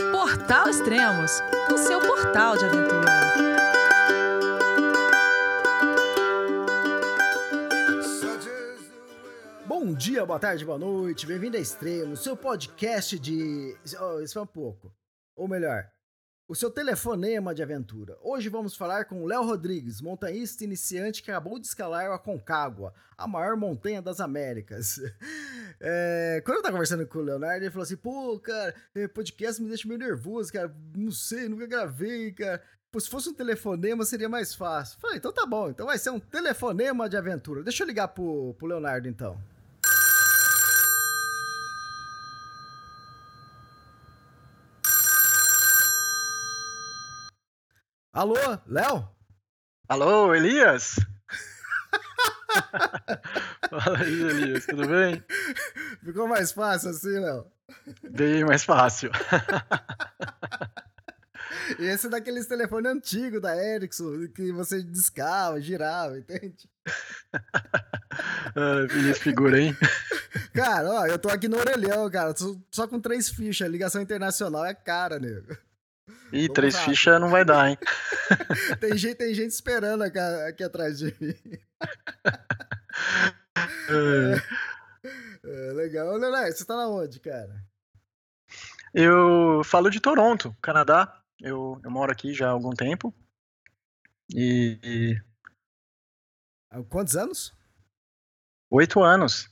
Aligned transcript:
Portal 0.00 0.68
Extremos, 0.68 1.42
o 1.70 1.76
seu 1.76 2.00
portal 2.00 2.56
de 2.56 2.64
aventura. 2.64 3.10
Bom 9.66 9.92
dia, 9.92 10.24
boa 10.24 10.38
tarde, 10.38 10.64
boa 10.64 10.78
noite, 10.78 11.26
bem-vindo 11.26 11.58
a 11.58 11.60
Extremos, 11.60 12.22
seu 12.22 12.34
podcast 12.34 13.18
de. 13.18 13.76
Oh, 14.00 14.20
isso 14.20 14.32
foi 14.32 14.42
um 14.42 14.46
pouco. 14.46 14.90
Ou 15.36 15.46
melhor, 15.46 15.86
o 16.50 16.54
seu 16.56 16.68
telefonema 16.68 17.54
de 17.54 17.62
aventura. 17.62 18.18
Hoje 18.20 18.48
vamos 18.48 18.74
falar 18.74 19.04
com 19.04 19.24
Léo 19.24 19.44
Rodrigues, 19.44 20.00
montanhista 20.00 20.64
iniciante 20.64 21.22
que 21.22 21.30
acabou 21.30 21.60
de 21.60 21.66
escalar 21.68 22.10
a 22.10 22.18
Concagua, 22.18 22.92
a 23.16 23.24
maior 23.28 23.56
montanha 23.56 24.02
das 24.02 24.18
Américas. 24.18 25.00
É, 25.82 26.42
quando 26.44 26.58
eu 26.58 26.62
tava 26.62 26.74
conversando 26.74 27.06
com 27.06 27.20
o 27.20 27.22
Leonardo, 27.22 27.64
ele 27.64 27.70
falou 27.70 27.84
assim: 27.84 27.96
pô, 27.96 28.38
cara, 28.38 28.74
é, 28.94 29.08
podcast 29.08 29.62
me 29.62 29.68
deixa 29.68 29.88
meio 29.88 29.98
nervoso, 29.98 30.52
cara. 30.52 30.70
Não 30.94 31.10
sei, 31.10 31.48
nunca 31.48 31.66
gravei, 31.66 32.32
cara. 32.32 32.62
Pô, 32.92 33.00
se 33.00 33.08
fosse 33.08 33.30
um 33.30 33.32
telefonema 33.32 34.04
seria 34.04 34.28
mais 34.28 34.54
fácil. 34.54 35.00
Falei, 35.00 35.16
então 35.16 35.32
tá 35.32 35.46
bom, 35.46 35.70
então 35.70 35.86
vai 35.86 35.96
ser 35.96 36.10
um 36.10 36.20
telefonema 36.20 37.08
de 37.08 37.16
aventura. 37.16 37.62
Deixa 37.62 37.82
eu 37.82 37.86
ligar 37.86 38.08
pro, 38.08 38.54
pro 38.58 38.66
Leonardo 38.66 39.08
então. 39.08 39.40
Alô, 48.12 48.34
Léo? 48.66 49.08
Alô, 49.88 50.34
Elias? 50.34 50.96
Fala 53.70 53.98
aí, 53.98 54.20
Elias, 54.20 54.66
tudo 54.66 54.88
bem? 54.88 55.22
Ficou 56.02 56.26
mais 56.26 56.50
fácil 56.50 56.90
assim, 56.90 57.20
Léo? 57.20 57.46
Bem 58.10 58.44
mais 58.44 58.64
fácil. 58.64 59.10
E 61.78 61.84
esse 61.84 62.08
é 62.08 62.10
daqueles 62.10 62.46
telefones 62.46 62.90
antigos 62.90 63.40
da 63.40 63.56
Ericsson, 63.56 64.26
que 64.34 64.50
você 64.50 64.82
discava, 64.82 65.60
girava, 65.60 66.18
entende? 66.18 66.68
ah, 67.32 68.86
feliz 68.88 69.18
figura, 69.18 69.60
hein? 69.60 69.76
Cara, 70.52 70.90
ó, 70.90 71.06
eu 71.06 71.16
tô 71.16 71.28
aqui 71.28 71.46
no 71.46 71.58
orelhão, 71.58 72.10
cara, 72.10 72.34
só 72.72 72.88
com 72.88 73.00
três 73.00 73.28
fichas, 73.28 73.70
ligação 73.70 74.02
internacional 74.02 74.64
é 74.64 74.74
cara, 74.74 75.20
nego. 75.20 75.56
Ih, 76.32 76.42
Vamos 76.42 76.54
três 76.54 76.78
fichas 76.78 77.20
não 77.20 77.28
vai 77.28 77.44
dar, 77.44 77.70
hein? 77.70 77.78
tem, 78.80 78.96
gente, 78.96 79.16
tem 79.16 79.34
gente 79.34 79.50
esperando 79.50 80.02
aqui, 80.02 80.18
aqui 80.18 80.64
atrás 80.64 80.98
de 80.98 81.06
mim. 81.20 81.34
é. 83.90 84.70
É, 85.42 85.72
legal. 85.72 86.16
Leonardo, 86.16 86.56
você 86.56 86.64
tá 86.64 86.76
na 86.76 86.88
onde, 86.88 87.18
cara? 87.18 87.64
Eu 88.94 89.62
falo 89.64 89.90
de 89.90 90.00
Toronto, 90.00 90.56
Canadá. 90.62 91.22
Eu, 91.40 91.80
eu 91.82 91.90
moro 91.90 92.12
aqui 92.12 92.32
já 92.34 92.48
há 92.48 92.50
algum 92.50 92.70
tempo. 92.70 93.14
E. 94.32 94.78
e... 94.82 95.22
Há 96.70 96.82
quantos 96.84 97.16
anos? 97.16 97.52
Oito 98.70 99.02
anos. 99.02 99.50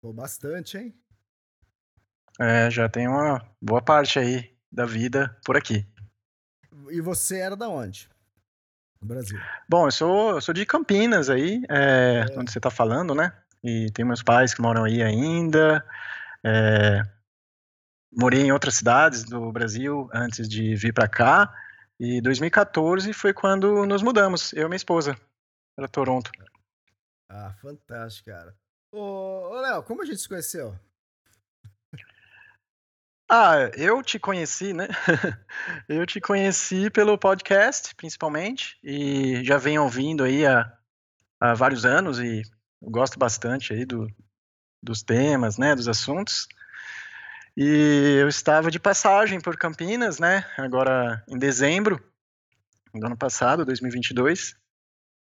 Pô, 0.00 0.12
bastante, 0.12 0.78
hein? 0.78 0.98
É, 2.40 2.70
já 2.70 2.88
tem 2.88 3.08
uma 3.08 3.42
boa 3.60 3.82
parte 3.82 4.18
aí 4.18 4.55
da 4.76 4.84
vida 4.84 5.34
por 5.42 5.56
aqui. 5.56 5.86
E 6.90 7.00
você 7.00 7.38
era 7.38 7.56
da 7.56 7.66
onde? 7.66 8.10
No 9.00 9.08
Brasil. 9.08 9.40
Bom, 9.66 9.86
eu 9.86 9.90
sou, 9.90 10.30
eu 10.32 10.40
sou 10.42 10.52
de 10.52 10.66
Campinas 10.66 11.30
aí, 11.30 11.62
é, 11.68 12.26
é. 12.30 12.38
onde 12.38 12.52
você 12.52 12.58
está 12.58 12.70
falando, 12.70 13.14
né? 13.14 13.32
E 13.64 13.90
tem 13.92 14.04
meus 14.04 14.22
pais 14.22 14.52
que 14.52 14.60
moram 14.60 14.84
aí 14.84 15.02
ainda. 15.02 15.84
É, 16.44 17.02
morei 18.12 18.42
em 18.42 18.52
outras 18.52 18.74
cidades 18.74 19.24
do 19.24 19.50
Brasil 19.50 20.10
antes 20.12 20.46
de 20.46 20.76
vir 20.76 20.92
para 20.92 21.08
cá. 21.08 21.52
E 21.98 22.20
2014 22.20 23.14
foi 23.14 23.32
quando 23.32 23.86
nos 23.86 24.02
mudamos, 24.02 24.52
eu 24.52 24.66
e 24.66 24.68
minha 24.68 24.76
esposa, 24.76 25.18
para 25.74 25.88
Toronto. 25.88 26.30
Ah, 27.30 27.54
fantástico, 27.62 28.28
cara. 28.28 28.54
Ô, 28.92 29.00
ô 29.00 29.60
Léo, 29.62 29.82
como 29.82 30.02
a 30.02 30.04
gente 30.04 30.20
se 30.20 30.28
conheceu? 30.28 30.78
Ah, 33.28 33.70
eu 33.76 34.02
te 34.04 34.20
conheci, 34.20 34.72
né? 34.72 34.86
eu 35.88 36.06
te 36.06 36.20
conheci 36.20 36.88
pelo 36.90 37.18
podcast, 37.18 37.92
principalmente, 37.96 38.78
e 38.84 39.42
já 39.44 39.58
venho 39.58 39.82
ouvindo 39.82 40.22
aí 40.22 40.46
há, 40.46 40.72
há 41.40 41.52
vários 41.52 41.84
anos 41.84 42.20
e 42.20 42.42
gosto 42.80 43.18
bastante 43.18 43.72
aí 43.72 43.84
do, 43.84 44.06
dos 44.80 45.02
temas, 45.02 45.58
né, 45.58 45.74
dos 45.74 45.88
assuntos. 45.88 46.46
E 47.56 48.18
eu 48.20 48.28
estava 48.28 48.70
de 48.70 48.78
passagem 48.78 49.40
por 49.40 49.56
Campinas, 49.56 50.20
né, 50.20 50.44
agora 50.56 51.24
em 51.26 51.36
dezembro 51.36 52.00
do 52.94 53.06
ano 53.06 53.16
passado, 53.16 53.64
2022, 53.64 54.54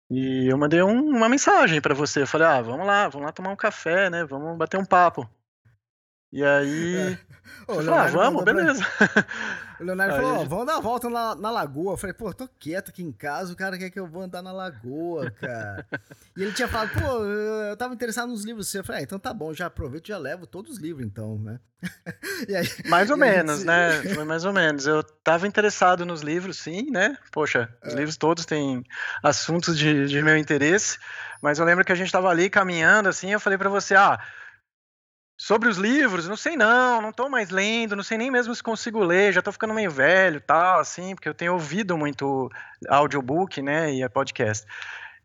e 0.09 0.47
eu 0.49 0.57
mandei 0.57 0.81
um, 0.83 1.09
uma 1.09 1.29
mensagem 1.29 1.81
para 1.81 1.95
você. 1.95 2.23
Eu 2.23 2.27
falei, 2.27 2.47
ah, 2.47 2.63
vamos 2.63 2.87
lá, 2.87 3.09
vamos 3.09 3.27
lá 3.27 3.33
tomar 3.33 3.51
um 3.51 3.57
café, 3.57 4.09
né, 4.09 4.25
vamos 4.25 4.57
bater 4.57 4.79
um 4.79 4.85
papo. 4.85 5.29
E 6.33 6.45
aí. 6.45 6.97
É. 6.97 7.19
Ô, 7.67 7.79
ah, 7.93 8.07
vamos, 8.07 8.45
beleza. 8.45 8.85
Pra... 8.97 9.27
O 9.81 9.85
Leonardo 9.85 10.15
aí, 10.15 10.21
falou: 10.21 10.41
ó, 10.41 10.45
vamos 10.45 10.67
dar 10.67 10.75
uma 10.75 10.83
volta 10.83 11.09
na, 11.09 11.35
na 11.35 11.51
lagoa. 11.51 11.95
Eu 11.95 11.97
falei, 11.97 12.13
pô, 12.13 12.33
tô 12.35 12.47
quieto 12.47 12.91
aqui 12.91 13.03
em 13.03 13.11
casa, 13.11 13.51
o 13.51 13.57
cara 13.57 13.79
quer 13.79 13.89
que 13.89 13.99
eu 13.99 14.07
vou 14.07 14.23
andar 14.23 14.43
na 14.43 14.53
lagoa, 14.53 15.31
cara. 15.31 15.87
e 16.37 16.43
ele 16.43 16.53
tinha 16.53 16.69
falado, 16.69 16.91
pô, 16.93 17.25
eu 17.25 17.77
tava 17.79 17.95
interessado 17.95 18.29
nos 18.29 18.45
livros 18.45 18.69
seus. 18.69 18.83
Eu 18.83 18.85
falei, 18.85 19.01
ah, 19.01 19.05
então 19.05 19.19
tá 19.19 19.33
bom, 19.33 19.55
já 19.55 19.67
aproveito 19.67 20.05
e 20.05 20.09
já 20.09 20.19
levo 20.19 20.47
todos 20.47 20.73
os 20.73 20.79
livros, 20.79 21.07
então, 21.07 21.39
né? 21.39 21.59
aí, 22.47 22.91
mais 22.91 23.09
ou 23.09 23.17
menos, 23.17 23.61
gente... 23.61 23.67
né? 23.67 24.03
Foi 24.15 24.25
mais 24.25 24.45
ou 24.45 24.53
menos. 24.53 24.87
Eu 24.87 25.03
tava 25.03 25.47
interessado 25.47 26.05
nos 26.05 26.21
livros, 26.21 26.59
sim, 26.59 26.91
né? 26.91 27.17
Poxa, 27.33 27.75
os 27.83 27.95
é. 27.95 27.97
livros 27.97 28.19
todos 28.19 28.45
têm 28.45 28.85
assuntos 29.23 29.79
de, 29.79 30.07
de 30.07 30.23
meu 30.23 30.37
interesse. 30.37 30.99
Mas 31.41 31.59
eu 31.59 31.65
lembro 31.65 31.87
que 31.87 31.93
a 31.93 31.95
gente 31.95 32.13
tava 32.13 32.29
ali 32.29 32.51
caminhando, 32.51 33.09
assim, 33.09 33.33
eu 33.33 33.41
falei 33.41 33.57
para 33.57 33.71
você, 33.71 33.95
ah 33.95 34.21
Sobre 35.41 35.71
os 35.71 35.79
livros, 35.79 36.29
não 36.29 36.37
sei 36.37 36.55
não, 36.55 37.01
não 37.01 37.13
tô 37.15 37.27
mais 37.27 37.49
lendo, 37.49 37.97
não 37.97 38.03
sei 38.03 38.19
nem 38.19 38.31
mesmo 38.31 38.55
se 38.55 38.63
consigo 38.63 39.03
ler, 39.03 39.33
já 39.33 39.41
tô 39.41 39.51
ficando 39.51 39.73
meio 39.73 39.91
velho 39.91 40.39
tal, 40.39 40.81
assim, 40.81 41.15
porque 41.15 41.31
eu 41.31 41.33
tenho 41.33 41.55
ouvido 41.55 41.97
muito 41.97 42.51
audiobook, 42.87 43.63
né, 43.63 43.91
e 43.91 44.07
podcast. 44.11 44.67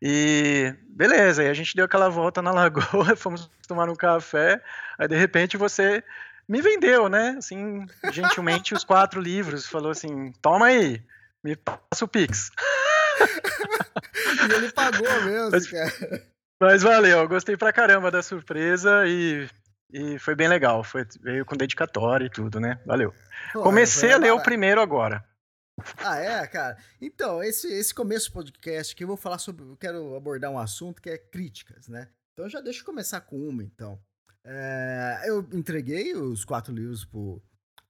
E 0.02 0.74
beleza, 0.88 1.42
aí 1.42 1.50
a 1.50 1.54
gente 1.54 1.76
deu 1.76 1.84
aquela 1.84 2.08
volta 2.08 2.42
na 2.42 2.52
lagoa, 2.56 3.14
fomos 3.18 3.52
tomar 3.68 3.90
um 3.90 3.94
café, 3.96 4.64
aí 4.98 5.06
de 5.06 5.18
repente 5.18 5.58
você 5.58 6.02
me 6.48 6.62
vendeu, 6.62 7.10
né, 7.10 7.36
assim, 7.38 7.86
gentilmente 8.10 8.74
os 8.74 8.86
quatro 8.86 9.20
livros, 9.20 9.68
falou 9.68 9.92
assim, 9.92 10.32
toma 10.42 10.68
aí, 10.68 11.04
me 11.44 11.58
passa 11.58 12.06
o 12.06 12.08
Pix. 12.08 12.52
e 14.50 14.54
ele 14.54 14.72
pagou 14.72 15.22
mesmo, 15.24 15.52
mas, 15.52 15.70
cara. 15.70 16.24
Mas 16.58 16.84
valeu, 16.84 17.28
gostei 17.28 17.58
pra 17.58 17.74
caramba 17.74 18.10
da 18.10 18.24
surpresa 18.24 19.04
e 19.06 19.46
e 19.92 20.20
foi 20.20 20.36
bem 20.36 20.48
legal, 20.48 20.84
foi, 20.84 21.06
veio 21.22 21.46
com 21.46 21.56
dedicatória 21.56 22.26
e 22.26 22.30
tudo, 22.30 22.60
né? 22.60 22.80
Valeu. 22.86 23.14
Pô, 23.54 23.64
Comecei 23.64 24.12
a 24.12 24.18
ler 24.18 24.32
o 24.32 24.42
primeiro 24.42 24.82
agora. 24.82 25.24
Ah, 25.98 26.18
é, 26.18 26.48
cara? 26.48 26.78
Então, 27.02 27.44
esse, 27.44 27.68
esse 27.68 27.94
começo 27.94 28.30
do 28.30 28.34
podcast 28.34 28.96
que 28.96 29.04
eu 29.04 29.08
vou 29.08 29.18
falar 29.18 29.38
sobre. 29.40 29.64
Eu 29.64 29.78
quero 29.78 30.16
abordar 30.16 30.50
um 30.52 30.60
assunto 30.60 31.02
que 31.02 31.10
é 31.10 31.18
críticas, 31.18 31.88
né? 31.88 32.08
Então 32.34 32.50
já 32.50 32.62
deixa 32.62 32.82
eu 32.82 32.86
começar 32.86 33.22
com 33.22 33.38
uma, 33.38 33.64
então. 33.64 34.00
É, 34.44 35.24
eu 35.26 35.48
entreguei 35.54 36.16
os 36.16 36.46
quatro 36.46 36.74
livros 36.74 37.04
pro, 37.04 37.42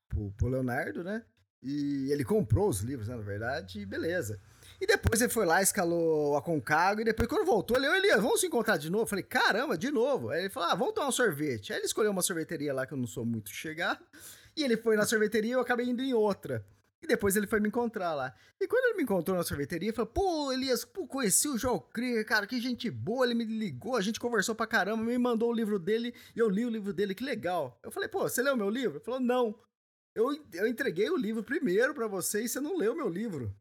pro, 0.08 0.32
pro 0.32 0.48
Leonardo, 0.48 1.04
né? 1.04 1.24
E 1.62 2.12
ele 2.12 2.24
comprou 2.24 2.70
os 2.70 2.82
livros, 2.82 3.08
né, 3.08 3.16
na 3.16 3.22
verdade, 3.22 3.80
e 3.80 3.86
beleza. 3.86 4.40
E 4.80 4.86
depois 4.86 5.22
ele 5.22 5.32
foi 5.32 5.46
lá, 5.46 5.62
escalou 5.62 6.36
a 6.36 6.42
Concagua, 6.42 7.02
e 7.02 7.06
depois 7.06 7.28
quando 7.28 7.46
voltou, 7.46 7.78
ele, 7.78 7.88
Elias, 7.88 8.22
vamos 8.22 8.42
se 8.42 8.48
encontrar 8.48 8.78
de 8.78 8.90
novo? 8.90 9.04
Eu 9.04 9.08
falei, 9.08 9.24
caramba, 9.24 9.78
de 9.78 9.90
novo. 9.90 10.30
Aí 10.30 10.42
ele 10.42 10.50
falou, 10.50 10.70
ah, 10.70 10.76
vamos 10.76 10.94
tomar 10.94 11.08
um 11.08 11.12
sorvete. 11.12 11.72
Aí 11.72 11.80
ele 11.80 11.86
escolheu 11.86 12.12
uma 12.12 12.22
sorveteria 12.22 12.74
lá 12.74 12.86
que 12.86 12.94
eu 12.94 12.98
não 12.98 13.08
sou 13.08 13.26
muito 13.26 13.50
chegar, 13.50 14.02
e 14.56 14.64
ele 14.64 14.78
foi 14.78 14.96
na 14.96 15.06
sorveteria 15.06 15.52
e 15.52 15.54
eu 15.54 15.62
acabei 15.62 15.88
indo 15.88 16.02
em 16.02 16.14
outra. 16.14 16.66
E 17.06 17.08
depois 17.08 17.36
ele 17.36 17.46
foi 17.46 17.60
me 17.60 17.68
encontrar 17.68 18.16
lá. 18.16 18.34
E 18.60 18.68
quando 18.68 18.86
ele 18.86 18.98
me 18.98 19.04
encontrou 19.04 19.38
na 19.38 19.44
sorveteria, 19.44 19.90
ele 19.90 19.96
falou: 19.96 20.12
Pô, 20.12 20.52
Elias, 20.52 20.84
pô, 20.84 21.06
conheci 21.06 21.48
o 21.48 21.56
João 21.56 21.80
Krier, 21.80 22.26
cara, 22.26 22.48
que 22.48 22.60
gente 22.60 22.90
boa. 22.90 23.26
Ele 23.26 23.36
me 23.36 23.44
ligou, 23.44 23.96
a 23.96 24.02
gente 24.02 24.20
conversou 24.20 24.56
pra 24.56 24.66
caramba, 24.66 25.04
me 25.04 25.18
mandou 25.18 25.52
o 25.52 25.54
livro 25.54 25.78
dele 25.78 26.16
e 26.36 26.40
eu 26.40 26.50
li 26.50 26.66
o 26.66 26.70
livro 26.70 26.92
dele, 26.92 27.14
que 27.14 27.24
legal. 27.24 27.80
Eu 27.84 27.92
falei: 27.92 28.10
Pô, 28.10 28.22
você 28.22 28.42
leu 28.42 28.58
meu 28.58 28.72
livro? 28.72 28.98
Ele 28.98 29.06
falou: 29.06 29.20
Não. 29.20 29.56
Eu, 30.16 30.32
eu 30.54 30.66
entreguei 30.66 31.10
o 31.10 31.18
livro 31.18 31.44
primeiro 31.44 31.94
para 31.94 32.08
você 32.08 32.44
e 32.44 32.50
você 32.50 32.60
não 32.60 32.76
leu 32.76 32.96
meu 32.96 33.10
livro. 33.10 33.54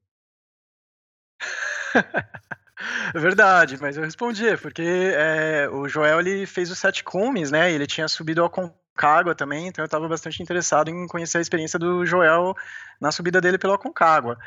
Verdade, 3.15 3.79
mas 3.81 3.97
eu 3.97 4.05
respondi, 4.05 4.57
porque 4.59 4.83
é, 4.83 5.69
o 5.69 5.89
Joel 5.89 6.21
ele 6.21 6.47
fez 6.47 6.71
os 6.71 6.79
sete 6.79 7.03
cumes, 7.03 7.51
né? 7.51 7.73
ele 7.73 7.87
tinha 7.87 8.09
subido 8.09 8.41
ao 8.43 8.49
Aconcagua 8.49 9.35
também, 9.35 9.69
então 9.69 9.83
eu 9.83 9.87
estava 9.87 10.09
bastante 10.09 10.43
interessado 10.43 10.91
em 10.91 11.07
conhecer 11.07 11.39
a 11.39 11.41
experiência 11.41 11.79
do 11.79 12.05
Joel 12.05 12.55
na 13.01 13.11
subida 13.11 13.41
dele 13.41 13.59
pelo 13.59 13.75
Aconcagua. 13.75 14.39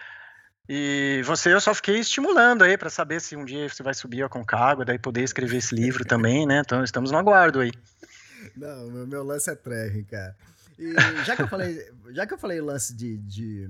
E 0.69 1.21
você 1.23 1.53
eu 1.53 1.61
só 1.61 1.73
fiquei 1.73 1.97
estimulando 1.99 2.63
aí 2.63 2.77
para 2.77 2.89
saber 2.89 3.21
se 3.21 3.37
um 3.37 3.45
dia 3.45 3.69
você 3.69 3.81
vai 3.81 3.93
subir 3.93 4.21
ao 4.21 4.27
Aconcagua, 4.27 4.83
daí 4.83 4.99
poder 4.99 5.23
escrever 5.23 5.57
esse 5.57 5.73
livro 5.73 6.03
também, 6.03 6.45
né? 6.45 6.59
Então 6.59 6.83
estamos 6.83 7.09
no 7.09 7.17
aguardo 7.17 7.61
aí. 7.61 7.71
Não, 8.55 8.91
meu, 8.91 9.07
meu 9.07 9.23
lance 9.23 9.49
é 9.49 9.55
trekking, 9.55 10.03
cara. 10.03 10.35
E 10.77 10.93
já 11.25 11.35
que 11.35 11.41
eu 11.43 11.47
falei, 11.47 11.89
já 12.11 12.27
que 12.27 12.33
eu 12.33 12.37
falei 12.37 12.59
lance 12.59 12.93
de, 12.93 13.17
de 13.17 13.69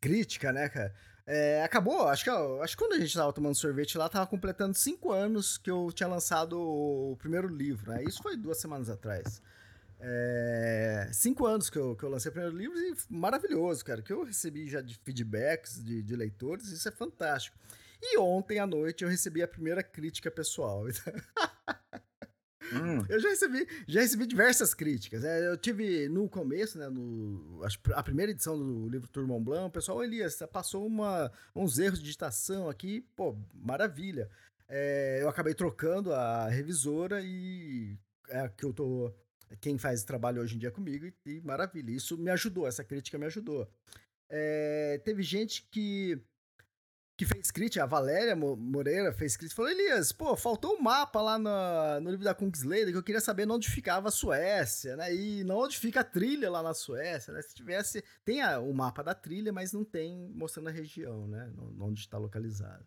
crítica, 0.00 0.52
né, 0.52 0.68
cara? 0.68 0.92
É, 1.26 1.62
acabou, 1.62 2.06
acho 2.08 2.24
que, 2.24 2.30
acho 2.30 2.76
que 2.76 2.82
quando 2.82 2.92
a 2.94 3.00
gente 3.00 3.14
tava 3.14 3.32
tomando 3.32 3.54
sorvete 3.54 3.96
lá, 3.96 4.08
tava 4.08 4.26
completando 4.26 4.74
cinco 4.74 5.10
anos 5.10 5.56
que 5.56 5.70
eu 5.70 5.90
tinha 5.92 6.08
lançado 6.08 6.60
o 6.60 7.16
primeiro 7.18 7.48
livro, 7.48 7.90
né? 7.90 8.04
Isso 8.04 8.22
foi 8.22 8.36
duas 8.36 8.58
semanas 8.60 8.90
atrás. 8.90 9.40
É, 9.98 11.08
cinco 11.12 11.46
anos 11.46 11.70
que 11.70 11.78
eu, 11.78 11.96
que 11.96 12.02
eu 12.02 12.10
lancei 12.10 12.28
o 12.28 12.32
primeiro 12.32 12.56
livro 12.56 12.78
e 12.78 12.94
maravilhoso, 13.08 13.82
cara. 13.82 14.02
Que 14.02 14.12
eu 14.12 14.22
recebi 14.22 14.68
já 14.68 14.82
de 14.82 14.98
feedbacks 15.02 15.82
de, 15.82 16.02
de 16.02 16.14
leitores, 16.14 16.68
isso 16.68 16.86
é 16.86 16.92
fantástico. 16.92 17.56
E 18.02 18.18
ontem 18.18 18.58
à 18.58 18.66
noite 18.66 19.02
eu 19.02 19.08
recebi 19.08 19.42
a 19.42 19.48
primeira 19.48 19.82
crítica 19.82 20.30
pessoal. 20.30 20.84
Hum. 22.72 23.04
Eu 23.08 23.20
já 23.20 23.28
recebi, 23.28 23.68
já 23.86 24.00
recebi 24.00 24.26
diversas 24.26 24.74
críticas. 24.74 25.22
Né? 25.22 25.48
Eu 25.48 25.56
tive 25.56 26.08
no 26.08 26.28
começo, 26.28 26.78
né, 26.78 26.88
no, 26.88 27.60
a 27.94 28.02
primeira 28.02 28.32
edição 28.32 28.58
do 28.58 28.88
livro 28.88 29.08
Turmão 29.08 29.42
Blanc, 29.42 29.66
o 29.66 29.70
pessoal, 29.70 30.02
Elias, 30.02 30.38
passou 30.52 30.86
uma, 30.86 31.30
uns 31.54 31.78
erros 31.78 31.98
de 31.98 32.04
digitação 32.04 32.68
aqui, 32.68 33.04
pô, 33.14 33.36
maravilha. 33.54 34.30
É, 34.68 35.18
eu 35.20 35.28
acabei 35.28 35.54
trocando 35.54 36.12
a 36.12 36.48
revisora 36.48 37.20
e 37.22 37.96
é 38.28 38.48
que 38.48 38.64
eu 38.64 38.72
tô. 38.72 39.12
Quem 39.60 39.78
faz 39.78 40.02
trabalho 40.02 40.40
hoje 40.40 40.56
em 40.56 40.58
dia 40.58 40.70
comigo, 40.70 41.06
e, 41.06 41.14
e 41.26 41.40
maravilha. 41.42 41.90
Isso 41.90 42.16
me 42.16 42.30
ajudou, 42.30 42.66
essa 42.66 42.82
crítica 42.82 43.18
me 43.18 43.26
ajudou. 43.26 43.68
É, 44.28 45.00
teve 45.04 45.22
gente 45.22 45.68
que 45.70 46.18
que 47.16 47.24
fez 47.24 47.50
crítica, 47.50 47.84
a 47.84 47.86
Valéria 47.86 48.34
Moreira 48.34 49.12
fez 49.12 49.36
crítica, 49.36 49.56
falou, 49.56 49.70
Elias, 49.70 50.12
pô, 50.12 50.36
faltou 50.36 50.74
um 50.74 50.82
mapa 50.82 51.20
lá 51.22 51.38
no, 51.38 52.00
no 52.00 52.10
livro 52.10 52.24
da 52.24 52.34
Kungsleder 52.34 52.90
que 52.90 52.98
eu 52.98 53.02
queria 53.02 53.20
saber 53.20 53.48
onde 53.48 53.70
ficava 53.70 54.08
a 54.08 54.12
Suécia, 54.12 54.96
né, 54.96 55.14
e 55.14 55.44
onde 55.50 55.78
fica 55.78 56.00
a 56.00 56.04
trilha 56.04 56.50
lá 56.50 56.62
na 56.62 56.74
Suécia, 56.74 57.32
né, 57.32 57.40
se 57.42 57.54
tivesse, 57.54 58.02
tem 58.24 58.44
o 58.58 58.72
mapa 58.72 59.02
da 59.02 59.14
trilha, 59.14 59.52
mas 59.52 59.72
não 59.72 59.84
tem 59.84 60.28
mostrando 60.34 60.68
a 60.68 60.72
região, 60.72 61.28
né, 61.28 61.52
onde 61.78 62.00
está 62.00 62.18
localizado. 62.18 62.84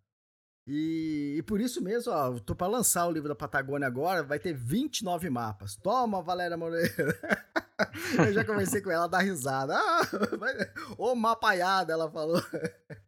E, 0.69 1.35
e, 1.37 1.43
por 1.43 1.61
isso 1.61 1.81
mesmo, 1.81 2.11
ó, 2.11 2.37
tô 2.39 2.53
para 2.53 2.67
lançar 2.67 3.07
o 3.07 3.11
livro 3.11 3.29
da 3.29 3.35
Patagônia 3.35 3.87
agora, 3.87 4.21
vai 4.21 4.37
ter 4.37 4.53
29 4.53 5.29
mapas. 5.29 5.77
Toma, 5.77 6.21
Valéria 6.21 6.57
Moreira. 6.57 6.91
eu 8.19 8.33
já 8.33 8.43
conversei 8.43 8.81
com 8.81 8.91
ela, 8.91 9.07
dá 9.07 9.19
risada. 9.19 9.73
Ah, 9.77 10.01
ô 10.97 11.15
mapaiada, 11.15 11.93
ela 11.93 12.11
falou. 12.11 12.43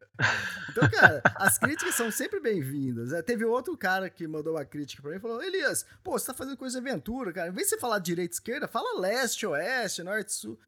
Então, 0.69 0.89
cara, 0.89 1.21
as 1.35 1.57
críticas 1.57 1.95
são 1.95 2.11
sempre 2.11 2.39
bem-vindas. 2.39 3.11
É, 3.11 3.21
teve 3.21 3.43
outro 3.45 3.75
cara 3.77 4.09
que 4.09 4.27
mandou 4.27 4.53
uma 4.53 4.65
crítica 4.65 5.01
pra 5.01 5.11
mim 5.11 5.17
e 5.17 5.21
falou: 5.21 5.41
Elias, 5.41 5.85
pô, 6.03 6.11
você 6.11 6.27
tá 6.27 6.33
fazendo 6.33 6.57
coisa 6.57 6.79
de 6.79 6.87
aventura, 6.87 7.33
cara. 7.33 7.49
Em 7.49 7.51
vez 7.51 7.67
de 7.67 7.75
você 7.75 7.79
falar 7.79 7.99
direita 7.99 8.35
esquerda, 8.35 8.67
fala 8.67 8.99
leste, 8.99 9.45
oeste, 9.45 10.03
norte, 10.03 10.33
sul. 10.33 10.59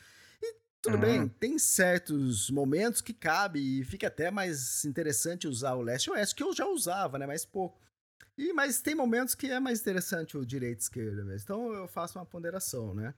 E 0.42 0.56
tudo 0.82 0.96
uhum. 0.96 1.02
bem, 1.02 1.28
tem 1.28 1.60
certos 1.60 2.50
momentos 2.50 3.02
que 3.02 3.14
cabe 3.14 3.60
e 3.60 3.84
fica 3.84 4.08
até 4.08 4.32
mais 4.32 4.84
interessante 4.86 5.48
usar 5.48 5.74
o 5.74 5.82
leste 5.82 6.08
e 6.08 6.12
oeste, 6.12 6.36
que 6.36 6.44
eu 6.44 6.54
já 6.54 6.66
usava, 6.66 7.18
né? 7.20 7.28
Mas 7.28 7.46
pouco. 7.46 7.80
E, 8.38 8.54
mas 8.54 8.82
tem 8.82 8.96
momentos 8.96 9.36
que 9.36 9.52
é 9.52 9.60
mais 9.60 9.82
interessante 9.82 10.38
o 10.38 10.46
direita 10.46 10.82
esquerda 10.82 11.24
mesmo. 11.24 11.44
Então 11.44 11.74
eu 11.74 11.88
faço 11.88 12.18
uma 12.18 12.26
ponderação, 12.26 12.94
né? 12.94 13.14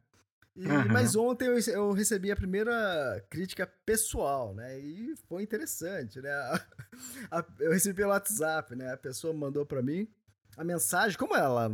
E, 0.55 0.67
uhum. 0.67 0.88
Mas 0.91 1.15
ontem 1.15 1.47
eu, 1.47 1.59
eu, 1.59 1.91
recebi 1.94 2.31
a 2.31 2.35
primeira 2.35 3.25
crítica 3.29 3.65
pessoal, 3.85 4.53
né? 4.53 4.79
E 4.79 5.15
foi 5.27 5.44
interessante, 5.44 6.21
né? 6.21 6.29
A, 6.31 7.39
a, 7.39 7.45
eu 7.59 7.71
recebi 7.71 7.95
pelo 7.95 8.11
WhatsApp, 8.11 8.75
né? 8.75 8.94
A 8.94 8.97
pessoa 8.97 9.33
mandou 9.33 9.65
para 9.65 9.81
mim 9.81 10.07
a 10.55 10.63
mensagem, 10.63 11.17
como 11.17 11.35
ela 11.35 11.71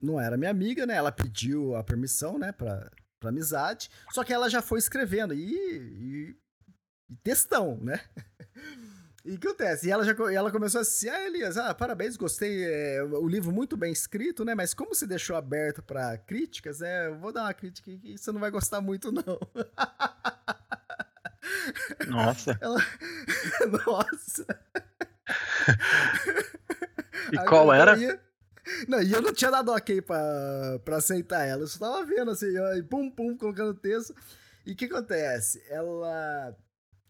não 0.00 0.20
era 0.20 0.36
minha 0.36 0.50
amiga, 0.50 0.84
né? 0.84 0.94
Ela 0.94 1.12
pediu 1.12 1.76
a 1.76 1.84
permissão, 1.84 2.36
né? 2.38 2.50
Pra, 2.50 2.90
pra 3.20 3.30
amizade, 3.30 3.88
só 4.10 4.24
que 4.24 4.32
ela 4.32 4.50
já 4.50 4.60
foi 4.60 4.78
escrevendo 4.78 5.32
e, 5.32 5.54
e, 5.54 6.36
e 7.10 7.16
textão, 7.16 7.78
né? 7.80 8.00
E 9.26 9.34
o 9.34 9.38
que 9.40 9.48
acontece? 9.48 9.88
E 9.88 9.90
ela, 9.90 10.04
já, 10.04 10.14
ela 10.32 10.52
começou 10.52 10.80
assim, 10.80 11.08
ah, 11.08 11.26
Elias, 11.26 11.58
ah, 11.58 11.74
parabéns, 11.74 12.16
gostei, 12.16 12.64
é, 12.64 13.02
o 13.02 13.26
livro 13.26 13.50
muito 13.50 13.76
bem 13.76 13.92
escrito, 13.92 14.44
né? 14.44 14.54
Mas 14.54 14.72
como 14.72 14.94
você 14.94 15.04
deixou 15.04 15.34
aberto 15.34 15.82
para 15.82 16.16
críticas, 16.16 16.80
é, 16.80 17.08
eu 17.08 17.18
vou 17.18 17.32
dar 17.32 17.42
uma 17.42 17.52
crítica 17.52 17.90
que 17.90 18.16
você 18.16 18.30
não 18.30 18.38
vai 18.38 18.52
gostar 18.52 18.80
muito, 18.80 19.10
não. 19.10 19.40
Nossa. 22.06 22.56
Ela... 22.62 22.80
Nossa. 23.84 24.46
E 27.32 27.38
Aí 27.40 27.46
qual 27.46 27.72
era? 27.72 27.98
Ia... 27.98 28.20
Não, 28.86 29.02
e 29.02 29.12
eu 29.12 29.20
não 29.20 29.32
tinha 29.32 29.50
dado 29.50 29.72
ok 29.72 30.02
pra, 30.02 30.78
pra 30.84 30.98
aceitar 30.98 31.44
ela. 31.44 31.62
Eu 31.62 31.66
só 31.66 31.78
tava 31.80 32.04
vendo 32.04 32.30
assim, 32.30 32.46
e 32.76 32.82
pum, 32.84 33.10
pum, 33.10 33.36
colocando 33.36 33.74
texto. 33.74 34.14
E 34.64 34.72
o 34.72 34.76
que 34.76 34.84
acontece? 34.84 35.64
Ela 35.68 36.56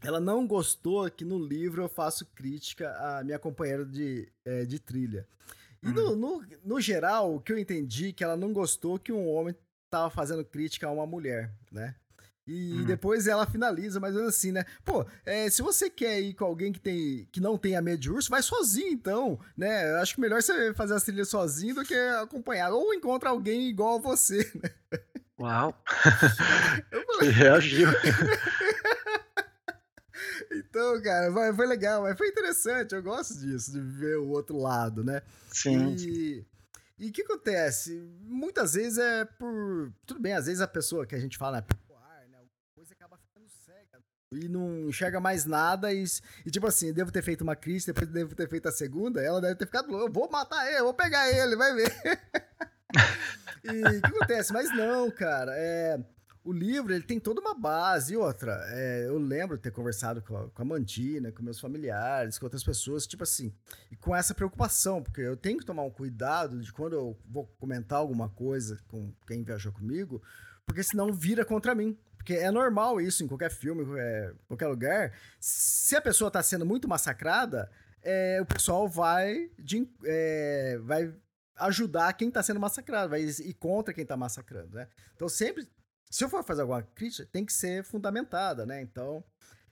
ela 0.03 0.21
não 0.21 0.47
gostou 0.47 1.11
que 1.11 1.25
no 1.25 1.39
livro 1.39 1.83
eu 1.83 1.89
faço 1.89 2.27
crítica 2.27 2.91
à 2.99 3.25
minha 3.25 3.39
companheira 3.39 3.85
de, 3.85 4.29
é, 4.45 4.65
de 4.65 4.79
trilha. 4.79 5.27
E 5.83 5.89
no, 5.89 6.11
uhum. 6.11 6.17
no, 6.17 6.47
no, 6.65 6.81
geral, 6.81 7.35
o 7.35 7.41
que 7.41 7.53
eu 7.53 7.59
entendi 7.59 8.13
que 8.13 8.25
ela 8.25 8.37
não 8.37 8.53
gostou 8.53 8.99
que 8.99 9.13
um 9.13 9.29
homem 9.29 9.55
tava 9.91 10.11
fazendo 10.11 10.45
crítica 10.45 10.87
a 10.87 10.91
uma 10.91 11.07
mulher, 11.07 11.53
né? 11.71 11.95
E 12.47 12.75
uhum. 12.75 12.85
depois 12.85 13.27
ela 13.27 13.45
finaliza 13.45 13.99
mais 13.99 14.15
ou 14.15 14.21
menos 14.21 14.37
assim, 14.37 14.53
né? 14.53 14.65
Pô, 14.85 15.05
é, 15.25 15.51
se 15.51 15.63
você 15.63 15.91
quer 15.91 16.21
ir 16.21 16.35
com 16.35 16.45
alguém 16.45 16.73
que, 16.73 16.79
tem, 16.79 17.29
que 17.33 17.41
não 17.41 17.59
tenha 17.59 17.83
medo 17.83 17.99
de 17.99 18.11
urso, 18.11 18.31
vai 18.31 18.41
sozinho 18.41 18.93
então, 18.93 19.39
né? 19.57 19.91
Eu 19.91 19.97
acho 19.97 20.15
que 20.15 20.21
melhor 20.21 20.41
você 20.41 20.73
fazer 20.73 20.95
as 20.95 21.03
trilhas 21.03 21.29
sozinho 21.29 21.75
do 21.75 21.85
que 21.85 21.95
acompanhado. 21.95 22.77
Ou 22.77 22.95
encontra 22.95 23.31
alguém 23.31 23.69
igual 23.69 23.97
a 23.97 24.01
você, 24.01 24.39
né? 24.55 24.71
Uau! 25.41 25.75
Eu 26.93 27.05
falei... 27.05 27.33
Então, 30.51 31.01
cara, 31.03 31.55
foi 31.55 31.67
legal, 31.67 32.03
mas 32.03 32.17
foi 32.17 32.29
interessante. 32.29 32.95
Eu 32.95 33.03
gosto 33.03 33.39
disso, 33.39 33.73
de 33.73 33.81
ver 33.81 34.19
o 34.19 34.29
outro 34.29 34.57
lado, 34.57 35.05
né? 35.05 35.23
Sim. 35.53 35.95
E 36.99 37.11
o 37.11 37.13
que 37.13 37.23
acontece? 37.23 37.99
Muitas 38.23 38.75
vezes 38.75 38.99
é 38.99 39.25
por. 39.25 39.93
Tudo 40.07 40.21
bem, 40.21 40.33
às 40.33 40.47
vezes 40.47 40.61
a 40.61 40.69
pessoa 40.69 41.07
que 41.07 41.15
a 41.15 41.19
gente 41.19 41.37
fala 41.37 41.59
é 41.59 41.63
popular, 41.63 42.27
né? 42.31 42.39
Coisa 42.75 42.95
acaba 42.95 43.19
ficando 43.19 43.49
cega 43.67 44.03
e 44.33 44.49
não 44.49 44.89
enxerga 44.89 45.21
mais 45.21 45.45
nada. 45.45 45.93
E, 45.93 46.05
e 46.45 46.51
tipo 46.51 46.67
assim, 46.67 46.93
devo 46.93 47.13
ter 47.13 47.23
feito 47.23 47.43
uma 47.43 47.55
crise, 47.55 47.87
depois 47.87 48.09
devo 48.09 48.35
ter 48.35 48.49
feito 48.49 48.69
a 48.69 48.73
segunda. 48.73 49.23
Ela 49.23 49.41
deve 49.41 49.57
ter 49.57 49.67
ficado 49.67 49.91
louca. 49.91 50.11
Vou 50.11 50.31
matar 50.31 50.67
ele, 50.73 50.83
vou 50.83 50.95
pegar 50.95 51.31
ele, 51.31 51.55
vai 51.55 51.75
ver. 51.75 51.93
e 53.65 53.99
o 53.99 54.01
que 54.01 54.07
acontece? 54.07 54.53
Mas 54.53 54.75
não, 54.75 55.11
cara. 55.11 55.53
É 55.55 55.99
o 56.47 56.53
livro 56.53 56.95
ele 56.95 57.03
tem 57.03 57.19
toda 57.19 57.41
uma 57.41 57.55
base 57.55 58.15
e 58.15 58.17
outra. 58.17 58.65
É, 58.69 59.07
eu 59.09 59.19
lembro 59.19 59.57
de 59.57 59.65
ter 59.65 59.73
conversado 59.73 60.23
com 60.23 60.37
a, 60.37 60.49
com 60.49 60.63
a 60.63 60.65
Mantina, 60.65 61.33
com 61.33 61.43
meus 61.43 61.59
familiares, 61.59 62.39
com 62.39 62.47
outras 62.47 62.63
pessoas, 62.63 63.05
tipo 63.05 63.25
assim, 63.25 63.53
e 63.91 63.97
com 63.97 64.15
essa 64.15 64.33
preocupação, 64.33 65.03
porque 65.03 65.21
eu 65.21 65.37
tenho 65.37 65.59
que 65.59 65.67
tomar 65.67 65.83
um 65.83 65.91
cuidado 65.91 66.61
de 66.61 66.73
quando 66.73 66.93
eu 66.93 67.19
vou 67.29 67.47
comentar 67.59 67.99
alguma 67.99 68.29
coisa 68.29 68.79
com 68.87 69.13
quem 69.27 69.43
viajou 69.43 69.73
comigo, 69.73 70.23
porque 70.65 70.85
senão 70.85 71.13
vira 71.13 71.45
contra 71.45 71.75
mim. 71.75 71.99
Porque 72.17 72.35
é 72.35 72.51
normal 72.51 73.01
isso 73.01 73.23
em 73.23 73.29
qualquer 73.29 73.51
filme, 73.51 73.85
qualquer, 73.85 74.35
qualquer 74.49 74.67
lugar. 74.67 75.13
Se 75.39 75.95
a 75.95 76.01
pessoa 76.01 76.27
está 76.29 76.43
sendo 76.43 76.67
muito 76.67 76.89
massacrada, 76.89 77.71
é, 78.03 78.41
o 78.41 78.47
pessoal 78.47 78.89
vai, 78.89 79.49
de, 79.59 79.89
é, 80.05 80.79
vai 80.83 81.13
ajudar 81.57 82.13
quem 82.15 82.29
está 82.29 82.43
sendo 82.43 82.61
massacrado, 82.61 83.11
vai 83.11 83.23
ir 83.23 83.55
contra 83.55 83.95
quem 83.95 84.03
está 84.03 84.17
massacrando, 84.17 84.77
né? 84.77 84.89
Então 85.15 85.29
sempre 85.29 85.69
se 86.17 86.25
eu 86.25 86.31
for 86.31 86.43
fazer 86.43 86.63
alguma 86.63 86.81
crítica, 86.81 87.29
tem 87.31 87.45
que 87.45 87.53
ser 87.53 87.85
fundamentada, 87.85 88.65
né? 88.65 88.81
Então, 88.81 89.23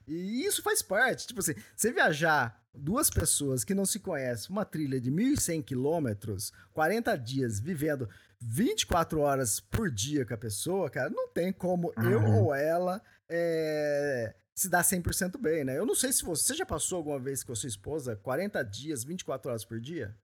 e 0.07 0.45
isso 0.45 0.61
faz 0.61 0.79
parte. 0.79 1.25
Tipo 1.25 1.39
assim, 1.39 1.55
você 1.75 1.91
viajar 1.91 2.63
duas 2.71 3.09
pessoas 3.09 3.63
que 3.63 3.73
não 3.73 3.83
se 3.83 3.99
conhecem, 3.99 4.51
uma 4.51 4.63
trilha 4.63 5.01
de 5.01 5.11
1.100 5.11 5.63
quilômetros, 5.63 6.53
40 6.71 7.15
dias, 7.17 7.59
vivendo 7.59 8.07
24 8.39 9.21
horas 9.21 9.59
por 9.59 9.89
dia 9.89 10.23
com 10.23 10.35
a 10.35 10.37
pessoa, 10.37 10.87
cara, 10.87 11.09
não 11.09 11.27
tem 11.29 11.51
como 11.51 11.91
uhum. 11.97 12.11
eu 12.11 12.23
ou 12.35 12.53
ela 12.53 13.01
é, 13.27 14.35
se 14.53 14.69
dar 14.69 14.83
100% 14.83 15.39
bem, 15.39 15.63
né? 15.63 15.75
Eu 15.75 15.85
não 15.87 15.95
sei 15.95 16.13
se 16.13 16.23
você, 16.23 16.43
você 16.43 16.53
já 16.53 16.65
passou 16.65 16.97
alguma 16.97 17.17
vez 17.17 17.43
com 17.43 17.53
a 17.53 17.55
sua 17.55 17.69
esposa 17.69 18.15
40 18.17 18.61
dias, 18.63 19.03
24 19.03 19.49
horas 19.49 19.65
por 19.65 19.79
dia? 19.79 20.15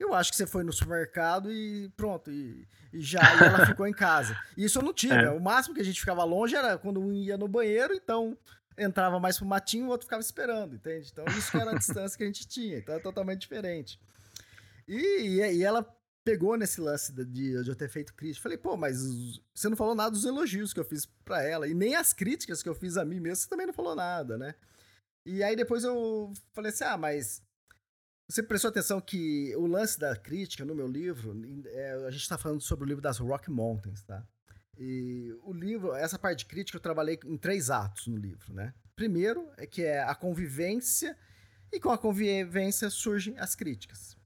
Eu 0.00 0.14
acho 0.14 0.30
que 0.30 0.36
você 0.38 0.46
foi 0.46 0.64
no 0.64 0.72
supermercado 0.72 1.52
e 1.52 1.90
pronto, 1.90 2.30
e, 2.30 2.66
e 2.90 3.00
já 3.02 3.20
e 3.20 3.44
ela 3.44 3.66
ficou 3.66 3.86
em 3.86 3.92
casa. 3.92 4.34
Isso 4.56 4.78
eu 4.78 4.82
não 4.82 4.94
tive. 4.94 5.14
É. 5.14 5.30
O 5.30 5.38
máximo 5.38 5.74
que 5.74 5.82
a 5.82 5.84
gente 5.84 6.00
ficava 6.00 6.24
longe 6.24 6.56
era 6.56 6.78
quando 6.78 6.98
um 6.98 7.12
ia 7.12 7.36
no 7.36 7.46
banheiro, 7.46 7.92
então 7.92 8.36
entrava 8.78 9.20
mais 9.20 9.36
pro 9.36 9.46
matinho, 9.46 9.86
o 9.86 9.90
outro 9.90 10.06
ficava 10.06 10.22
esperando, 10.22 10.74
entende? 10.74 11.10
Então 11.12 11.26
isso 11.36 11.54
era 11.54 11.72
a 11.72 11.78
distância 11.78 12.16
que 12.16 12.24
a 12.24 12.26
gente 12.26 12.48
tinha. 12.48 12.78
Então 12.78 12.94
é 12.94 12.98
totalmente 12.98 13.42
diferente. 13.42 14.00
E, 14.88 15.36
e 15.36 15.62
ela 15.62 15.86
pegou 16.24 16.56
nesse 16.56 16.80
lance 16.80 17.12
de, 17.12 17.62
de 17.62 17.68
eu 17.68 17.76
ter 17.76 17.90
feito 17.90 18.14
crítica. 18.14 18.42
Falei, 18.42 18.56
pô, 18.56 18.78
mas 18.78 19.02
você 19.54 19.68
não 19.68 19.76
falou 19.76 19.94
nada 19.94 20.10
dos 20.10 20.24
elogios 20.24 20.72
que 20.72 20.80
eu 20.80 20.84
fiz 20.84 21.04
para 21.24 21.42
ela. 21.42 21.68
E 21.68 21.74
nem 21.74 21.94
as 21.94 22.14
críticas 22.14 22.62
que 22.62 22.68
eu 22.68 22.74
fiz 22.74 22.96
a 22.96 23.04
mim 23.04 23.20
mesmo, 23.20 23.36
você 23.36 23.48
também 23.48 23.66
não 23.66 23.74
falou 23.74 23.94
nada, 23.94 24.38
né? 24.38 24.54
E 25.26 25.42
aí 25.42 25.54
depois 25.54 25.84
eu 25.84 26.32
falei 26.54 26.70
assim, 26.70 26.84
ah, 26.84 26.96
mas 26.96 27.42
você 28.30 28.44
prestou 28.44 28.68
atenção 28.68 29.00
que 29.00 29.54
o 29.56 29.66
lance 29.66 29.98
da 29.98 30.14
crítica 30.14 30.64
no 30.64 30.74
meu 30.74 30.86
livro, 30.86 31.34
é, 31.66 31.92
a 32.06 32.10
gente 32.10 32.22
está 32.22 32.38
falando 32.38 32.60
sobre 32.60 32.84
o 32.84 32.88
livro 32.88 33.02
das 33.02 33.18
Rock 33.18 33.50
Mountains, 33.50 34.02
tá? 34.04 34.24
E 34.78 35.36
o 35.42 35.52
livro, 35.52 35.92
essa 35.94 36.18
parte 36.18 36.46
crítica 36.46 36.76
eu 36.76 36.82
trabalhei 36.82 37.18
em 37.24 37.36
três 37.36 37.70
atos 37.70 38.06
no 38.06 38.16
livro, 38.16 38.54
né? 38.54 38.72
Primeiro 38.94 39.50
é 39.56 39.66
que 39.66 39.82
é 39.82 40.00
a 40.02 40.14
convivência 40.14 41.18
e 41.72 41.80
com 41.80 41.90
a 41.90 41.98
convivência 41.98 42.88
surgem 42.88 43.36
as 43.36 43.56
críticas. 43.56 44.16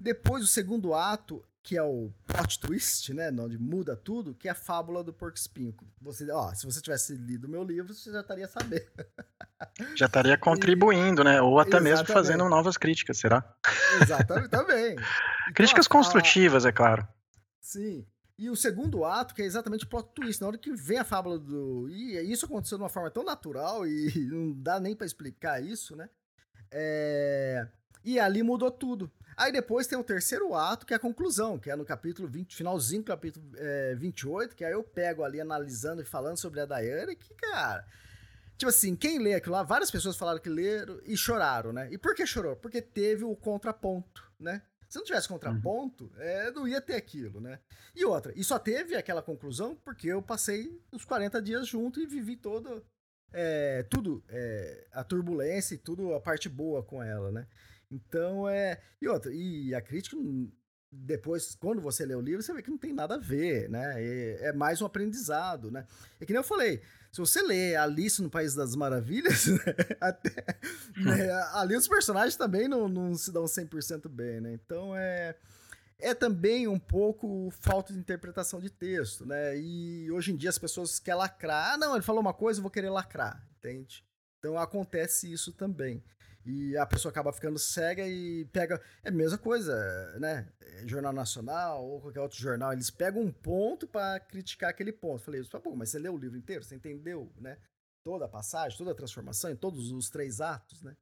Depois 0.00 0.42
o 0.42 0.48
segundo 0.48 0.94
ato, 0.94 1.44
que 1.62 1.76
é 1.76 1.82
o 1.82 2.12
plot 2.26 2.58
twist, 2.58 3.14
né, 3.14 3.30
onde 3.30 3.56
muda 3.56 3.94
tudo, 3.94 4.34
que 4.34 4.48
é 4.48 4.50
a 4.50 4.54
fábula 4.54 5.04
do 5.04 5.12
porco 5.12 5.38
espinho. 5.38 5.74
Você, 6.00 6.30
ó, 6.30 6.52
se 6.52 6.66
você 6.66 6.80
tivesse 6.80 7.14
lido 7.14 7.46
o 7.46 7.50
meu 7.50 7.62
livro, 7.62 7.94
você 7.94 8.10
já 8.10 8.20
estaria 8.20 8.48
sabendo. 8.48 8.86
Já 9.94 10.06
estaria 10.06 10.36
contribuindo, 10.36 11.22
e... 11.22 11.24
né? 11.24 11.40
Ou 11.40 11.60
até 11.60 11.78
mesmo 11.78 12.04
fazendo 12.04 12.48
novas 12.48 12.76
críticas, 12.76 13.18
será? 13.18 13.56
Exatamente, 14.02 14.48
também. 14.48 14.96
Então, 15.42 15.54
críticas 15.54 15.86
construtivas, 15.86 16.64
é 16.64 16.72
claro. 16.72 17.06
Sim. 17.60 18.04
E 18.38 18.50
o 18.50 18.56
segundo 18.56 19.04
ato, 19.04 19.34
que 19.34 19.42
é 19.42 19.44
exatamente 19.44 19.84
o 19.84 19.88
plot 19.88 20.08
twist, 20.14 20.40
na 20.40 20.48
hora 20.48 20.58
que 20.58 20.72
vem 20.72 20.98
a 20.98 21.04
fábula 21.04 21.38
do. 21.38 21.88
E 21.88 22.18
isso 22.32 22.46
aconteceu 22.46 22.76
de 22.76 22.82
uma 22.82 22.90
forma 22.90 23.10
tão 23.10 23.24
natural 23.24 23.86
e 23.86 24.10
não 24.30 24.52
dá 24.52 24.80
nem 24.80 24.96
para 24.96 25.06
explicar 25.06 25.62
isso, 25.62 25.94
né? 25.94 26.08
É... 26.70 27.68
E 28.04 28.18
ali 28.18 28.42
mudou 28.42 28.70
tudo. 28.70 29.10
Aí 29.36 29.50
depois 29.50 29.86
tem 29.86 29.98
o 29.98 30.04
terceiro 30.04 30.54
ato, 30.54 30.84
que 30.84 30.92
é 30.92 30.96
a 30.96 31.00
conclusão, 31.00 31.58
que 31.58 31.70
é 31.70 31.76
no 31.76 31.84
capítulo 31.84 32.28
20, 32.28 32.54
finalzinho 32.54 33.02
do 33.02 33.06
capítulo 33.06 33.44
é, 33.56 33.94
28, 33.94 34.54
que 34.54 34.64
aí 34.64 34.72
eu 34.72 34.82
pego 34.82 35.24
ali 35.24 35.40
analisando 35.40 36.02
e 36.02 36.04
falando 36.04 36.36
sobre 36.36 36.60
a 36.60 36.66
Dayane, 36.66 37.16
que, 37.16 37.34
cara. 37.34 37.86
Tipo 38.58 38.68
assim, 38.68 38.94
quem 38.94 39.18
lê 39.18 39.34
aquilo 39.34 39.54
lá, 39.54 39.62
várias 39.62 39.90
pessoas 39.90 40.16
falaram 40.16 40.38
que 40.38 40.48
leram 40.48 41.00
e 41.04 41.16
choraram, 41.16 41.72
né? 41.72 41.88
E 41.90 41.98
por 41.98 42.14
que 42.14 42.26
chorou? 42.26 42.54
Porque 42.54 42.80
teve 42.80 43.24
o 43.24 43.34
contraponto, 43.34 44.22
né? 44.38 44.62
Se 44.88 44.98
não 44.98 45.04
tivesse 45.04 45.26
contraponto, 45.26 46.04
uhum. 46.04 46.22
é, 46.22 46.50
não 46.50 46.68
ia 46.68 46.80
ter 46.80 46.94
aquilo, 46.94 47.40
né? 47.40 47.58
E 47.94 48.04
outra, 48.04 48.30
e 48.36 48.44
só 48.44 48.58
teve 48.58 48.94
aquela 48.94 49.22
conclusão 49.22 49.74
porque 49.74 50.08
eu 50.08 50.20
passei 50.20 50.78
os 50.92 51.04
40 51.04 51.40
dias 51.40 51.66
junto 51.66 51.98
e 51.98 52.06
vivi 52.06 52.36
todo, 52.36 52.84
é, 53.32 53.82
tudo, 53.84 54.22
é, 54.28 54.86
a 54.92 55.02
turbulência 55.02 55.74
e 55.74 55.78
tudo, 55.78 56.14
a 56.14 56.20
parte 56.20 56.46
boa 56.46 56.82
com 56.82 57.02
ela, 57.02 57.32
né? 57.32 57.46
Então 57.92 58.48
é. 58.48 58.80
E 59.00 59.06
outra, 59.06 59.32
e 59.32 59.74
a 59.74 59.80
crítica, 59.80 60.16
depois, 60.90 61.54
quando 61.54 61.80
você 61.80 62.04
lê 62.04 62.14
o 62.14 62.20
livro, 62.20 62.42
você 62.42 62.52
vê 62.52 62.62
que 62.62 62.70
não 62.70 62.78
tem 62.78 62.92
nada 62.92 63.14
a 63.14 63.18
ver, 63.18 63.68
né? 63.68 63.94
É, 63.96 64.48
é 64.48 64.52
mais 64.52 64.80
um 64.80 64.86
aprendizado, 64.86 65.70
né? 65.70 65.86
É 66.20 66.26
que 66.26 66.32
nem 66.32 66.40
eu 66.40 66.44
falei, 66.44 66.82
se 67.10 67.20
você 67.20 67.42
lê 67.42 67.76
Alice 67.76 68.20
no 68.22 68.30
País 68.30 68.54
das 68.54 68.74
Maravilhas, 68.74 69.46
né? 69.46 69.58
Até, 70.00 70.44
né? 70.96 71.32
ali 71.54 71.76
os 71.76 71.86
personagens 71.86 72.36
também 72.36 72.66
não, 72.66 72.88
não 72.88 73.14
se 73.14 73.30
dão 73.30 73.44
100% 73.44 74.08
bem, 74.08 74.40
né? 74.40 74.52
Então 74.54 74.96
é 74.96 75.36
é 76.02 76.14
também 76.14 76.66
um 76.66 76.80
pouco 76.80 77.48
falta 77.52 77.92
de 77.92 77.98
interpretação 77.98 78.60
de 78.60 78.68
texto, 78.68 79.24
né? 79.24 79.56
E 79.56 80.10
hoje 80.10 80.32
em 80.32 80.36
dia 80.36 80.50
as 80.50 80.58
pessoas 80.58 80.98
querem 80.98 81.20
lacrar. 81.20 81.74
Ah, 81.74 81.78
não, 81.78 81.94
ele 81.94 82.02
falou 82.02 82.20
uma 82.20 82.34
coisa, 82.34 82.58
eu 82.58 82.62
vou 82.62 82.70
querer 82.72 82.90
lacrar, 82.90 83.40
entende? 83.56 84.04
Então 84.38 84.58
acontece 84.58 85.32
isso 85.32 85.52
também. 85.52 86.02
E 86.44 86.76
a 86.76 86.84
pessoa 86.84 87.10
acaba 87.10 87.32
ficando 87.32 87.58
cega 87.58 88.06
e 88.06 88.44
pega. 88.46 88.80
É 89.02 89.08
a 89.08 89.12
mesma 89.12 89.38
coisa, 89.38 89.74
né? 90.18 90.48
Jornal 90.84 91.12
Nacional 91.12 91.84
ou 91.84 92.00
qualquer 92.00 92.20
outro 92.20 92.38
jornal, 92.38 92.72
eles 92.72 92.90
pegam 92.90 93.22
um 93.22 93.32
ponto 93.32 93.86
para 93.86 94.18
criticar 94.20 94.70
aquele 94.70 94.92
ponto. 94.92 95.22
Falei, 95.22 95.44
tá 95.44 95.60
bom, 95.60 95.76
mas 95.76 95.90
você 95.90 95.98
leu 95.98 96.14
o 96.14 96.18
livro 96.18 96.36
inteiro? 96.36 96.64
Você 96.64 96.74
entendeu, 96.74 97.32
né? 97.40 97.58
Toda 98.04 98.24
a 98.24 98.28
passagem, 98.28 98.76
toda 98.76 98.90
a 98.90 98.94
transformação, 98.94 99.50
em 99.50 99.56
todos 99.56 99.92
os 99.92 100.10
três 100.10 100.40
atos, 100.40 100.82
né? 100.82 100.96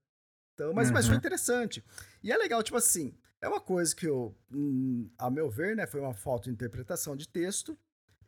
Então, 0.54 0.74
mas, 0.74 0.88
uhum. 0.88 0.94
mas 0.94 1.06
foi 1.06 1.14
uhum. 1.14 1.18
interessante. 1.18 1.82
E 2.22 2.30
é 2.30 2.36
legal, 2.36 2.62
tipo 2.62 2.76
assim, 2.76 3.16
é 3.40 3.48
uma 3.48 3.60
coisa 3.60 3.96
que 3.96 4.06
eu, 4.06 4.36
hum, 4.52 5.10
a 5.16 5.30
meu 5.30 5.48
ver, 5.48 5.74
né, 5.74 5.86
foi 5.86 6.00
uma 6.00 6.12
falta 6.12 6.44
de 6.44 6.50
interpretação 6.50 7.16
de 7.16 7.26
texto, 7.26 7.78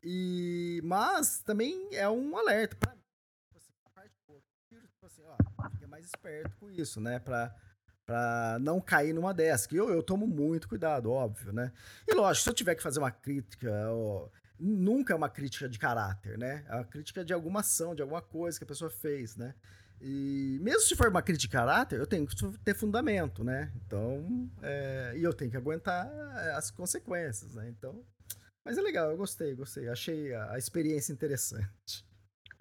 e 0.03 0.81
mas 0.83 1.41
também 1.43 1.89
é 1.93 2.09
um 2.09 2.37
alerta 2.37 2.75
para 2.77 2.93
tipo 2.93 3.59
assim, 3.59 3.73
a 3.85 3.91
parte 3.91 4.15
tipo 5.03 5.07
assim, 5.07 5.23
ó, 5.25 5.37
mais 5.93 6.07
esperto 6.07 6.57
com 6.57 6.71
isso, 6.71 7.01
né, 7.01 7.19
para 7.19 7.55
para 8.05 8.59
não 8.61 8.81
cair 8.81 9.13
numa 9.13 9.33
dessa. 9.33 9.69
Que 9.69 9.77
eu, 9.77 9.89
eu 9.89 10.03
tomo 10.03 10.27
muito 10.27 10.69
cuidado, 10.69 11.09
óbvio, 11.13 11.53
né? 11.53 11.71
E 12.09 12.13
lógico, 12.13 12.43
se 12.43 12.51
eu 12.51 12.55
tiver 12.55 12.75
que 12.75 12.83
fazer 12.83 12.99
uma 12.99 13.13
crítica, 13.13 13.71
ó, 13.91 14.29
nunca 14.59 15.13
é 15.13 15.17
uma 15.17 15.29
crítica 15.29 15.69
de 15.69 15.79
caráter, 15.79 16.37
né? 16.37 16.65
É 16.69 16.75
uma 16.75 16.85
crítica 16.85 17.25
de 17.25 17.33
alguma 17.33 17.61
ação, 17.61 17.95
de 17.95 18.03
alguma 18.03 18.21
coisa 18.21 18.59
que 18.59 18.65
a 18.65 18.67
pessoa 18.67 18.91
fez, 18.91 19.37
né? 19.37 19.55
E 20.01 20.59
mesmo 20.61 20.81
se 20.81 20.97
for 20.97 21.09
uma 21.09 21.23
crítica 21.23 21.43
de 21.43 21.53
caráter, 21.53 22.01
eu 22.01 22.07
tenho 22.07 22.27
que 22.27 22.35
ter 22.65 22.75
fundamento, 22.75 23.45
né? 23.45 23.71
Então, 23.87 24.51
é, 24.63 25.13
e 25.15 25.23
eu 25.23 25.33
tenho 25.33 25.51
que 25.51 25.57
aguentar 25.57 26.11
é, 26.39 26.55
as 26.55 26.73
consequências, 26.73 27.55
né? 27.55 27.69
Então, 27.69 28.05
mas 28.65 28.77
é 28.77 28.81
legal, 28.81 29.13
eu 29.13 29.17
gostei, 29.17 29.55
gostei. 29.55 29.89
Achei 29.89 30.35
a, 30.35 30.55
a 30.55 30.59
experiência 30.59 31.13
interessante. 31.13 32.05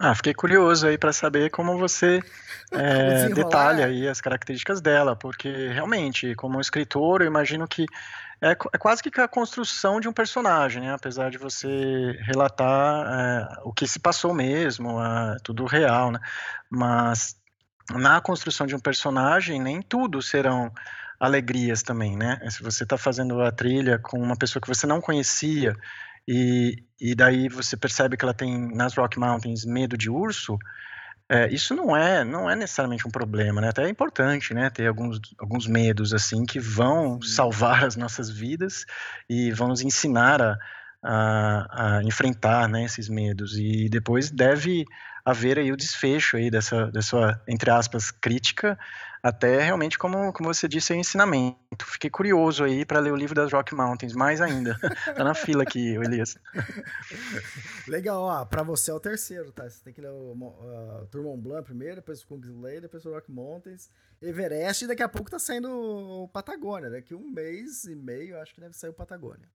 Ah, 0.04 0.16
fiquei 0.16 0.34
curioso 0.34 0.88
aí 0.88 0.98
para 0.98 1.12
saber 1.12 1.48
como 1.50 1.78
você 1.78 2.20
é, 2.72 3.28
detalha 3.28 3.86
aí 3.86 4.08
as 4.08 4.20
características 4.20 4.80
dela, 4.80 5.14
porque 5.14 5.68
realmente, 5.68 6.34
como 6.34 6.60
escritor, 6.60 7.22
eu 7.22 7.28
imagino 7.28 7.68
que 7.68 7.86
é, 8.40 8.50
é, 8.50 8.78
quase 8.78 9.00
que 9.00 9.20
a 9.20 9.28
construção 9.28 10.00
de 10.00 10.08
um 10.08 10.12
personagem, 10.12 10.82
né? 10.82 10.92
Apesar 10.92 11.30
de 11.30 11.38
você 11.38 12.18
relatar 12.22 13.06
é, 13.06 13.60
o 13.62 13.72
que 13.72 13.86
se 13.86 14.00
passou 14.00 14.34
mesmo, 14.34 14.98
tudo 15.44 15.66
real, 15.66 16.10
né? 16.10 16.18
Mas 16.68 17.36
na 17.92 18.20
construção 18.20 18.66
de 18.66 18.74
um 18.74 18.80
personagem, 18.80 19.62
nem 19.62 19.80
tudo 19.80 20.20
serão 20.20 20.72
alegrias 21.20 21.84
também, 21.84 22.16
né? 22.16 22.40
Se 22.50 22.60
você 22.60 22.82
está 22.82 22.98
fazendo 22.98 23.40
a 23.40 23.52
trilha 23.52 24.00
com 24.00 24.18
uma 24.18 24.34
pessoa 24.34 24.60
que 24.60 24.66
você 24.66 24.84
não 24.84 25.00
conhecia 25.00 25.76
e, 26.26 26.76
e 27.00 27.14
daí 27.14 27.48
você 27.48 27.76
percebe 27.76 28.16
que 28.16 28.24
ela 28.24 28.34
tem 28.34 28.74
nas 28.74 28.94
Rock 28.94 29.18
Mountains 29.18 29.64
medo 29.64 29.96
de 29.96 30.10
urso, 30.10 30.58
é, 31.28 31.48
isso 31.52 31.74
não 31.74 31.96
é 31.96 32.24
não 32.24 32.50
é 32.50 32.54
necessariamente 32.54 33.06
um 33.06 33.10
problema, 33.10 33.60
né? 33.60 33.68
Até 33.70 33.84
é 33.84 33.88
importante, 33.88 34.52
né? 34.52 34.68
Ter 34.70 34.86
alguns, 34.86 35.18
alguns 35.38 35.66
medos 35.66 36.12
assim 36.12 36.44
que 36.44 36.60
vão 36.60 37.22
salvar 37.22 37.84
as 37.84 37.96
nossas 37.96 38.28
vidas 38.28 38.84
e 39.28 39.50
vão 39.52 39.68
nos 39.68 39.80
ensinar 39.80 40.42
a, 40.42 40.58
a, 41.02 41.96
a 41.98 42.04
enfrentar 42.04 42.68
né, 42.68 42.84
esses 42.84 43.08
medos 43.08 43.56
e 43.56 43.88
depois 43.88 44.30
deve 44.30 44.84
haver 45.24 45.58
aí 45.58 45.72
o 45.72 45.76
desfecho 45.76 46.36
aí 46.36 46.50
dessa, 46.50 46.90
dessa 46.90 47.40
entre 47.48 47.70
aspas, 47.70 48.10
crítica, 48.10 48.78
até 49.22 49.62
realmente, 49.62 49.96
como, 49.96 50.32
como 50.32 50.52
você 50.52 50.66
disse, 50.66 50.92
o 50.92 50.96
ensinamento. 50.96 51.86
Fiquei 51.86 52.10
curioso 52.10 52.64
aí 52.64 52.84
para 52.84 52.98
ler 52.98 53.12
o 53.12 53.16
livro 53.16 53.34
das 53.34 53.52
Rock 53.52 53.72
Mountains, 53.74 54.14
mais 54.14 54.40
ainda. 54.40 54.76
tá 55.14 55.22
na 55.22 55.32
fila 55.32 55.62
aqui, 55.62 55.94
Elias. 55.94 56.36
Legal, 57.86 58.20
ó, 58.20 58.44
pra 58.44 58.64
você 58.64 58.90
é 58.90 58.94
o 58.94 58.98
terceiro, 58.98 59.52
tá? 59.52 59.68
Você 59.68 59.84
tem 59.84 59.92
que 59.92 60.00
ler 60.00 60.10
o 60.10 60.32
uh, 60.32 61.06
Tour 61.06 61.22
Mont 61.22 61.40
Blanc 61.40 61.62
primeiro, 61.62 61.96
depois 61.96 62.22
o 62.22 62.26
Kingsley, 62.26 62.80
depois 62.80 63.04
o 63.04 63.12
Rock 63.12 63.30
Mountains, 63.30 63.88
Everest, 64.20 64.84
e 64.84 64.88
daqui 64.88 65.02
a 65.02 65.08
pouco 65.08 65.30
tá 65.30 65.38
saindo 65.38 65.70
o 65.70 66.28
Patagônia. 66.28 66.90
Daqui 66.90 67.14
um 67.14 67.30
mês 67.30 67.84
e 67.84 67.94
meio, 67.94 68.40
acho 68.40 68.52
que 68.52 68.60
deve 68.60 68.74
sair 68.74 68.90
o 68.90 68.94
Patagônia. 68.94 69.48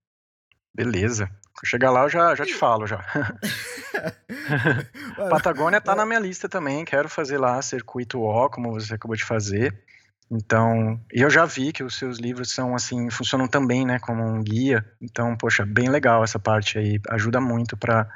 Beleza. 0.73 1.29
Chegar 1.65 1.89
lá 1.89 2.03
eu 2.03 2.09
já, 2.09 2.35
já 2.35 2.45
te 2.45 2.53
falo 2.53 2.85
já. 2.85 3.03
Patagônia 5.29 5.81
tá 5.81 5.95
na 5.95 6.05
minha 6.05 6.19
lista 6.19 6.47
também, 6.47 6.85
quero 6.85 7.09
fazer 7.09 7.37
lá 7.37 7.61
circuito 7.61 8.19
O, 8.19 8.49
como 8.49 8.71
você 8.71 8.93
acabou 8.93 9.15
de 9.15 9.25
fazer. 9.25 9.83
Então, 10.29 10.99
e 11.11 11.21
eu 11.21 11.29
já 11.29 11.45
vi 11.45 11.71
que 11.71 11.83
os 11.83 11.97
seus 11.97 12.19
livros 12.19 12.51
são 12.51 12.75
assim, 12.75 13.09
funcionam 13.09 13.47
também, 13.47 13.85
né, 13.85 13.97
como 13.97 14.23
um 14.23 14.43
guia. 14.43 14.85
Então, 15.01 15.35
poxa, 15.37 15.65
bem 15.65 15.89
legal 15.89 16.23
essa 16.23 16.37
parte 16.37 16.77
aí, 16.77 16.99
ajuda 17.09 17.39
muito 17.39 17.77
para 17.77 18.07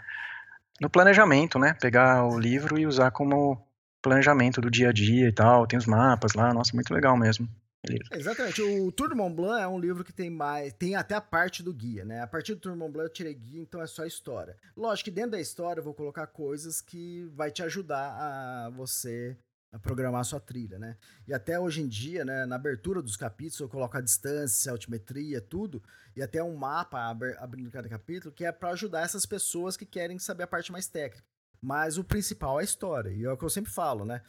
no 0.80 0.90
planejamento, 0.90 1.60
né? 1.60 1.76
Pegar 1.80 2.26
o 2.26 2.40
livro 2.40 2.78
e 2.78 2.88
usar 2.88 3.12
como 3.12 3.66
planejamento 4.02 4.60
do 4.60 4.70
dia 4.70 4.90
a 4.90 4.92
dia 4.92 5.30
e 5.30 5.32
tal, 5.32 5.68
tem 5.68 5.78
os 5.78 5.86
mapas 5.86 6.34
lá, 6.34 6.54
nossa, 6.54 6.72
muito 6.74 6.94
legal 6.94 7.16
mesmo. 7.16 7.48
Exatamente. 8.12 8.62
O 8.62 8.92
Tour 8.92 9.16
Mont 9.16 9.36
Blanc 9.36 9.62
é 9.62 9.68
um 9.68 9.80
livro 9.80 10.04
que 10.04 10.14
tem 10.14 10.30
mais. 10.30 10.74
Tem 10.74 10.96
até 10.96 11.16
a 11.16 11.22
parte 11.22 11.64
do 11.64 11.74
guia, 11.74 12.06
né? 12.06 12.22
A 12.22 12.28
partir 12.28 12.54
do 12.54 12.62
Tour 12.62 12.76
Mont 12.76 12.92
Blanc 12.92 13.10
eu 13.10 13.14
tirei 13.14 13.34
guia, 13.34 13.62
então 13.62 13.82
é 13.82 13.88
só 13.88 14.06
história. 14.06 14.56
Lógico 14.76 15.06
que 15.06 15.16
dentro 15.16 15.32
da 15.32 15.40
história 15.40 15.80
eu 15.80 15.84
vou 15.84 15.94
colocar 15.94 16.28
coisas 16.28 16.80
que 16.82 17.26
vai 17.34 17.50
te 17.50 17.64
ajudar 17.64 18.12
a 18.18 18.70
você 18.70 19.38
a 19.74 19.80
programar 19.80 20.22
a 20.22 20.26
sua 20.26 20.40
trilha, 20.40 20.78
né? 20.78 20.98
E 21.26 21.34
até 21.34 21.58
hoje 21.58 21.82
em 21.82 21.88
dia, 21.88 22.26
né, 22.26 22.46
na 22.46 22.58
abertura 22.58 23.02
dos 23.02 23.16
capítulos, 23.16 23.62
eu 23.62 23.70
coloco 23.70 23.98
a 23.98 24.02
distância, 24.02 24.70
a 24.70 24.74
altimetria, 24.74 25.40
tudo, 25.40 25.82
e 26.14 26.22
até 26.22 26.44
um 26.44 26.56
mapa 26.56 27.00
abrindo 27.40 27.72
cada 27.72 27.88
capítulo, 27.88 28.34
que 28.34 28.44
é 28.44 28.52
para 28.52 28.72
ajudar 28.72 29.02
essas 29.02 29.26
pessoas 29.26 29.78
que 29.78 29.86
querem 29.86 30.20
saber 30.20 30.44
a 30.44 30.48
parte 30.48 30.74
mais 30.74 30.88
técnica. 30.88 31.24
Mas 31.62 31.98
o 31.98 32.04
principal 32.04 32.60
é 32.60 32.64
a 32.64 32.66
história, 32.66 33.12
e 33.12 33.24
é 33.24 33.32
o 33.32 33.38
que 33.38 33.46
eu 33.46 33.50
sempre 33.50 33.72
falo, 33.72 34.04
né? 34.04 34.22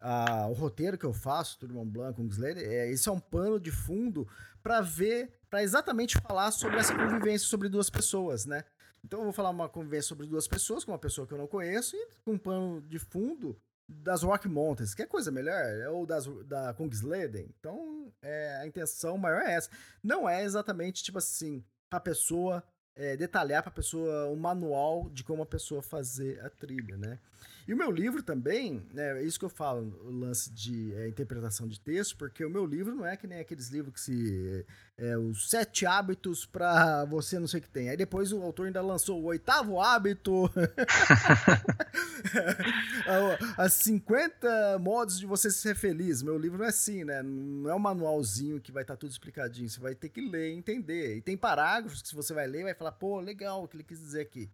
Ah, 0.00 0.46
o 0.48 0.52
roteiro 0.52 0.96
que 0.96 1.04
eu 1.04 1.12
faço, 1.12 1.58
Blanco, 1.68 2.22
com 2.22 2.28
Slater, 2.28 2.64
é, 2.64 2.90
esse 2.90 3.08
é 3.08 3.12
um 3.12 3.20
pano 3.20 3.60
de 3.60 3.70
fundo 3.70 4.26
para 4.62 4.80
ver, 4.80 5.30
para 5.50 5.62
exatamente 5.62 6.18
falar 6.18 6.50
sobre 6.50 6.78
essa 6.78 6.94
convivência 6.94 7.46
sobre 7.46 7.68
duas 7.68 7.90
pessoas, 7.90 8.46
né? 8.46 8.64
Então 9.04 9.20
eu 9.20 9.24
vou 9.24 9.32
falar 9.32 9.50
uma 9.50 9.68
convivência 9.68 10.08
sobre 10.08 10.26
duas 10.26 10.46
pessoas, 10.48 10.84
com 10.84 10.92
uma 10.92 10.98
pessoa 10.98 11.26
que 11.26 11.34
eu 11.34 11.38
não 11.38 11.46
conheço, 11.46 11.96
e 11.96 12.06
com 12.24 12.32
um 12.32 12.38
pano 12.38 12.80
de 12.82 12.98
fundo 12.98 13.60
das 13.88 14.22
Rock 14.22 14.48
Mountains, 14.48 14.94
que 14.94 15.02
é 15.02 15.06
coisa 15.06 15.30
melhor, 15.30 15.64
ou 15.92 16.06
das, 16.06 16.26
da 16.46 16.72
Kungsleden. 16.74 17.48
Então, 17.58 18.12
é, 18.22 18.58
a 18.62 18.66
intenção 18.66 19.18
maior 19.18 19.42
é 19.42 19.54
essa. 19.54 19.70
Não 20.02 20.28
é 20.28 20.44
exatamente, 20.44 21.02
tipo 21.02 21.18
assim, 21.18 21.64
a 21.90 21.98
pessoa 21.98 22.62
é, 22.94 23.16
detalhar 23.16 23.62
para 23.62 23.70
a 23.70 23.74
pessoa 23.74 24.28
um 24.28 24.36
manual 24.36 25.08
de 25.10 25.24
como 25.24 25.42
a 25.42 25.46
pessoa 25.46 25.82
fazer 25.82 26.40
a 26.44 26.50
trilha, 26.50 26.96
né? 26.96 27.18
E 27.70 27.72
o 27.72 27.76
meu 27.76 27.92
livro 27.92 28.20
também, 28.20 28.84
né, 28.92 29.20
é 29.20 29.22
isso 29.22 29.38
que 29.38 29.44
eu 29.44 29.48
falo, 29.48 29.96
o 30.04 30.10
lance 30.10 30.50
de 30.50 30.92
é, 30.92 31.06
interpretação 31.06 31.68
de 31.68 31.78
texto, 31.78 32.16
porque 32.16 32.44
o 32.44 32.50
meu 32.50 32.66
livro 32.66 32.96
não 32.96 33.06
é 33.06 33.16
que 33.16 33.28
nem 33.28 33.38
aqueles 33.38 33.68
livros 33.68 33.94
que 33.94 34.00
se. 34.00 34.66
É, 34.98 35.16
os 35.16 35.48
sete 35.48 35.86
hábitos 35.86 36.44
para 36.44 37.04
você 37.04 37.38
não 37.38 37.46
sei 37.46 37.60
o 37.60 37.62
que 37.62 37.70
tem. 37.70 37.88
Aí 37.88 37.96
depois 37.96 38.32
o 38.32 38.42
autor 38.42 38.66
ainda 38.66 38.82
lançou 38.82 39.22
o 39.22 39.26
oitavo 39.26 39.80
hábito, 39.80 40.50
as 43.56 43.74
50 43.74 44.80
modos 44.80 45.20
de 45.20 45.24
você 45.24 45.48
ser 45.48 45.76
feliz. 45.76 46.24
Meu 46.24 46.36
livro 46.36 46.58
não 46.58 46.64
é 46.64 46.70
assim, 46.70 47.04
né? 47.04 47.22
Não 47.22 47.70
é 47.70 47.74
um 47.74 47.78
manualzinho 47.78 48.60
que 48.60 48.72
vai 48.72 48.82
estar 48.82 48.94
tá 48.94 48.98
tudo 48.98 49.12
explicadinho. 49.12 49.70
Você 49.70 49.78
vai 49.78 49.94
ter 49.94 50.08
que 50.08 50.20
ler 50.20 50.50
e 50.50 50.58
entender. 50.58 51.18
E 51.18 51.22
tem 51.22 51.36
parágrafos 51.36 52.02
que 52.02 52.08
se 52.08 52.16
você 52.16 52.34
vai 52.34 52.48
ler, 52.48 52.64
vai 52.64 52.74
falar, 52.74 52.90
pô, 52.90 53.20
legal 53.20 53.62
o 53.62 53.68
que 53.68 53.76
ele 53.76 53.84
quis 53.84 54.00
dizer 54.00 54.22
aqui. 54.22 54.50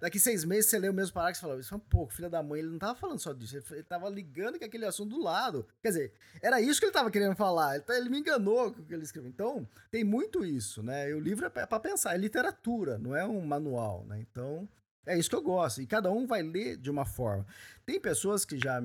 Daqui 0.00 0.18
seis 0.18 0.44
meses 0.44 0.70
você 0.70 0.78
lê 0.78 0.88
o 0.88 0.94
mesmo 0.94 1.14
parágrafo 1.14 1.40
e 1.40 1.48
fala, 1.48 1.60
isso 1.60 1.74
é 1.74 1.76
um 1.76 1.80
pouco, 1.80 2.12
filha 2.12 2.28
da 2.28 2.42
mãe, 2.42 2.60
ele 2.60 2.70
não 2.70 2.78
tava 2.78 2.94
falando 2.94 3.18
só 3.18 3.32
disso, 3.32 3.56
ele, 3.70 3.82
tava 3.82 4.08
ligando 4.08 4.58
com 4.58 4.64
aquele 4.64 4.84
assunto 4.84 5.16
do 5.16 5.22
lado. 5.22 5.66
Quer 5.82 5.88
dizer, 5.88 6.12
era 6.42 6.60
isso 6.60 6.80
que 6.80 6.86
ele 6.86 6.92
tava 6.92 7.10
querendo 7.10 7.36
falar, 7.36 7.76
ele, 7.76 7.84
tá, 7.84 7.96
ele 7.96 8.08
me 8.08 8.18
enganou 8.18 8.72
com 8.72 8.82
o 8.82 8.84
que 8.84 8.94
ele 8.94 9.04
escreveu. 9.04 9.30
Então, 9.30 9.68
tem 9.90 10.04
muito 10.04 10.44
isso, 10.44 10.82
né? 10.82 11.10
E 11.10 11.14
o 11.14 11.20
livro 11.20 11.46
é 11.46 11.48
para 11.48 11.80
pensar, 11.80 12.14
é 12.14 12.18
literatura, 12.18 12.98
não 12.98 13.14
é 13.14 13.24
um 13.24 13.40
manual, 13.44 14.04
né? 14.06 14.18
Então, 14.20 14.68
é 15.06 15.18
isso 15.18 15.30
que 15.30 15.36
eu 15.36 15.42
gosto. 15.42 15.80
E 15.80 15.86
cada 15.86 16.10
um 16.10 16.26
vai 16.26 16.42
ler 16.42 16.76
de 16.76 16.90
uma 16.90 17.04
forma. 17.04 17.46
Tem 17.84 18.00
pessoas 18.00 18.44
que 18.44 18.58
já 18.58 18.82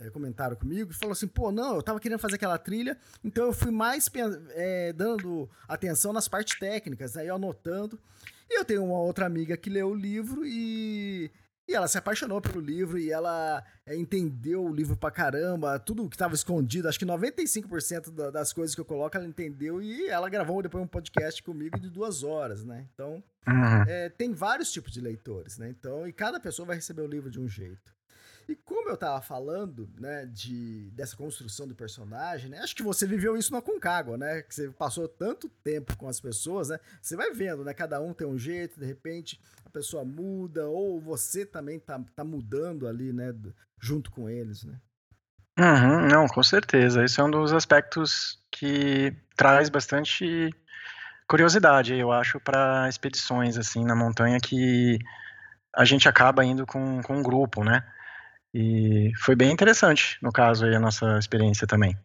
é, 0.00 0.10
comentaram 0.10 0.56
comigo 0.56 0.90
e 0.90 0.94
falou 0.94 1.12
assim: 1.12 1.28
pô, 1.28 1.52
não, 1.52 1.76
eu 1.76 1.82
tava 1.82 2.00
querendo 2.00 2.18
fazer 2.18 2.36
aquela 2.36 2.58
trilha, 2.58 2.96
então 3.22 3.46
eu 3.46 3.52
fui 3.52 3.70
mais 3.70 4.10
é, 4.50 4.92
dando 4.92 5.48
atenção 5.68 6.12
nas 6.12 6.26
partes 6.26 6.58
técnicas, 6.58 7.16
aí 7.16 7.26
né, 7.26 7.32
anotando. 7.32 7.98
E 8.50 8.58
eu 8.58 8.64
tenho 8.64 8.84
uma 8.84 8.98
outra 8.98 9.26
amiga 9.26 9.56
que 9.56 9.70
leu 9.70 9.90
o 9.90 9.94
livro 9.94 10.44
e, 10.44 11.30
e 11.68 11.74
ela 11.74 11.86
se 11.86 11.96
apaixonou 11.96 12.40
pelo 12.40 12.60
livro 12.60 12.98
e 12.98 13.12
ela 13.12 13.64
é, 13.86 13.96
entendeu 13.96 14.64
o 14.64 14.74
livro 14.74 14.96
pra 14.96 15.08
caramba, 15.08 15.78
tudo 15.78 16.08
que 16.08 16.16
estava 16.16 16.34
escondido, 16.34 16.88
acho 16.88 16.98
que 16.98 17.06
95% 17.06 18.10
da, 18.10 18.30
das 18.30 18.52
coisas 18.52 18.74
que 18.74 18.80
eu 18.80 18.84
coloco 18.84 19.16
ela 19.16 19.24
entendeu 19.24 19.80
e 19.80 20.08
ela 20.08 20.28
gravou 20.28 20.60
depois 20.62 20.82
um 20.82 20.88
podcast 20.88 21.40
comigo 21.44 21.78
de 21.78 21.88
duas 21.88 22.24
horas, 22.24 22.64
né? 22.64 22.88
Então, 22.92 23.22
uhum. 23.46 23.82
é, 23.86 24.08
tem 24.08 24.32
vários 24.32 24.72
tipos 24.72 24.90
de 24.90 25.00
leitores, 25.00 25.58
né? 25.58 25.68
Então, 25.68 26.08
e 26.08 26.12
cada 26.12 26.40
pessoa 26.40 26.66
vai 26.66 26.74
receber 26.74 27.02
o 27.02 27.06
livro 27.06 27.30
de 27.30 27.38
um 27.38 27.46
jeito. 27.46 27.94
E 28.50 28.56
como 28.56 28.88
eu 28.88 28.96
tava 28.96 29.20
falando, 29.20 29.88
né, 29.96 30.26
de, 30.26 30.90
dessa 30.90 31.16
construção 31.16 31.68
do 31.68 31.74
personagem, 31.74 32.50
né, 32.50 32.58
acho 32.58 32.74
que 32.74 32.82
você 32.82 33.06
viveu 33.06 33.36
isso 33.36 33.52
no 33.52 33.62
Concagua, 33.62 34.18
né, 34.18 34.42
que 34.42 34.52
você 34.52 34.68
passou 34.70 35.06
tanto 35.06 35.48
tempo 35.62 35.96
com 35.96 36.08
as 36.08 36.18
pessoas, 36.18 36.68
né, 36.68 36.80
você 37.00 37.14
vai 37.14 37.30
vendo, 37.32 37.62
né, 37.62 37.72
cada 37.72 38.00
um 38.00 38.12
tem 38.12 38.26
um 38.26 38.36
jeito, 38.36 38.80
de 38.80 38.84
repente 38.84 39.40
a 39.64 39.70
pessoa 39.70 40.04
muda, 40.04 40.66
ou 40.66 41.00
você 41.00 41.46
também 41.46 41.78
tá, 41.78 42.00
tá 42.16 42.24
mudando 42.24 42.88
ali, 42.88 43.12
né, 43.12 43.32
junto 43.80 44.10
com 44.10 44.28
eles, 44.28 44.64
né. 44.64 44.80
Uhum, 45.56 46.08
não, 46.08 46.26
com 46.26 46.42
certeza, 46.42 47.04
esse 47.04 47.20
é 47.20 47.22
um 47.22 47.30
dos 47.30 47.52
aspectos 47.52 48.42
que 48.50 49.16
traz 49.36 49.68
bastante 49.68 50.50
curiosidade, 51.28 51.94
eu 51.94 52.10
acho, 52.10 52.40
para 52.40 52.88
expedições, 52.88 53.56
assim, 53.56 53.84
na 53.84 53.94
montanha, 53.94 54.40
que 54.40 54.98
a 55.72 55.84
gente 55.84 56.08
acaba 56.08 56.44
indo 56.44 56.66
com, 56.66 57.00
com 57.00 57.18
um 57.18 57.22
grupo, 57.22 57.62
né, 57.62 57.84
e 58.52 59.12
foi 59.18 59.36
bem 59.36 59.52
interessante, 59.52 60.18
no 60.20 60.32
caso, 60.32 60.64
aí, 60.64 60.74
a 60.74 60.80
nossa 60.80 61.18
experiência 61.18 61.66
também. 61.66 61.96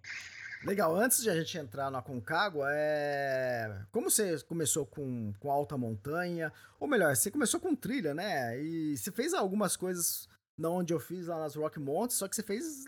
Legal, 0.65 0.95
antes 0.95 1.21
de 1.21 1.29
a 1.29 1.35
gente 1.35 1.55
entrar 1.59 1.91
na 1.91 2.01
Concagua, 2.01 2.67
é... 2.71 3.71
como 3.91 4.09
você 4.09 4.39
começou 4.41 4.83
com, 4.83 5.31
com 5.39 5.51
alta 5.51 5.77
montanha, 5.77 6.51
ou 6.79 6.87
melhor, 6.87 7.15
você 7.15 7.29
começou 7.29 7.59
com 7.59 7.75
trilha, 7.75 8.15
né? 8.15 8.59
E 8.59 8.97
você 8.97 9.11
fez 9.11 9.33
algumas 9.35 9.77
coisas 9.77 10.27
na 10.57 10.69
onde 10.69 10.91
eu 10.91 10.99
fiz 10.99 11.27
lá 11.27 11.39
nas 11.39 11.55
Rock 11.55 11.79
Mountains, 11.79 12.15
só 12.15 12.27
que 12.27 12.35
você 12.35 12.41
fez. 12.41 12.85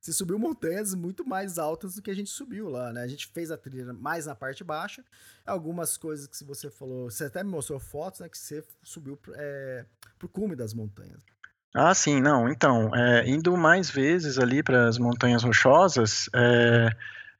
Você 0.00 0.12
subiu 0.12 0.38
montanhas 0.38 0.94
muito 0.94 1.26
mais 1.26 1.58
altas 1.58 1.96
do 1.96 2.02
que 2.02 2.12
a 2.12 2.14
gente 2.14 2.30
subiu 2.30 2.68
lá, 2.68 2.92
né? 2.92 3.02
A 3.02 3.08
gente 3.08 3.26
fez 3.26 3.50
a 3.50 3.56
trilha 3.56 3.92
mais 3.92 4.26
na 4.26 4.36
parte 4.36 4.62
baixa. 4.62 5.04
Algumas 5.44 5.96
coisas 5.96 6.28
que 6.28 6.44
você 6.44 6.70
falou, 6.70 7.10
você 7.10 7.24
até 7.24 7.42
me 7.42 7.50
mostrou 7.50 7.80
fotos, 7.80 8.20
né? 8.20 8.28
Que 8.28 8.38
você 8.38 8.64
subiu 8.84 9.18
é, 9.34 9.84
pro 10.16 10.28
cume 10.28 10.54
das 10.54 10.72
montanhas. 10.72 11.24
Ah, 11.78 11.92
sim, 11.92 12.22
não. 12.22 12.48
Então, 12.48 12.90
é, 12.96 13.28
indo 13.28 13.54
mais 13.54 13.90
vezes 13.90 14.38
ali 14.38 14.62
para 14.62 14.88
as 14.88 14.96
Montanhas 14.96 15.42
Rochosas, 15.42 16.26
é, 16.34 16.88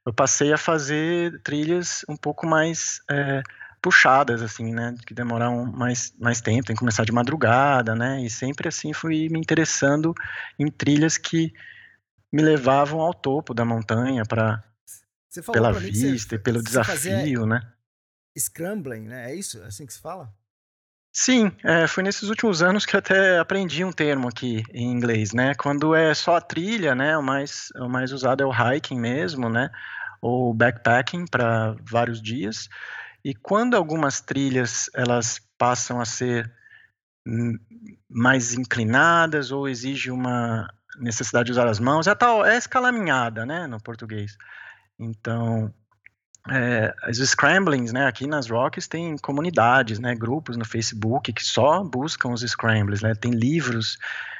eu 0.05 0.13
passei 0.13 0.53
a 0.53 0.57
fazer 0.59 1.41
trilhas 1.41 2.05
um 2.07 2.15
pouco 2.15 2.45
mais 2.45 3.01
é, 3.09 3.41
puxadas, 3.81 4.43
assim, 4.43 4.71
né? 4.71 4.95
Que 5.07 5.13
demoram 5.15 5.65
mais, 5.65 6.13
mais 6.19 6.39
tempo, 6.39 6.67
tem 6.67 6.75
que 6.75 6.79
começar 6.79 7.03
de 7.03 7.11
madrugada, 7.11 7.95
né? 7.95 8.21
E 8.21 8.29
sempre 8.29 8.67
assim 8.67 8.93
fui 8.93 9.27
me 9.27 9.39
interessando 9.39 10.13
em 10.59 10.69
trilhas 10.69 11.17
que 11.17 11.51
me 12.31 12.43
levavam 12.43 12.99
ao 12.99 13.15
topo 13.15 13.55
da 13.55 13.65
montanha 13.65 14.23
para 14.23 14.63
pela 15.51 15.73
vista 15.73 16.35
e 16.35 16.39
pelo 16.39 16.61
desafio, 16.61 17.47
né? 17.47 17.59
Scrambling, 18.37 19.07
né? 19.07 19.31
É 19.31 19.35
isso? 19.35 19.63
É 19.63 19.65
assim 19.65 19.87
que 19.87 19.93
se 19.93 19.99
fala? 19.99 20.31
Sim, 21.19 21.51
é, 21.63 21.87
foi 21.87 22.03
nesses 22.03 22.29
últimos 22.29 22.61
anos 22.61 22.85
que 22.85 22.95
até 22.95 23.39
aprendi 23.39 23.83
um 23.83 23.91
termo 23.91 24.27
aqui 24.27 24.63
em 24.71 24.91
inglês, 24.91 25.33
né? 25.33 25.55
Quando 25.55 25.95
é 25.95 26.13
só 26.13 26.35
a 26.35 26.41
trilha, 26.41 26.93
né? 26.93 27.17
O 27.17 27.23
mais, 27.23 27.69
o 27.75 27.89
mais 27.89 28.11
usado 28.11 28.43
é 28.43 28.45
o 28.45 28.51
hiking 28.51 28.99
mesmo, 28.99 29.49
né? 29.49 29.71
Ou 30.21 30.53
backpacking 30.53 31.25
para 31.25 31.75
vários 31.81 32.21
dias. 32.21 32.69
E 33.25 33.33
quando 33.33 33.75
algumas 33.75 34.21
trilhas 34.21 34.91
elas 34.93 35.41
passam 35.57 35.99
a 35.99 36.05
ser 36.05 36.53
mais 38.07 38.53
inclinadas 38.53 39.51
ou 39.51 39.67
exige 39.67 40.11
uma 40.11 40.71
necessidade 40.99 41.47
de 41.47 41.51
usar 41.51 41.67
as 41.67 41.79
mãos, 41.79 42.05
é 42.05 42.13
tal, 42.13 42.45
é 42.45 42.55
escalaminhada, 42.57 43.43
né? 43.43 43.65
No 43.65 43.81
português. 43.81 44.37
Então, 44.99 45.73
é, 46.49 46.93
os 47.09 47.17
scramblings, 47.17 47.91
né, 47.91 48.07
aqui 48.07 48.27
nas 48.27 48.49
Rocks 48.49 48.87
tem 48.87 49.17
comunidades, 49.17 49.99
né, 49.99 50.15
grupos 50.15 50.57
no 50.57 50.65
Facebook 50.65 51.33
que 51.33 51.43
só 51.43 51.83
buscam 51.83 52.29
os 52.29 52.41
scramblings, 52.41 53.01
né, 53.01 53.13
tem 53.15 53.31
livros 53.31 53.97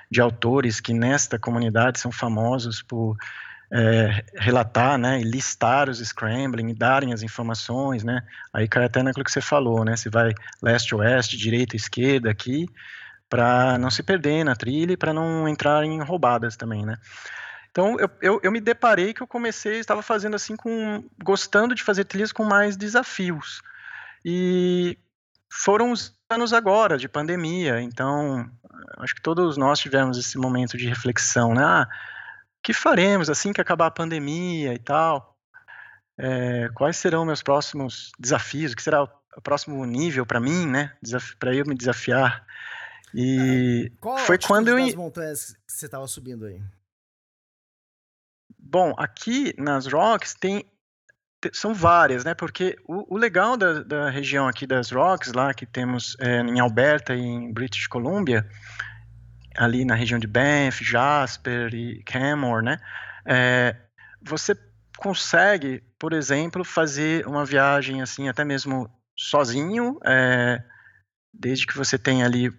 de 0.10 0.22
autores 0.22 0.80
que 0.80 0.94
nesta 0.94 1.38
comunidade 1.38 2.00
são 2.00 2.12
famosos 2.12 2.82
por 2.82 3.18
é, 3.72 4.24
relatar, 4.36 4.98
né, 4.98 5.20
e 5.20 5.24
listar 5.24 5.90
os 5.90 6.00
scrambling, 6.00 6.74
darem 6.74 7.14
as 7.14 7.22
informações, 7.22 8.04
né, 8.04 8.22
aí 8.54 8.68
cai 8.68 8.86
até 8.86 9.04
naquilo 9.04 9.26
que 9.26 9.32
você 9.32 9.42
falou, 9.42 9.84
né, 9.84 9.96
se 9.96 10.10
vai 10.10 10.34
leste-oeste, 10.62 11.38
direita, 11.38 11.76
esquerda 11.76 12.32
aqui, 12.32 12.68
para 13.30 13.78
não 13.78 13.92
se 13.92 14.02
perder 14.02 14.46
na 14.46 14.56
trilha 14.56 14.94
e 14.94 14.98
para 14.98 15.14
não 15.14 15.48
entrar 15.48 15.84
em 15.84 16.02
roubadas 16.02 16.56
também, 16.56 16.86
né. 16.86 16.98
Então 17.78 17.96
eu, 18.00 18.10
eu, 18.20 18.40
eu, 18.42 18.52
me 18.52 18.60
deparei 18.60 19.14
que 19.14 19.22
eu 19.22 19.28
comecei, 19.28 19.78
estava 19.78 20.02
fazendo 20.02 20.36
assim 20.36 20.56
com. 20.56 21.08
gostando 21.24 21.76
de 21.76 21.84
fazer 21.84 22.06
trilhas 22.06 22.32
com 22.32 22.44
mais 22.44 22.76
desafios. 22.76 23.62
E 24.26 24.98
foram 25.48 25.92
os 25.92 26.12
anos 26.28 26.54
agora 26.54 26.98
de 26.98 27.08
pandemia, 27.08 27.80
então 27.80 28.50
acho 28.98 29.14
que 29.14 29.22
todos 29.22 29.58
nós 29.58 29.78
tivemos 29.78 30.18
esse 30.18 30.40
momento 30.40 30.76
de 30.76 30.88
reflexão, 30.88 31.54
né? 31.54 31.64
Ah, 31.64 31.88
que 32.64 32.74
faremos 32.74 33.30
assim 33.30 33.54
que 33.54 33.62
acabar 33.62 33.86
a 33.86 33.92
pandemia 33.92 34.74
e 34.74 34.80
tal? 34.80 35.38
É, 36.18 36.70
quais 36.74 36.98
serão 36.98 37.26
meus 37.26 37.44
próximos 37.44 38.12
desafios? 38.18 38.72
O 38.72 38.76
que 38.76 38.82
será 38.82 39.04
o 39.04 39.42
próximo 39.44 39.86
nível 39.86 40.26
para 40.26 40.40
mim, 40.40 40.66
né? 40.66 40.94
Para 41.38 41.54
eu 41.54 41.64
me 41.64 41.76
desafiar. 41.76 42.44
E 43.14 43.92
ah, 43.94 43.98
Qual 44.02 44.18
foi 44.18 44.40
quando 44.40 44.70
eu. 44.70 44.78
Qual 44.78 44.96
montanhas 44.96 45.56
que 45.68 45.74
você 45.74 45.86
estava 45.86 46.08
subindo 46.08 46.48
aí? 46.48 46.60
Bom, 48.70 48.94
aqui 48.98 49.54
nas 49.58 49.88
Rocks 49.88 50.34
tem 50.34 50.66
são 51.54 51.74
várias, 51.74 52.26
né? 52.26 52.34
Porque 52.34 52.76
o, 52.86 53.16
o 53.16 53.18
legal 53.18 53.56
da, 53.56 53.84
da, 53.84 54.10
região 54.10 54.48
aqui 54.48 54.66
das 54.68 54.92
Rocks, 54.92 55.32
lá 55.32 55.54
que 55.54 55.66
temos 55.66 56.18
é, 56.20 56.42
em 56.42 56.60
Alberta 56.60 57.16
e 57.16 57.22
em 57.22 57.54
British 57.54 57.88
Columbia, 57.88 58.46
ali 59.56 59.86
na 59.86 59.96
região 59.96 60.20
de 60.20 60.28
Banff, 60.28 60.84
Jasper 60.84 61.74
e 61.74 62.04
Canmore, 62.04 62.66
né? 62.66 62.80
É, 63.26 63.76
você 64.22 64.56
consegue, 64.98 65.84
por 65.98 66.12
exemplo, 66.12 66.66
fazer 66.66 67.26
uma 67.28 67.46
viagem 67.46 68.02
assim, 68.02 68.28
até 68.28 68.44
mesmo 68.44 68.90
sozinho, 69.16 69.98
é, 70.04 70.62
desde 71.34 71.66
que 71.68 71.78
você 71.78 71.98
tenha 71.98 72.26
ali 72.26 72.52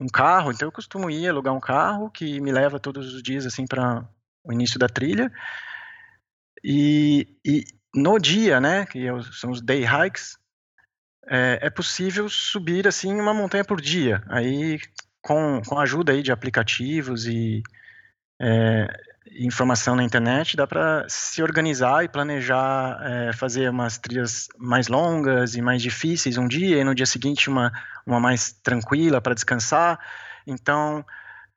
um 0.00 0.08
carro. 0.08 0.50
Então 0.50 0.66
eu 0.66 0.72
costumo 0.72 1.10
ir 1.10 1.28
alugar 1.28 1.54
um 1.54 1.60
carro 1.60 2.10
que 2.10 2.40
me 2.40 2.50
leva 2.50 2.80
todos 2.80 3.14
os 3.14 3.22
dias 3.22 3.46
assim 3.46 3.66
para 3.66 4.04
o 4.44 4.52
início 4.52 4.78
da 4.78 4.88
trilha. 4.88 5.32
E, 6.64 7.26
e 7.44 7.64
no 7.94 8.18
dia, 8.18 8.60
né, 8.60 8.86
que 8.86 9.06
são 9.32 9.50
os 9.50 9.60
day 9.60 9.84
hikes, 9.84 10.36
é, 11.28 11.58
é, 11.62 11.70
possível 11.70 12.28
subir 12.28 12.86
assim 12.88 13.14
uma 13.20 13.34
montanha 13.34 13.64
por 13.64 13.80
dia. 13.80 14.22
Aí 14.28 14.80
com, 15.20 15.62
com 15.66 15.78
a 15.78 15.82
ajuda 15.82 16.12
aí 16.12 16.22
de 16.22 16.32
aplicativos 16.32 17.26
e 17.26 17.62
é, 18.40 18.88
informação 19.38 19.94
na 19.94 20.02
internet, 20.02 20.56
dá 20.56 20.66
para 20.66 21.06
se 21.08 21.42
organizar 21.42 22.04
e 22.04 22.08
planejar 22.08 22.98
é, 23.02 23.32
fazer 23.32 23.70
umas 23.70 23.98
trilhas 23.98 24.48
mais 24.58 24.88
longas 24.88 25.54
e 25.54 25.62
mais 25.62 25.80
difíceis 25.80 26.36
um 26.36 26.48
dia 26.48 26.78
e 26.78 26.84
no 26.84 26.94
dia 26.94 27.06
seguinte 27.06 27.48
uma, 27.48 27.72
uma 28.04 28.18
mais 28.18 28.52
tranquila 28.52 29.20
para 29.20 29.34
descansar. 29.34 29.98
Então, 30.46 31.04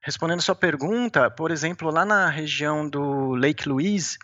respondendo 0.05 0.39
sua 0.39 0.53
pergunta, 0.53 1.31
por 1.31 1.49
exemplo, 1.49 1.89
lá 1.89 2.05
na 2.05 2.29
região 2.29 2.87
do 2.87 3.33
Lake 3.33 3.67
Louise, 3.67 4.19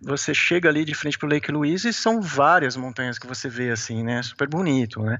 você 0.00 0.32
chega 0.32 0.68
ali 0.68 0.84
de 0.84 0.94
frente 0.94 1.18
para 1.18 1.26
o 1.26 1.28
Lake 1.28 1.50
Louise 1.50 1.88
e 1.88 1.92
são 1.92 2.22
várias 2.22 2.76
montanhas 2.76 3.18
que 3.18 3.26
você 3.26 3.48
vê 3.48 3.70
assim, 3.70 4.04
né? 4.04 4.22
Super 4.22 4.46
bonito, 4.46 5.02
né? 5.02 5.18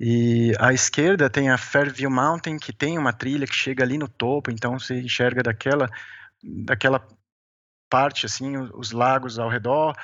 E 0.00 0.52
à 0.58 0.72
esquerda 0.72 1.30
tem 1.30 1.48
a 1.48 1.56
Fairview 1.56 2.10
Mountain, 2.10 2.58
que 2.58 2.72
tem 2.72 2.98
uma 2.98 3.12
trilha 3.12 3.46
que 3.46 3.54
chega 3.54 3.84
ali 3.84 3.96
no 3.96 4.08
topo, 4.08 4.50
então 4.50 4.80
você 4.80 5.00
enxerga 5.00 5.44
daquela 5.44 5.88
daquela 6.42 7.06
parte 7.88 8.26
assim, 8.26 8.56
os 8.74 8.90
lagos 8.90 9.38
ao 9.38 9.48
redor. 9.48 9.94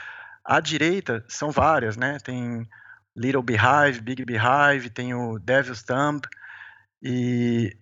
À 0.45 0.61
direita 0.61 1.25
são 1.27 1.51
várias, 1.51 1.97
né? 1.97 2.19
Tem 2.23 2.65
Little 3.17 3.43
Beehive, 3.43 4.01
Big 4.03 4.25
Beehive, 4.25 4.89
tem 4.89 5.15
o 5.15 5.37
Devil's 5.41 5.83
Thumb 5.83 6.21
e 7.03 7.77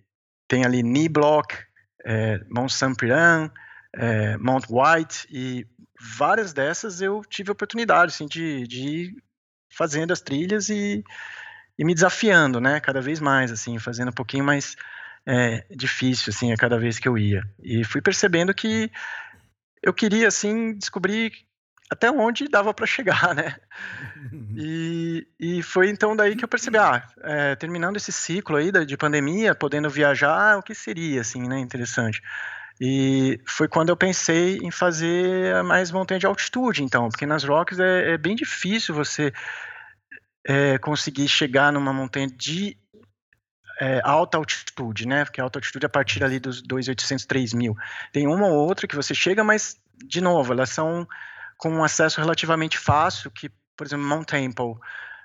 tem 0.47 0.65
ali 0.65 0.81
Knee 0.81 1.09
Block, 1.09 1.66
é, 2.05 2.39
Mont 2.49 2.71
Saint-Piran, 2.71 3.49
é, 3.95 4.37
Mount 4.37 4.65
White 4.69 5.27
e 5.29 5.65
várias 5.99 6.53
dessas 6.53 7.01
eu 7.01 7.21
tive 7.27 7.49
a 7.49 7.53
oportunidade 7.53 8.11
assim, 8.13 8.27
de, 8.27 8.67
de 8.67 8.87
ir 8.87 9.23
fazendo 9.69 10.11
as 10.11 10.21
trilhas 10.21 10.69
e, 10.69 11.03
e 11.77 11.85
me 11.85 11.93
desafiando, 11.93 12.59
né, 12.59 12.79
cada 12.79 13.01
vez 13.01 13.19
mais, 13.19 13.51
assim, 13.51 13.77
fazendo 13.77 14.09
um 14.09 14.13
pouquinho 14.13 14.43
mais 14.43 14.75
é, 15.25 15.65
difícil, 15.69 16.31
assim, 16.31 16.51
a 16.51 16.57
cada 16.57 16.79
vez 16.79 16.97
que 16.97 17.07
eu 17.07 17.17
ia. 17.17 17.43
E 17.61 17.83
fui 17.83 18.01
percebendo 18.01 18.53
que 18.53 18.91
eu 19.83 19.93
queria, 19.93 20.27
assim, 20.27 20.73
descobrir 20.73 21.31
até 21.89 22.11
onde 22.11 22.47
dava 22.47 22.73
para 22.73 22.85
chegar, 22.85 23.33
né? 23.35 23.55
E, 24.59 25.27
e 25.39 25.61
foi 25.61 25.89
então 25.89 26.15
daí 26.15 26.35
que 26.35 26.43
eu 26.43 26.47
percebi, 26.47 26.77
ah, 26.79 27.07
é, 27.21 27.55
terminando 27.55 27.95
esse 27.95 28.11
ciclo 28.11 28.57
aí 28.57 28.71
de 28.85 28.97
pandemia, 28.97 29.53
podendo 29.53 29.87
viajar, 29.87 30.57
o 30.57 30.63
que 30.63 30.73
seria, 30.73 31.21
assim, 31.21 31.47
né, 31.47 31.59
interessante. 31.59 32.21
E 32.81 33.39
foi 33.45 33.67
quando 33.67 33.89
eu 33.89 33.95
pensei 33.95 34.57
em 34.57 34.71
fazer 34.71 35.63
mais 35.63 35.91
montanha 35.91 36.19
de 36.19 36.25
altitude, 36.25 36.83
então, 36.83 37.07
porque 37.07 37.25
nas 37.25 37.43
Rocks 37.43 37.79
é, 37.79 38.13
é 38.13 38.17
bem 38.17 38.35
difícil 38.35 38.95
você 38.95 39.31
é, 40.45 40.77
conseguir 40.79 41.27
chegar 41.27 41.71
numa 41.71 41.93
montanha 41.93 42.27
de 42.27 42.77
é, 43.79 44.01
alta 44.03 44.37
altitude, 44.37 45.07
né? 45.07 45.23
Porque 45.23 45.41
alta 45.41 45.59
altitude 45.59 45.85
é 45.85 45.87
a 45.87 45.89
partir 45.89 46.23
ali 46.23 46.39
dos 46.39 46.61
2.800, 46.63 47.25
3.000. 47.25 47.75
Tem 48.11 48.27
uma 48.27 48.47
ou 48.47 48.67
outra 48.67 48.87
que 48.87 48.95
você 48.95 49.13
chega, 49.13 49.43
mas, 49.43 49.77
de 50.05 50.21
novo, 50.21 50.53
elas 50.53 50.69
são 50.69 51.07
com 51.57 51.69
um 51.69 51.83
acesso 51.83 52.21
relativamente 52.21 52.77
fácil, 52.77 53.31
que, 53.31 53.49
por 53.75 53.85
exemplo, 53.85 54.05
Mount 54.05 54.27
Temple, 54.27 54.75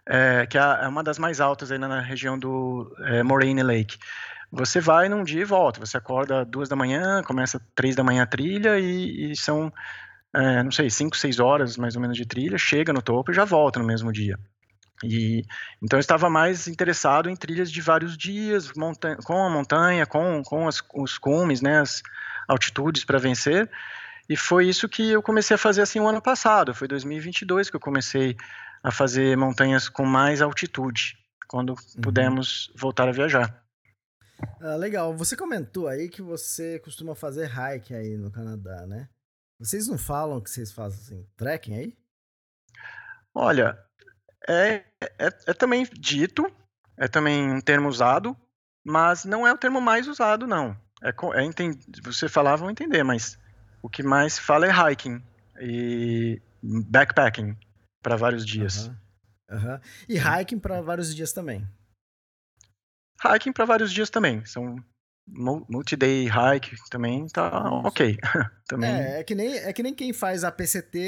é, 0.07 0.47
que 0.47 0.59
é, 0.59 0.61
é 0.61 0.88
uma 0.88 1.03
das 1.03 1.18
mais 1.18 1.40
altas 1.40 1.71
aí 1.71 1.79
na 1.79 2.01
região 2.01 2.38
do 2.38 2.95
é, 3.01 3.23
Moraine 3.23 3.62
Lake. 3.62 3.99
Você 4.51 4.81
vai 4.81 5.09
num 5.09 5.25
dia 5.25 5.40
e 5.40 5.45
volta. 5.45 5.81
Você 5.81 5.97
acorda 5.97 6.45
duas 6.45 6.68
da 6.68 6.77
manhã, 6.77 7.23
começa 7.23 7.61
três 7.75 7.97
da 7.97 8.05
manhã 8.05 8.23
a 8.23 8.27
trilha 8.27 8.79
e, 8.79 9.33
e 9.33 9.37
são, 9.37 9.73
é, 10.35 10.62
não 10.62 10.71
sei, 10.71 10.90
cinco, 10.90 11.16
seis 11.16 11.40
horas 11.40 11.77
mais 11.77 11.97
ou 11.97 12.03
menos 12.03 12.16
de 12.16 12.27
trilha. 12.27 12.59
Chega 12.59 12.92
no 12.92 13.01
topo 13.01 13.31
e 13.31 13.35
já 13.35 13.45
volta 13.45 13.79
no 13.79 13.87
mesmo 13.87 14.12
dia. 14.12 14.38
E 15.03 15.45
então 15.83 15.99
eu 15.99 16.01
estava 16.01 16.31
mais 16.31 16.68
interessado 16.68 17.29
em 17.29 17.35
trilhas 17.35 17.73
de 17.73 17.81
vários 17.81 18.16
dias, 18.16 18.71
com 18.71 19.47
a 19.47 19.51
montanha, 19.51 20.07
com, 20.07 20.42
com 20.45 20.68
as, 20.68 20.81
os 20.95 21.18
cumes, 21.18 21.61
né, 21.61 21.81
as 21.81 22.03
altitudes 22.47 23.05
para 23.05 23.18
vencer. 23.18 23.68
E 24.33 24.37
foi 24.37 24.66
isso 24.66 24.88
que 24.88 25.11
eu 25.11 25.23
comecei 25.23 25.57
a 25.57 25.59
fazer 25.59 25.83
assim 25.83 26.01
o 26.01 26.09
ano 26.09 26.23
passado. 26.23 26.75
Foi 26.75 26.88
2022 26.88 27.68
que 27.68 27.77
eu 27.77 27.81
comecei 27.81 28.35
a 28.83 28.90
fazer 28.90 29.37
montanhas 29.37 29.90
com 29.90 30.07
mais 30.07 30.40
altitude, 30.40 31.18
quando 31.47 31.75
uhum. 31.75 32.01
pudemos 32.01 32.73
voltar 32.75 33.07
a 33.11 33.12
viajar. 33.12 33.62
Ah, 34.59 34.77
legal. 34.77 35.14
Você 35.14 35.37
comentou 35.37 35.87
aí 35.87 36.09
que 36.09 36.23
você 36.23 36.79
costuma 36.79 37.14
fazer 37.14 37.47
hike 37.47 37.95
aí 37.95 38.16
no 38.16 38.31
Canadá, 38.31 38.87
né? 38.87 39.07
Vocês 39.61 39.87
não 39.87 39.99
falam 39.99 40.40
que 40.40 40.49
vocês 40.49 40.73
fazem 40.73 41.29
trekking 41.37 41.75
aí? 41.75 41.97
Olha, 43.35 43.79
é, 44.49 44.83
é, 45.18 45.27
é 45.47 45.53
também 45.53 45.87
dito, 45.92 46.51
é 46.97 47.07
também 47.07 47.53
um 47.53 47.61
termo 47.61 47.87
usado, 47.87 48.35
mas 48.83 49.27
não 49.27 49.47
é 49.47 49.53
o 49.53 49.59
termo 49.59 49.79
mais 49.79 50.09
usado, 50.09 50.47
não. 50.47 50.75
É, 51.03 51.11
é. 51.11 52.03
Você 52.03 52.31
falava, 52.31 52.62
vão 52.62 52.71
entender, 52.71 53.03
mas 53.03 53.38
o 53.83 53.88
que 53.88 54.03
mais 54.03 54.35
se 54.35 54.40
fala 54.40 54.66
é 54.66 54.71
hiking 54.71 55.23
e 55.61 56.40
backpacking 56.62 57.57
para 58.03 58.16
vários 58.16 58.47
dias. 58.47 58.87
Uhum. 58.87 58.97
Uhum. 59.51 59.81
E 60.09 60.16
hiking 60.16 60.59
para 60.59 60.81
vários 60.81 61.14
dias 61.14 61.33
também. 61.33 61.68
Hiking 63.23 63.53
para 63.53 63.64
vários 63.64 63.92
dias 63.92 64.09
também. 64.09 64.45
São 64.45 64.77
multi-day 65.29 66.27
hike 66.27 66.77
também 66.90 67.27
tá 67.29 67.49
ok. 67.85 68.18
também... 68.66 68.90
É, 68.90 69.21
é 69.21 69.25
que, 69.25 69.35
nem, 69.35 69.55
é 69.55 69.73
que 69.73 69.83
nem 69.83 69.95
quem 69.95 70.12
faz 70.12 70.42
a 70.42 70.51
PCT 70.51 70.99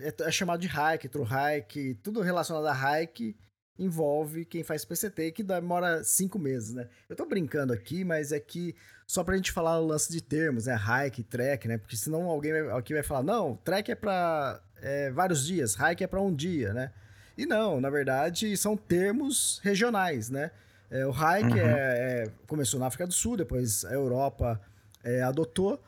é, 0.00 0.14
é 0.22 0.30
chamado 0.30 0.60
de 0.60 0.68
hike, 0.68 1.08
true 1.08 1.26
hike, 1.26 1.94
tudo 2.02 2.22
relacionado 2.22 2.66
a 2.66 2.72
hike 2.72 3.36
envolve 3.78 4.44
quem 4.44 4.62
faz 4.62 4.84
PCT, 4.84 5.32
que 5.32 5.42
demora 5.42 6.04
cinco 6.04 6.38
meses, 6.38 6.74
né? 6.74 6.88
Eu 7.08 7.16
tô 7.16 7.24
brincando 7.26 7.72
aqui, 7.72 8.04
mas 8.04 8.30
é 8.30 8.38
que 8.38 8.76
só 9.12 9.22
pra 9.22 9.36
gente 9.36 9.52
falar 9.52 9.78
o 9.78 9.86
lance 9.86 10.10
de 10.10 10.22
termos, 10.22 10.64
né? 10.64 10.74
Hike, 10.74 11.22
trek, 11.22 11.68
né? 11.68 11.76
Porque 11.76 11.98
senão 11.98 12.30
alguém 12.30 12.52
aqui 12.70 12.94
vai 12.94 13.02
falar, 13.02 13.22
não, 13.22 13.56
trek 13.56 13.92
é 13.92 13.94
pra 13.94 14.58
é, 14.80 15.10
vários 15.10 15.44
dias, 15.44 15.76
hike 15.76 16.02
é 16.02 16.06
pra 16.06 16.18
um 16.18 16.34
dia, 16.34 16.72
né? 16.72 16.90
E 17.36 17.44
não, 17.44 17.78
na 17.78 17.90
verdade, 17.90 18.56
são 18.56 18.74
termos 18.74 19.60
regionais, 19.62 20.30
né? 20.30 20.50
É, 20.90 21.06
o 21.06 21.10
hike 21.10 21.52
uhum. 21.52 21.58
é, 21.58 22.24
é, 22.24 22.32
começou 22.46 22.80
na 22.80 22.86
África 22.86 23.06
do 23.06 23.12
Sul, 23.12 23.36
depois 23.36 23.84
a 23.84 23.92
Europa 23.92 24.58
é, 25.04 25.22
adotou. 25.22 25.78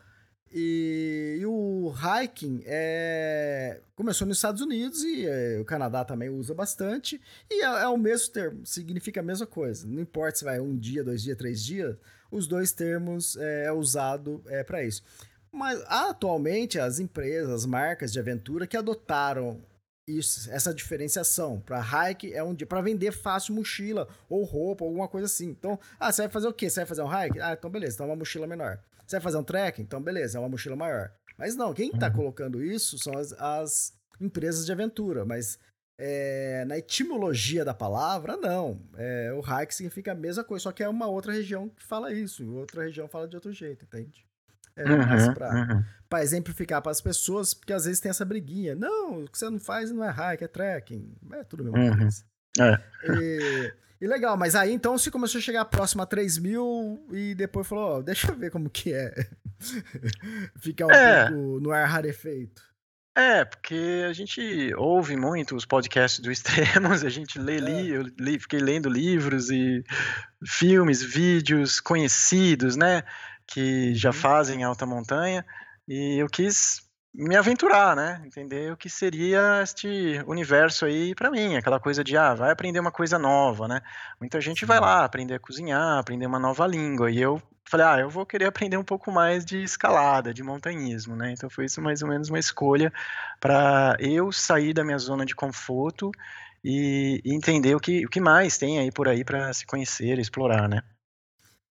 E, 0.53 1.39
e, 1.41 1.45
o 1.47 1.91
hiking 1.93 2.61
é, 2.65 3.81
começou 3.95 4.27
nos 4.27 4.37
Estados 4.37 4.61
Unidos 4.61 5.03
e 5.03 5.25
é, 5.25 5.57
o 5.59 5.65
Canadá 5.65 6.05
também 6.05 6.29
usa 6.29 6.53
bastante. 6.53 7.19
E 7.49 7.63
é, 7.63 7.65
é, 7.65 7.87
o 7.87 7.97
mesmo 7.97 8.31
termo, 8.31 8.65
significa 8.65 9.19
a 9.19 9.23
mesma 9.23 9.47
coisa. 9.47 9.87
Não 9.87 9.99
importa 9.99 10.37
se 10.37 10.45
vai 10.45 10.59
um 10.59 10.77
dia, 10.77 11.03
dois 11.03 11.23
dias, 11.23 11.37
três 11.37 11.63
dias, 11.63 11.97
os 12.35 12.47
dois 12.47 12.71
termos 12.71 13.37
é, 13.37 13.65
é 13.65 13.71
usado 13.71 14.43
é, 14.47 14.63
para 14.63 14.83
isso. 14.83 15.03
Mas 15.51 15.81
atualmente 15.87 16.77
as 16.79 16.99
empresas, 16.99 17.49
as 17.49 17.65
marcas 17.65 18.11
de 18.11 18.19
aventura 18.19 18.67
que 18.67 18.75
adotaram 18.75 19.61
isso, 20.07 20.51
essa 20.51 20.73
diferenciação. 20.73 21.59
Para 21.61 21.79
hike 21.79 22.33
é 22.33 22.43
um 22.43 22.53
dia 22.53 22.67
para 22.67 22.81
vender 22.81 23.11
fácil 23.11 23.55
mochila 23.55 24.07
ou 24.29 24.43
roupa, 24.43 24.83
alguma 24.83 25.07
coisa 25.07 25.25
assim. 25.25 25.49
Então, 25.49 25.79
ah, 25.99 26.11
você 26.11 26.23
vai 26.23 26.31
fazer 26.31 26.47
o 26.47 26.53
quê? 26.53 26.69
Você 26.69 26.81
vai 26.81 26.85
fazer 26.85 27.01
um 27.01 27.07
hike? 27.07 27.39
Ah, 27.39 27.53
então 27.53 27.69
beleza, 27.69 27.95
então 27.95 28.05
é 28.05 28.09
uma 28.09 28.15
mochila 28.15 28.45
menor. 28.45 28.79
Você 29.05 29.15
vai 29.15 29.21
fazer 29.21 29.37
um 29.37 29.43
trek? 29.43 29.81
Então 29.81 30.01
beleza, 30.01 30.37
é 30.37 30.41
uma 30.41 30.49
mochila 30.49 30.75
maior. 30.75 31.11
Mas 31.37 31.55
não, 31.55 31.73
quem 31.73 31.89
está 31.89 32.07
uhum. 32.07 32.13
colocando 32.13 32.63
isso 32.63 32.97
são 32.97 33.17
as, 33.17 33.33
as, 33.33 33.93
empresas 34.19 34.65
de 34.65 34.71
aventura, 34.71 35.25
mas 35.25 35.59
é, 35.97 36.65
na 36.67 36.77
etimologia 36.77 37.63
da 37.63 37.73
palavra, 37.73 38.35
não. 38.37 38.81
É, 38.97 39.33
o 39.33 39.41
hike 39.41 39.73
significa 39.73 40.11
a 40.11 40.15
mesma 40.15 40.43
coisa, 40.43 40.63
só 40.63 40.71
que 40.71 40.83
é 40.83 40.89
uma 40.89 41.07
outra 41.07 41.31
região 41.31 41.69
que 41.69 41.83
fala 41.83 42.11
isso, 42.11 42.45
outra 42.53 42.83
região 42.83 43.07
fala 43.07 43.27
de 43.27 43.35
outro 43.35 43.51
jeito, 43.53 43.85
entende? 43.85 44.25
É, 44.75 44.83
uhum, 44.83 45.33
pra, 45.33 45.49
uhum. 45.53 45.83
pra 46.09 46.21
exemplificar 46.21 46.81
para 46.81 46.91
as 46.91 46.99
pessoas, 46.99 47.53
porque 47.53 47.71
às 47.71 47.85
vezes 47.85 48.01
tem 48.01 48.09
essa 48.09 48.25
briguinha. 48.25 48.75
Não, 48.75 49.23
o 49.23 49.29
que 49.29 49.37
você 49.37 49.49
não 49.49 49.59
faz 49.59 49.89
não 49.89 50.03
é 50.03 50.09
hike, 50.09 50.43
é 50.43 50.47
trekking. 50.47 51.15
É 51.31 51.43
tudo 51.45 51.63
mesmo. 51.63 52.03
Uhum. 52.03 52.09
É. 52.59 52.81
E, 53.17 53.73
e, 54.01 54.07
legal, 54.07 54.35
mas 54.35 54.53
aí 54.53 54.73
então 54.73 54.97
você 54.97 55.09
começou 55.09 55.39
a 55.39 55.41
chegar 55.41 55.63
próximo 55.65 56.01
a 56.01 56.05
3 56.05 56.37
mil 56.39 57.05
e 57.11 57.33
depois 57.35 57.67
falou: 57.67 58.03
deixa 58.03 58.29
eu 58.31 58.35
ver 58.35 58.51
como 58.51 58.69
que 58.69 58.93
é 58.93 59.13
ficar 60.59 60.87
um 60.87 60.91
é. 60.91 61.29
pouco 61.29 61.59
no 61.61 61.71
ar 61.71 61.87
rarefeito. 61.87 62.61
É, 63.17 63.45
porque 63.45 64.03
a 64.07 64.11
gente 64.11 64.73
ouve 64.75 65.15
muito 65.15 65.55
os 65.55 65.65
podcasts 65.65 66.19
do 66.19 66.29
Extremos, 66.31 67.03
a 67.03 67.09
gente 67.09 67.39
lê, 67.39 67.55
é. 67.55 67.59
li, 67.59 67.89
eu 67.89 68.01
li, 68.19 68.37
fiquei 68.37 68.59
lendo 68.59 68.89
livros 68.89 69.49
e 69.49 69.83
filmes, 70.45 71.01
vídeos 71.01 71.79
conhecidos, 71.79 72.75
né? 72.75 73.03
que 73.47 73.93
já 73.95 74.09
uhum. 74.09 74.13
fazem 74.13 74.63
alta 74.63 74.85
montanha, 74.85 75.45
e 75.87 76.21
eu 76.21 76.27
quis 76.27 76.81
me 77.13 77.35
aventurar, 77.35 77.95
né? 77.95 78.21
Entender 78.25 78.73
o 78.73 78.77
que 78.77 78.89
seria 78.89 79.61
este 79.63 80.21
universo 80.27 80.85
aí 80.85 81.15
para 81.15 81.31
mim, 81.31 81.55
aquela 81.55 81.79
coisa 81.79 82.03
de 82.03 82.17
ah, 82.17 82.33
vai 82.33 82.51
aprender 82.51 82.79
uma 82.79 82.91
coisa 82.91 83.17
nova, 83.17 83.67
né? 83.67 83.81
Muita 84.19 84.41
gente 84.41 84.65
vai 84.65 84.79
lá 84.79 85.05
aprender 85.05 85.35
a 85.35 85.39
cozinhar, 85.39 85.97
aprender 85.97 86.25
uma 86.25 86.39
nova 86.39 86.67
língua, 86.67 87.09
e 87.09 87.21
eu 87.21 87.41
falei, 87.67 87.85
ah, 87.85 87.99
eu 87.99 88.09
vou 88.09 88.25
querer 88.25 88.45
aprender 88.45 88.77
um 88.77 88.83
pouco 88.83 89.11
mais 89.11 89.43
de 89.43 89.63
escalada, 89.63 90.33
de 90.33 90.43
montanhismo, 90.43 91.15
né? 91.15 91.31
Então 91.31 91.49
foi 91.49 91.65
isso 91.65 91.81
mais 91.81 92.01
ou 92.01 92.07
menos 92.07 92.29
uma 92.29 92.39
escolha 92.39 92.93
para 93.39 93.95
eu 93.99 94.31
sair 94.31 94.73
da 94.73 94.83
minha 94.83 94.97
zona 94.97 95.25
de 95.25 95.35
conforto 95.35 96.11
e, 96.63 97.21
entender 97.25 97.75
o 97.75 97.79
que, 97.79 98.05
o 98.05 98.09
que 98.09 98.19
mais 98.19 98.57
tem 98.57 98.79
aí 98.79 98.91
por 98.91 99.07
aí 99.07 99.23
para 99.23 99.53
se 99.53 99.65
conhecer, 99.65 100.17
explorar, 100.19 100.67
né? 100.69 100.81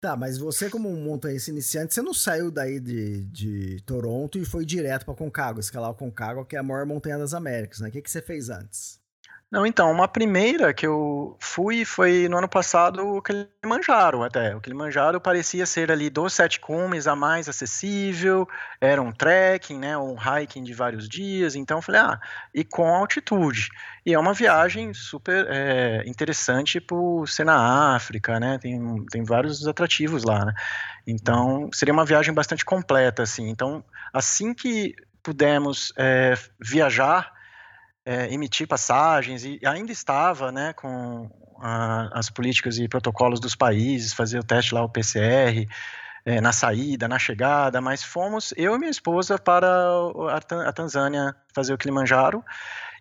Tá, 0.01 0.17
mas 0.17 0.37
você 0.37 0.69
como 0.69 0.89
um 0.89 1.03
montanhista 1.03 1.51
iniciante, 1.51 1.95
você 1.95 2.03
não 2.03 2.13
saiu 2.13 2.51
daí 2.51 2.79
de, 2.79 3.25
de 3.25 3.83
Toronto 3.87 4.37
e 4.39 4.45
foi 4.45 4.65
direto 4.65 5.07
para 5.07 5.15
Concagua, 5.15 5.61
escalar 5.61 5.91
o 5.91 5.95
Concagua, 5.95 6.45
que 6.45 6.57
é 6.57 6.59
a 6.59 6.63
maior 6.63 6.85
montanha 6.85 7.17
das 7.17 7.33
Américas, 7.33 7.81
né? 7.81 7.89
O 7.89 7.93
que, 7.93 8.03
que 8.03 8.11
você 8.11 8.21
fez 8.21 8.51
antes? 8.51 9.01
Não, 9.55 9.65
então, 9.65 9.89
uma 9.93 10.09
primeira 10.09 10.75
que 10.75 10.85
eu 10.85 11.37
fui 11.39 11.85
foi 11.85 12.27
no 12.29 12.39
ano 12.39 12.49
passado 12.49 13.07
o 13.07 13.23
Kilimanjaro 13.23 14.25
até. 14.25 14.53
O 14.57 14.61
Kilimanjaro 14.61 15.21
parecia 15.21 15.65
ser 15.65 15.93
ali 15.93 16.11
dos 16.11 16.33
sete 16.33 16.59
cumes 16.59 17.07
a 17.07 17.15
mais 17.15 17.49
acessível, 17.49 18.49
era 18.81 19.01
um 19.01 19.13
trekking, 19.13 19.79
né, 19.79 19.97
um 19.97 20.17
hiking 20.17 20.65
de 20.65 20.75
vários 20.75 21.09
dias, 21.09 21.55
então 21.55 21.79
eu 21.79 21.83
falei, 21.83 22.01
ah, 22.01 22.21
e 22.53 22.65
com 22.65 22.93
altitude. 22.93 23.69
E 24.05 24.13
é 24.13 24.19
uma 24.19 24.35
viagem 24.35 24.93
super 24.93 25.47
é, 25.49 26.03
interessante 26.05 26.81
por 26.81 27.29
ser 27.29 27.45
na 27.45 27.95
África, 27.95 28.41
né, 28.41 28.59
tem, 28.59 29.07
tem 29.07 29.23
vários 29.23 29.69
atrativos 29.69 30.25
lá, 30.25 30.47
né. 30.47 30.53
Então, 31.07 31.71
seria 31.73 31.95
uma 31.95 32.05
viagem 32.05 32.35
bastante 32.35 32.65
completa, 32.65 33.23
assim. 33.23 33.49
Então, 33.51 33.85
assim 34.13 34.53
que 34.53 34.97
pudermos 35.23 35.93
é, 35.97 36.35
viajar 36.61 37.33
é, 38.05 38.33
emitir 38.33 38.67
passagens 38.67 39.45
e 39.45 39.59
ainda 39.65 39.93
estava 39.93 40.53
né, 40.53 40.73
com 40.73 41.31
a, 41.61 42.19
as 42.19 42.29
políticas 42.29 42.79
e 42.79 42.89
protocolos 42.89 43.41
dos 43.41 43.55
países, 43.55 44.13
fazer 44.13 44.39
o 44.39 44.45
teste 44.45 44.75
lá, 44.75 44.83
o 44.83 44.89
PCR, 44.89 45.67
é, 46.27 46.41
na 46.41 46.53
saída, 46.53 47.07
na 47.07 47.19
chegada, 47.19 47.81
mas 47.81 48.03
fomos 48.03 48.53
eu 48.57 48.75
e 48.75 48.79
minha 48.79 48.91
esposa 48.91 49.39
para 49.39 49.69
a, 49.69 50.69
a 50.69 50.73
Tanzânia 50.73 51.35
fazer 51.55 51.75
o 51.75 51.79
Kilimanjaro 51.79 52.43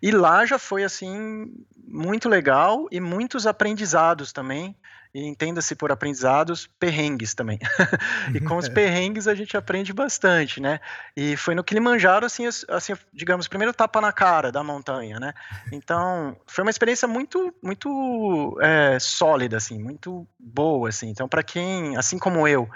e 0.02 0.12
lá 0.12 0.46
já 0.46 0.60
foi 0.60 0.84
assim 0.84 1.46
muito 1.88 2.28
legal 2.28 2.88
e 2.92 3.00
muitos 3.00 3.48
aprendizados 3.48 4.34
também 4.34 4.76
e 5.14 5.26
entenda-se 5.28 5.76
por 5.76 5.92
aprendizados, 5.92 6.68
perrengues 6.80 7.36
também. 7.36 7.60
e 8.34 8.40
com 8.42 8.58
os 8.58 8.68
perrengues 8.70 9.28
a 9.28 9.36
gente 9.36 9.56
aprende 9.56 9.94
bastante, 9.94 10.60
né? 10.60 10.80
E 11.16 11.38
foi 11.38 11.54
no 11.54 11.64
Kilimanjaro, 11.64 12.26
assim, 12.26 12.48
assim, 12.48 12.94
digamos, 13.14 13.48
primeiro 13.48 13.74
tapa 13.74 14.02
na 14.02 14.12
cara 14.12 14.52
da 14.52 14.64
montanha, 14.64 15.20
né? 15.20 15.34
Então, 15.72 16.36
foi 16.48 16.64
uma 16.64 16.72
experiência 16.72 17.08
muito, 17.08 17.54
muito 17.62 18.58
é, 18.62 18.98
sólida, 19.00 19.58
assim, 19.58 19.78
muito 19.78 20.28
boa, 20.40 20.90
assim. 20.90 21.10
Então, 21.10 21.28
para 21.28 21.44
quem, 21.44 21.96
assim 21.96 22.18
como 22.18 22.48
eu, 22.48 22.68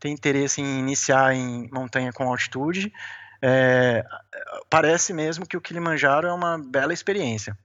tem 0.00 0.12
interesse 0.12 0.60
em 0.60 0.80
iniciar 0.80 1.32
em 1.34 1.68
montanha 1.72 2.12
com 2.12 2.28
altitude, 2.28 2.92
é, 3.40 4.04
parece 4.68 5.12
mesmo 5.12 5.46
que 5.46 5.56
o 5.56 5.60
Kilimanjaro 5.60 6.26
é 6.26 6.32
uma 6.32 6.58
bela 6.58 6.92
experiência. 6.92 7.56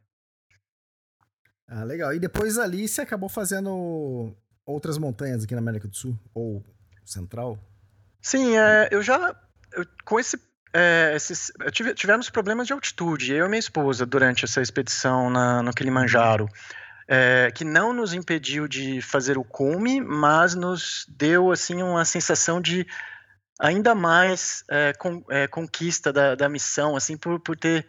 Ah, 1.69 1.83
legal. 1.83 2.13
E 2.13 2.19
depois 2.19 2.57
ali 2.57 2.87
você 2.87 3.01
acabou 3.01 3.29
fazendo 3.29 4.35
outras 4.65 4.97
montanhas 4.97 5.43
aqui 5.43 5.53
na 5.53 5.61
América 5.61 5.87
do 5.87 5.95
Sul? 5.95 6.17
Ou 6.33 6.63
Central? 7.05 7.59
Sim, 8.21 8.57
é, 8.57 8.89
eu 8.91 9.01
já. 9.01 9.35
Eu, 9.73 9.85
com 10.03 10.19
esse. 10.19 10.39
É, 10.73 11.13
esses, 11.15 11.51
tive, 11.71 11.95
tivemos 11.95 12.29
problemas 12.29 12.67
de 12.67 12.73
altitude, 12.73 13.33
eu 13.33 13.47
e 13.47 13.49
minha 13.49 13.59
esposa, 13.59 14.05
durante 14.05 14.45
essa 14.45 14.61
expedição 14.61 15.29
na, 15.29 15.63
no 15.63 15.73
Kilimanjaro. 15.73 16.47
É, 17.07 17.51
que 17.55 17.65
não 17.65 17.91
nos 17.91 18.13
impediu 18.13 18.67
de 18.67 19.01
fazer 19.01 19.35
o 19.35 19.43
cume, 19.43 19.99
mas 19.99 20.53
nos 20.53 21.07
deu 21.09 21.51
assim 21.51 21.81
uma 21.81 22.05
sensação 22.05 22.61
de 22.61 22.85
ainda 23.59 23.95
mais 23.95 24.63
é, 24.69 24.93
con, 24.93 25.23
é, 25.27 25.47
conquista 25.47 26.13
da, 26.13 26.35
da 26.35 26.47
missão, 26.47 26.95
assim 26.95 27.17
por, 27.17 27.39
por 27.39 27.57
ter 27.57 27.87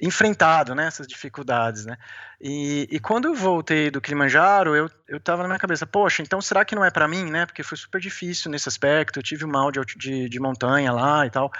enfrentado 0.00 0.74
né, 0.74 0.86
essas 0.86 1.06
dificuldades, 1.06 1.84
né? 1.84 1.96
E, 2.40 2.88
e, 2.90 2.98
quando 2.98 3.26
eu 3.26 3.34
voltei 3.34 3.90
do 3.90 4.00
Kilimanjaro, 4.00 4.74
eu, 4.74 4.90
eu 5.08 5.20
tava 5.20 5.42
na 5.42 5.48
minha 5.48 5.58
cabeça, 5.58 5.86
poxa, 5.86 6.22
então 6.22 6.40
será 6.40 6.64
que 6.64 6.74
não 6.74 6.84
é 6.84 6.90
para 6.90 7.08
mim, 7.08 7.30
né? 7.30 7.46
Porque 7.46 7.62
foi 7.62 7.78
super 7.78 8.00
difícil 8.00 8.50
nesse 8.50 8.68
aspecto, 8.68 9.18
eu 9.18 9.22
tive 9.22 9.44
um 9.44 9.48
mal 9.48 9.70
de, 9.70 9.80
de, 9.96 10.28
de 10.28 10.40
montanha 10.40 10.92
lá 10.92 11.24
e 11.26 11.30
tal. 11.30 11.50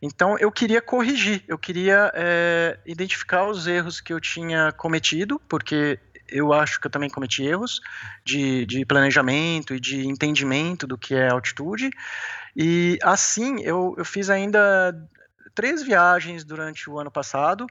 Então 0.00 0.36
eu 0.38 0.50
queria 0.50 0.80
corrigir, 0.80 1.44
eu 1.46 1.58
queria 1.58 2.10
é, 2.14 2.78
identificar 2.86 3.46
os 3.46 3.66
erros 3.66 4.00
que 4.00 4.12
eu 4.12 4.20
tinha 4.20 4.72
cometido, 4.72 5.40
porque 5.48 5.98
eu 6.28 6.52
acho 6.52 6.80
que 6.80 6.86
eu 6.86 6.90
também 6.90 7.10
cometi 7.10 7.44
erros 7.44 7.80
de, 8.24 8.64
de 8.66 8.84
planejamento 8.84 9.74
e 9.74 9.80
de 9.80 10.06
entendimento 10.06 10.86
do 10.86 10.96
que 10.96 11.14
é 11.14 11.28
altitude. 11.28 11.90
E 12.56 12.98
assim 13.02 13.60
eu, 13.62 13.94
eu 13.96 14.04
fiz 14.04 14.30
ainda 14.30 14.92
três 15.54 15.82
viagens 15.82 16.44
durante 16.44 16.88
o 16.88 16.98
ano 16.98 17.10
passado 17.10 17.66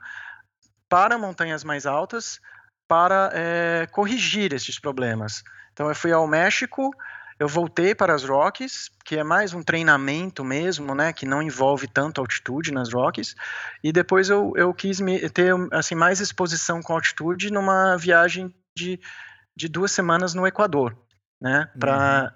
para 0.89 1.17
montanhas 1.17 1.63
mais 1.63 1.85
altas 1.85 2.39
para 2.87 3.31
é, 3.33 3.87
corrigir 3.87 4.51
esses 4.53 4.77
problemas. 4.77 5.43
Então 5.71 5.87
eu 5.87 5.95
fui 5.95 6.11
ao 6.11 6.27
México, 6.27 6.91
eu 7.39 7.47
voltei 7.47 7.95
para 7.95 8.13
as 8.13 8.23
Rockies, 8.23 8.89
que 9.05 9.17
é 9.17 9.23
mais 9.23 9.53
um 9.53 9.63
treinamento 9.63 10.43
mesmo, 10.43 10.93
né, 10.93 11.13
que 11.13 11.25
não 11.25 11.41
envolve 11.41 11.87
tanto 11.87 12.19
altitude 12.19 12.71
nas 12.71 12.91
Rockies, 12.93 13.33
e 13.81 13.91
depois 13.91 14.29
eu, 14.29 14.51
eu 14.55 14.73
quis 14.73 14.99
me, 14.99 15.29
ter 15.29 15.53
assim 15.71 15.95
mais 15.95 16.19
exposição 16.19 16.81
com 16.81 16.93
altitude 16.93 17.51
numa 17.51 17.95
viagem 17.97 18.53
de, 18.77 18.99
de 19.55 19.69
duas 19.69 19.91
semanas 19.91 20.33
no 20.33 20.45
Equador, 20.45 20.95
né, 21.41 21.67
para 21.79 22.33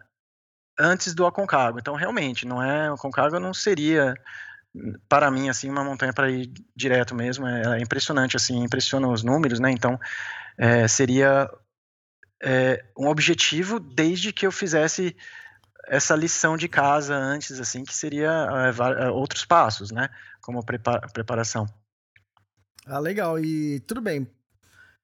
uhum. 0.79 0.91
antes 0.91 1.13
do 1.13 1.25
Aconcagua. 1.25 1.81
Então 1.81 1.95
realmente, 1.95 2.47
não 2.47 2.63
é 2.63 2.89
o 2.89 2.95
Aconcagua 2.95 3.39
não 3.39 3.53
seria 3.53 4.15
para 5.07 5.31
mim, 5.31 5.49
assim, 5.49 5.69
uma 5.69 5.83
montanha 5.83 6.13
para 6.13 6.29
ir 6.29 6.51
direto 6.75 7.15
mesmo, 7.15 7.47
é, 7.47 7.77
é, 7.77 7.81
impressionante, 7.81 8.35
assim, 8.35 8.63
impressiona 8.63 9.07
os 9.07 9.23
números, 9.23 9.59
né, 9.59 9.71
então 9.71 9.99
é, 10.57 10.87
seria 10.87 11.49
é, 12.43 12.83
um 12.97 13.07
objetivo 13.07 13.79
desde 13.79 14.33
que 14.33 14.45
eu 14.45 14.51
fizesse 14.51 15.15
essa 15.87 16.15
lição 16.15 16.57
de 16.57 16.67
casa 16.67 17.15
antes, 17.15 17.59
assim, 17.59 17.83
que 17.83 17.93
seria 17.93 18.29
é, 18.29 19.05
é, 19.05 19.09
outros 19.09 19.45
passos, 19.45 19.91
né, 19.91 20.09
como 20.41 20.63
prepara 20.65 21.07
preparação. 21.09 21.65
Ah, 22.85 22.99
legal, 22.99 23.39
e 23.39 23.79
tudo 23.81 24.01
bem, 24.01 24.29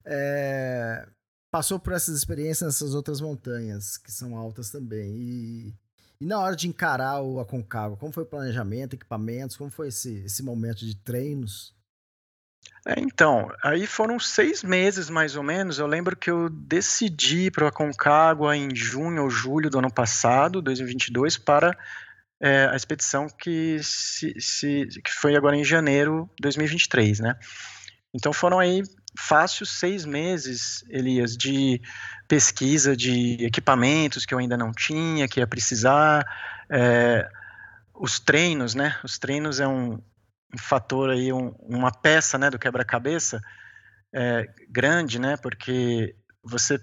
é, 0.04 1.06
passou 1.50 1.78
por 1.78 1.92
essas 1.92 2.16
experiências 2.16 2.74
nessas 2.74 2.94
outras 2.94 3.20
montanhas, 3.20 3.96
que 3.96 4.12
são 4.12 4.36
altas 4.36 4.70
também, 4.70 5.16
e 5.16 5.74
e 6.22 6.24
na 6.24 6.38
hora 6.38 6.54
de 6.54 6.68
encarar 6.68 7.20
o 7.20 7.40
Aconcagua, 7.40 7.96
como 7.96 8.12
foi 8.12 8.22
o 8.22 8.26
planejamento, 8.26 8.94
equipamentos, 8.94 9.56
como 9.56 9.68
foi 9.68 9.88
esse, 9.88 10.22
esse 10.24 10.40
momento 10.40 10.86
de 10.86 10.94
treinos? 10.94 11.74
É, 12.86 13.00
então, 13.00 13.50
aí 13.60 13.88
foram 13.88 14.20
seis 14.20 14.62
meses 14.62 15.10
mais 15.10 15.34
ou 15.34 15.42
menos. 15.42 15.80
Eu 15.80 15.86
lembro 15.88 16.16
que 16.16 16.30
eu 16.30 16.48
decidi 16.48 17.50
para 17.50 17.64
o 17.64 17.66
Aconcagua 17.66 18.56
em 18.56 18.72
junho 18.72 19.24
ou 19.24 19.30
julho 19.30 19.68
do 19.68 19.80
ano 19.80 19.92
passado, 19.92 20.62
2022, 20.62 21.38
para 21.38 21.76
é, 22.40 22.66
a 22.66 22.76
expedição 22.76 23.26
que, 23.26 23.80
se, 23.82 24.32
se, 24.40 24.86
que 25.04 25.10
foi 25.10 25.34
agora 25.34 25.56
em 25.56 25.64
janeiro 25.64 26.30
de 26.36 26.42
2023, 26.42 27.18
né? 27.18 27.36
Então 28.14 28.32
foram 28.32 28.60
aí 28.60 28.84
fácil 29.18 29.66
seis 29.66 30.04
meses, 30.04 30.84
Elias, 30.88 31.36
de 31.36 31.80
pesquisa 32.26 32.96
de 32.96 33.44
equipamentos 33.44 34.24
que 34.24 34.32
eu 34.32 34.38
ainda 34.38 34.56
não 34.56 34.72
tinha, 34.72 35.28
que 35.28 35.40
ia 35.40 35.46
precisar, 35.46 36.24
é, 36.70 37.28
os 37.94 38.18
treinos, 38.18 38.74
né? 38.74 38.96
Os 39.04 39.18
treinos 39.18 39.60
é 39.60 39.68
um, 39.68 39.94
um 39.94 40.58
fator 40.58 41.10
aí, 41.10 41.32
um, 41.32 41.54
uma 41.60 41.92
peça, 41.92 42.38
né, 42.38 42.50
do 42.50 42.58
quebra-cabeça 42.58 43.40
é, 44.12 44.48
grande, 44.68 45.18
né? 45.18 45.36
Porque 45.36 46.14
você 46.42 46.80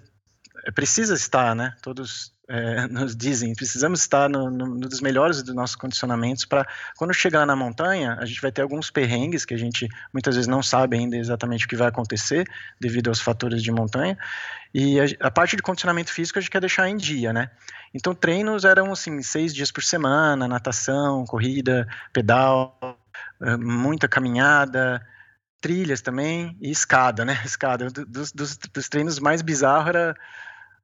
precisa 0.73 1.13
estar, 1.13 1.55
né? 1.55 1.75
Todos 1.81 2.33
é, 2.49 2.87
nos 2.87 3.15
dizem, 3.15 3.53
precisamos 3.53 4.01
estar 4.01 4.27
no, 4.27 4.49
no, 4.49 4.65
no, 4.65 4.89
dos 4.89 5.01
melhores 5.01 5.43
dos 5.43 5.53
nossos 5.53 5.75
condicionamentos 5.75 6.45
para 6.45 6.67
quando 6.97 7.13
chegar 7.13 7.45
na 7.45 7.55
montanha, 7.55 8.17
a 8.19 8.25
gente 8.25 8.41
vai 8.41 8.51
ter 8.51 8.63
alguns 8.63 8.89
perrengues 8.89 9.45
que 9.45 9.53
a 9.53 9.57
gente 9.57 9.87
muitas 10.11 10.33
vezes 10.33 10.47
não 10.47 10.63
sabe 10.63 10.97
ainda 10.97 11.15
exatamente 11.15 11.65
o 11.65 11.69
que 11.69 11.75
vai 11.75 11.87
acontecer 11.87 12.49
devido 12.81 13.09
aos 13.09 13.21
fatores 13.21 13.61
de 13.61 13.71
montanha. 13.71 14.17
E 14.73 14.99
a, 14.99 15.27
a 15.27 15.31
parte 15.31 15.55
de 15.55 15.61
condicionamento 15.61 16.11
físico 16.11 16.39
a 16.39 16.41
gente 16.41 16.49
quer 16.49 16.59
deixar 16.59 16.89
em 16.89 16.97
dia, 16.97 17.31
né? 17.31 17.51
Então 17.93 18.15
treinos 18.15 18.65
eram 18.65 18.91
assim 18.91 19.21
seis 19.21 19.53
dias 19.53 19.71
por 19.71 19.83
semana, 19.83 20.47
natação, 20.47 21.25
corrida, 21.25 21.87
pedal, 22.11 22.99
muita 23.59 24.07
caminhada, 24.07 25.05
trilhas 25.61 26.01
também 26.01 26.57
e 26.59 26.71
escada, 26.71 27.23
né? 27.23 27.39
Escada. 27.45 27.89
Dos, 27.91 28.31
dos, 28.31 28.57
dos 28.57 28.89
treinos 28.89 29.19
mais 29.19 29.43
bizarros 29.43 29.89
era 29.89 30.15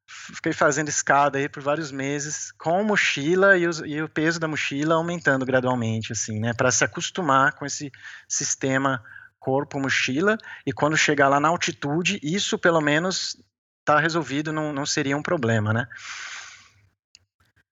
fiquei 0.08 0.54
fazendo 0.54 0.90
escada 0.90 1.38
aí 1.38 1.50
por 1.50 1.62
vários 1.62 1.92
meses 1.92 2.52
com 2.52 2.84
mochila 2.84 3.58
e, 3.58 3.68
os, 3.68 3.80
e 3.80 4.02
o 4.02 4.10
peso 4.10 4.40
da 4.40 4.48
mochila 4.48 4.96
aumentando 4.96 5.46
gradualmente, 5.46 6.12
assim, 6.12 6.40
né, 6.40 6.54
para 6.54 6.72
se 6.72 6.84
acostumar 6.84 7.54
com 7.54 7.66
esse 7.66 7.92
sistema 8.28 9.04
corpo-mochila 9.40 10.38
e 10.66 10.74
quando 10.74 10.98
chegar 10.98 11.30
lá 11.30 11.40
na 11.40 11.50
altitude, 11.50 12.20
isso 12.24 12.58
pelo 12.58 12.82
menos 12.82 13.38
tá 13.84 14.00
resolvido, 14.00 14.52
não, 14.52 14.74
não 14.74 14.86
seria 14.86 15.16
um 15.16 15.22
problema, 15.22 15.72
né? 15.72 15.88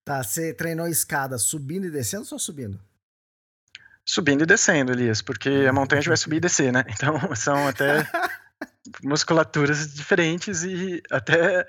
Tá, 0.05 0.21
você 0.21 0.53
treinou 0.53 0.87
escada 0.87 1.37
subindo 1.37 1.87
e 1.87 1.91
descendo 1.91 2.21
ou 2.21 2.27
só 2.27 2.37
subindo? 2.37 2.79
Subindo 4.05 4.43
e 4.43 4.45
descendo, 4.45 4.91
Elias, 4.91 5.21
porque 5.21 5.49
a 5.67 5.73
montanha 5.73 5.99
a 5.99 6.01
gente 6.01 6.09
vai 6.09 6.17
subir 6.17 6.37
e 6.37 6.41
descer, 6.41 6.71
né? 6.71 6.83
Então 6.93 7.35
são 7.35 7.67
até 7.67 8.07
musculaturas 9.01 9.93
diferentes 9.93 10.63
e 10.63 11.01
até 11.09 11.65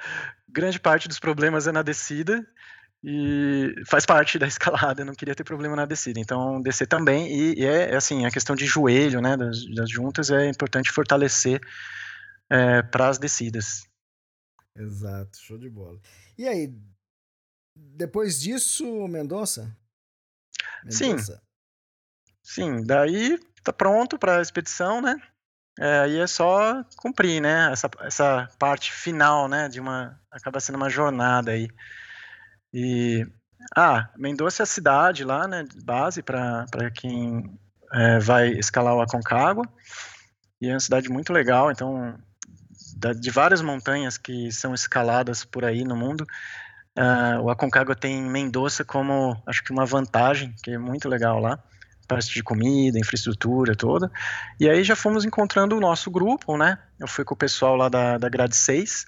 grande 0.54 0.78
parte 0.78 1.08
dos 1.08 1.18
problemas 1.18 1.66
é 1.66 1.72
na 1.72 1.82
descida 1.82 2.46
e 3.02 3.74
faz 3.86 4.06
parte 4.06 4.38
da 4.38 4.46
escalada, 4.46 5.04
não 5.04 5.14
queria 5.14 5.34
ter 5.34 5.44
problema 5.44 5.76
na 5.76 5.84
descida. 5.84 6.20
Então, 6.20 6.62
descer 6.62 6.86
também, 6.86 7.28
e, 7.30 7.60
e 7.60 7.64
é, 7.66 7.90
é 7.90 7.96
assim, 7.96 8.24
a 8.24 8.30
questão 8.30 8.54
de 8.54 8.64
joelho, 8.64 9.20
né, 9.20 9.36
das, 9.36 9.66
das 9.74 9.90
juntas, 9.90 10.30
é 10.30 10.48
importante 10.48 10.90
fortalecer 10.90 11.60
é, 12.48 12.82
para 12.82 13.08
as 13.08 13.18
descidas. 13.18 13.86
Exato, 14.76 15.38
show 15.38 15.58
de 15.58 15.68
bola. 15.68 16.00
E 16.38 16.48
aí, 16.48 16.72
depois 17.76 18.40
disso, 18.40 19.06
Mendonça? 19.08 19.76
Sim. 20.88 21.16
Sim, 22.42 22.84
daí 22.84 23.38
tá 23.62 23.72
pronto 23.72 24.18
para 24.18 24.38
a 24.38 24.42
expedição, 24.42 25.00
né? 25.00 25.16
É, 25.78 26.18
é 26.18 26.26
só 26.26 26.84
cumprir, 26.96 27.40
né? 27.40 27.70
Essa, 27.72 27.90
essa 28.00 28.48
parte 28.58 28.92
final, 28.92 29.48
né? 29.48 29.68
De 29.68 29.80
uma 29.80 30.18
acaba 30.30 30.60
sendo 30.60 30.76
uma 30.76 30.90
jornada 30.90 31.52
aí. 31.52 31.68
E 32.72 33.26
ah, 33.76 34.08
Mendoza 34.16 34.62
é 34.62 34.64
a 34.64 34.66
cidade 34.66 35.24
lá, 35.24 35.48
né? 35.48 35.64
Base 35.84 36.22
para 36.22 36.66
quem 36.94 37.58
é, 37.92 38.18
vai 38.18 38.48
escalar 38.50 38.94
o 38.94 39.00
Aconcagua. 39.00 39.68
E 40.60 40.68
é 40.68 40.72
uma 40.72 40.80
cidade 40.80 41.08
muito 41.08 41.32
legal. 41.32 41.70
Então, 41.70 42.16
da, 42.96 43.12
de 43.12 43.30
várias 43.30 43.60
montanhas 43.60 44.16
que 44.16 44.52
são 44.52 44.74
escaladas 44.74 45.44
por 45.44 45.64
aí 45.64 45.84
no 45.84 45.96
mundo, 45.96 46.26
uh, 46.98 47.40
o 47.42 47.50
Aconcagua 47.50 47.96
tem 47.96 48.22
Mendoza 48.22 48.84
como 48.84 49.42
acho 49.46 49.62
que 49.64 49.72
uma 49.72 49.84
vantagem 49.84 50.54
que 50.62 50.70
é 50.72 50.78
muito 50.78 51.08
legal 51.08 51.40
lá 51.40 51.62
parte 52.06 52.32
de 52.32 52.42
comida, 52.42 52.98
infraestrutura 52.98 53.74
toda. 53.74 54.10
E 54.58 54.68
aí 54.68 54.84
já 54.84 54.94
fomos 54.94 55.24
encontrando 55.24 55.76
o 55.76 55.80
nosso 55.80 56.10
grupo, 56.10 56.56
né? 56.56 56.78
Eu 56.98 57.08
fui 57.08 57.24
com 57.24 57.34
o 57.34 57.38
pessoal 57.38 57.76
lá 57.76 57.88
da, 57.88 58.18
da 58.18 58.28
Grade 58.28 58.56
6. 58.56 59.06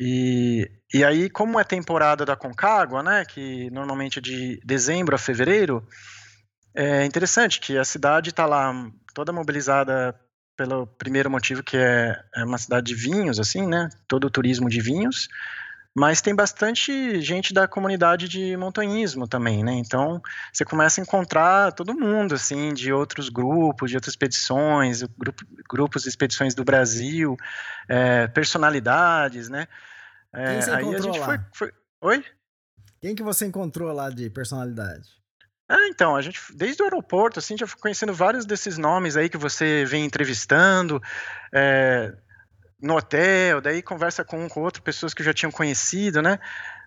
E, 0.00 0.70
e 0.92 1.04
aí, 1.04 1.28
como 1.28 1.58
é 1.58 1.64
temporada 1.64 2.24
da 2.24 2.36
Concagua, 2.36 3.02
né? 3.02 3.24
Que 3.24 3.70
normalmente 3.70 4.18
é 4.18 4.22
de 4.22 4.60
dezembro 4.64 5.14
a 5.14 5.18
fevereiro, 5.18 5.86
é 6.74 7.04
interessante 7.04 7.58
que 7.58 7.76
a 7.76 7.84
cidade 7.84 8.30
está 8.30 8.46
lá 8.46 8.72
toda 9.12 9.32
mobilizada 9.32 10.14
pelo 10.56 10.86
primeiro 10.86 11.30
motivo 11.30 11.62
que 11.62 11.76
é, 11.76 12.16
é 12.34 12.44
uma 12.44 12.58
cidade 12.58 12.86
de 12.86 12.94
vinhos, 12.94 13.40
assim, 13.40 13.66
né? 13.66 13.88
Todo 14.06 14.26
o 14.26 14.30
turismo 14.30 14.68
de 14.68 14.80
vinhos. 14.80 15.28
Mas 15.98 16.20
tem 16.20 16.32
bastante 16.32 17.20
gente 17.20 17.52
da 17.52 17.66
comunidade 17.66 18.28
de 18.28 18.56
montanhismo 18.56 19.26
também, 19.26 19.64
né? 19.64 19.72
Então 19.72 20.22
você 20.52 20.64
começa 20.64 21.00
a 21.00 21.02
encontrar 21.02 21.72
todo 21.72 21.92
mundo, 21.92 22.36
assim, 22.36 22.72
de 22.72 22.92
outros 22.92 23.28
grupos, 23.28 23.90
de 23.90 23.96
outras 23.96 24.12
expedições, 24.12 25.02
grupo, 25.02 25.44
grupos 25.68 26.04
de 26.04 26.08
expedições 26.08 26.54
do 26.54 26.62
Brasil, 26.62 27.36
é, 27.88 28.28
personalidades, 28.28 29.48
né? 29.48 29.66
É, 30.32 30.52
Quem 30.52 30.62
você 30.62 30.70
aí 30.70 30.94
a 30.94 30.98
gente 31.00 31.18
lá? 31.18 31.26
Foi, 31.26 31.40
foi... 31.52 31.72
Oi? 32.00 32.24
Quem 33.00 33.16
que 33.16 33.22
você 33.24 33.46
encontrou 33.46 33.92
lá 33.92 34.08
de 34.08 34.30
personalidade? 34.30 35.08
Ah, 35.68 35.88
então, 35.88 36.14
a 36.14 36.22
gente, 36.22 36.40
desde 36.54 36.80
o 36.80 36.84
aeroporto, 36.84 37.40
assim, 37.40 37.58
já 37.58 37.66
foi 37.66 37.80
conhecendo 37.80 38.14
vários 38.14 38.46
desses 38.46 38.78
nomes 38.78 39.16
aí 39.16 39.28
que 39.28 39.36
você 39.36 39.84
vem 39.84 40.04
entrevistando. 40.04 41.02
É, 41.52 42.14
no 42.80 42.96
hotel, 42.96 43.60
daí 43.60 43.82
conversa 43.82 44.24
com 44.24 44.44
um 44.44 44.48
com 44.48 44.60
outro, 44.60 44.82
pessoas 44.82 45.12
que 45.12 45.22
já 45.22 45.34
tinham 45.34 45.50
conhecido, 45.50 46.22
né? 46.22 46.38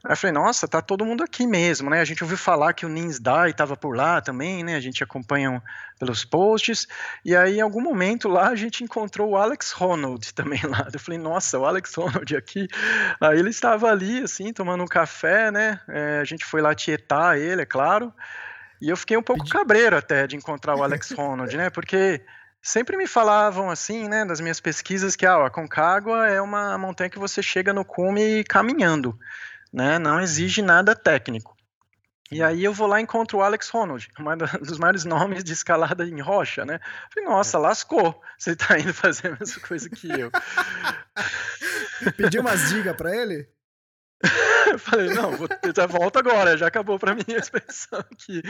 Aí 0.03 0.13
eu 0.13 0.17
falei, 0.17 0.33
nossa, 0.33 0.67
tá 0.67 0.81
todo 0.81 1.05
mundo 1.05 1.23
aqui 1.23 1.45
mesmo, 1.45 1.89
né? 1.89 2.01
A 2.01 2.05
gente 2.05 2.23
ouviu 2.23 2.37
falar 2.37 2.73
que 2.73 2.85
o 2.85 2.89
Nins 2.89 3.19
Dai 3.19 3.51
estava 3.51 3.77
por 3.77 3.95
lá 3.95 4.19
também, 4.19 4.63
né? 4.63 4.75
A 4.75 4.79
gente 4.79 5.03
acompanha 5.03 5.61
pelos 5.99 6.25
posts. 6.25 6.87
E 7.23 7.35
aí, 7.35 7.57
em 7.57 7.61
algum 7.61 7.81
momento 7.81 8.27
lá, 8.27 8.47
a 8.47 8.55
gente 8.55 8.83
encontrou 8.83 9.29
o 9.29 9.37
Alex 9.37 9.71
Ronald 9.71 10.25
também 10.33 10.61
lá. 10.63 10.87
Eu 10.91 10.99
falei, 10.99 11.19
nossa, 11.19 11.59
o 11.59 11.65
Alex 11.65 11.93
Ronald 11.93 12.35
aqui. 12.35 12.67
Aí 13.19 13.37
ele 13.37 13.51
estava 13.51 13.91
ali, 13.91 14.23
assim, 14.23 14.51
tomando 14.51 14.83
um 14.83 14.87
café, 14.87 15.51
né? 15.51 15.79
É, 15.87 16.19
a 16.19 16.23
gente 16.23 16.45
foi 16.45 16.61
lá 16.61 16.73
tietar 16.73 17.37
ele, 17.37 17.61
é 17.61 17.65
claro. 17.65 18.11
E 18.81 18.89
eu 18.89 18.97
fiquei 18.97 19.15
um 19.15 19.21
pouco 19.21 19.47
cabreiro 19.47 19.95
até 19.95 20.25
de 20.25 20.35
encontrar 20.35 20.75
o 20.75 20.81
Alex 20.81 21.11
Ronald, 21.11 21.55
né? 21.55 21.69
Porque 21.69 22.21
Sempre 22.61 22.95
me 22.95 23.07
falavam 23.07 23.71
assim, 23.71 24.07
né, 24.07 24.23
das 24.23 24.39
minhas 24.39 24.59
pesquisas, 24.59 25.15
que 25.15 25.25
ah, 25.25 25.45
a 25.45 25.49
Concagua 25.49 26.27
é 26.27 26.39
uma 26.39 26.77
montanha 26.77 27.09
que 27.09 27.17
você 27.17 27.41
chega 27.41 27.73
no 27.73 27.83
cume 27.83 28.43
caminhando, 28.43 29.17
né, 29.73 29.97
não 29.97 30.21
exige 30.21 30.61
nada 30.61 30.95
técnico. 30.95 31.57
E 32.31 32.41
aí 32.41 32.63
eu 32.63 32.71
vou 32.71 32.87
lá 32.87 32.99
e 32.99 33.03
encontro 33.03 33.39
o 33.39 33.41
Alex 33.41 33.67
Ronald, 33.69 34.07
um 34.17 34.63
dos 34.63 34.77
maiores 34.77 35.03
nomes 35.03 35.43
de 35.43 35.51
escalada 35.51 36.05
em 36.05 36.21
rocha, 36.21 36.63
né? 36.63 36.79
Falei, 37.13 37.27
nossa, 37.27 37.57
lascou, 37.57 38.21
você 38.37 38.55
tá 38.55 38.79
indo 38.79 38.93
fazer 38.93 39.29
a 39.29 39.37
mesma 39.37 39.61
coisa 39.67 39.89
que 39.89 40.07
eu. 40.09 40.31
Pediu 42.15 42.41
umas 42.41 42.69
dicas 42.69 42.95
para 42.95 43.15
ele? 43.15 43.49
eu 44.71 44.79
falei, 44.79 45.13
não, 45.13 45.31
vou 45.31 45.47
tentar 45.47 45.87
volta 45.87 46.19
agora, 46.19 46.57
já 46.57 46.67
acabou 46.67 46.99
para 46.99 47.13
mim 47.15 47.23
a 47.29 47.37
expedição 47.37 47.99
aqui, 47.99 48.41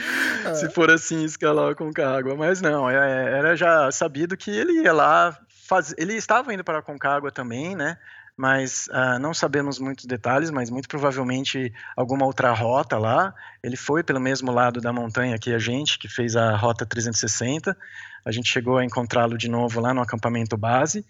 é. 0.45 0.53
se 0.55 0.69
for 0.69 0.89
assim, 0.89 1.23
escalar 1.23 1.75
com 1.75 1.91
Concagua. 1.91 2.35
Mas 2.35 2.61
não, 2.61 2.89
é, 2.89 2.95
é, 2.95 3.37
era 3.37 3.55
já 3.55 3.91
sabido 3.91 4.37
que 4.37 4.49
ele 4.49 4.83
ia 4.83 4.93
lá 4.93 5.37
fazer. 5.67 5.95
Ele 5.97 6.13
estava 6.13 6.53
indo 6.53 6.63
para 6.63 6.81
Concagua 6.81 7.31
também, 7.31 7.75
né? 7.75 7.97
Mas 8.37 8.87
uh, 8.87 9.19
não 9.19 9.33
sabemos 9.33 9.77
muitos 9.77 10.05
detalhes, 10.05 10.49
mas 10.49 10.69
muito 10.69 10.87
provavelmente 10.87 11.71
alguma 11.95 12.25
outra 12.25 12.51
rota 12.53 12.97
lá. 12.97 13.33
Ele 13.61 13.75
foi 13.75 14.03
pelo 14.03 14.19
mesmo 14.19 14.51
lado 14.51 14.79
da 14.79 14.91
montanha 14.91 15.37
que 15.37 15.53
a 15.53 15.59
gente, 15.59 15.99
que 15.99 16.07
fez 16.07 16.35
a 16.35 16.55
rota 16.55 16.85
360. 16.85 17.77
A 18.25 18.31
gente 18.31 18.49
chegou 18.49 18.77
a 18.77 18.85
encontrá-lo 18.85 19.37
de 19.37 19.49
novo 19.49 19.79
lá 19.79 19.93
no 19.93 20.01
acampamento 20.01 20.57
base. 20.57 21.05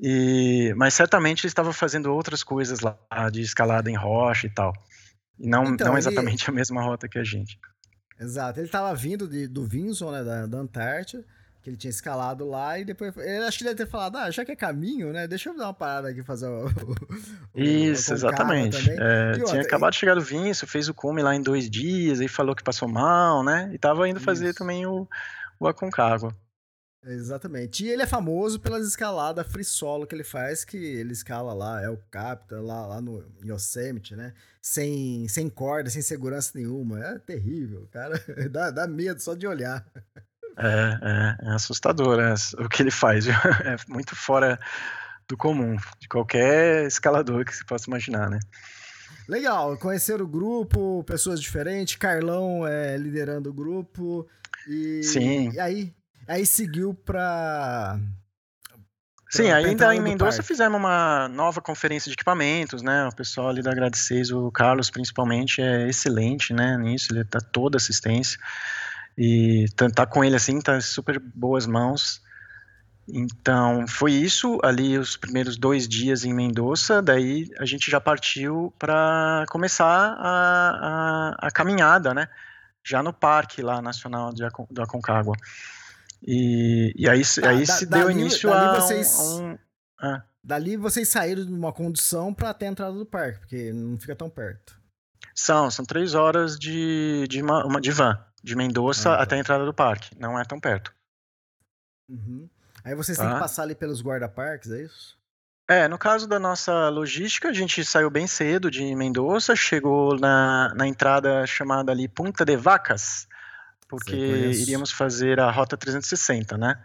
E, 0.00 0.72
mas 0.76 0.94
certamente 0.94 1.44
ele 1.44 1.50
estava 1.50 1.72
fazendo 1.72 2.12
outras 2.12 2.42
coisas 2.44 2.80
lá, 2.80 2.96
de 3.30 3.40
escalada 3.40 3.90
em 3.90 3.96
rocha 3.96 4.46
e 4.46 4.50
tal. 4.50 4.72
E 5.38 5.48
não, 5.48 5.64
então, 5.64 5.88
não 5.88 5.98
exatamente 5.98 6.44
ele... 6.44 6.52
a 6.52 6.54
mesma 6.54 6.82
rota 6.82 7.08
que 7.08 7.18
a 7.18 7.24
gente. 7.24 7.58
Exato. 8.18 8.60
Ele 8.60 8.66
estava 8.66 8.94
vindo 8.94 9.28
de, 9.28 9.46
do 9.46 9.64
Vinson, 9.64 10.10
né, 10.10 10.24
da, 10.24 10.46
da 10.46 10.58
Antártida, 10.58 11.24
que 11.62 11.70
ele 11.70 11.76
tinha 11.76 11.90
escalado 11.90 12.48
lá, 12.48 12.78
e 12.78 12.84
depois. 12.84 13.16
Ele 13.16 13.44
acho 13.44 13.58
que 13.58 13.64
ele 13.64 13.74
deve 13.74 13.84
ter 13.84 13.90
falado, 13.90 14.16
ah, 14.16 14.30
já 14.30 14.44
que 14.44 14.52
é 14.52 14.56
caminho, 14.56 15.12
né? 15.12 15.26
Deixa 15.26 15.50
eu 15.50 15.56
dar 15.56 15.66
uma 15.66 15.74
parada 15.74 16.08
aqui 16.08 16.22
fazer 16.22 16.46
o. 16.46 16.66
o 16.66 17.60
Isso, 17.60 18.12
exatamente. 18.12 18.90
É, 18.90 19.32
tinha 19.32 19.44
outra, 19.44 19.60
acabado 19.62 19.92
de 19.92 19.98
chegar 19.98 20.14
do 20.14 20.20
Vinson, 20.20 20.66
fez 20.66 20.88
o 20.88 20.94
cume 20.94 21.22
lá 21.22 21.34
em 21.34 21.42
dois 21.42 21.68
dias, 21.68 22.20
aí 22.20 22.28
falou 22.28 22.54
que 22.54 22.64
passou 22.64 22.88
mal, 22.88 23.44
né? 23.44 23.68
E 23.72 23.76
estava 23.76 24.08
indo 24.08 24.20
fazer 24.20 24.50
Isso. 24.50 24.58
também 24.58 24.86
o, 24.86 25.08
o 25.58 25.68
Aconcagua. 25.68 26.34
Exatamente. 27.04 27.84
E 27.84 27.88
ele 27.88 28.02
é 28.02 28.06
famoso 28.06 28.58
pelas 28.58 28.86
escaladas 28.86 29.46
free 29.46 29.64
solo 29.64 30.06
que 30.06 30.14
ele 30.14 30.24
faz, 30.24 30.64
que 30.64 30.76
ele 30.76 31.12
escala 31.12 31.54
lá, 31.54 31.80
é 31.80 31.88
o 31.88 31.96
Capita, 32.10 32.60
lá, 32.60 32.86
lá 32.86 33.00
no 33.00 33.24
Yosemite, 33.44 34.16
né? 34.16 34.34
Sem, 34.60 35.28
sem 35.28 35.48
corda, 35.48 35.88
sem 35.88 36.02
segurança 36.02 36.52
nenhuma. 36.54 37.02
É 37.02 37.18
terrível, 37.18 37.88
cara. 37.90 38.22
Dá, 38.50 38.70
dá 38.70 38.86
medo 38.86 39.20
só 39.20 39.34
de 39.34 39.46
olhar. 39.46 39.86
É, 40.56 41.38
é, 41.46 41.48
é 41.48 41.50
assustador 41.50 42.18
é, 42.18 42.34
o 42.58 42.68
que 42.68 42.82
ele 42.82 42.90
faz. 42.90 43.26
É 43.64 43.76
muito 43.88 44.16
fora 44.16 44.58
do 45.28 45.36
comum, 45.36 45.76
de 46.00 46.08
qualquer 46.08 46.86
escalador 46.86 47.44
que 47.44 47.54
se 47.54 47.64
possa 47.64 47.88
imaginar, 47.88 48.28
né? 48.28 48.40
Legal, 49.28 49.76
conhecer 49.76 50.22
o 50.22 50.26
grupo, 50.26 51.04
pessoas 51.04 51.40
diferentes, 51.40 51.96
Carlão 51.96 52.66
é, 52.66 52.96
liderando 52.96 53.50
o 53.50 53.52
grupo. 53.52 54.26
E, 54.66 55.02
Sim. 55.02 55.52
E 55.52 55.60
aí, 55.60 55.94
Aí 56.28 56.44
seguiu 56.44 56.92
para 56.92 57.98
Sim, 59.30 59.50
ainda 59.50 59.94
em 59.94 60.00
Mendonça 60.00 60.42
fizemos 60.42 60.78
uma 60.78 61.28
nova 61.28 61.60
conferência 61.60 62.08
de 62.08 62.14
equipamentos, 62.14 62.82
né? 62.82 63.06
O 63.06 63.14
pessoal 63.14 63.50
ali 63.50 63.62
da 63.62 63.74
Grade 63.74 63.98
6, 63.98 64.30
o 64.30 64.50
Carlos 64.50 64.90
principalmente, 64.90 65.60
é 65.60 65.86
excelente, 65.86 66.54
né? 66.54 66.78
Nisso, 66.78 67.12
ele 67.12 67.24
dá 67.24 67.38
toda 67.40 67.76
assistência. 67.76 68.38
E 69.16 69.66
tá, 69.76 69.90
tá 69.90 70.06
com 70.06 70.24
ele 70.24 70.36
assim, 70.36 70.60
tá 70.60 70.76
em 70.76 70.80
super 70.80 71.18
boas 71.18 71.66
mãos. 71.66 72.22
Então, 73.06 73.86
foi 73.86 74.12
isso 74.12 74.58
ali 74.62 74.98
os 74.98 75.16
primeiros 75.16 75.58
dois 75.58 75.86
dias 75.86 76.24
em 76.24 76.32
Mendoza. 76.32 77.02
Daí 77.02 77.50
a 77.58 77.66
gente 77.66 77.90
já 77.90 78.00
partiu 78.00 78.72
para 78.78 79.44
começar 79.50 80.14
a, 80.18 81.36
a, 81.40 81.48
a, 81.48 81.50
caminhada, 81.50 82.14
né? 82.14 82.28
Já 82.82 83.02
no 83.02 83.12
Parque 83.12 83.60
lá 83.60 83.82
nacional 83.82 84.32
de, 84.32 84.42
do 84.70 84.82
Aconcagua. 84.82 85.36
E, 86.22 86.92
e 86.96 87.08
aí, 87.08 87.22
tá, 87.22 87.50
aí 87.50 87.64
da, 87.66 87.72
se 87.74 87.86
deu 87.86 88.06
dali, 88.06 88.20
início 88.20 88.50
dali 88.50 88.76
a, 88.76 88.80
vocês, 88.80 89.18
um, 89.18 89.58
ah. 90.00 90.22
Dali 90.42 90.76
vocês 90.76 91.08
saíram 91.08 91.44
de 91.44 91.52
uma 91.52 91.72
condução 91.72 92.32
para 92.32 92.50
até 92.50 92.66
a 92.66 92.70
entrada 92.70 92.96
do 92.96 93.04
parque, 93.04 93.40
porque 93.40 93.72
não 93.72 93.98
fica 93.98 94.16
tão 94.16 94.30
perto. 94.30 94.80
São, 95.34 95.70
são 95.70 95.84
três 95.84 96.14
horas 96.14 96.58
de, 96.58 97.26
de, 97.28 97.42
uma, 97.42 97.64
uma 97.66 97.80
de 97.80 97.90
van, 97.90 98.18
de 98.42 98.56
Mendoza 98.56 99.12
ah, 99.12 99.16
tá. 99.18 99.22
até 99.22 99.36
a 99.36 99.38
entrada 99.38 99.64
do 99.64 99.74
parque. 99.74 100.18
Não 100.18 100.38
é 100.38 100.44
tão 100.44 100.58
perto. 100.58 100.92
Uhum. 102.08 102.48
Aí 102.82 102.94
vocês 102.94 103.18
tá. 103.18 103.24
têm 103.24 103.32
que 103.32 103.38
tá. 103.38 103.42
passar 103.42 103.62
ali 103.64 103.74
pelos 103.74 104.02
guarda-parques, 104.02 104.70
é 104.70 104.82
isso? 104.82 105.18
É, 105.70 105.86
no 105.86 105.98
caso 105.98 106.26
da 106.26 106.38
nossa 106.38 106.88
logística, 106.88 107.50
a 107.50 107.52
gente 107.52 107.84
saiu 107.84 108.08
bem 108.08 108.26
cedo 108.26 108.70
de 108.70 108.94
Mendoza, 108.94 109.54
chegou 109.54 110.18
na, 110.18 110.72
na 110.74 110.88
entrada 110.88 111.46
chamada 111.46 111.92
ali 111.92 112.08
Punta 112.08 112.42
de 112.42 112.56
Vacas, 112.56 113.27
porque 113.88 114.14
iríamos 114.14 114.90
fazer 114.90 115.40
a 115.40 115.50
rota 115.50 115.76
360, 115.76 116.58
né? 116.58 116.82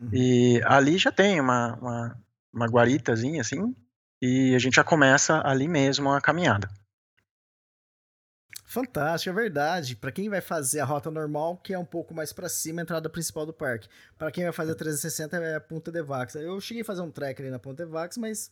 Uhum. 0.00 0.10
E 0.12 0.62
ali 0.64 0.98
já 0.98 1.10
tem 1.10 1.40
uma, 1.40 1.74
uma, 1.76 2.20
uma 2.52 2.66
guaritazinha 2.66 3.40
assim, 3.40 3.74
e 4.20 4.54
a 4.54 4.58
gente 4.58 4.74
já 4.74 4.84
começa 4.84 5.40
ali 5.44 5.66
mesmo 5.66 6.10
a 6.10 6.20
caminhada. 6.20 6.68
Fantástico, 8.74 9.30
é 9.30 9.42
verdade. 9.42 9.94
Para 9.94 10.10
quem 10.10 10.28
vai 10.28 10.40
fazer 10.40 10.80
a 10.80 10.84
rota 10.84 11.08
normal, 11.08 11.56
que 11.58 11.72
é 11.72 11.78
um 11.78 11.84
pouco 11.84 12.12
mais 12.12 12.32
para 12.32 12.48
cima, 12.48 12.80
a 12.80 12.82
entrada 12.82 13.08
principal 13.08 13.46
do 13.46 13.52
parque. 13.52 13.88
Para 14.18 14.32
quem 14.32 14.42
vai 14.42 14.52
fazer 14.52 14.72
a 14.72 14.74
360 14.74 15.36
é 15.36 15.54
a 15.54 15.60
Punta 15.60 15.92
de 15.92 16.02
Vax. 16.02 16.34
Eu 16.34 16.60
cheguei 16.60 16.82
a 16.82 16.84
fazer 16.84 17.02
um 17.02 17.10
trek 17.10 17.40
ali 17.40 17.52
na 17.52 17.58
Punta 17.60 17.86
de 17.86 17.92
Vax, 17.92 18.16
mas 18.16 18.50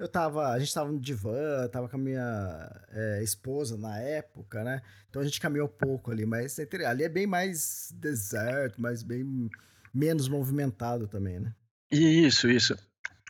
eu 0.00 0.08
tava, 0.08 0.48
a 0.48 0.58
gente 0.58 0.72
tava 0.72 0.90
no 0.90 0.98
divã, 0.98 1.68
tava 1.68 1.86
com 1.86 1.96
a 1.96 2.00
minha 2.00 2.82
é, 2.88 3.22
esposa 3.22 3.76
na 3.76 3.98
época, 3.98 4.64
né? 4.64 4.80
Então 5.10 5.20
a 5.20 5.24
gente 5.26 5.38
caminhou 5.38 5.68
pouco 5.68 6.10
ali, 6.10 6.24
mas 6.24 6.58
ali 6.86 7.04
é 7.04 7.08
bem 7.08 7.26
mais 7.26 7.92
deserto, 7.94 8.80
mas 8.80 9.02
bem 9.02 9.50
menos 9.92 10.26
movimentado 10.26 11.06
também, 11.06 11.38
né? 11.38 11.54
Isso, 11.92 12.48
isso. 12.48 12.74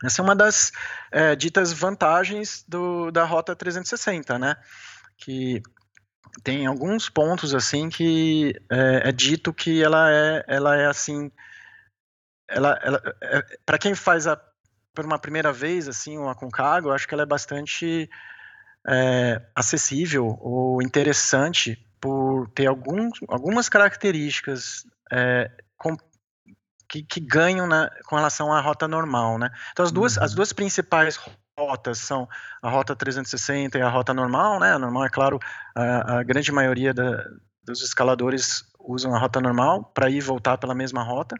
Essa 0.04 0.22
é 0.22 0.24
uma 0.24 0.36
das 0.36 0.70
é, 1.10 1.34
ditas 1.34 1.72
vantagens 1.72 2.64
do, 2.68 3.10
da 3.10 3.24
Rota 3.24 3.56
360, 3.56 4.38
né? 4.38 4.54
Que 5.18 5.60
tem 6.44 6.66
alguns 6.66 7.08
pontos 7.08 7.52
assim 7.52 7.88
que 7.88 8.54
é, 8.70 9.08
é 9.08 9.12
dito 9.12 9.52
que 9.52 9.82
ela 9.82 10.08
é, 10.08 10.44
ela 10.46 10.76
é 10.76 10.86
assim, 10.86 11.32
ela, 12.48 12.78
ela 12.80 13.02
é, 13.20 13.58
para 13.66 13.76
quem 13.76 13.96
faz 13.96 14.28
a 14.28 14.40
por 14.94 15.04
uma 15.04 15.18
primeira 15.18 15.52
vez 15.52 15.88
assim 15.88 16.18
uma 16.18 16.34
Concagua, 16.34 16.90
eu 16.90 16.94
acho 16.94 17.06
que 17.06 17.14
ela 17.14 17.22
é 17.22 17.26
bastante 17.26 18.08
é, 18.86 19.42
acessível 19.54 20.38
ou 20.40 20.82
interessante 20.82 21.84
por 22.00 22.48
ter 22.50 22.66
alguns, 22.66 23.18
algumas 23.28 23.68
características 23.68 24.86
é, 25.12 25.50
com, 25.76 25.96
que, 26.88 27.02
que, 27.02 27.20
ganham 27.20 27.66
na, 27.66 27.90
com 28.06 28.16
relação 28.16 28.52
à 28.52 28.60
rota 28.60 28.88
normal, 28.88 29.38
né? 29.38 29.50
Então 29.72 29.84
as 29.84 29.92
duas, 29.92 30.16
uhum. 30.16 30.24
as 30.24 30.34
duas 30.34 30.52
principais 30.52 31.20
rotas 31.58 31.98
são 31.98 32.26
a 32.62 32.70
rota 32.70 32.96
360 32.96 33.78
e 33.78 33.82
a 33.82 33.88
rota 33.88 34.14
normal, 34.14 34.58
né? 34.58 34.72
A 34.72 34.78
normal, 34.78 35.04
é 35.04 35.10
claro, 35.10 35.38
a, 35.74 36.18
a 36.18 36.22
grande 36.22 36.50
maioria 36.50 36.94
da, 36.94 37.22
dos 37.62 37.82
escaladores 37.82 38.64
usam 38.78 39.14
a 39.14 39.18
rota 39.18 39.40
normal 39.40 39.84
para 39.94 40.10
ir 40.10 40.16
e 40.16 40.20
voltar 40.20 40.58
pela 40.58 40.74
mesma 40.74 41.02
rota. 41.02 41.36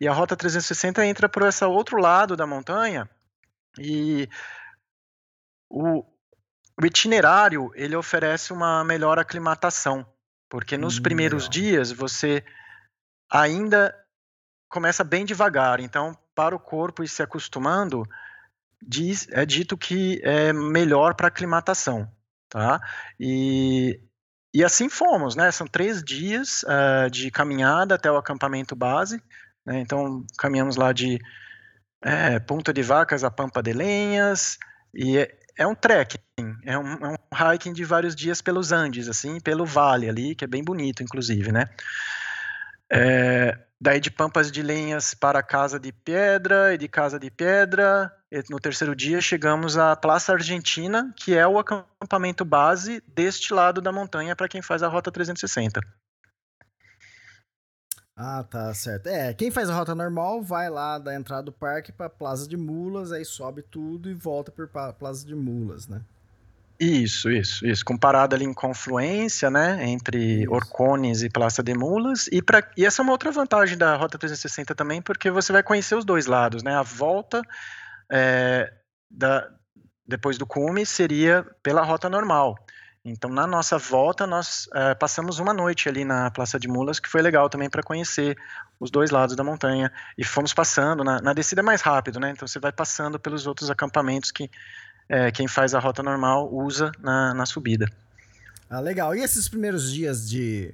E 0.00 0.08
a 0.08 0.12
rota 0.12 0.36
360 0.36 1.04
entra 1.06 1.28
por 1.28 1.42
esse 1.42 1.64
outro 1.64 1.98
lado 1.98 2.36
da 2.36 2.46
montanha 2.46 3.08
e 3.78 4.28
o, 5.68 6.04
o 6.80 6.86
itinerário 6.86 7.70
ele 7.74 7.94
oferece 7.94 8.52
uma 8.52 8.82
melhor 8.82 9.18
aclimatação, 9.18 10.06
porque 10.48 10.76
nos 10.76 10.98
hum, 10.98 11.02
primeiros 11.02 11.44
legal. 11.44 11.50
dias 11.52 11.92
você 11.92 12.44
ainda 13.30 13.94
começa 14.68 15.04
bem 15.04 15.24
devagar, 15.24 15.80
então 15.80 16.16
para 16.34 16.56
o 16.56 16.60
corpo 16.60 17.04
ir 17.04 17.08
se 17.08 17.22
acostumando, 17.22 18.08
diz, 18.80 19.28
é 19.30 19.44
dito 19.44 19.76
que 19.76 20.20
é 20.24 20.52
melhor 20.52 21.14
para 21.14 21.28
aclimatação, 21.28 22.10
tá? 22.48 22.80
E, 23.18 24.00
e 24.52 24.64
assim 24.64 24.88
fomos, 24.88 25.36
né? 25.36 25.50
São 25.50 25.66
três 25.66 26.02
dias 26.02 26.64
uh, 26.64 27.10
de 27.10 27.30
caminhada 27.30 27.94
até 27.94 28.10
o 28.10 28.16
acampamento 28.16 28.74
base, 28.74 29.22
né? 29.64 29.80
Então 29.80 30.24
caminhamos 30.36 30.76
lá 30.76 30.92
de 30.92 31.18
é, 32.02 32.38
Punta 32.40 32.72
de 32.72 32.82
Vacas 32.82 33.22
a 33.22 33.30
Pampa 33.30 33.62
de 33.62 33.72
Lenhas 33.72 34.58
e 34.94 35.18
é, 35.18 35.38
é 35.56 35.66
um 35.66 35.74
trekking, 35.74 36.20
é 36.64 36.78
um, 36.78 36.92
é 36.92 37.08
um, 37.08 37.52
hiking 37.52 37.72
de 37.72 37.84
vários 37.84 38.16
dias 38.16 38.40
pelos 38.40 38.72
Andes, 38.72 39.08
assim, 39.08 39.38
pelo 39.38 39.66
vale 39.66 40.08
ali, 40.08 40.34
que 40.34 40.44
é 40.44 40.48
bem 40.48 40.64
bonito, 40.64 41.02
inclusive, 41.02 41.52
né? 41.52 41.68
É, 42.92 43.56
daí 43.80 44.00
de 44.00 44.10
Pampas 44.10 44.50
de 44.50 44.62
Lenhas 44.62 45.14
para 45.14 45.42
Casa 45.42 45.78
de 45.78 45.92
Pedra, 45.92 46.74
e 46.74 46.78
de 46.78 46.88
Casa 46.88 47.18
de 47.18 47.30
Pedra, 47.30 48.12
no 48.50 48.58
terceiro 48.58 48.96
dia 48.96 49.20
chegamos 49.20 49.78
à 49.78 49.94
Praça 49.94 50.32
Argentina, 50.32 51.12
que 51.16 51.36
é 51.36 51.46
o 51.46 51.58
acampamento 51.58 52.44
base 52.44 53.02
deste 53.06 53.54
lado 53.54 53.80
da 53.80 53.92
montanha 53.92 54.34
para 54.34 54.48
quem 54.48 54.60
faz 54.60 54.82
a 54.82 54.88
Rota 54.88 55.12
360. 55.12 55.80
Ah, 58.22 58.44
tá 58.44 58.74
certo. 58.74 59.06
É, 59.06 59.32
quem 59.32 59.50
faz 59.50 59.70
a 59.70 59.74
rota 59.74 59.94
normal 59.94 60.42
vai 60.42 60.68
lá 60.68 60.98
da 60.98 61.14
entrada 61.14 61.44
do 61.44 61.52
parque 61.52 61.90
para 61.90 62.10
Plaza 62.10 62.46
de 62.46 62.54
Mulas, 62.54 63.12
aí 63.12 63.24
sobe 63.24 63.62
tudo 63.62 64.10
e 64.10 64.14
volta 64.14 64.52
por 64.52 64.68
Plaza 64.98 65.26
de 65.26 65.34
Mulas, 65.34 65.88
né? 65.88 66.02
Isso, 66.80 67.30
isso, 67.30 67.66
isso. 67.66 67.84
Comparado 67.84 68.34
ali 68.34 68.46
em 68.46 68.54
confluência, 68.54 69.50
né, 69.50 69.86
entre 69.86 70.42
isso. 70.42 70.50
Orcones 70.52 71.22
e 71.22 71.28
Praça 71.28 71.62
de 71.62 71.74
Mulas. 71.74 72.26
E, 72.32 72.40
pra, 72.40 72.66
e 72.74 72.86
essa 72.86 73.02
é 73.02 73.04
uma 73.04 73.12
outra 73.12 73.30
vantagem 73.30 73.76
da 73.76 73.94
Rota 73.96 74.16
360 74.16 74.74
também, 74.74 75.02
porque 75.02 75.30
você 75.30 75.52
vai 75.52 75.62
conhecer 75.62 75.94
os 75.94 76.06
dois 76.06 76.24
lados, 76.24 76.62
né? 76.62 76.74
A 76.74 76.82
volta 76.82 77.42
é, 78.10 78.72
da, 79.10 79.46
depois 80.06 80.38
do 80.38 80.46
cume 80.46 80.86
seria 80.86 81.46
pela 81.62 81.82
rota 81.82 82.08
normal. 82.08 82.56
Então, 83.04 83.30
na 83.30 83.46
nossa 83.46 83.78
volta, 83.78 84.26
nós 84.26 84.68
é, 84.74 84.94
passamos 84.94 85.38
uma 85.38 85.54
noite 85.54 85.88
ali 85.88 86.04
na 86.04 86.30
Praça 86.30 86.58
de 86.58 86.68
Mulas, 86.68 87.00
que 87.00 87.08
foi 87.08 87.22
legal 87.22 87.48
também 87.48 87.68
para 87.68 87.82
conhecer 87.82 88.36
os 88.78 88.90
dois 88.90 89.10
lados 89.10 89.36
da 89.36 89.44
montanha. 89.44 89.90
E 90.18 90.24
fomos 90.24 90.52
passando, 90.52 91.02
na, 91.04 91.20
na, 91.20 91.32
descida 91.32 91.60
é 91.60 91.64
mais 91.64 91.80
rápido, 91.80 92.20
né? 92.20 92.30
Então, 92.30 92.46
você 92.46 92.58
vai 92.58 92.72
passando 92.72 93.18
pelos 93.18 93.46
outros 93.46 93.70
acampamentos 93.70 94.30
que 94.30 94.50
é, 95.10 95.30
quem 95.32 95.48
faz 95.48 95.74
a 95.74 95.80
rota 95.80 96.04
normal 96.04 96.48
usa 96.54 96.92
na, 97.00 97.34
na 97.34 97.44
subida. 97.44 97.90
Ah, 98.68 98.78
legal. 98.78 99.14
E 99.14 99.20
esses 99.20 99.48
primeiros 99.48 99.92
dias 99.92 100.30
de 100.30 100.72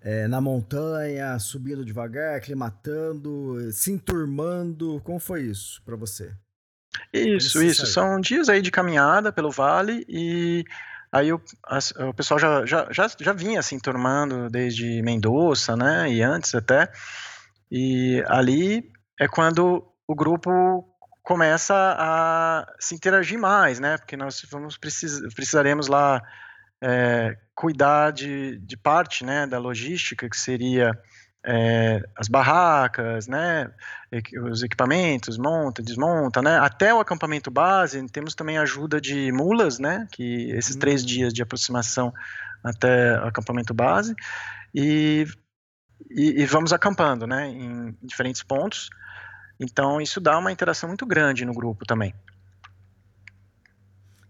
é, 0.00 0.28
na 0.28 0.40
montanha, 0.40 1.36
subindo 1.40 1.84
devagar, 1.84 2.36
aclimatando, 2.36 3.72
se 3.72 3.90
enturmando, 3.90 5.00
como 5.02 5.18
foi 5.18 5.42
isso 5.42 5.82
para 5.84 5.96
você? 5.96 6.32
Isso, 7.12 7.60
isso. 7.60 7.84
São 7.86 8.20
dias 8.20 8.48
aí 8.48 8.62
de 8.62 8.70
caminhada 8.70 9.32
pelo 9.32 9.50
vale 9.50 10.06
e 10.08 10.64
Aí 11.12 11.32
o, 11.32 11.40
o 12.08 12.14
pessoal 12.14 12.38
já, 12.38 12.66
já, 12.66 12.88
já, 12.90 13.08
já 13.18 13.32
vinha 13.32 13.60
assim 13.60 13.78
turmando 13.78 14.50
desde 14.50 15.00
Mendoza, 15.02 15.74
né? 15.74 16.12
E 16.12 16.22
antes 16.22 16.54
até. 16.54 16.92
E 17.70 18.22
ali 18.26 18.90
é 19.18 19.26
quando 19.26 19.86
o 20.06 20.14
grupo 20.14 20.84
começa 21.26 21.74
a 21.98 22.72
se 22.78 22.94
interagir 22.94 23.36
mais, 23.36 23.80
né? 23.80 23.98
Porque 23.98 24.16
nós 24.16 24.46
vamos 24.48 24.78
precis, 24.78 25.20
precisaremos 25.34 25.88
lá 25.88 26.22
é, 26.80 27.36
cuidar 27.52 28.12
de, 28.12 28.58
de 28.58 28.76
parte, 28.76 29.24
né, 29.24 29.44
da 29.44 29.58
logística 29.58 30.30
que 30.30 30.36
seria 30.36 30.96
é, 31.44 32.00
as 32.16 32.28
barracas, 32.28 33.26
né, 33.26 33.68
os 34.44 34.62
equipamentos, 34.62 35.36
monta, 35.36 35.82
desmonta, 35.82 36.40
né, 36.40 36.58
até 36.58 36.94
o 36.94 37.00
acampamento 37.00 37.50
base, 37.50 38.06
temos 38.06 38.36
também 38.36 38.58
ajuda 38.58 39.00
de 39.00 39.32
mulas, 39.32 39.80
né, 39.80 40.06
que 40.12 40.52
esses 40.52 40.74
uhum. 40.74 40.80
três 40.80 41.04
dias 41.04 41.32
de 41.32 41.42
aproximação 41.42 42.14
até 42.62 43.18
o 43.20 43.26
acampamento 43.26 43.74
base, 43.74 44.14
e, 44.72 45.26
e, 46.10 46.42
e 46.42 46.46
vamos 46.46 46.72
acampando, 46.72 47.26
né, 47.26 47.48
em 47.48 47.96
diferentes 48.00 48.44
pontos, 48.44 48.90
então 49.58 50.00
isso 50.00 50.20
dá 50.20 50.38
uma 50.38 50.52
interação 50.52 50.88
muito 50.88 51.06
grande 51.06 51.44
no 51.44 51.54
grupo 51.54 51.84
também. 51.84 52.14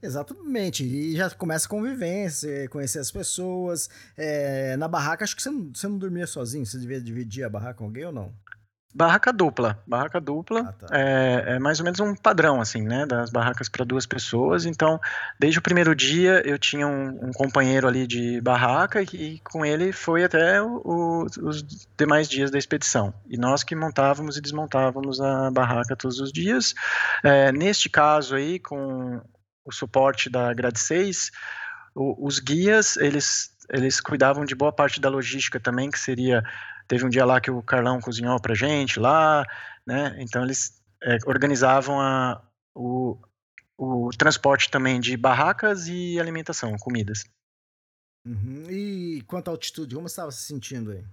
Exatamente, 0.03 0.85
e 0.85 1.17
já 1.17 1.29
começa 1.31 1.67
a 1.67 1.69
convivência, 1.69 2.69
conhecer 2.69 2.99
as 2.99 3.11
pessoas. 3.11 3.91
É, 4.17 4.77
na 4.77 4.87
barraca, 4.87 5.25
acho 5.25 5.35
que 5.35 5.43
você 5.43 5.51
não, 5.51 5.71
você 5.75 5.89
não 5.89 5.99
dormia 5.99 6.27
sozinho, 6.27 6.65
você 6.65 6.79
devia 6.79 7.01
dividir 7.01 7.45
a 7.45 7.49
barraca 7.49 7.75
com 7.75 7.85
alguém 7.85 8.05
ou 8.05 8.13
não? 8.13 8.33
Barraca 8.97 9.31
dupla. 9.31 9.79
Barraca 9.87 10.19
dupla 10.19 10.61
ah, 10.61 10.73
tá. 10.73 10.87
é, 10.91 11.45
é, 11.49 11.59
mais 11.59 11.81
ou 11.81 11.85
menos 11.85 12.01
um 12.01 12.15
padrão, 12.15 12.63
assim, 12.63 12.81
né? 12.81 13.05
Das 13.05 13.29
barracas 13.29 13.69
para 13.69 13.85
duas 13.85 14.07
pessoas. 14.07 14.65
Então, 14.65 14.99
desde 15.39 15.59
o 15.59 15.63
primeiro 15.63 15.95
dia, 15.95 16.41
eu 16.47 16.59
tinha 16.59 16.87
um, 16.87 17.27
um 17.27 17.31
companheiro 17.31 17.87
ali 17.87 18.07
de 18.07 18.41
barraca 18.41 19.03
e 19.03 19.39
com 19.41 19.67
ele 19.67 19.93
foi 19.93 20.25
até 20.25 20.63
o, 20.63 20.81
o, 20.83 21.27
os 21.43 21.63
demais 21.95 22.27
dias 22.27 22.51
da 22.51 22.57
expedição. 22.57 23.13
E 23.29 23.37
nós 23.37 23.63
que 23.63 23.77
montávamos 23.77 24.39
e 24.39 24.41
desmontávamos 24.41 25.21
a 25.21 25.51
barraca 25.51 25.95
todos 25.95 26.19
os 26.19 26.33
dias. 26.33 26.73
É, 27.23 27.53
neste 27.53 27.91
caso 27.91 28.35
aí, 28.35 28.59
com 28.59 29.21
o 29.63 29.73
suporte 29.73 30.31
da 30.31 30.55
Grade 30.55 30.81
6, 30.81 31.33
o, 31.95 32.27
os 32.27 32.39
guias, 32.39 32.97
eles, 32.97 33.51
eles 33.71 34.01
cuidavam 34.01 34.47
de 34.47 34.55
boa 34.55 34.73
parte 34.73 35.03
da 35.03 35.11
logística 35.11 35.61
também, 35.61 35.91
que 35.91 35.99
seria, 35.99 36.43
teve 36.87 37.05
um 37.05 37.09
dia 37.09 37.25
lá 37.25 37.41
que 37.41 37.51
o 37.51 37.63
Carlão 37.63 38.01
cozinhou 38.01 38.41
pra 38.41 38.55
gente 38.55 38.99
lá, 38.99 39.45
né, 39.87 40.17
então 40.19 40.43
eles 40.43 40.83
é, 41.03 41.19
organizavam 41.27 42.01
a, 42.01 42.43
o, 42.75 43.19
o 43.79 44.11
transporte 44.17 44.71
também 44.71 45.01
de 45.01 45.17
barracas 45.17 45.89
e 45.89 46.19
alimentação, 46.19 46.77
comidas. 46.79 47.25
Uhum. 48.27 48.65
E 48.69 49.23
quanto 49.27 49.49
à 49.49 49.51
altitude, 49.53 49.95
como 49.95 50.09
você 50.09 50.13
estava 50.13 50.31
se 50.33 50.43
sentindo 50.43 50.91
aí? 50.91 51.05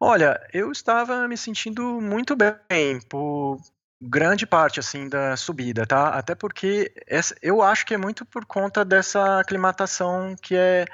Olha, 0.00 0.40
eu 0.52 0.70
estava 0.70 1.26
me 1.26 1.36
sentindo 1.36 2.00
muito 2.00 2.36
bem, 2.36 3.00
por, 3.08 3.58
grande 4.00 4.46
parte 4.46 4.78
assim 4.78 5.08
da 5.08 5.36
subida, 5.36 5.86
tá? 5.86 6.10
Até 6.10 6.34
porque 6.34 6.92
essa, 7.06 7.34
eu 7.42 7.62
acho 7.62 7.84
que 7.84 7.94
é 7.94 7.98
muito 7.98 8.24
por 8.24 8.44
conta 8.44 8.84
dessa 8.84 9.40
aclimatação 9.40 10.36
que 10.40 10.54
é, 10.54 10.86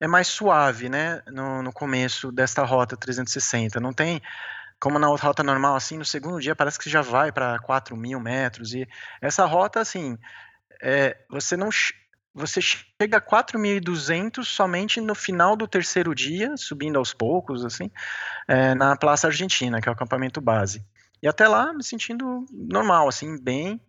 é 0.00 0.06
mais 0.06 0.26
suave, 0.26 0.88
né? 0.88 1.22
No, 1.28 1.62
no 1.62 1.72
começo 1.72 2.30
desta 2.30 2.64
rota 2.64 2.96
360. 2.96 3.80
Não 3.80 3.92
tem 3.92 4.20
como 4.78 4.98
na 4.98 5.06
rota 5.06 5.42
normal, 5.42 5.74
assim, 5.74 5.96
no 5.96 6.04
segundo 6.04 6.40
dia 6.40 6.54
parece 6.54 6.78
que 6.78 6.90
já 6.90 7.00
vai 7.00 7.32
para 7.32 7.58
4 7.60 7.96
mil 7.96 8.20
metros. 8.20 8.74
E 8.74 8.86
essa 9.20 9.44
rota, 9.46 9.80
assim, 9.80 10.18
é, 10.82 11.16
você 11.30 11.56
não. 11.56 11.70
você 12.34 12.60
chega 12.60 13.16
a 13.16 13.20
4.200 13.20 14.44
somente 14.44 15.00
no 15.00 15.14
final 15.14 15.56
do 15.56 15.66
terceiro 15.66 16.14
dia, 16.14 16.56
subindo 16.56 16.98
aos 16.98 17.14
poucos, 17.14 17.64
assim, 17.64 17.90
é, 18.46 18.74
na 18.74 18.96
Praça 18.96 19.28
Argentina, 19.28 19.80
que 19.80 19.88
é 19.88 19.90
o 19.90 19.94
acampamento 19.94 20.40
base. 20.40 20.84
E 21.22 21.28
até 21.28 21.48
lá, 21.48 21.72
me 21.72 21.82
sentindo 21.82 22.44
normal, 22.52 23.08
assim, 23.08 23.42
bem, 23.42 23.80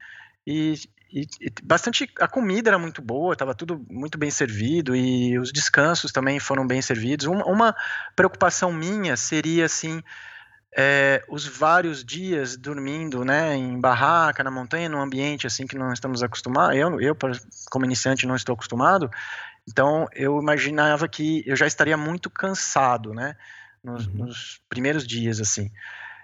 e, 0.46 0.76
e, 1.22 1.28
e 1.42 1.52
bastante, 1.64 2.10
a 2.20 2.28
comida 2.28 2.70
era 2.70 2.78
muito 2.78 3.02
boa, 3.02 3.34
estava 3.34 3.56
tudo 3.56 3.84
muito 3.90 4.18
bem 4.18 4.30
servido, 4.30 4.96
e 4.96 5.38
os 5.40 5.52
descansos 5.52 6.12
também 6.12 6.40
foram 6.40 6.68
bem 6.68 6.82
servidos. 6.82 7.26
Uma, 7.26 7.46
uma 7.46 7.76
preocupação 8.16 8.72
minha 8.72 9.18
seria, 9.18 9.66
assim, 9.66 10.04
é, 10.78 11.24
os 11.28 11.48
vários 11.48 12.04
dias 12.04 12.56
dormindo, 12.56 13.26
né, 13.26 13.56
em 13.56 13.80
barraca, 13.80 14.44
na 14.44 14.52
montanha, 14.52 14.88
num 14.88 15.02
ambiente 15.02 15.48
assim 15.48 15.66
que 15.66 15.76
não 15.76 15.92
estamos 15.92 16.22
acostumados. 16.22 16.78
Eu, 16.78 17.02
eu 17.02 17.18
como 17.72 17.86
iniciante, 17.86 18.28
não 18.28 18.36
estou 18.36 18.54
acostumado. 18.54 19.10
Então, 19.68 20.08
eu 20.14 20.40
imaginava 20.40 21.08
que 21.08 21.44
eu 21.48 21.56
já 21.56 21.66
estaria 21.66 21.98
muito 21.98 22.30
cansado, 22.30 23.14
né, 23.14 23.36
nos, 23.84 24.06
uhum. 24.06 24.26
nos 24.26 24.62
primeiros 24.70 25.06
dias, 25.08 25.40
assim. 25.40 25.72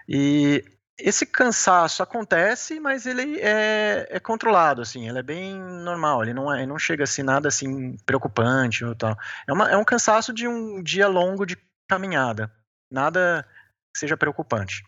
E 0.08 0.64
esse 0.98 1.26
cansaço 1.26 2.02
acontece, 2.02 2.78
mas 2.78 3.04
ele 3.06 3.40
é, 3.40 4.06
é, 4.10 4.20
controlado, 4.20 4.80
assim, 4.80 5.08
ele 5.08 5.18
é 5.18 5.22
bem 5.22 5.54
normal, 5.58 6.22
ele 6.22 6.32
não, 6.32 6.52
é, 6.52 6.64
não 6.64 6.78
chega 6.78 7.04
assim 7.04 7.22
nada 7.22 7.48
assim 7.48 7.96
preocupante 8.06 8.84
ou 8.84 8.94
tal. 8.94 9.16
É, 9.46 9.52
uma, 9.52 9.70
é 9.70 9.76
um 9.76 9.84
cansaço 9.84 10.32
de 10.32 10.46
um 10.46 10.82
dia 10.82 11.08
longo 11.08 11.44
de 11.44 11.56
caminhada, 11.88 12.52
nada 12.90 13.46
que 13.92 13.98
seja 13.98 14.16
preocupante. 14.16 14.84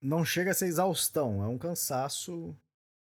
Não 0.00 0.24
chega 0.24 0.50
a 0.50 0.54
ser 0.54 0.66
exaustão, 0.66 1.42
é 1.42 1.48
um 1.48 1.58
cansaço, 1.58 2.54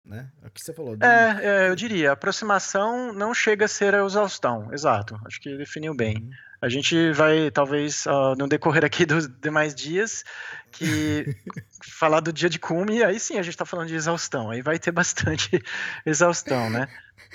né? 0.04 0.30
É 0.42 0.46
o 0.46 0.50
que 0.50 0.62
você 0.62 0.72
falou. 0.72 0.96
É, 1.00 1.46
é, 1.46 1.68
eu 1.68 1.76
diria, 1.76 2.12
aproximação 2.12 3.12
não 3.12 3.32
chega 3.34 3.66
a 3.66 3.68
ser 3.68 3.94
a 3.94 4.04
exaustão, 4.04 4.72
exato. 4.72 5.18
Acho 5.26 5.40
que 5.40 5.56
definiu 5.56 5.94
bem. 5.94 6.16
Uhum. 6.18 6.30
A 6.62 6.68
gente 6.68 7.12
vai, 7.12 7.50
talvez, 7.50 8.04
uh, 8.04 8.34
no 8.36 8.46
decorrer 8.46 8.84
aqui 8.84 9.06
dos 9.06 9.26
demais 9.26 9.74
dias, 9.74 10.24
que 10.70 11.24
falar 11.82 12.20
do 12.20 12.32
dia 12.32 12.50
de 12.50 12.58
cume, 12.58 13.02
aí 13.02 13.18
sim 13.18 13.38
a 13.38 13.42
gente 13.42 13.54
está 13.54 13.64
falando 13.64 13.88
de 13.88 13.94
exaustão. 13.94 14.50
Aí 14.50 14.60
vai 14.60 14.78
ter 14.78 14.90
bastante 14.90 15.62
exaustão, 16.04 16.68
né? 16.68 16.86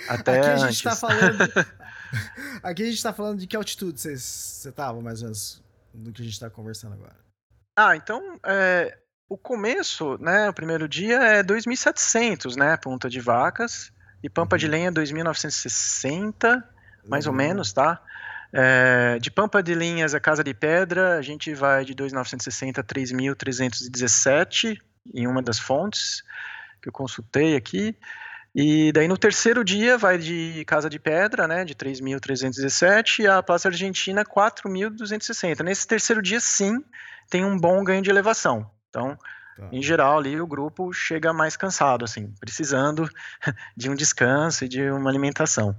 Até 0.08 0.38
aqui 0.38 0.48
a 0.48 0.56
gente 0.56 0.76
está 0.76 0.94
falando. 0.94 1.38
aqui 2.62 2.82
a 2.82 2.86
gente 2.86 2.96
está 2.96 3.12
falando 3.12 3.40
de 3.40 3.46
que 3.46 3.56
altitude 3.56 4.00
você 4.00 4.12
estava, 4.12 5.00
mais 5.00 5.22
ou 5.22 5.26
menos, 5.26 5.62
do 5.92 6.12
que 6.12 6.22
a 6.22 6.24
gente 6.24 6.34
está 6.34 6.48
conversando 6.48 6.94
agora. 6.94 7.16
Ah, 7.76 7.96
então, 7.96 8.38
é, 8.44 8.96
o 9.28 9.36
começo, 9.36 10.16
né, 10.20 10.48
o 10.48 10.52
primeiro 10.52 10.88
dia 10.88 11.16
é 11.16 11.42
2.700, 11.42 12.56
né, 12.56 12.76
Ponta 12.76 13.08
de 13.08 13.20
Vacas, 13.20 13.92
e 14.22 14.30
Pampa 14.30 14.56
de 14.56 14.66
uhum. 14.66 14.72
Lenha 14.72 14.92
2.960, 14.92 16.62
mais 17.06 17.26
uhum. 17.26 17.32
ou 17.32 17.36
menos, 17.36 17.72
tá? 17.72 18.00
É, 18.52 19.18
de 19.20 19.30
Pampa 19.30 19.62
de 19.62 19.74
Linhas 19.74 20.14
a 20.14 20.20
Casa 20.20 20.42
de 20.42 20.54
Pedra, 20.54 21.18
a 21.18 21.22
gente 21.22 21.52
vai 21.54 21.84
de 21.84 21.94
2.960 21.94 22.78
a 22.78 22.82
3.317 22.82 24.80
em 25.14 25.26
uma 25.26 25.42
das 25.42 25.58
fontes 25.58 26.22
que 26.80 26.88
eu 26.88 26.92
consultei 26.92 27.56
aqui. 27.56 27.96
E 28.54 28.90
daí 28.92 29.06
no 29.06 29.18
terceiro 29.18 29.62
dia 29.62 29.98
vai 29.98 30.16
de 30.16 30.64
Casa 30.66 30.88
de 30.88 30.98
Pedra, 30.98 31.46
né, 31.46 31.64
de 31.64 31.74
3.317 31.74 33.24
e 33.24 33.26
a 33.26 33.42
Praça 33.42 33.68
Argentina 33.68 34.24
4.260. 34.24 35.62
Nesse 35.62 35.86
terceiro 35.86 36.22
dia, 36.22 36.40
sim, 36.40 36.82
tem 37.28 37.44
um 37.44 37.58
bom 37.58 37.84
ganho 37.84 38.02
de 38.02 38.08
elevação. 38.08 38.70
Então, 38.96 39.18
tá. 39.56 39.68
em 39.70 39.82
geral, 39.82 40.18
ali 40.18 40.40
o 40.40 40.46
grupo 40.46 40.90
chega 40.90 41.34
mais 41.34 41.54
cansado, 41.54 42.02
assim, 42.02 42.32
precisando 42.40 43.08
de 43.76 43.90
um 43.90 43.94
descanso 43.94 44.64
e 44.64 44.68
de 44.68 44.90
uma 44.90 45.10
alimentação. 45.10 45.76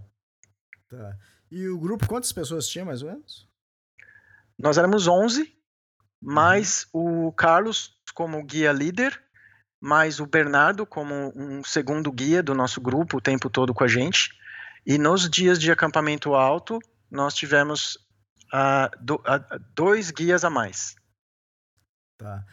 Tá. 0.88 1.18
E 1.50 1.68
o 1.68 1.80
grupo, 1.80 2.08
quantas 2.08 2.32
pessoas 2.32 2.68
tinha, 2.68 2.86
mais 2.86 3.02
ou 3.02 3.10
menos? 3.10 3.48
Nós 4.60 4.78
éramos 4.78 5.08
11, 5.08 5.52
mais 6.22 6.88
uhum. 6.94 7.28
o 7.28 7.32
Carlos 7.32 7.98
como 8.14 8.44
guia 8.44 8.72
líder, 8.72 9.20
mais 9.82 10.20
o 10.20 10.28
Bernardo 10.28 10.86
como 10.86 11.32
um 11.36 11.64
segundo 11.64 12.12
guia 12.12 12.44
do 12.44 12.54
nosso 12.54 12.80
grupo 12.80 13.18
o 13.18 13.22
tempo 13.22 13.50
todo 13.50 13.74
com 13.74 13.84
a 13.84 13.88
gente. 13.88 14.30
E 14.86 14.98
nos 14.98 15.28
dias 15.30 15.60
de 15.60 15.72
acampamento 15.72 16.36
alto, 16.36 16.80
nós 17.10 17.34
tivemos 17.34 17.96
uh, 18.54 18.90
do, 19.00 19.16
uh, 19.16 19.60
dois 19.76 20.12
guias 20.12 20.44
a 20.44 20.50
mais. 20.50 20.96
Tá. 22.18 22.44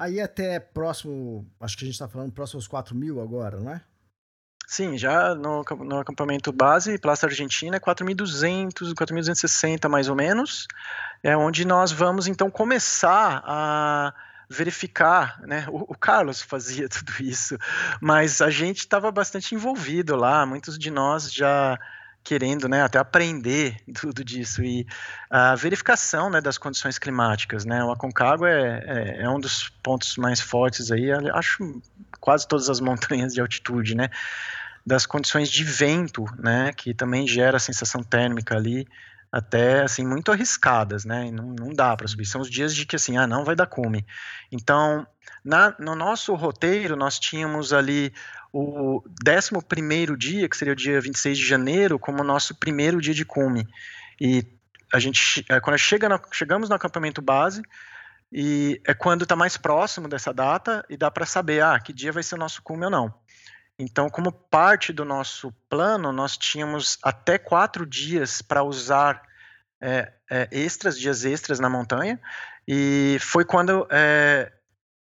Aí 0.00 0.18
até 0.18 0.58
próximo, 0.58 1.46
acho 1.60 1.76
que 1.76 1.84
a 1.84 1.86
gente 1.86 1.92
está 1.92 2.08
falando 2.08 2.32
próximo 2.32 2.56
aos 2.56 2.66
4 2.66 2.96
mil 2.96 3.20
agora, 3.20 3.60
não 3.60 3.70
é? 3.70 3.82
Sim, 4.66 4.96
já 4.96 5.34
no, 5.34 5.62
no 5.84 5.98
acampamento 5.98 6.50
base, 6.50 6.98
Praça 6.98 7.26
Argentina, 7.26 7.76
é 7.76 7.78
4.200, 7.78 8.94
4.260 8.94 9.90
mais 9.90 10.08
ou 10.08 10.16
menos, 10.16 10.66
é 11.22 11.36
onde 11.36 11.66
nós 11.66 11.92
vamos 11.92 12.26
então 12.26 12.50
começar 12.50 13.42
a 13.44 14.14
verificar, 14.48 15.38
né? 15.42 15.66
O, 15.68 15.92
o, 15.92 15.94
Carlos 15.94 16.40
fazia 16.40 16.88
tudo 16.90 17.12
isso, 17.20 17.58
mas 18.00 18.40
a 18.40 18.48
gente 18.48 18.78
estava 18.78 19.12
bastante 19.12 19.54
envolvido 19.54 20.16
lá. 20.16 20.46
Muitos 20.46 20.78
de 20.78 20.90
nós 20.90 21.30
já 21.30 21.78
querendo 22.22 22.68
né, 22.68 22.82
até 22.82 22.98
aprender 22.98 23.76
tudo 23.98 24.24
disso 24.24 24.62
e 24.62 24.86
a 25.30 25.54
verificação 25.54 26.30
né, 26.30 26.40
das 26.40 26.58
condições 26.58 26.98
climáticas, 26.98 27.64
né, 27.64 27.82
o 27.82 27.90
Aconcagua 27.90 28.48
é, 28.48 28.84
é, 28.86 29.22
é, 29.22 29.28
um 29.28 29.40
dos 29.40 29.68
pontos 29.82 30.16
mais 30.16 30.40
fortes 30.40 30.90
aí, 30.90 31.10
acho 31.34 31.80
quase 32.20 32.46
todas 32.46 32.68
as 32.68 32.80
montanhas 32.80 33.32
de 33.32 33.40
altitude, 33.40 33.94
né, 33.94 34.08
das 34.86 35.06
condições 35.06 35.50
de 35.50 35.64
vento, 35.64 36.24
né, 36.38 36.72
que 36.72 36.94
também 36.94 37.26
gera 37.26 37.56
a 37.56 37.60
sensação 37.60 38.02
térmica 38.02 38.56
ali, 38.56 38.86
até 39.32 39.82
assim 39.82 40.04
muito 40.04 40.32
arriscadas, 40.32 41.04
né? 41.04 41.30
Não, 41.30 41.54
não 41.54 41.72
dá 41.72 41.96
para 41.96 42.08
subir. 42.08 42.26
São 42.26 42.40
os 42.40 42.50
dias 42.50 42.74
de 42.74 42.84
que 42.84 42.96
assim, 42.96 43.16
ah, 43.16 43.26
não 43.26 43.44
vai 43.44 43.54
dar 43.54 43.66
cume. 43.66 44.04
Então, 44.50 45.06
na, 45.44 45.74
no 45.78 45.94
nosso 45.94 46.34
roteiro, 46.34 46.96
nós 46.96 47.18
tínhamos 47.18 47.72
ali 47.72 48.12
o 48.52 49.02
11 49.26 50.16
dia, 50.16 50.48
que 50.48 50.56
seria 50.56 50.72
o 50.72 50.76
dia 50.76 51.00
26 51.00 51.38
de 51.38 51.46
janeiro, 51.46 51.98
como 51.98 52.24
nosso 52.24 52.54
primeiro 52.54 53.00
dia 53.00 53.14
de 53.14 53.24
cume. 53.24 53.66
E 54.20 54.44
a 54.92 54.98
gente, 54.98 55.44
é, 55.48 55.60
quando 55.60 55.78
chega 55.78 56.08
no, 56.08 56.20
chegamos 56.32 56.68
no 56.68 56.74
acampamento 56.74 57.22
base, 57.22 57.62
e 58.32 58.80
é 58.86 58.94
quando 58.94 59.22
está 59.22 59.34
mais 59.34 59.56
próximo 59.56 60.08
dessa 60.08 60.32
data 60.32 60.84
e 60.88 60.96
dá 60.96 61.10
para 61.10 61.26
saber, 61.26 61.62
ah, 61.62 61.78
que 61.80 61.92
dia 61.92 62.12
vai 62.12 62.22
ser 62.22 62.36
o 62.36 62.38
nosso 62.38 62.62
cume 62.62 62.84
ou 62.84 62.90
não. 62.90 63.14
Então, 63.78 64.10
como 64.10 64.30
parte 64.30 64.92
do 64.92 65.04
nosso 65.04 65.52
plano, 65.68 66.12
nós 66.12 66.36
tínhamos 66.36 66.98
até 67.02 67.38
quatro 67.38 67.86
dias 67.86 68.42
para 68.42 68.62
usar 68.62 69.22
é, 69.80 70.12
é, 70.30 70.48
extras, 70.52 70.98
dias 70.98 71.24
extras 71.24 71.58
na 71.58 71.70
montanha, 71.70 72.20
e 72.68 73.16
foi 73.20 73.44
quando 73.44 73.88
é, 73.90 74.52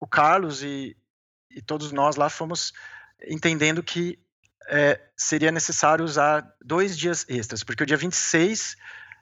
o 0.01 0.07
Carlos 0.07 0.63
e, 0.63 0.97
e, 1.51 1.63
todos 1.63 1.93
nós 1.93 2.17
lá 2.17 2.29
fomos 2.29 2.73
entendendo 3.27 3.83
que 3.83 4.19
é, 4.69 5.01
seria 5.17 5.53
necessário 5.53 6.05
usar 6.05 6.55
dois 6.65 6.97
dias 6.97 7.25
extras, 7.29 7.63
porque 7.63 7.83
o 7.83 7.87
dia 7.87 7.97
26 7.97 8.77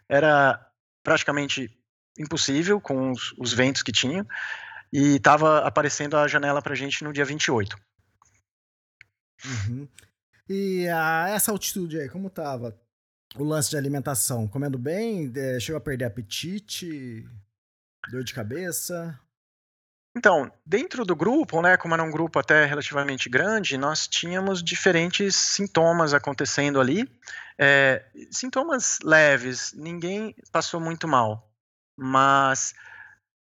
era 0.08 0.60
praticamente 1.02 1.76
impossível 2.18 2.80
com 2.80 3.10
os, 3.10 3.32
os 3.38 3.52
ventos 3.52 3.82
que 3.82 3.92
tinham, 3.92 4.26
e 4.92 5.16
estava 5.16 5.66
aparecendo 5.66 6.16
a 6.16 6.28
janela 6.28 6.62
para 6.62 6.72
a 6.72 6.76
gente 6.76 7.02
no 7.02 7.12
dia 7.12 7.24
28. 7.24 7.76
Uhum. 9.44 9.88
E 10.48 10.88
a, 10.88 11.28
essa 11.30 11.50
altitude 11.50 11.98
aí, 11.98 12.08
como 12.08 12.30
tava? 12.30 12.78
O 13.36 13.42
lance 13.42 13.70
de 13.70 13.76
alimentação, 13.76 14.46
comendo 14.46 14.78
bem? 14.78 15.32
É, 15.34 15.58
chegou 15.58 15.78
a 15.78 15.80
perder 15.80 16.04
apetite? 16.04 17.28
Dor 18.10 18.22
de 18.22 18.32
cabeça? 18.32 19.18
Então, 20.16 20.50
dentro 20.64 21.04
do 21.04 21.16
grupo, 21.16 21.60
né, 21.60 21.76
como 21.76 21.94
era 21.94 22.02
um 22.02 22.10
grupo 22.10 22.38
até 22.38 22.64
relativamente 22.64 23.28
grande, 23.28 23.76
nós 23.76 24.06
tínhamos 24.06 24.62
diferentes 24.62 25.34
sintomas 25.34 26.14
acontecendo 26.14 26.80
ali. 26.80 27.08
É, 27.58 28.04
sintomas 28.30 28.98
leves, 29.02 29.72
ninguém 29.76 30.34
passou 30.52 30.80
muito 30.80 31.08
mal. 31.08 31.50
Mas 31.96 32.74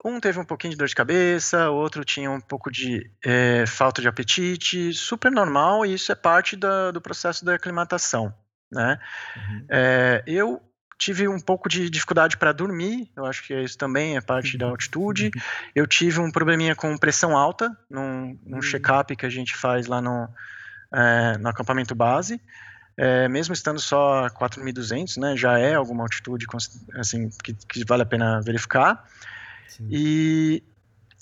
um 0.04 0.20
teve 0.20 0.40
um 0.40 0.46
pouquinho 0.46 0.72
de 0.72 0.78
dor 0.78 0.88
de 0.88 0.96
cabeça, 0.96 1.70
outro 1.72 2.06
tinha 2.06 2.30
um 2.30 2.40
pouco 2.40 2.72
de 2.72 3.12
é, 3.26 3.66
falta 3.66 4.02
de 4.02 4.08
apetite, 4.08 4.94
super 4.94 5.32
normal, 5.32 5.86
e 5.86 5.94
isso 5.94 6.12
é 6.12 6.16
parte 6.16 6.56
da, 6.56 6.92
do 6.92 7.02
processo 7.02 7.44
da 7.44 7.56
aclimatação, 7.56 8.34
né? 8.72 9.00
Uhum. 9.36 9.66
É, 9.70 10.24
eu 10.26 10.62
tive 11.00 11.30
um 11.30 11.40
pouco 11.40 11.70
de 11.70 11.90
dificuldade 11.90 12.36
para 12.36 12.52
dormir, 12.52 13.10
eu 13.16 13.26
acho 13.26 13.42
que 13.48 13.54
isso 13.54 13.78
também 13.78 14.18
é 14.18 14.22
parte 14.22 14.58
da 14.58 14.68
altitude. 14.68 15.32
Eu 15.74 15.88
tive 15.88 16.20
um 16.20 16.30
probleminha 16.30 16.76
com 16.76 16.98
pressão 16.98 17.38
alta, 17.38 17.76
num, 17.90 18.38
num 18.46 18.58
uhum. 18.58 18.62
check-up 18.62 19.16
que 19.16 19.26
a 19.26 19.30
gente 19.30 19.56
faz 19.56 19.88
lá 19.88 20.02
no, 20.02 20.28
é, 20.94 21.38
no 21.38 21.48
acampamento 21.48 21.96
base. 21.96 22.42
É, 22.98 23.30
mesmo 23.30 23.54
estando 23.54 23.80
só 23.80 24.26
a 24.26 24.30
4.200, 24.30 25.18
né, 25.22 25.38
já 25.38 25.58
é 25.58 25.74
alguma 25.74 26.04
altitude 26.04 26.46
assim, 26.96 27.30
que, 27.42 27.54
que 27.54 27.86
vale 27.86 28.04
a 28.04 28.06
pena 28.06 28.42
verificar. 28.42 29.08
E, 29.90 30.62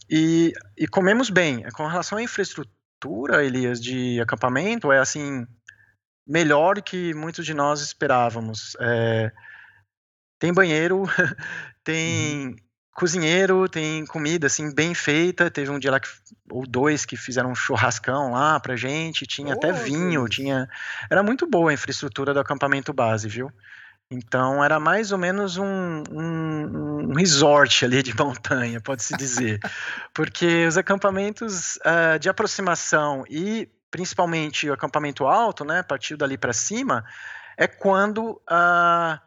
e, 0.09 0.53
e, 0.75 0.87
comemos 0.87 1.29
bem. 1.29 1.61
Com 1.73 1.85
relação 1.85 2.17
à 2.17 2.23
infraestrutura, 2.23 3.45
Elias, 3.45 3.79
de 3.79 4.19
acampamento, 4.19 4.91
é 4.91 4.97
assim, 4.97 5.45
melhor 6.25 6.81
que 6.81 7.13
muitos 7.13 7.45
de 7.45 7.53
nós 7.53 7.79
esperávamos. 7.81 8.75
É, 8.79 9.31
tem 10.39 10.53
banheiro, 10.53 11.03
tem 11.83 12.47
uhum. 12.47 12.55
cozinheiro, 12.93 13.67
tem 13.67 14.05
comida 14.05 14.47
assim 14.47 14.73
bem 14.73 14.93
feita. 14.93 15.49
Teve 15.49 15.71
um 15.71 15.79
dia 15.79 15.91
lá 15.91 15.99
que, 15.99 16.09
ou 16.51 16.65
dois 16.65 17.05
que 17.05 17.15
fizeram 17.15 17.51
um 17.51 17.55
churrascão 17.55 18.31
lá 18.31 18.59
pra 18.59 18.75
gente, 18.75 19.25
tinha 19.25 19.53
oh, 19.53 19.57
até 19.57 19.71
vinho, 19.71 20.21
Deus. 20.21 20.35
tinha. 20.35 20.69
Era 21.09 21.23
muito 21.23 21.47
boa 21.47 21.71
a 21.71 21.73
infraestrutura 21.73 22.33
do 22.33 22.39
acampamento 22.39 22.93
base, 22.93 23.27
viu? 23.27 23.51
Então 24.09 24.63
era 24.63 24.79
mais 24.79 25.11
ou 25.11 25.17
menos 25.17 25.57
um, 25.57 26.03
um, 26.09 27.09
um 27.09 27.13
resort 27.13 27.83
ali 27.83 28.01
de 28.01 28.15
montanha, 28.17 28.79
pode-se 28.79 29.15
dizer. 29.17 29.59
Porque 30.13 30.65
os 30.65 30.77
acampamentos 30.77 31.77
uh, 31.77 32.17
de 32.19 32.29
aproximação 32.29 33.25
e 33.29 33.69
principalmente 33.91 34.69
o 34.69 34.73
acampamento 34.73 35.25
alto, 35.25 35.65
né, 35.65 35.81
partir 35.81 36.15
dali 36.15 36.37
para 36.37 36.53
cima, 36.53 37.03
é 37.57 37.67
quando 37.67 38.41
a, 38.47 39.19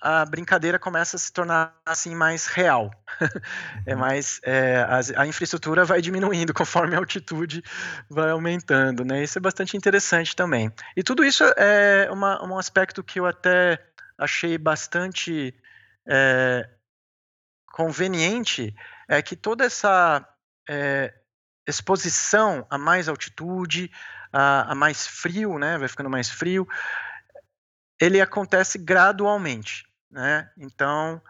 a 0.00 0.24
brincadeira 0.24 0.78
começa 0.78 1.16
a 1.16 1.18
se 1.18 1.32
tornar 1.32 1.74
assim 1.84 2.14
mais 2.14 2.46
real. 2.46 2.90
é 3.86 3.94
uhum. 3.94 4.00
mais 4.00 4.40
é, 4.44 4.78
a, 4.78 5.22
a, 5.22 5.26
infraestrutura 5.26 5.84
vai 5.84 6.00
diminuindo 6.00 6.52
conforme 6.54 6.94
a 6.94 6.98
altitude 6.98 7.62
vai 8.08 8.30
aumentando, 8.30 9.04
né? 9.04 9.22
Isso 9.22 9.38
é 9.38 9.40
bastante 9.40 9.76
interessante 9.76 10.34
também. 10.34 10.72
E 10.96 11.02
tudo 11.02 11.24
isso 11.24 11.44
é 11.56 12.08
uma, 12.10 12.44
um 12.44 12.58
aspecto 12.58 13.02
que 13.02 13.20
eu 13.20 13.26
até 13.26 13.78
achei 14.18 14.56
bastante 14.56 15.54
é, 16.06 16.68
conveniente 17.72 18.74
é 19.08 19.20
que 19.20 19.34
toda 19.36 19.64
essa 19.64 20.26
é, 20.68 21.12
exposição 21.66 22.66
a 22.70 22.78
mais 22.78 23.08
altitude, 23.08 23.90
a, 24.32 24.72
a, 24.72 24.74
mais 24.74 25.06
frio, 25.06 25.58
né, 25.58 25.78
vai 25.78 25.88
ficando 25.88 26.10
mais 26.10 26.28
frio, 26.28 26.66
ele 28.00 28.20
acontece 28.20 28.78
gradualmente, 28.78 29.86
né? 30.10 30.50
Então 30.56 31.20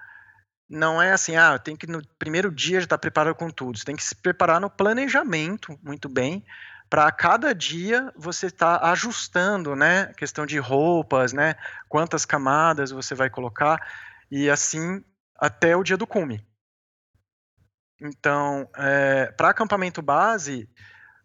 não 0.69 1.03
é 1.03 1.13
assim, 1.13 1.35
ah, 1.35 1.59
tem 1.59 1.75
que 1.75 1.87
no 1.87 2.01
primeiro 2.17 2.51
dia 2.51 2.79
já 2.79 2.85
estar 2.85 2.97
tá 2.97 3.01
preparado 3.01 3.35
com 3.35 3.51
tudo. 3.51 3.77
Você 3.77 3.85
tem 3.85 3.97
que 3.97 4.05
se 4.05 4.15
preparar 4.15 4.61
no 4.61 4.71
planejamento 4.71 5.77
muito 5.83 6.09
bem 6.09 6.45
para 6.89 7.11
cada 7.11 7.53
dia 7.53 8.13
você 8.17 8.47
estar 8.47 8.79
tá 8.79 8.91
ajustando, 8.91 9.75
né? 9.75 10.13
Questão 10.17 10.47
de 10.47 10.59
roupas, 10.59 11.33
né? 11.33 11.57
Quantas 11.89 12.25
camadas 12.25 12.93
você 12.93 13.15
vai 13.15 13.29
colocar 13.29 13.81
e 14.31 14.49
assim 14.49 15.05
até 15.37 15.77
o 15.77 15.83
dia 15.83 15.97
do 15.97 16.07
cume. 16.07 16.47
Então, 18.01 18.69
é, 18.77 19.27
para 19.33 19.51
acampamento 19.51 20.01
base, 20.01 20.69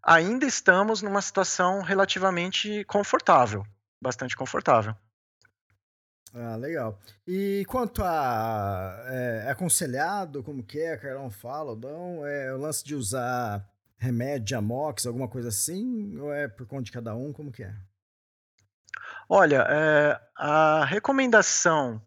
ainda 0.03 0.45
estamos 0.45 1.01
numa 1.01 1.21
situação 1.21 1.81
relativamente 1.81 2.83
confortável, 2.85 3.65
bastante 4.01 4.35
confortável. 4.35 4.95
Ah, 6.37 6.57
legal. 6.57 6.99
E 7.25 7.63
quanto 7.69 8.03
a 8.03 9.05
é, 9.07 9.43
é 9.47 9.51
aconselhado, 9.51 10.43
como 10.43 10.61
que 10.61 10.79
é, 10.81 10.97
Carlão 10.97 11.31
fala, 11.31 11.77
não, 11.77 12.27
é 12.27 12.53
o 12.53 12.57
lance 12.57 12.83
de 12.83 12.93
usar 12.93 13.65
remédio, 13.97 14.57
amox, 14.57 15.07
alguma 15.07 15.29
coisa 15.29 15.47
assim? 15.47 16.17
Ou 16.19 16.33
é 16.33 16.49
por 16.49 16.67
conta 16.67 16.83
de 16.83 16.91
cada 16.91 17.15
um? 17.15 17.31
Como 17.31 17.53
que 17.53 17.63
é? 17.63 17.73
Olha, 19.29 19.65
é, 19.69 20.19
a 20.35 20.83
recomendação 20.83 22.01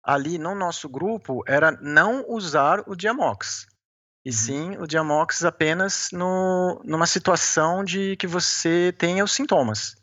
ali 0.00 0.38
no 0.38 0.54
nosso 0.54 0.88
grupo 0.88 1.42
era 1.48 1.72
não 1.72 2.24
usar 2.28 2.88
o 2.88 2.94
Diamox. 2.94 3.66
E 4.24 4.30
uhum. 4.30 4.34
sim 4.36 4.76
o 4.78 4.86
Diamox 4.86 5.44
apenas 5.44 6.10
no, 6.12 6.80
numa 6.84 7.06
situação 7.06 7.82
de 7.82 8.16
que 8.16 8.28
você 8.28 8.94
tenha 8.96 9.24
os 9.24 9.32
sintomas. 9.32 9.96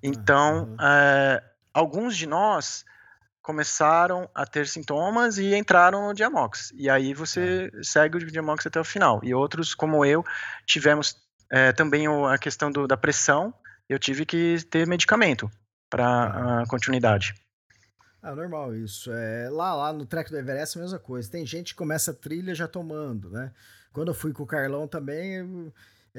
Então, 0.00 0.64
uhum. 0.64 0.76
é, 0.80 1.42
alguns 1.74 2.16
de 2.16 2.26
nós 2.26 2.84
começaram 3.42 4.30
a 4.34 4.46
ter 4.46 4.66
sintomas 4.66 5.36
e 5.36 5.54
entraram 5.54 6.06
no 6.06 6.14
Diamox. 6.14 6.72
E 6.74 6.88
aí 6.88 7.12
você 7.12 7.70
é. 7.74 7.82
segue 7.82 8.16
o 8.16 8.26
Diamox 8.26 8.66
até 8.66 8.80
o 8.80 8.84
final. 8.84 9.20
E 9.22 9.34
outros, 9.34 9.74
como 9.74 10.02
eu, 10.02 10.24
tivemos 10.64 11.16
é, 11.50 11.72
também 11.72 12.06
a 12.06 12.38
questão 12.38 12.72
do, 12.72 12.86
da 12.86 12.96
pressão. 12.96 13.52
Eu 13.86 13.98
tive 13.98 14.24
que 14.24 14.64
ter 14.70 14.86
medicamento 14.86 15.50
para 15.90 16.06
a 16.06 16.62
ah. 16.62 16.64
continuidade. 16.66 17.34
Ah, 18.22 18.34
normal 18.34 18.74
isso. 18.74 19.12
É, 19.12 19.50
lá, 19.50 19.74
lá 19.74 19.92
no 19.92 20.06
Trek 20.06 20.30
do 20.30 20.38
Everest 20.38 20.78
é 20.78 20.80
a 20.80 20.84
mesma 20.84 20.98
coisa. 20.98 21.30
Tem 21.30 21.44
gente 21.44 21.74
que 21.74 21.78
começa 21.78 22.12
a 22.12 22.14
trilha 22.14 22.54
já 22.54 22.66
tomando, 22.66 23.28
né? 23.28 23.52
Quando 23.92 24.08
eu 24.08 24.14
fui 24.14 24.32
com 24.32 24.42
o 24.42 24.46
Carlão 24.46 24.88
também, 24.88 25.34
eu 25.34 25.72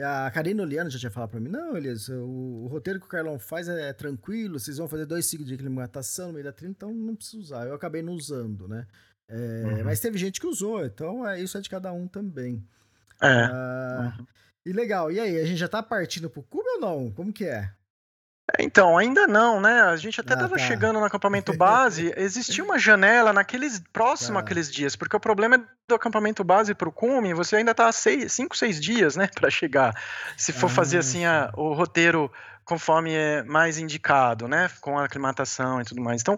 a 0.03 0.29
Karina 0.29 0.61
Oliano 0.61 0.89
já 0.89 0.99
tinha 0.99 1.11
falado 1.11 1.29
para 1.29 1.39
mim, 1.39 1.49
não, 1.49 1.77
Elias, 1.77 2.09
o, 2.09 2.63
o, 2.63 2.67
roteiro 2.67 2.99
que 2.99 3.05
o 3.05 3.09
Carlão 3.09 3.39
faz 3.39 3.69
é, 3.69 3.89
é, 3.89 3.93
tranquilo, 3.93 4.59
vocês 4.59 4.77
vão 4.77 4.89
fazer 4.89 5.05
dois 5.05 5.25
ciclos 5.25 5.47
de 5.47 5.53
aclimatação 5.53 6.27
no 6.27 6.33
meio 6.33 6.43
da 6.43 6.51
trilha, 6.51 6.71
então 6.71 6.93
não 6.93 7.15
precisa 7.15 7.37
usar. 7.37 7.67
Eu 7.67 7.75
acabei 7.75 8.01
não 8.01 8.13
usando, 8.13 8.67
né? 8.67 8.85
É, 9.27 9.63
uhum. 9.65 9.83
Mas 9.85 10.01
teve 10.01 10.17
gente 10.17 10.39
que 10.39 10.47
usou, 10.47 10.85
então 10.85 11.25
é, 11.25 11.39
isso 11.41 11.57
é 11.57 11.61
de 11.61 11.69
cada 11.69 11.93
um 11.93 12.07
também. 12.07 12.61
É. 13.21 13.27
Ah, 13.27 14.17
uhum. 14.17 14.25
E 14.65 14.73
legal, 14.73 15.11
e 15.11 15.19
aí, 15.19 15.39
a 15.39 15.45
gente 15.45 15.57
já 15.57 15.67
tá 15.67 15.81
partindo 15.81 16.29
pro 16.29 16.43
Cuba 16.43 16.69
ou 16.75 16.79
não? 16.81 17.11
Como 17.11 17.31
que 17.31 17.45
é? 17.45 17.71
Então, 18.59 18.95
ainda 18.95 19.25
não, 19.25 19.59
né? 19.59 19.81
A 19.81 19.95
gente 19.95 20.21
até 20.21 20.33
estava 20.33 20.55
ah, 20.55 20.59
tá. 20.59 20.63
chegando 20.63 20.99
no 20.99 21.05
acampamento 21.05 21.51
base. 21.57 22.13
Existia 22.15 22.63
uma 22.63 22.77
janela 22.77 23.33
naqueles 23.33 23.81
próximo 23.91 24.35
tá. 24.35 24.41
àqueles 24.41 24.71
dias, 24.71 24.95
porque 24.95 25.15
o 25.15 25.19
problema 25.19 25.55
é 25.55 25.61
do 25.87 25.95
acampamento 25.95 26.43
base 26.43 26.73
para 26.73 26.89
o 26.89 26.91
cume, 26.91 27.33
você 27.33 27.57
ainda 27.57 27.71
está 27.71 27.91
cinco, 27.91 28.55
seis 28.55 28.79
dias, 28.79 29.15
né, 29.15 29.27
para 29.33 29.49
chegar. 29.49 29.95
Se 30.37 30.53
for 30.53 30.67
ah, 30.67 30.73
fazer 30.73 30.99
assim 30.99 31.25
a, 31.25 31.51
o 31.55 31.73
roteiro 31.73 32.31
conforme 32.63 33.13
é 33.13 33.43
mais 33.43 33.77
indicado, 33.77 34.47
né, 34.47 34.69
com 34.81 34.97
a 34.97 35.05
aclimatação 35.05 35.81
e 35.81 35.85
tudo 35.85 36.01
mais. 36.01 36.21
Então, 36.21 36.37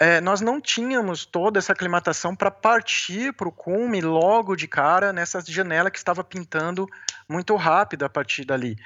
é, 0.00 0.20
nós 0.20 0.40
não 0.40 0.60
tínhamos 0.60 1.24
toda 1.24 1.58
essa 1.58 1.72
aclimatação 1.72 2.34
para 2.34 2.50
partir 2.50 3.32
para 3.32 3.48
o 3.48 3.52
cume 3.52 4.00
logo 4.00 4.56
de 4.56 4.66
cara 4.66 5.12
nessa 5.12 5.40
janela 5.46 5.90
que 5.90 5.98
estava 5.98 6.24
pintando 6.24 6.88
muito 7.28 7.54
rápido 7.54 8.04
a 8.04 8.08
partir 8.08 8.44
dali. 8.44 8.76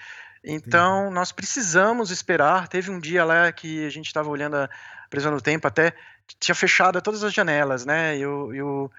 Então, 0.49 1.11
nós 1.11 1.33
precisamos 1.33 2.13
esperar. 2.13 2.69
Teve 2.69 2.89
um 2.93 3.01
dia 3.01 3.25
lá 3.25 3.51
que 3.51 3.85
a 3.85 3.91
gente 3.91 4.07
estava 4.07 4.29
olhando 4.29 4.55
a 4.55 4.71
previsão 5.11 5.35
do 5.35 5.43
tempo, 5.43 5.67
até 5.67 5.93
tinha 6.39 6.55
fechado 6.55 7.03
todas 7.03 7.25
as 7.25 7.35
janelas, 7.35 7.85
né? 7.85 8.17
E 8.17 8.25
o, 8.25 8.55
e 8.55 8.63
o, 8.63 8.91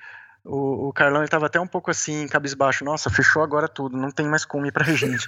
o, 0.43 0.89
o 0.89 0.93
Carlão 0.93 1.23
estava 1.23 1.45
até 1.45 1.57
um 1.57 1.65
pouco 1.65 1.89
assim, 1.89 2.27
cabisbaixo. 2.27 2.83
Nossa, 2.83 3.09
fechou 3.09 3.41
agora 3.41 3.69
tudo, 3.69 3.95
não 3.95 4.11
tem 4.11 4.27
mais 4.27 4.43
cume 4.43 4.73
para 4.73 4.83
gente. 4.93 5.25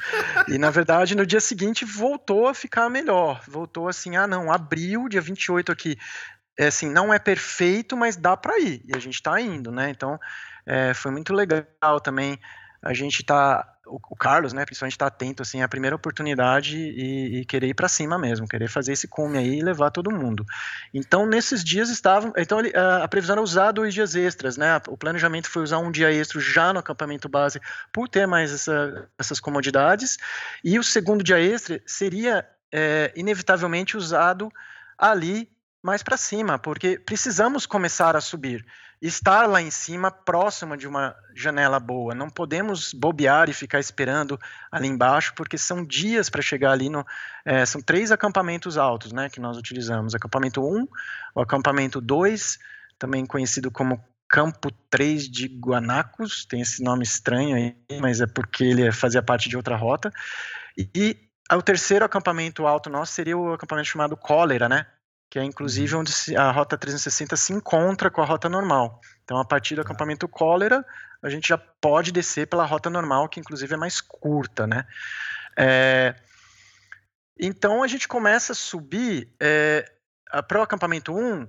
e, 0.50 0.58
na 0.58 0.70
verdade, 0.70 1.16
no 1.16 1.26
dia 1.26 1.40
seguinte 1.40 1.86
voltou 1.86 2.50
a 2.50 2.54
ficar 2.54 2.90
melhor. 2.90 3.42
Voltou 3.48 3.88
assim, 3.88 4.18
ah, 4.18 4.28
não, 4.28 4.52
abril, 4.52 5.08
dia 5.08 5.22
28 5.22 5.72
aqui. 5.72 5.98
É 6.58 6.68
assim, 6.68 6.90
não 6.92 7.14
é 7.14 7.18
perfeito, 7.18 7.96
mas 7.96 8.18
dá 8.18 8.36
para 8.36 8.60
ir. 8.60 8.82
E 8.86 8.94
a 8.94 9.00
gente 9.00 9.16
está 9.16 9.40
indo, 9.40 9.72
né? 9.72 9.90
Então, 9.90 10.20
é, 10.66 10.94
foi 10.94 11.12
muito 11.12 11.34
legal 11.34 12.02
também 12.02 12.38
a 12.82 12.94
gente 12.94 13.24
tá 13.24 13.68
o, 13.90 14.16
Carlos, 14.16 14.54
né, 14.54 14.66
principalmente 14.66 14.94
está 14.94 15.08
atento 15.08 15.42
assim 15.42 15.62
à 15.62 15.68
primeira 15.68 15.96
oportunidade 15.96 16.78
e, 16.78 17.40
e 17.40 17.46
querer 17.46 17.68
ir 17.68 17.74
para 17.74 17.88
cima 17.88 18.18
mesmo, 18.18 18.48
querer 18.48 18.68
fazer 18.68 18.94
esse 18.94 19.08
cume 19.08 19.38
aí 19.38 19.60
e 19.60 19.64
levar 19.64 19.90
todo 19.90 20.12
mundo. 20.12 20.46
Então 20.94 21.26
nesses 21.26 21.64
dias 21.64 21.90
estavam, 21.90 22.32
então 22.38 22.60
a, 22.60 23.04
a 23.04 23.08
previsão 23.08 23.34
era 23.34 23.42
usar 23.42 23.72
dois 23.72 23.94
dias 23.94 24.16
extras, 24.16 24.58
né? 24.58 24.80
O 24.88 24.98
planejamento 24.98 25.50
foi 25.50 25.64
usar 25.64 25.80
um 25.80 25.92
dia 25.92 26.12
extra 26.12 26.40
já 26.40 26.72
no 26.72 26.80
acampamento 26.80 27.28
base 27.28 27.60
por 27.92 28.08
ter 28.08 28.28
mais 28.28 28.52
essa, 28.54 29.10
essas 29.18 29.40
comodidades 29.40 30.18
e 30.64 30.78
o 30.78 30.84
segundo 30.84 31.24
dia 31.24 31.40
extra 31.40 31.82
seria 31.86 32.48
é, 32.72 33.12
inevitavelmente 33.16 33.98
usado 33.98 34.52
ali 34.98 35.50
mais 35.82 36.04
para 36.04 36.18
cima, 36.18 36.60
porque 36.60 37.00
precisamos 37.00 37.66
começar 37.66 38.16
a 38.16 38.22
subir 38.22 38.66
estar 39.02 39.48
lá 39.48 39.62
em 39.62 39.72
cima, 39.72 40.12
próximo 40.12 40.76
de 40.76 40.88
uma 40.88 41.16
janela 41.34 41.80
boa. 41.80 42.14
Não 42.14 42.30
podemos 42.30 42.94
bobear 42.94 43.50
e 43.50 43.54
ficar 43.54 43.80
esperando 43.80 44.40
ali 44.72 44.88
embaixo, 44.88 45.34
porque 45.36 45.58
são 45.58 45.86
dias 45.86 46.30
para 46.30 46.42
chegar 46.42 46.72
ali 46.72 46.90
no. 46.90 47.06
É, 47.46 47.66
são 47.66 47.82
três 47.82 48.12
acampamentos 48.12 48.78
altos 48.78 49.14
né, 49.14 49.30
que 49.30 49.40
nós 49.40 49.58
utilizamos: 49.58 50.14
acampamento 50.14 50.62
1, 50.62 50.88
o 51.36 51.42
acampamento 51.42 52.02
2, 52.02 52.60
também 52.98 53.26
conhecido 53.26 53.72
como 53.72 54.04
Campo 54.28 54.70
3 54.92 55.28
de 55.28 55.48
Guanacos, 55.48 56.46
tem 56.46 56.62
esse 56.62 56.84
nome 56.84 57.04
estranho 57.04 57.56
aí, 57.56 57.76
mas 58.00 58.22
é 58.22 58.28
porque 58.28 58.64
ele 58.64 58.92
fazia 58.92 59.24
parte 59.24 59.50
de 59.50 59.58
outra 59.58 59.76
rota. 59.76 60.12
E 60.78 61.18
o 61.52 61.62
terceiro 61.64 62.06
acampamento 62.06 62.68
alto 62.68 62.90
nosso 62.90 63.14
seria 63.14 63.36
o 63.36 63.54
acampamento 63.54 63.88
chamado 63.88 64.16
Cólera, 64.16 64.70
né? 64.70 64.86
Que 65.30 65.38
é 65.38 65.44
inclusive 65.44 65.94
uhum. 65.94 66.02
onde 66.02 66.12
a 66.36 66.52
rota 66.52 66.78
360 66.78 67.36
se 67.38 67.54
encontra 67.54 68.10
com 68.10 68.22
a 68.22 68.26
rota 68.26 68.50
normal. 68.50 69.00
Então, 69.24 69.38
a 69.38 69.46
partir 69.46 69.76
do 69.76 69.84
tá. 69.84 69.90
acampamento 69.90 70.28
cólera, 70.28 70.84
a 71.22 71.30
gente 71.30 71.50
já 71.50 71.58
pode 71.58 72.12
descer 72.12 72.48
pela 72.48 72.66
rota 72.66 72.90
normal, 72.90 73.30
que 73.30 73.40
inclusive 73.40 73.74
é 73.74 73.78
mais 73.78 74.02
curta, 74.02 74.66
né? 74.66 74.88
É, 75.56 76.16
então, 77.40 77.84
a 77.84 77.88
gente 77.88 78.08
começa 78.08 78.54
a 78.54 78.56
subir 78.56 79.32
é, 79.40 79.86
para 80.48 80.60
o 80.60 80.64
acampamento 80.64 81.16
1 81.16 81.48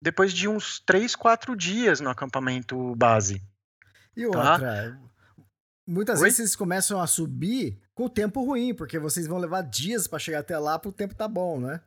depois 0.00 0.32
de 0.32 0.48
uns 0.48 0.80
3, 0.80 1.14
4 1.14 1.56
dias 1.56 2.00
no 2.00 2.10
acampamento 2.10 2.94
base. 2.96 3.42
E 4.16 4.28
tá? 4.30 4.52
outra, 4.52 5.00
muitas 5.86 6.20
Oi? 6.20 6.24
vezes 6.24 6.36
vocês 6.36 6.56
começam 6.56 7.00
a 7.00 7.06
subir 7.06 7.80
com 7.94 8.06
o 8.06 8.10
tempo 8.10 8.44
ruim, 8.44 8.74
porque 8.74 8.98
vocês 8.98 9.26
vão 9.26 9.38
levar 9.38 9.62
dias 9.62 10.06
para 10.06 10.18
chegar 10.18 10.40
até 10.40 10.58
lá, 10.58 10.78
para 10.78 10.88
o 10.88 10.92
tempo 10.92 11.14
tá 11.14 11.28
bom, 11.28 11.60
né? 11.60 11.80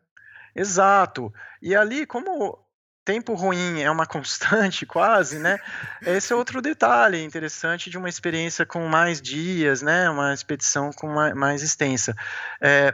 Exato. 0.57 1.31
E 1.61 1.75
ali, 1.75 2.05
como 2.07 2.57
tempo 3.05 3.35
ruim 3.35 3.81
é 3.81 3.91
uma 3.91 4.05
constante, 4.07 4.85
quase, 4.85 5.37
né? 5.39 5.59
Esse 6.01 6.33
é 6.33 6.35
outro 6.35 6.61
detalhe 6.61 7.23
interessante 7.23 7.89
de 7.89 7.97
uma 7.97 8.09
experiência 8.09 8.65
com 8.65 8.85
mais 8.87 9.21
dias, 9.21 9.83
né? 9.83 10.09
Uma 10.09 10.33
expedição 10.33 10.91
com 10.91 11.07
mais, 11.07 11.33
mais 11.35 11.61
extensa. 11.61 12.15
É, 12.59 12.93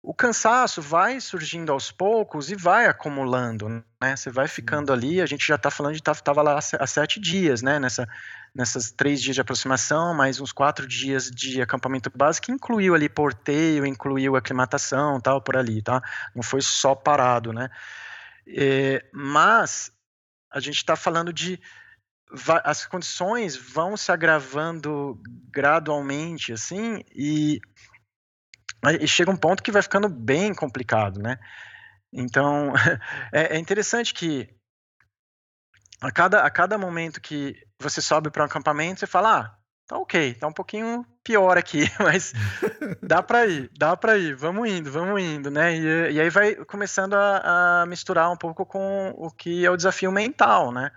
o 0.00 0.14
cansaço 0.14 0.80
vai 0.80 1.20
surgindo 1.20 1.72
aos 1.72 1.90
poucos 1.90 2.50
e 2.50 2.54
vai 2.54 2.86
acumulando, 2.86 3.68
né? 4.00 4.14
Você 4.14 4.30
vai 4.30 4.46
ficando 4.46 4.92
ali, 4.92 5.20
a 5.20 5.26
gente 5.26 5.46
já 5.46 5.56
está 5.56 5.70
falando 5.70 5.94
de 5.94 5.98
estava 6.00 6.42
lá 6.42 6.58
há 6.58 6.86
sete 6.86 7.18
dias, 7.18 7.62
né? 7.62 7.80
Nessa, 7.80 8.06
nessas 8.54 8.90
três 8.92 9.20
dias 9.20 9.34
de 9.34 9.40
aproximação, 9.40 10.14
mais 10.14 10.40
uns 10.40 10.52
quatro 10.52 10.86
dias 10.86 11.28
de 11.30 11.60
acampamento 11.60 12.10
básico, 12.14 12.46
que 12.46 12.52
incluiu 12.52 12.94
ali 12.94 13.08
porteio, 13.08 13.84
incluiu 13.84 14.36
aclimatação, 14.36 15.20
tal, 15.20 15.42
por 15.42 15.56
ali, 15.56 15.82
tá? 15.82 16.00
Não 16.34 16.42
foi 16.42 16.60
só 16.60 16.94
parado, 16.94 17.52
né? 17.52 17.68
É, 18.46 19.04
mas 19.12 19.90
a 20.50 20.60
gente 20.60 20.76
está 20.76 20.94
falando 20.94 21.32
de 21.32 21.58
as 22.64 22.86
condições 22.86 23.56
vão 23.56 23.96
se 23.96 24.10
agravando 24.10 25.20
gradualmente, 25.52 26.52
assim, 26.52 27.04
e, 27.14 27.60
e, 29.00 29.06
chega 29.06 29.30
um 29.30 29.36
ponto 29.36 29.62
que 29.62 29.70
vai 29.70 29.82
ficando 29.82 30.08
bem 30.08 30.52
complicado, 30.54 31.20
né? 31.20 31.38
Então, 32.12 32.72
é, 33.32 33.56
é 33.56 33.58
interessante 33.58 34.12
que 34.14 34.48
a 36.00 36.10
cada, 36.10 36.42
a 36.42 36.50
cada 36.50 36.78
momento 36.78 37.20
que 37.20 37.56
você 37.78 38.00
sobe 38.00 38.30
para 38.30 38.42
um 38.42 38.46
acampamento, 38.46 39.00
você 39.00 39.06
fala, 39.06 39.38
ah, 39.38 39.54
tá 39.86 39.96
ok, 39.96 40.34
tá 40.34 40.46
um 40.46 40.52
pouquinho 40.52 41.04
pior 41.22 41.56
aqui, 41.56 41.84
mas 41.98 42.32
dá 43.02 43.22
para 43.22 43.46
ir, 43.46 43.70
dá 43.76 43.96
para 43.96 44.16
ir, 44.16 44.34
vamos 44.34 44.68
indo, 44.68 44.90
vamos 44.90 45.20
indo, 45.20 45.50
né? 45.50 45.76
E, 45.76 46.12
e 46.12 46.20
aí 46.20 46.30
vai 46.30 46.54
começando 46.54 47.14
a, 47.14 47.82
a, 47.82 47.86
misturar 47.86 48.30
um 48.30 48.36
pouco 48.36 48.64
com 48.64 49.14
o 49.16 49.30
que 49.30 49.64
é 49.64 49.70
o 49.70 49.76
desafio 49.76 50.10
mental, 50.10 50.72
né? 50.72 50.90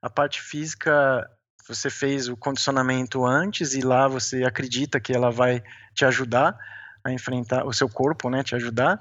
A 0.00 0.10
parte 0.10 0.40
física, 0.40 1.28
você 1.66 1.88
fez 1.88 2.28
o 2.28 2.36
condicionamento 2.36 3.24
antes 3.24 3.74
e 3.74 3.80
lá 3.80 4.06
você 4.06 4.44
acredita 4.44 5.00
que 5.00 5.14
ela 5.14 5.30
vai 5.30 5.62
te 5.94 6.04
ajudar 6.04 6.56
a 7.02 7.12
enfrentar 7.12 7.66
o 7.66 7.72
seu 7.72 7.88
corpo, 7.88 8.28
né? 8.28 8.42
Te 8.42 8.54
ajudar. 8.54 9.00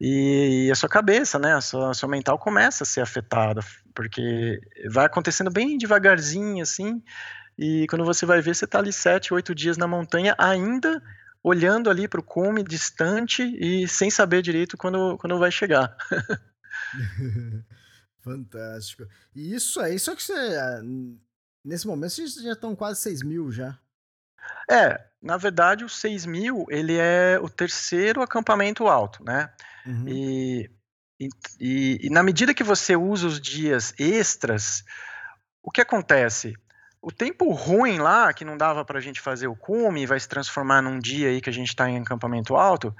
E, 0.00 0.66
e 0.66 0.70
a 0.70 0.74
sua 0.74 0.88
cabeça, 0.88 1.38
né? 1.38 1.54
A 1.54 1.60
sua, 1.60 1.90
a 1.90 1.94
sua 1.94 2.08
mental 2.08 2.38
começa 2.38 2.84
a 2.84 2.86
ser 2.86 3.00
afetada, 3.00 3.60
porque 3.94 4.60
vai 4.90 5.06
acontecendo 5.06 5.50
bem 5.50 5.76
devagarzinho, 5.76 6.62
assim, 6.62 7.02
e 7.58 7.86
quando 7.88 8.04
você 8.04 8.24
vai 8.24 8.40
ver, 8.40 8.54
você 8.54 8.64
está 8.64 8.78
ali 8.78 8.92
sete, 8.92 9.34
oito 9.34 9.52
dias 9.52 9.76
na 9.76 9.88
montanha, 9.88 10.36
ainda 10.38 11.02
olhando 11.42 11.90
ali 11.90 12.06
para 12.06 12.20
o 12.20 12.22
cume, 12.22 12.62
distante 12.62 13.42
e 13.42 13.88
sem 13.88 14.10
saber 14.10 14.42
direito 14.42 14.76
quando, 14.76 15.18
quando 15.18 15.38
vai 15.38 15.50
chegar. 15.50 15.96
Fantástico. 18.22 19.04
E 19.34 19.54
isso 19.54 19.80
aí, 19.80 19.98
só 19.98 20.14
que 20.14 20.22
você. 20.22 20.32
Ah, 20.32 20.80
nesse 21.64 21.86
momento 21.86 22.10
vocês 22.10 22.34
já 22.34 22.52
estão 22.52 22.76
quase 22.76 23.00
6 23.00 23.24
mil 23.24 23.50
já. 23.50 23.76
É, 24.70 25.07
na 25.22 25.36
verdade, 25.36 25.84
o 25.84 25.88
6 25.88 26.26
mil 26.26 26.64
ele 26.70 26.96
é 26.96 27.38
o 27.40 27.48
terceiro 27.48 28.22
acampamento 28.22 28.86
alto, 28.86 29.24
né? 29.24 29.50
Uhum. 29.84 30.04
E, 30.08 30.70
e, 31.18 31.98
e, 32.06 32.10
na 32.10 32.22
medida 32.22 32.54
que 32.54 32.62
você 32.62 32.94
usa 32.94 33.26
os 33.26 33.40
dias 33.40 33.92
extras, 33.98 34.84
o 35.62 35.70
que 35.70 35.80
acontece? 35.80 36.54
O 37.00 37.10
tempo 37.10 37.50
ruim 37.52 37.98
lá, 37.98 38.32
que 38.32 38.44
não 38.44 38.56
dava 38.56 38.84
para 38.84 38.98
a 38.98 39.00
gente 39.00 39.20
fazer 39.20 39.46
o 39.48 39.56
cume, 39.56 40.06
vai 40.06 40.18
se 40.18 40.28
transformar 40.28 40.82
num 40.82 40.98
dia 40.98 41.28
aí 41.28 41.40
que 41.40 41.50
a 41.50 41.52
gente 41.52 41.68
está 41.68 41.88
em 41.88 41.98
acampamento 41.98 42.56
alto, 42.56 42.94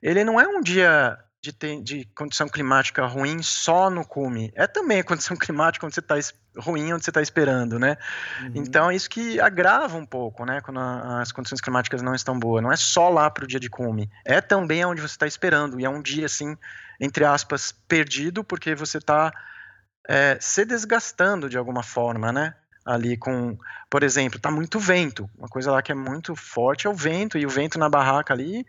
ele 0.00 0.24
não 0.24 0.40
é 0.40 0.46
um 0.46 0.60
dia 0.60 1.18
de, 1.40 1.52
ter, 1.52 1.80
de, 1.82 2.04
condição 2.14 2.48
climática 2.48 3.06
ruim 3.06 3.42
só 3.42 3.88
no 3.88 4.04
cume. 4.04 4.52
É 4.54 4.66
também 4.66 5.00
a 5.00 5.04
condição 5.04 5.36
climática 5.38 5.86
onde 5.86 5.94
você 5.94 6.00
está 6.00 6.16
ruim, 6.58 6.92
onde 6.92 7.04
você 7.04 7.10
está 7.10 7.22
esperando, 7.22 7.78
né? 7.78 7.96
Uhum. 8.40 8.52
Então 8.56 8.90
é 8.90 8.96
isso 8.96 9.08
que 9.08 9.40
agrava 9.40 9.96
um 9.96 10.06
pouco, 10.06 10.44
né? 10.44 10.60
Quando 10.60 10.80
a, 10.80 11.20
as 11.20 11.30
condições 11.30 11.60
climáticas 11.60 12.02
não 12.02 12.14
estão 12.14 12.38
boas. 12.38 12.62
Não 12.62 12.72
é 12.72 12.76
só 12.76 13.08
lá 13.08 13.30
para 13.30 13.44
o 13.44 13.46
dia 13.46 13.60
de 13.60 13.70
cume. 13.70 14.10
É 14.24 14.40
também 14.40 14.84
onde 14.84 15.00
você 15.00 15.14
está 15.14 15.26
esperando. 15.26 15.80
E 15.80 15.84
é 15.84 15.90
um 15.90 16.02
dia, 16.02 16.26
assim, 16.26 16.56
entre 17.00 17.24
aspas, 17.24 17.72
perdido, 17.86 18.42
porque 18.42 18.74
você 18.74 18.98
está 18.98 19.32
é, 20.08 20.36
se 20.40 20.64
desgastando 20.64 21.48
de 21.48 21.56
alguma 21.56 21.82
forma, 21.82 22.32
né? 22.32 22.54
ali 22.88 23.18
com, 23.18 23.58
por 23.90 24.02
exemplo, 24.02 24.40
tá 24.40 24.50
muito 24.50 24.80
vento. 24.80 25.28
Uma 25.36 25.46
coisa 25.46 25.70
lá 25.70 25.82
que 25.82 25.92
é 25.92 25.94
muito 25.94 26.34
forte 26.34 26.86
é 26.86 26.90
o 26.90 26.94
vento, 26.94 27.36
e 27.36 27.44
o 27.44 27.50
vento 27.50 27.78
na 27.78 27.86
barraca 27.86 28.32
ali, 28.32 28.66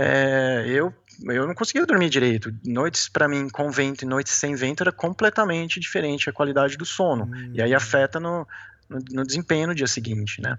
é, 0.00 0.64
eu, 0.68 0.94
eu 1.24 1.44
não 1.44 1.56
conseguia 1.56 1.84
dormir 1.84 2.08
direito. 2.08 2.54
Noites 2.64 3.08
para 3.08 3.26
mim 3.26 3.48
com 3.48 3.68
vento 3.68 4.04
e 4.04 4.06
noites 4.06 4.32
sem 4.32 4.54
vento 4.54 4.84
era 4.84 4.92
completamente 4.92 5.80
diferente 5.80 6.30
a 6.30 6.32
qualidade 6.32 6.76
do 6.76 6.86
sono. 6.86 7.24
Hum. 7.24 7.50
E 7.52 7.60
aí 7.60 7.74
afeta 7.74 8.20
no, 8.20 8.46
no, 8.88 9.00
no, 9.10 9.26
desempenho 9.26 9.66
no 9.66 9.74
dia 9.74 9.88
seguinte, 9.88 10.40
né? 10.40 10.56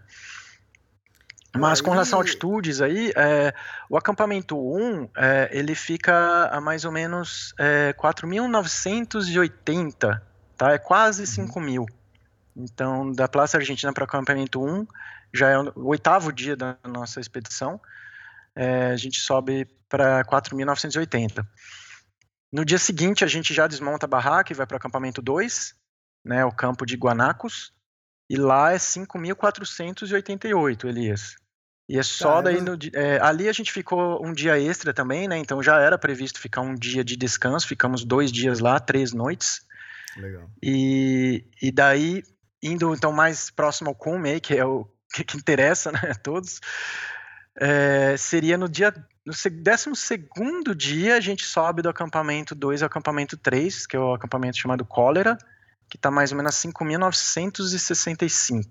Mas 1.55 1.79
com 1.79 1.91
relação 1.91 2.19
a 2.19 2.21
altitudes 2.21 2.81
aí, 2.81 3.13
é, 3.15 3.53
o 3.89 3.95
acampamento 3.97 4.57
1, 4.57 5.09
é, 5.15 5.49
ele 5.53 5.73
fica 5.73 6.49
a 6.51 6.59
mais 6.59 6.83
ou 6.83 6.91
menos 6.91 7.53
é, 7.57 7.93
4.980, 7.93 10.21
tá? 10.57 10.73
É 10.73 10.77
quase 10.77 11.25
5 11.25 11.57
uhum. 11.57 11.65
mil. 11.65 11.85
Então, 12.55 13.11
da 13.11 13.27
Praça 13.27 13.57
Argentina 13.57 13.91
para 13.93 14.01
o 14.01 14.05
acampamento 14.05 14.61
1, 14.61 14.85
já 15.33 15.49
é 15.49 15.57
o 15.57 15.87
oitavo 15.87 16.31
dia 16.31 16.55
da 16.57 16.75
nossa 16.85 17.19
expedição, 17.19 17.81
é, 18.59 18.87
a 18.87 18.97
gente 18.97 19.21
sobe 19.21 19.65
para 19.87 20.25
4.980. 20.25 21.47
No 22.51 22.65
dia 22.65 22.77
seguinte, 22.77 23.23
a 23.23 23.27
gente 23.27 23.53
já 23.53 23.67
desmonta 23.67 24.05
a 24.05 24.09
barraca 24.09 24.51
e 24.51 24.55
vai 24.55 24.67
para 24.67 24.75
o 24.75 24.77
acampamento 24.77 25.21
2, 25.21 25.73
né, 26.25 26.43
o 26.43 26.51
campo 26.51 26.85
de 26.85 26.97
Guanacos, 26.97 27.71
e 28.29 28.35
lá 28.35 28.73
é 28.73 28.75
5.488, 28.75 30.89
Elias. 30.89 31.37
E 31.87 31.97
é 31.97 32.03
só 32.03 32.41
daí 32.41 32.59
no, 32.61 32.77
é, 32.93 33.17
ali 33.21 33.47
a 33.47 33.53
gente 33.53 33.71
ficou 33.71 34.21
um 34.23 34.33
dia 34.33 34.59
extra 34.59 34.93
também, 34.93 35.27
né? 35.27 35.39
Então 35.39 35.63
já 35.63 35.79
era 35.79 35.97
previsto 35.97 36.39
ficar 36.39 36.61
um 36.61 36.75
dia 36.75 37.03
de 37.03 37.15
descanso, 37.15 37.67
ficamos 37.67 38.05
dois 38.05 38.31
dias 38.31 38.59
lá, 38.59 38.79
três 38.79 39.11
noites. 39.11 39.65
Legal. 40.15 40.47
E, 40.61 41.43
e 41.59 41.71
daí 41.71 42.23
indo 42.61 42.93
então 42.93 43.11
mais 43.11 43.49
próximo 43.49 43.89
ao 43.89 43.95
cume, 43.95 44.39
que 44.39 44.55
é 44.55 44.63
o 44.63 44.87
que, 45.11 45.23
que 45.23 45.37
interessa 45.37 45.91
né, 45.91 46.11
a 46.11 46.15
todos, 46.15 46.59
é, 47.55 48.15
seria 48.17 48.57
no 48.57 48.67
dia 48.69 48.93
no 49.25 49.33
12 49.33 50.75
dia 50.75 51.15
a 51.15 51.19
gente 51.19 51.45
sobe 51.45 51.81
do 51.81 51.89
acampamento 51.89 52.55
2 52.55 52.81
ao 52.81 52.87
acampamento 52.87 53.37
3, 53.37 53.85
que 53.85 53.95
é 53.95 53.99
o 53.99 54.13
acampamento 54.13 54.57
chamado 54.57 54.83
Cólera, 54.83 55.37
que 55.87 55.97
está 55.97 56.09
mais 56.09 56.31
ou 56.31 56.37
menos 56.37 56.55
a 56.55 56.67
5.965. 56.67 58.63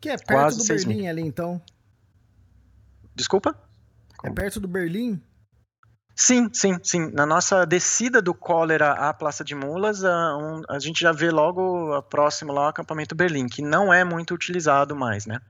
Que 0.00 0.08
é 0.08 0.16
perto 0.16 0.26
Quase 0.26 0.58
do 0.58 0.64
Berlim 0.64 1.06
ali, 1.06 1.22
então? 1.22 1.62
Desculpa? 3.14 3.56
É 4.24 4.30
perto 4.30 4.58
do 4.58 4.66
Berlim? 4.66 5.22
Sim, 6.16 6.50
sim, 6.52 6.78
sim. 6.82 7.10
Na 7.12 7.24
nossa 7.24 7.64
descida 7.64 8.20
do 8.20 8.34
Cólera 8.34 8.92
à 8.92 9.14
Praça 9.14 9.44
de 9.44 9.54
Mulas, 9.54 10.04
a, 10.04 10.36
um, 10.36 10.62
a 10.68 10.78
gente 10.78 11.00
já 11.00 11.12
vê 11.12 11.30
logo 11.30 12.02
próximo 12.02 12.52
lá 12.52 12.66
o 12.66 12.68
acampamento 12.68 13.14
Berlim, 13.14 13.46
que 13.46 13.62
não 13.62 13.92
é 13.92 14.04
muito 14.04 14.34
utilizado 14.34 14.96
mais, 14.96 15.26
né? 15.26 15.40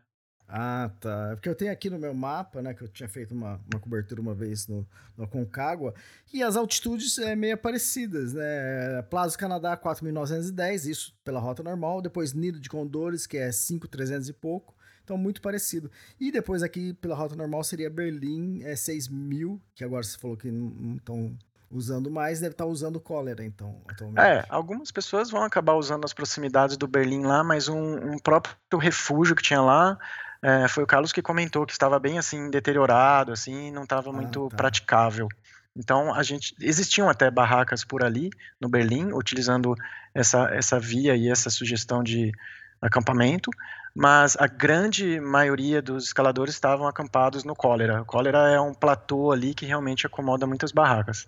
Ah, 0.54 0.90
tá. 1.00 1.30
É 1.32 1.34
porque 1.34 1.48
eu 1.48 1.54
tenho 1.54 1.72
aqui 1.72 1.88
no 1.88 1.98
meu 1.98 2.12
mapa, 2.12 2.60
né, 2.60 2.74
que 2.74 2.82
eu 2.82 2.88
tinha 2.88 3.08
feito 3.08 3.32
uma, 3.32 3.58
uma 3.72 3.80
cobertura 3.80 4.20
uma 4.20 4.34
vez 4.34 4.68
no, 4.68 4.86
no 5.16 5.26
Concagua, 5.26 5.94
e 6.30 6.42
as 6.42 6.56
altitudes 6.56 7.16
é 7.16 7.34
meio 7.34 7.56
parecidas, 7.56 8.34
né? 8.34 9.00
Plaza 9.08 9.38
Canadá 9.38 9.74
4.910, 9.78 10.90
isso 10.90 11.14
pela 11.24 11.40
rota 11.40 11.62
normal, 11.62 12.02
depois 12.02 12.34
Nido 12.34 12.60
de 12.60 12.68
Condores, 12.68 13.26
que 13.26 13.38
é 13.38 13.48
5.300 13.48 14.28
e 14.28 14.32
pouco, 14.34 14.74
então, 15.02 15.16
muito 15.16 15.40
parecido. 15.40 15.90
E 16.20 16.30
depois 16.30 16.62
aqui, 16.62 16.92
pela 16.92 17.14
rota 17.14 17.34
normal, 17.34 17.64
seria 17.64 17.88
Berlim, 17.88 18.62
é 18.62 18.76
6 18.76 19.08
mil, 19.08 19.58
que 19.74 19.82
agora 19.82 20.02
você 20.02 20.18
falou 20.18 20.36
que 20.36 20.50
não 20.50 20.96
estão 20.96 21.34
usando 21.70 22.10
mais, 22.10 22.40
deve 22.40 22.52
estar 22.52 22.64
tá 22.64 22.70
usando 22.70 23.00
cólera, 23.00 23.42
então, 23.42 23.80
atualmente. 23.88 24.22
É, 24.22 24.44
algumas 24.50 24.90
pessoas 24.90 25.30
vão 25.30 25.42
acabar 25.42 25.72
usando 25.74 26.04
as 26.04 26.12
proximidades 26.12 26.76
do 26.76 26.86
Berlim 26.86 27.22
lá, 27.22 27.42
mas 27.42 27.68
um, 27.68 28.12
um 28.12 28.18
próprio 28.18 28.54
refúgio 28.78 29.34
que 29.34 29.42
tinha 29.42 29.62
lá, 29.62 29.98
é, 30.42 30.66
foi 30.66 30.82
o 30.82 30.86
Carlos 30.86 31.12
que 31.12 31.22
comentou 31.22 31.64
que 31.64 31.72
estava 31.72 31.98
bem, 32.00 32.18
assim, 32.18 32.50
deteriorado, 32.50 33.32
assim, 33.32 33.70
não 33.70 33.84
estava 33.84 34.10
ah, 34.10 34.12
muito 34.12 34.48
tá. 34.48 34.56
praticável. 34.56 35.28
Então, 35.76 36.12
a 36.12 36.22
gente 36.22 36.54
existiam 36.60 37.08
até 37.08 37.30
barracas 37.30 37.84
por 37.84 38.04
ali 38.04 38.28
no 38.60 38.68
Berlim, 38.68 39.12
utilizando 39.12 39.74
essa, 40.14 40.50
essa 40.52 40.78
via 40.78 41.16
e 41.16 41.30
essa 41.30 41.48
sugestão 41.48 42.02
de 42.02 42.32
acampamento, 42.80 43.50
mas 43.94 44.36
a 44.36 44.46
grande 44.46 45.20
maioria 45.20 45.80
dos 45.80 46.04
escaladores 46.04 46.54
estavam 46.54 46.86
acampados 46.86 47.44
no 47.44 47.54
Cólera. 47.54 48.02
O 48.02 48.04
Cólera 48.04 48.50
é 48.50 48.60
um 48.60 48.74
platô 48.74 49.30
ali 49.30 49.54
que 49.54 49.64
realmente 49.64 50.06
acomoda 50.06 50.46
muitas 50.46 50.72
barracas. 50.72 51.26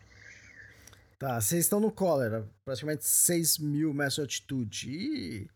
Tá, 1.18 1.40
vocês 1.40 1.64
estão 1.64 1.78
no 1.78 1.92
Cólera, 1.92 2.44
praticamente 2.64 3.06
6 3.06 3.58
mil 3.58 3.94
metros 3.94 4.16
de 4.16 4.20
altitude. 4.20 4.90
E 4.90 5.50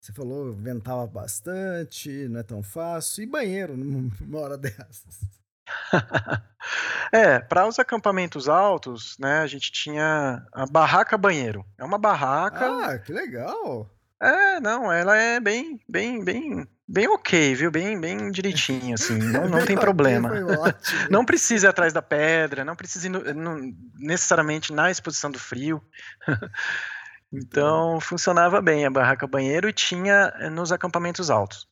Você 0.00 0.12
falou 0.12 0.52
ventava 0.54 1.06
bastante, 1.06 2.26
não 2.28 2.40
é 2.40 2.42
tão 2.42 2.62
fácil. 2.62 3.22
E 3.22 3.26
banheiro 3.26 3.76
numa 3.76 4.38
hora 4.38 4.56
dessas? 4.56 5.20
é, 7.12 7.38
para 7.38 7.66
os 7.66 7.78
acampamentos 7.78 8.48
altos, 8.48 9.16
né, 9.18 9.40
a 9.40 9.46
gente 9.46 9.70
tinha 9.70 10.44
a 10.52 10.66
barraca 10.66 11.18
banheiro. 11.18 11.64
É 11.78 11.84
uma 11.84 11.98
barraca. 11.98 12.66
Ah, 12.66 12.98
que 12.98 13.12
legal! 13.12 13.88
É, 14.22 14.60
não, 14.60 14.92
ela 14.92 15.16
é 15.16 15.40
bem, 15.40 15.80
bem, 15.88 16.22
bem, 16.22 16.68
bem 16.86 17.08
ok, 17.08 17.54
viu? 17.54 17.70
Bem, 17.70 17.98
bem 17.98 18.30
direitinho, 18.30 18.94
assim. 18.94 19.16
Não, 19.32 19.48
não 19.48 19.64
tem 19.64 19.78
problema. 19.78 20.30
não 21.08 21.24
precisa 21.24 21.66
ir 21.66 21.70
atrás 21.70 21.94
da 21.94 22.02
pedra, 22.02 22.62
não 22.62 22.76
precisa 22.76 23.06
ir 23.06 23.10
no, 23.10 23.22
não, 23.32 23.72
necessariamente 23.98 24.74
na 24.74 24.90
exposição 24.90 25.30
do 25.30 25.38
frio. 25.38 25.82
Então, 27.32 28.00
funcionava 28.00 28.60
bem 28.60 28.84
a 28.84 28.90
barraca 28.90 29.26
banheiro 29.26 29.68
e 29.68 29.72
tinha 29.72 30.32
eh, 30.36 30.50
nos 30.50 30.72
acampamentos 30.72 31.30
altos. 31.30 31.68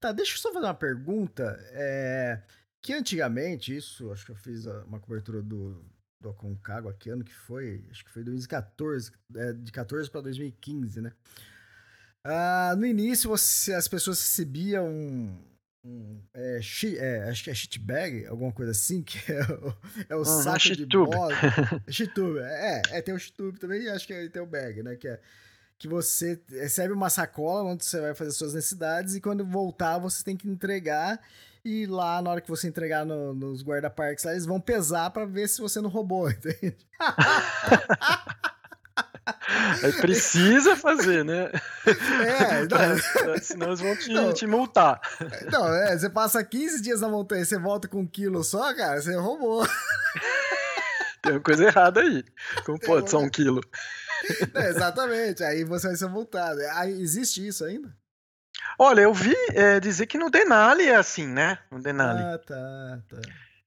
Tá, 0.00 0.12
deixa 0.12 0.34
eu 0.34 0.38
só 0.38 0.52
fazer 0.52 0.66
uma 0.66 0.74
pergunta. 0.74 1.58
É, 1.72 2.42
que 2.82 2.92
antigamente, 2.94 3.76
isso, 3.76 4.10
acho 4.12 4.24
que 4.24 4.32
eu 4.32 4.36
fiz 4.36 4.66
uma 4.86 5.00
cobertura 5.00 5.42
do, 5.42 5.84
do 6.20 6.30
Aconcagua, 6.30 6.94
que 6.94 7.10
ano 7.10 7.24
que 7.24 7.34
foi? 7.34 7.84
Acho 7.90 8.04
que 8.04 8.10
foi 8.10 8.24
2014, 8.24 9.12
é, 9.34 9.52
de 9.52 9.72
14 9.72 10.10
para 10.10 10.22
2015, 10.22 11.00
né? 11.00 11.12
Ah, 12.24 12.74
no 12.76 12.86
início, 12.86 13.30
você, 13.30 13.74
as 13.74 13.86
pessoas 13.86 14.20
recebiam 14.20 14.88
um, 14.88 15.38
um 15.86 16.20
é, 16.34 16.60
é, 16.98 17.28
acho 17.30 17.44
que 17.44 17.50
é 17.50 17.54
shit 17.54 17.78
bag, 17.78 18.26
alguma 18.26 18.52
coisa 18.52 18.72
assim, 18.72 19.02
que 19.04 19.18
é 19.32 19.40
o, 19.42 19.76
é 20.10 20.14
o 20.14 20.18
uhum, 20.18 20.24
saco 20.24 20.76
de 20.76 20.86
bola. 20.86 21.32
Shitube, 21.88 22.40
é, 22.40 22.82
é, 22.90 23.02
tem 23.02 23.14
o 23.14 23.18
shitube 23.18 23.58
também 23.58 23.82
e 23.82 23.88
acho 23.88 24.06
que 24.06 24.28
tem 24.28 24.42
o 24.42 24.46
bag, 24.46 24.82
né? 24.82 24.96
Que 24.96 25.08
é 25.08 25.20
que 25.78 25.86
você 25.86 26.40
recebe 26.48 26.92
uma 26.92 27.10
sacola 27.10 27.62
onde 27.62 27.84
você 27.84 28.00
vai 28.00 28.14
fazer 28.14 28.30
suas 28.30 28.54
necessidades 28.54 29.14
e 29.14 29.20
quando 29.20 29.44
voltar 29.44 29.98
você 29.98 30.24
tem 30.24 30.34
que 30.34 30.48
entregar 30.48 31.20
e 31.62 31.84
lá, 31.84 32.22
na 32.22 32.30
hora 32.30 32.40
que 32.40 32.48
você 32.48 32.68
entregar 32.68 33.04
no, 33.04 33.34
nos 33.34 33.62
guarda-parques, 33.62 34.24
eles 34.24 34.46
vão 34.46 34.60
pesar 34.60 35.10
para 35.10 35.26
ver 35.26 35.48
se 35.48 35.60
você 35.60 35.80
não 35.80 35.90
roubou, 35.90 36.30
entende? 36.30 36.76
Aí 39.82 39.92
precisa 40.00 40.76
fazer, 40.76 41.24
né? 41.24 41.50
É, 41.84 42.62
não, 43.26 43.38
senão 43.38 43.66
eles 43.68 43.80
vão 43.80 43.96
te, 43.96 44.12
não, 44.12 44.32
te 44.32 44.46
multar. 44.46 45.00
Não, 45.50 45.66
é, 45.74 45.98
você 45.98 46.08
passa 46.08 46.44
15 46.44 46.80
dias 46.80 47.00
na 47.00 47.08
montanha 47.08 47.42
e 47.42 47.44
você 47.44 47.58
volta 47.58 47.88
com 47.88 48.00
um 48.00 48.06
quilo 48.06 48.44
só, 48.44 48.74
cara, 48.74 49.00
você 49.00 49.16
roubou. 49.16 49.66
Tem 51.22 51.32
uma 51.32 51.40
coisa 51.40 51.64
errada 51.64 52.00
aí. 52.00 52.24
Como 52.64 52.78
Tem 52.78 52.88
pode 52.88 53.10
só 53.10 53.18
um 53.18 53.28
quilo? 53.28 53.60
É, 54.54 54.68
exatamente, 54.70 55.42
aí 55.42 55.64
você 55.64 55.88
vai 55.88 55.96
ser 55.96 56.08
multado. 56.08 56.60
Aí, 56.74 57.00
existe 57.00 57.46
isso 57.46 57.64
ainda? 57.64 57.92
Olha, 58.78 59.02
eu 59.02 59.12
vi 59.12 59.34
é, 59.54 59.80
dizer 59.80 60.06
que 60.06 60.18
no 60.18 60.30
Denali 60.30 60.86
é 60.86 60.96
assim, 60.96 61.26
né? 61.26 61.58
No 61.70 61.80
Denali. 61.80 62.22
Ah, 62.22 62.38
tá, 62.38 63.00
tá. 63.08 63.20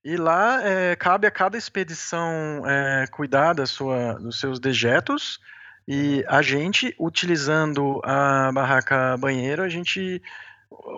E 0.03 0.15
lá 0.15 0.61
é, 0.63 0.95
cabe 0.95 1.27
a 1.27 1.31
cada 1.31 1.57
expedição 1.57 2.63
é, 2.65 3.05
cuidar 3.07 3.53
da 3.53 3.65
sua, 3.65 4.13
dos 4.13 4.39
seus 4.39 4.59
dejetos. 4.59 5.39
E 5.87 6.23
a 6.27 6.41
gente, 6.41 6.95
utilizando 6.99 7.99
a 8.03 8.51
barraca 8.51 9.17
banheiro, 9.17 9.63
a 9.63 9.69
gente 9.69 10.21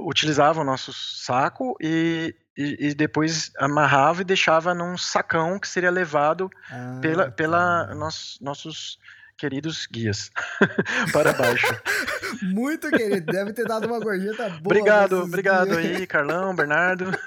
utilizava 0.05 0.61
o 0.61 0.65
nosso 0.65 0.91
saco 0.93 1.75
e, 1.81 2.35
e, 2.57 2.89
e 2.89 2.93
depois 2.93 3.51
amarrava 3.57 4.21
e 4.21 4.25
deixava 4.25 4.73
num 4.73 4.97
sacão 4.97 5.57
que 5.57 5.67
seria 5.67 5.89
levado 5.89 6.51
ah, 6.69 6.99
pela, 7.01 7.31
pela 7.31 7.87
tá. 7.87 7.95
nos, 7.95 8.37
nossos 8.41 8.99
queridos 9.41 9.87
guias 9.87 10.29
para 11.11 11.33
baixo. 11.33 11.65
Muito 12.53 12.91
querido, 12.91 13.31
deve 13.31 13.53
ter 13.53 13.65
dado 13.65 13.87
uma 13.87 13.99
gorjeta 13.99 14.47
boa. 14.49 14.59
Obrigado, 14.63 15.23
obrigado 15.23 15.75
guias. 15.75 15.97
aí, 15.97 16.05
Carlão, 16.05 16.55
Bernardo. 16.55 17.05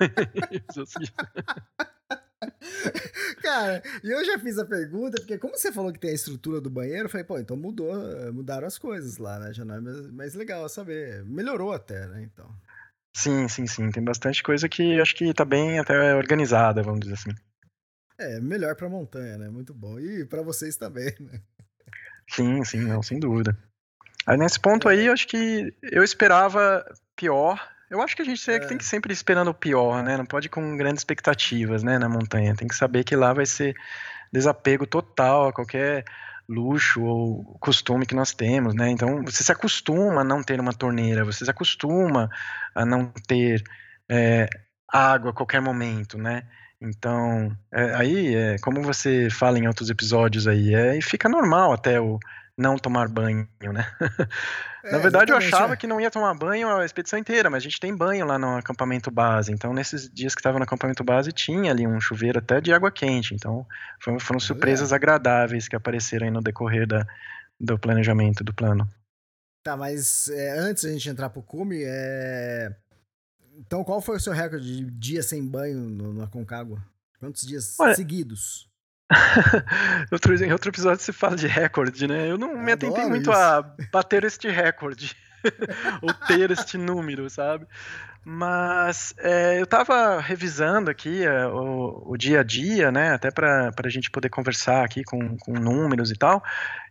Cara, 3.42 3.82
e 4.04 4.10
eu 4.10 4.24
já 4.24 4.38
fiz 4.38 4.58
a 4.58 4.64
pergunta, 4.64 5.16
porque 5.20 5.36
como 5.38 5.56
você 5.56 5.72
falou 5.72 5.92
que 5.92 5.98
tem 5.98 6.10
a 6.10 6.14
estrutura 6.14 6.60
do 6.60 6.70
banheiro, 6.70 7.06
eu 7.06 7.10
falei, 7.10 7.24
pô, 7.24 7.36
então 7.36 7.56
mudou, 7.56 7.92
mudaram 8.32 8.68
as 8.68 8.78
coisas 8.78 9.18
lá, 9.18 9.40
né? 9.40 9.52
Já 9.52 9.64
não 9.64 9.74
é 9.74 9.80
mais 10.12 10.34
legal 10.34 10.68
saber. 10.68 11.24
Melhorou 11.24 11.72
até, 11.72 12.06
né? 12.06 12.22
Então. 12.22 12.48
Sim, 13.16 13.48
sim, 13.48 13.66
sim. 13.66 13.90
Tem 13.90 14.04
bastante 14.04 14.40
coisa 14.42 14.68
que 14.68 15.00
acho 15.00 15.16
que 15.16 15.34
tá 15.34 15.44
bem 15.44 15.80
até 15.80 16.14
organizada, 16.14 16.80
vamos 16.82 17.00
dizer 17.00 17.14
assim. 17.14 17.30
É, 18.18 18.40
melhor 18.40 18.76
pra 18.76 18.88
montanha, 18.88 19.36
né? 19.36 19.48
Muito 19.48 19.74
bom. 19.74 19.98
E 19.98 20.24
para 20.24 20.42
vocês 20.42 20.76
também, 20.76 21.12
né? 21.18 21.40
Sim, 22.28 22.64
sim, 22.64 22.80
não, 22.80 23.02
sem 23.02 23.18
dúvida. 23.18 23.56
Aí 24.26 24.36
nesse 24.36 24.58
ponto 24.58 24.88
aí, 24.88 25.06
eu 25.06 25.12
acho 25.12 25.26
que 25.26 25.72
eu 25.82 26.02
esperava 26.02 26.84
pior. 27.14 27.60
Eu 27.90 28.00
acho 28.00 28.16
que 28.16 28.22
a 28.22 28.24
gente 28.24 28.50
é. 28.50 28.58
tem 28.58 28.78
que 28.78 28.84
sempre 28.84 29.12
ir 29.12 29.14
esperando 29.14 29.48
o 29.48 29.54
pior, 29.54 30.02
né? 30.02 30.16
Não 30.16 30.24
pode 30.24 30.46
ir 30.46 30.50
com 30.50 30.76
grandes 30.76 31.00
expectativas, 31.00 31.82
né, 31.82 31.98
na 31.98 32.08
montanha. 32.08 32.54
Tem 32.56 32.66
que 32.66 32.74
saber 32.74 33.04
que 33.04 33.14
lá 33.14 33.32
vai 33.32 33.46
ser 33.46 33.74
desapego 34.32 34.86
total 34.86 35.48
a 35.48 35.52
qualquer 35.52 36.04
luxo 36.48 37.02
ou 37.02 37.44
costume 37.60 38.06
que 38.06 38.14
nós 38.14 38.32
temos, 38.32 38.74
né? 38.74 38.90
Então 38.90 39.22
você 39.22 39.42
se 39.42 39.52
acostuma 39.52 40.22
a 40.22 40.24
não 40.24 40.42
ter 40.42 40.60
uma 40.60 40.72
torneira, 40.72 41.24
você 41.24 41.44
se 41.44 41.50
acostuma 41.50 42.28
a 42.74 42.84
não 42.84 43.12
ter 43.26 43.62
é, 44.08 44.48
água 44.94 45.30
a 45.30 45.34
qualquer 45.34 45.60
momento, 45.60 46.16
né? 46.16 46.44
Então, 46.80 47.56
é, 47.72 47.94
aí, 47.94 48.34
é, 48.34 48.58
como 48.58 48.82
você 48.82 49.28
fala 49.30 49.58
em 49.58 49.66
outros 49.66 49.90
episódios 49.90 50.46
aí, 50.46 50.74
é, 50.74 51.00
fica 51.00 51.28
normal 51.28 51.72
até 51.72 52.00
o 52.00 52.18
não 52.56 52.76
tomar 52.76 53.08
banho, 53.08 53.48
né? 53.60 53.86
É, 54.84 54.92
Na 54.92 54.98
verdade, 54.98 55.32
eu 55.32 55.36
achava 55.38 55.72
é. 55.72 55.76
que 55.76 55.86
não 55.86 55.98
ia 55.98 56.10
tomar 56.10 56.34
banho 56.34 56.68
a 56.68 56.84
expedição 56.84 57.18
inteira, 57.18 57.48
mas 57.48 57.62
a 57.62 57.64
gente 57.64 57.80
tem 57.80 57.96
banho 57.96 58.26
lá 58.26 58.38
no 58.38 58.58
acampamento 58.58 59.10
base. 59.10 59.50
Então, 59.50 59.72
nesses 59.72 60.10
dias 60.12 60.34
que 60.34 60.40
estava 60.40 60.58
no 60.58 60.64
acampamento 60.64 61.02
base, 61.02 61.32
tinha 61.32 61.72
ali 61.72 61.86
um 61.86 61.98
chuveiro 61.98 62.38
até 62.38 62.60
de 62.60 62.70
água 62.70 62.92
quente. 62.92 63.34
Então, 63.34 63.66
foram, 63.98 64.20
foram 64.20 64.38
surpresas 64.38 64.92
agradáveis 64.92 65.68
que 65.68 65.74
apareceram 65.74 66.26
aí 66.26 66.30
no 66.30 66.42
decorrer 66.42 66.86
da, 66.86 67.06
do 67.58 67.78
planejamento 67.78 68.44
do 68.44 68.52
plano. 68.52 68.86
Tá, 69.64 69.74
mas 69.74 70.28
é, 70.28 70.58
antes 70.58 70.84
a 70.84 70.90
gente 70.90 71.08
entrar 71.08 71.30
pro 71.30 71.42
cume, 71.42 71.82
é... 71.82 72.70
Então, 73.58 73.84
qual 73.84 74.00
foi 74.00 74.16
o 74.16 74.20
seu 74.20 74.32
recorde 74.32 74.84
de 74.84 74.90
dia 74.90 75.22
sem 75.22 75.46
banho 75.46 75.78
no, 75.78 76.12
no 76.12 76.22
Aconcagua? 76.22 76.82
Quantos 77.20 77.46
dias 77.46 77.76
Olha, 77.78 77.94
seguidos? 77.94 78.68
outro, 80.10 80.44
em 80.44 80.52
outro 80.52 80.70
episódio 80.70 81.02
se 81.04 81.12
fala 81.12 81.36
de 81.36 81.46
recorde, 81.46 82.06
né? 82.06 82.30
Eu 82.30 82.38
não 82.38 82.52
Eu 82.52 82.58
me 82.58 82.72
atentei 82.72 83.06
muito 83.06 83.30
isso. 83.30 83.32
a 83.32 83.62
bater 83.92 84.24
este 84.24 84.48
recorde. 84.48 85.14
ou 86.02 86.12
ter 86.26 86.50
este 86.50 86.78
número, 86.78 87.28
sabe? 87.28 87.66
Mas 88.24 89.14
é, 89.18 89.58
eu 89.58 89.64
estava 89.64 90.18
revisando 90.18 90.90
aqui 90.90 91.24
é, 91.24 91.46
o, 91.46 92.04
o, 92.06 92.16
dia 92.16 92.40
a 92.40 92.42
dia, 92.42 92.90
né? 92.90 93.12
Até 93.12 93.30
para 93.30 93.70
a 93.76 93.88
gente 93.88 94.10
poder 94.10 94.30
conversar 94.30 94.82
aqui 94.82 95.04
com, 95.04 95.36
com 95.36 95.52
números 95.52 96.10
e 96.10 96.16
tal. 96.16 96.42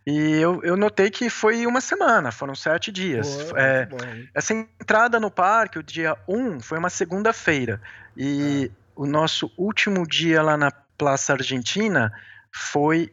E 0.06 0.36
eu, 0.36 0.62
eu 0.64 0.78
notei 0.78 1.10
que 1.10 1.30
foi 1.30 1.66
uma 1.66 1.82
semana, 1.82 2.32
foram 2.32 2.54
sete 2.54 2.92
dias. 2.92 3.36
Boa, 3.46 3.60
é, 3.60 3.88
essa 4.34 4.54
entrada 4.54 5.20
no 5.20 5.32
parque, 5.32 5.80
o 5.80 5.84
dia 5.84 6.16
1, 6.28 6.60
foi 6.60 6.78
uma 6.78 6.90
segunda-feira. 6.90 7.82
E 8.16 8.70
ah. 8.70 8.78
o 8.96 9.08
nosso 9.08 9.52
último 9.58 10.06
dia 10.06 10.42
lá 10.44 10.56
na 10.56 10.72
Praça 10.98 11.34
Argentina 11.34 12.14
foi 12.52 13.12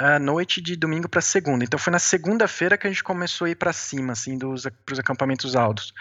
a 0.00 0.18
noite 0.18 0.62
de 0.62 0.74
domingo 0.76 1.08
para 1.08 1.20
segunda. 1.20 1.62
Então 1.62 1.78
foi 1.78 1.90
na 1.92 1.98
segunda-feira 1.98 2.78
que 2.78 2.86
a 2.86 2.90
gente 2.90 3.04
começou 3.04 3.44
a 3.44 3.50
ir 3.50 3.54
para 3.54 3.70
cima, 3.70 4.14
assim, 4.14 4.38
dos 4.38 4.64
os 4.90 4.98
acampamentos 4.98 5.54
altos. 5.54 5.92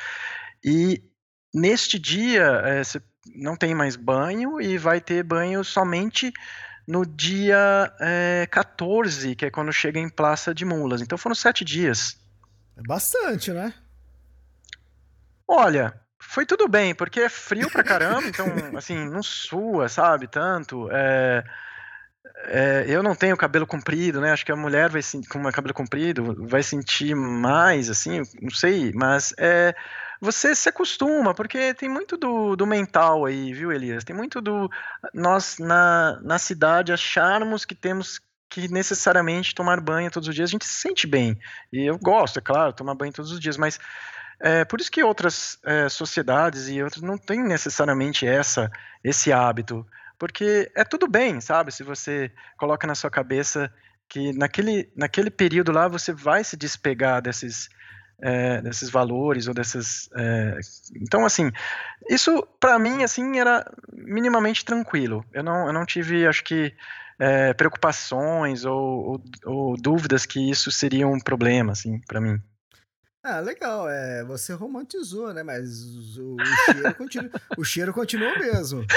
E 0.64 1.04
neste 1.54 2.00
dia 2.00 2.45
é, 2.64 2.82
você 2.82 3.02
não 3.36 3.58
tem 3.58 3.76
mais 3.76 3.97
banho 3.97 4.62
e 4.62 4.78
vai 4.78 5.02
ter 5.02 5.22
banho 5.22 5.64
somente 5.66 6.32
no 6.88 7.06
dia 7.06 7.93
é, 8.00 8.47
14, 8.50 9.36
que 9.36 9.45
é 9.45 9.52
quando 9.52 9.74
chega 9.74 10.00
em 10.00 10.10
Praça 10.10 10.54
de 10.54 10.64
Mulas. 10.64 11.02
Então 11.02 11.18
foram 11.18 11.36
sete 11.36 11.66
dias. 11.66 12.18
É 12.78 12.82
bastante, 12.88 13.52
né? 13.52 13.74
Olha, 15.45 15.93
foi 16.18 16.45
tudo 16.45 16.70
bem, 16.70 16.95
porque 16.95 17.20
é 17.20 17.30
frio 17.30 17.70
pra 17.70 17.84
caramba, 17.84 18.28
então, 18.28 18.45
assim, 18.78 19.10
não 19.10 19.22
sua, 19.22 19.89
sabe, 19.89 20.28
tanto. 20.28 20.88
É, 20.89 21.43
é, 22.46 22.86
eu 22.88 23.04
não 23.04 23.16
tenho 23.16 23.36
cabelo 23.36 23.68
comprido, 23.68 24.22
né? 24.22 24.32
Acho 24.32 24.46
que 24.46 24.52
a 24.52 24.56
mulher 24.56 24.90
vai 24.90 25.02
com 25.30 25.52
cabelo 25.52 25.74
comprido 25.74 26.36
vai 26.48 26.64
sentir 26.64 27.16
mais, 27.16 27.90
assim, 27.90 28.22
não 28.42 28.52
sei, 28.52 28.92
mas 28.94 29.34
é, 29.38 29.76
você 30.22 30.56
se 30.56 30.70
acostuma, 30.70 31.34
porque 31.34 31.74
tem 31.74 31.90
muito 31.90 32.18
do, 32.18 32.56
do 32.56 32.66
mental 32.66 33.26
aí, 33.26 33.54
viu, 33.54 33.72
Elias? 33.72 34.04
Tem 34.04 34.16
muito 34.16 34.42
do 34.42 34.70
nós 35.14 35.58
na, 35.60 36.20
na 36.22 36.38
cidade 36.38 36.94
acharmos 36.94 37.66
que 37.66 37.76
temos 37.76 38.20
que 38.50 38.68
necessariamente 38.68 39.54
tomar 39.54 39.80
banho 39.80 40.10
todos 40.10 40.28
os 40.28 40.36
dias. 40.36 40.50
A 40.50 40.52
gente 40.52 40.66
se 40.66 40.82
sente 40.82 41.06
bem. 41.06 41.38
E 41.72 41.86
eu 41.86 41.98
gosto, 42.00 42.40
é 42.40 42.42
claro, 42.42 42.74
tomar 42.74 42.96
banho 42.96 43.14
todos 43.14 43.32
os 43.32 43.40
dias, 43.40 43.58
mas 43.58 43.80
é 44.40 44.66
por 44.66 44.80
isso 44.80 44.92
que 44.92 45.04
outras 45.04 45.60
é, 45.64 45.88
sociedades 45.90 46.68
e 46.70 46.82
outras 46.82 47.04
não 47.04 47.18
têm 47.18 47.44
necessariamente 47.44 48.26
essa 48.26 48.72
esse 49.04 49.32
hábito, 49.32 49.86
porque 50.20 50.70
é 50.76 50.84
tudo 50.84 51.07
bem, 51.07 51.41
sabe? 51.41 51.72
Se 51.72 51.82
você 51.82 52.32
coloca 52.57 52.86
na 52.86 52.93
sua 52.93 53.09
cabeça 53.09 53.74
que 54.07 54.34
naquele, 54.34 54.91
naquele 54.95 55.30
período 55.32 55.72
lá 55.72 55.88
você 55.88 56.11
vai 56.11 56.43
se 56.43 56.57
despegar 56.57 57.22
desses 57.22 57.70
é, 58.22 58.61
desses 58.61 58.89
valores 58.89 59.47
ou 59.47 59.53
dessas. 59.53 60.09
É, 60.15 60.59
então, 60.95 61.26
assim, 61.26 61.51
isso 62.09 62.45
para 62.59 62.78
mim 62.78 63.03
assim 63.03 63.39
era 63.39 63.65
minimamente 63.91 64.65
tranquilo. 64.65 65.24
Eu 65.34 65.43
não, 65.43 65.67
eu 65.67 65.74
não 65.74 65.86
tive, 65.86 66.28
acho 66.28 66.43
que 66.43 66.74
é, 67.17 67.53
preocupações 67.53 68.65
ou, 68.65 68.76
ou, 68.76 69.24
ou, 69.45 69.78
dúvidas 69.78 70.26
que 70.26 70.49
isso 70.49 70.72
seria 70.72 71.07
um 71.07 71.20
problema, 71.20 71.74
assim, 71.74 71.99
para 72.07 72.22
mim. 72.22 72.41
Ah, 73.30 73.39
legal. 73.41 73.88
É, 73.88 74.23
você 74.23 74.53
romantizou, 74.53 75.32
né? 75.34 75.43
Mas 75.43 76.17
o, 76.17 76.36
o 76.36 76.45
cheiro, 76.65 76.95
continua, 76.95 77.30
o 77.57 77.63
cheiro 77.63 77.93
continua 77.93 78.39
mesmo. 78.39 78.84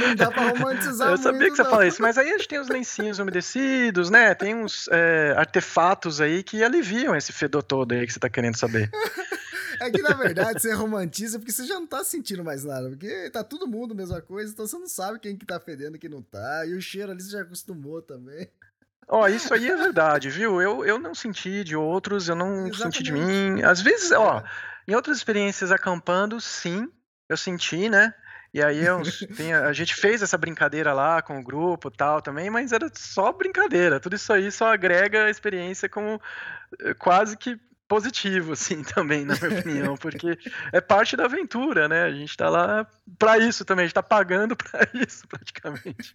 não 0.00 0.16
dá 0.16 0.30
pra 0.30 0.48
romantizar 0.48 1.10
Eu 1.10 1.16
sabia 1.16 1.40
muito, 1.40 1.52
que 1.52 1.62
você 1.62 1.70
não. 1.70 1.82
isso, 1.84 2.02
mas 2.02 2.18
aí 2.18 2.30
a 2.30 2.36
gente 2.36 2.48
tem 2.48 2.58
os 2.58 2.68
lencinhos 2.68 3.20
umedecidos, 3.20 4.10
né? 4.10 4.34
Tem 4.34 4.56
uns 4.56 4.88
é, 4.90 5.34
artefatos 5.36 6.20
aí 6.20 6.42
que 6.42 6.64
aliviam 6.64 7.14
esse 7.14 7.32
fedor 7.32 7.62
todo 7.62 7.92
aí 7.92 8.04
que 8.04 8.12
você 8.12 8.18
tá 8.18 8.28
querendo 8.28 8.56
saber. 8.56 8.90
É 9.80 9.90
que, 9.90 10.02
na 10.02 10.12
verdade, 10.12 10.60
você 10.60 10.74
romantiza 10.74 11.38
porque 11.38 11.52
você 11.52 11.64
já 11.64 11.80
não 11.80 11.86
tá 11.86 12.04
sentindo 12.04 12.44
mais 12.44 12.64
nada. 12.64 12.90
Porque 12.90 13.30
tá 13.30 13.42
todo 13.42 13.66
mundo 13.66 13.92
a 13.92 13.96
mesma 13.96 14.20
coisa, 14.20 14.52
então 14.52 14.66
você 14.66 14.76
não 14.76 14.86
sabe 14.86 15.18
quem 15.18 15.34
que 15.34 15.46
tá 15.46 15.58
fedendo 15.58 15.96
e 15.96 15.98
quem 15.98 16.10
não 16.10 16.20
tá. 16.20 16.66
E 16.66 16.74
o 16.74 16.82
cheiro 16.82 17.10
ali 17.10 17.22
você 17.22 17.30
já 17.30 17.40
acostumou 17.40 18.02
também. 18.02 18.46
Ó, 19.12 19.26
isso 19.26 19.52
aí 19.52 19.68
é 19.68 19.76
verdade, 19.76 20.30
viu? 20.30 20.62
Eu, 20.62 20.84
eu 20.84 20.96
não 20.96 21.14
senti 21.14 21.64
de 21.64 21.74
outros, 21.74 22.28
eu 22.28 22.36
não 22.36 22.68
Exatamente. 22.68 22.98
senti 22.98 23.02
de 23.02 23.12
mim. 23.12 23.60
Às 23.62 23.80
vezes, 23.80 24.12
ó, 24.12 24.38
é. 24.38 24.44
em 24.86 24.94
outras 24.94 25.16
experiências 25.16 25.72
acampando, 25.72 26.40
sim, 26.40 26.88
eu 27.28 27.36
senti, 27.36 27.88
né? 27.88 28.14
E 28.54 28.62
aí 28.62 28.84
eu, 28.84 29.02
tem, 29.36 29.52
a 29.52 29.72
gente 29.72 29.96
fez 29.96 30.22
essa 30.22 30.38
brincadeira 30.38 30.92
lá 30.92 31.20
com 31.22 31.40
o 31.40 31.42
grupo 31.42 31.88
e 31.88 31.96
tal 31.96 32.22
também, 32.22 32.48
mas 32.50 32.70
era 32.72 32.88
só 32.94 33.32
brincadeira. 33.32 33.98
Tudo 33.98 34.14
isso 34.14 34.32
aí 34.32 34.50
só 34.52 34.72
agrega 34.72 35.24
a 35.24 35.30
experiência 35.30 35.88
como 35.88 36.20
eh, 36.80 36.94
quase 36.94 37.36
que 37.36 37.58
positivo, 37.90 38.52
assim, 38.52 38.84
também, 38.94 39.24
na 39.24 39.34
minha 39.34 39.58
opinião, 39.58 39.96
porque 39.96 40.38
é 40.72 40.80
parte 40.80 41.16
da 41.16 41.24
aventura, 41.24 41.88
né? 41.88 42.04
A 42.04 42.12
gente 42.12 42.36
tá 42.36 42.48
lá 42.48 42.88
para 43.18 43.36
isso 43.38 43.64
também, 43.64 43.82
a 43.82 43.86
gente 43.86 43.94
tá 43.94 44.02
pagando 44.02 44.54
para 44.56 44.88
isso, 44.94 45.26
praticamente. 45.26 46.14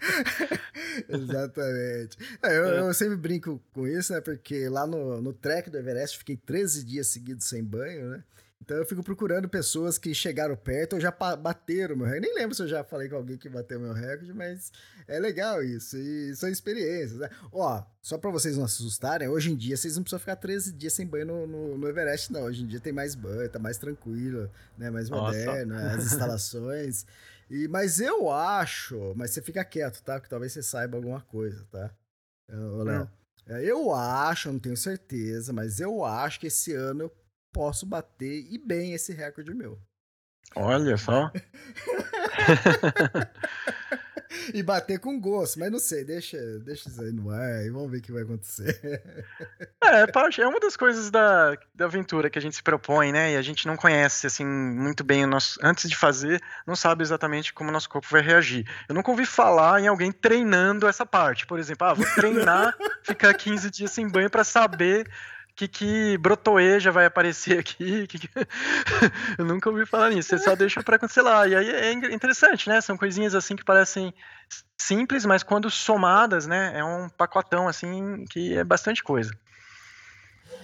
Exatamente. 1.10 2.18
É, 2.42 2.58
eu, 2.58 2.66
é. 2.66 2.80
eu, 2.80 2.94
sempre 2.94 3.18
brinco 3.18 3.62
com 3.74 3.86
isso, 3.86 4.14
né? 4.14 4.22
Porque 4.22 4.70
lá 4.70 4.88
no, 4.88 5.22
no 5.22 5.34
trek 5.34 5.70
do 5.70 5.78
Everest 5.78 6.18
fiquei 6.18 6.38
13 6.38 6.86
dias 6.86 7.08
seguidos 7.08 7.46
sem 7.46 7.62
banho, 7.62 8.10
né? 8.10 8.24
Então 8.62 8.78
eu 8.78 8.86
fico 8.86 9.04
procurando 9.04 9.48
pessoas 9.48 9.98
que 9.98 10.14
chegaram 10.14 10.56
perto 10.56 10.94
ou 10.94 11.00
já 11.00 11.12
bateram 11.12 11.96
meu 11.96 12.06
recorde. 12.06 12.28
Nem 12.28 12.36
lembro 12.36 12.56
se 12.56 12.64
eu 12.64 12.68
já 12.68 12.84
falei 12.84 13.10
com 13.10 13.16
alguém 13.16 13.38
que 13.38 13.50
bateu 13.50 13.80
meu 13.80 13.94
recorde, 13.94 14.34
mas 14.34 14.72
é 15.08 15.20
legal 15.20 15.64
isso. 15.64 15.98
E 15.98 16.36
são 16.36 16.50
experiências, 16.50 17.20
né? 17.20 17.30
Ó, 17.52 17.84
só 18.02 18.18
para 18.18 18.32
vocês 18.32 18.58
não 18.58 18.68
se 18.68 18.82
assustarem, 18.82 19.28
hoje 19.28 19.52
em 19.52 19.56
dia 19.56 19.78
vocês 19.78 19.96
não 19.96 20.04
precisam 20.04 20.20
ficar 20.20 20.36
13 20.38 20.72
dias 20.74 20.94
sem 20.94 21.06
banho 21.06 21.26
no, 21.26 21.48
no, 21.48 21.78
no 21.78 21.88
Everest, 21.88 22.32
não. 22.32 22.44
Hoje 22.44 22.64
em 22.64 22.68
dia 22.68 22.80
tem 22.80 22.94
mais 22.94 23.14
banho, 23.14 23.50
tá 23.50 23.60
mais 23.60 23.78
tranquilo, 23.78 24.50
né? 24.78 24.90
Mais 24.90 25.10
moderno, 25.10 25.76
Nossa. 25.76 25.98
as 25.98 26.06
instalações. 26.12 27.06
E, 27.50 27.68
mas 27.68 28.00
eu 28.00 28.32
acho, 28.32 29.14
mas 29.16 29.32
você 29.32 29.42
fica 29.42 29.64
quieto, 29.64 30.02
tá? 30.02 30.16
Porque 30.16 30.30
talvez 30.30 30.54
você 30.54 30.64
saiba 30.64 30.98
alguma 30.98 31.22
coisa, 31.22 31.64
tá? 31.72 31.92
Ô, 32.52 32.84
Léo. 32.84 33.04
Hum. 33.04 33.08
É, 33.48 33.64
eu 33.64 33.94
acho, 33.94 34.52
não 34.52 34.58
tenho 34.58 34.76
certeza, 34.76 35.54
mas 35.54 35.80
eu 35.80 36.04
acho 36.04 36.40
que 36.40 36.48
esse 36.48 36.74
ano 36.74 37.04
eu 37.04 37.12
posso 37.56 37.86
bater 37.86 38.46
e 38.52 38.58
bem 38.58 38.92
esse 38.92 39.14
recorde 39.14 39.54
meu. 39.54 39.80
Olha 40.58 40.98
só. 40.98 41.32
e 44.54 44.62
bater 44.62 45.00
com 45.00 45.18
gosto, 45.18 45.58
mas 45.58 45.72
não 45.72 45.80
sei, 45.80 46.04
deixa, 46.04 46.38
deixa 46.60 46.90
isso 46.90 47.02
aí 47.02 47.14
no 47.14 47.30
ar 47.30 47.66
e 47.66 47.70
vamos 47.70 47.90
ver 47.90 48.00
o 48.00 48.02
que 48.02 48.12
vai 48.12 48.24
acontecer. 48.24 48.78
É, 49.82 50.06
parte, 50.08 50.42
é 50.42 50.48
uma 50.48 50.60
das 50.60 50.76
coisas 50.76 51.10
da, 51.10 51.58
da 51.74 51.86
aventura 51.86 52.30
que 52.30 52.38
a 52.38 52.42
gente 52.42 52.58
se 52.58 52.64
propõe, 52.64 53.14
né? 53.14 53.34
E 53.34 53.38
a 53.38 53.42
gente 53.42 53.66
não 53.66 53.78
conhece 53.78 54.28
assim 54.28 54.46
muito 54.46 55.02
bem 55.02 55.24
o 55.24 55.28
nosso. 55.28 55.58
Antes 55.64 55.90
de 55.90 55.96
fazer, 55.96 56.42
não 56.68 56.76
sabe 56.76 57.04
exatamente 57.04 57.54
como 57.54 57.70
o 57.70 57.74
nosso 57.74 57.90
corpo 57.90 58.10
vai 58.12 58.22
reagir. 58.22 58.70
Eu 58.90 58.96
nunca 58.96 59.12
ouvi 59.12 59.26
falar 59.26 59.80
em 59.80 59.88
alguém 59.88 60.12
treinando 60.12 60.88
essa 60.88 61.06
parte. 61.06 61.48
Por 61.48 61.58
exemplo, 61.58 61.88
ah, 61.88 61.94
vou 61.94 62.06
treinar, 62.16 62.76
ficar 63.02 63.34
15 63.34 63.72
dias 63.72 63.92
sem 63.92 64.10
banho 64.10 64.30
para 64.30 64.44
saber 64.44 65.10
que, 65.56 65.68
que 65.68 66.18
brotoeja 66.18 66.92
vai 66.92 67.06
aparecer 67.06 67.60
aqui. 67.60 68.06
Que, 68.08 68.20
que... 68.20 68.30
eu 69.38 69.46
nunca 69.46 69.70
ouvi 69.70 69.86
falar 69.86 70.10
nisso. 70.10 70.30
Você 70.30 70.40
só 70.40 70.56
deixa 70.56 70.84
para 70.84 70.98
acontecer 70.98 71.22
lá. 71.22 71.48
E 71.48 71.56
aí 71.56 71.70
é 71.70 71.92
interessante, 71.92 72.68
né? 72.68 72.82
São 72.82 72.98
coisinhas 72.98 73.34
assim 73.34 73.56
que 73.56 73.64
parecem 73.64 74.14
simples, 74.78 75.26
mas 75.26 75.44
quando 75.44 75.70
somadas, 75.72 76.46
né? 76.46 76.78
É 76.78 76.84
um 76.84 77.10
pacotão 77.10 77.68
assim 77.68 78.26
que 78.30 78.58
é 78.58 78.64
bastante 78.64 79.04
coisa. 79.04 79.32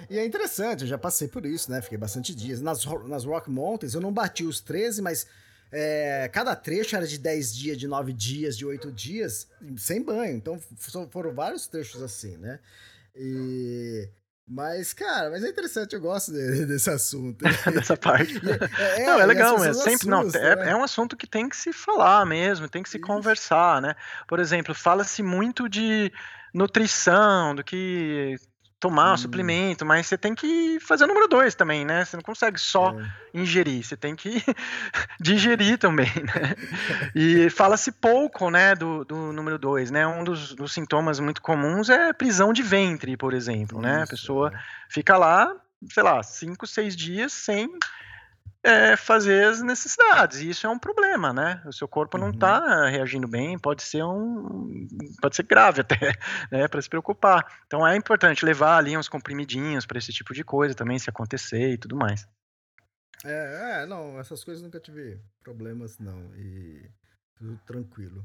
E 0.10 0.18
é 0.20 0.26
interessante, 0.26 0.82
eu 0.82 0.88
já 0.88 0.98
passei 0.98 1.28
por 1.28 1.46
isso, 1.46 1.72
né? 1.72 1.82
Fiquei 1.82 1.98
bastante 1.98 2.36
dias. 2.36 2.60
Nas, 2.60 2.84
nas 3.08 3.24
Rock 3.24 3.50
Mountains 3.50 3.94
eu 3.94 4.02
não 4.02 4.12
bati 4.12 4.44
os 4.44 4.60
13, 4.60 5.02
mas 5.02 5.26
é, 5.72 6.30
cada 6.34 6.56
trecho 6.56 6.96
era 6.96 7.08
de 7.08 7.18
10 7.18 7.56
dias, 7.56 7.78
de 7.78 7.88
9 7.88 8.12
dias, 8.12 8.58
de 8.58 8.66
8 8.66 8.92
dias, 8.92 9.48
sem 9.78 10.02
banho. 10.04 10.36
Então 10.36 10.60
foram 11.10 11.34
vários 11.34 11.68
trechos 11.68 12.02
assim, 12.02 12.36
né? 12.38 12.60
E 13.16 14.10
mas, 14.54 14.91
cara, 14.91 15.30
mas 15.30 15.45
é 15.45 15.49
interessante, 15.49 15.95
eu 15.95 16.02
gosto 16.02 16.34
de, 16.34 16.66
desse 16.68 16.89
assunto. 16.89 17.41
Dessa 17.74 17.95
parte. 17.95 18.36
É, 18.78 19.02
é, 19.02 19.06
não, 19.06 19.20
é 19.22 19.26
legal, 19.26 19.64
é 19.64 19.74
sempre, 19.74 20.10
não, 20.10 20.24
é, 20.24 20.56
né? 20.58 20.72
é, 20.72 20.76
um 20.76 20.84
assunto 20.84 21.16
que 21.16 21.26
tem 21.26 21.47
que 21.47 21.56
se 21.56 21.72
falar 21.72 22.26
mesmo, 22.26 22.68
tem 22.68 22.84
que 22.84 22.89
se 22.89 22.97
Isso. 22.97 23.08
conversar, 23.08 23.82
né? 23.82 23.95
Por 24.28 24.39
exemplo, 24.39 24.76
fala-se 24.76 25.24
muito 25.24 25.70
de 25.70 26.12
nutrição, 26.54 27.56
do 27.56 27.64
que 27.64 28.36
tomar 28.82 29.13
hum. 29.13 29.17
suplemento, 29.17 29.86
mas 29.86 30.07
você 30.07 30.17
tem 30.17 30.34
que 30.34 30.79
fazer 30.79 31.03
o 31.03 31.07
número 31.07 31.27
dois 31.27 31.53
também, 31.53 31.86
né? 31.86 32.03
Você 32.03 32.17
não 32.17 32.23
consegue 32.23 32.59
só 32.59 32.99
é. 32.99 33.05
ingerir, 33.32 33.84
você 33.84 33.95
tem 33.95 34.15
que 34.15 34.43
digerir 35.21 35.77
também, 35.77 36.11
né? 36.15 36.55
E 37.13 37.47
fala-se 37.51 37.91
pouco, 37.91 38.49
né, 38.49 38.73
do, 38.73 39.05
do 39.05 39.32
número 39.32 39.59
dois, 39.59 39.91
né? 39.91 40.05
Um 40.07 40.23
dos, 40.23 40.55
dos, 40.55 40.73
sintomas 40.73 41.19
muito 41.19 41.43
comuns 41.43 41.89
é 41.89 42.11
prisão 42.11 42.51
de 42.51 42.63
ventre, 42.63 43.15
por 43.15 43.36
exemplo, 43.36 43.77
Isso, 43.77 43.88
né? 43.88 44.01
A 44.01 44.07
pessoa 44.07 44.51
é. 44.51 44.59
fica 44.89 45.15
lá, 45.15 45.55
sei 45.91 46.01
lá, 46.01 46.23
cinco, 46.23 46.65
seis 46.65 46.95
dias 46.95 47.32
sem 47.32 47.69
é, 48.64 48.95
fazer 48.95 49.45
as 49.45 49.62
necessidades. 49.62 50.39
E 50.39 50.49
isso 50.49 50.68
é 50.68 50.70
um 50.70 50.78
problema, 50.78 51.34
né? 51.34 51.62
O 51.66 51.74
seu 51.74 51.88
corpo 51.88 52.18
não 52.18 52.30
está 52.30 52.59
uhum. 52.59 52.89
reagindo 52.89 53.28
bem, 53.28 53.57
pode 53.57 53.84
ser 53.84 54.03
um. 54.03 54.88
pode 55.22 55.36
ser 55.36 55.43
grave 55.43 55.82
até, 55.82 55.97
né? 56.51 56.68
Para 56.68 56.82
se 56.82 56.89
preocupar. 56.89 57.45
Então 57.66 57.86
é 57.86 57.95
importante 57.95 58.45
levar 58.45 58.78
ali 58.78 58.95
uns 58.97 59.09
comprimidinhos 59.09 59.86
para 59.86 59.97
esse 59.97 60.14
tipo 60.14 60.34
de 60.34 60.43
coisa 60.43 60.76
também, 60.76 60.99
se 60.99 61.09
acontecer 61.09 61.74
e 61.74 61.78
tudo 61.78 61.95
mais. 61.95 62.28
É, 63.24 63.82
é, 63.82 63.86
não, 63.86 64.20
essas 64.20 64.43
coisas 64.43 64.64
nunca 64.64 64.80
tive 64.80 65.20
problemas, 65.43 65.97
não. 65.99 66.34
E 66.36 66.89
tudo 67.36 67.59
tranquilo. 67.66 68.24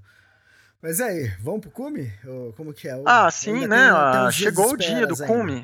Mas 0.82 1.01
aí, 1.01 1.28
vamos 1.41 1.62
pro 1.62 1.70
cume? 1.70 2.12
Como 2.57 2.72
que 2.72 2.87
é? 2.87 3.03
Ah, 3.07 3.30
sim, 3.30 3.66
né? 3.66 3.91
Tem, 4.12 4.22
tem 4.22 4.30
chegou 4.32 4.72
o 4.72 4.76
dia 4.76 5.07
do 5.07 5.16
cume. 5.16 5.62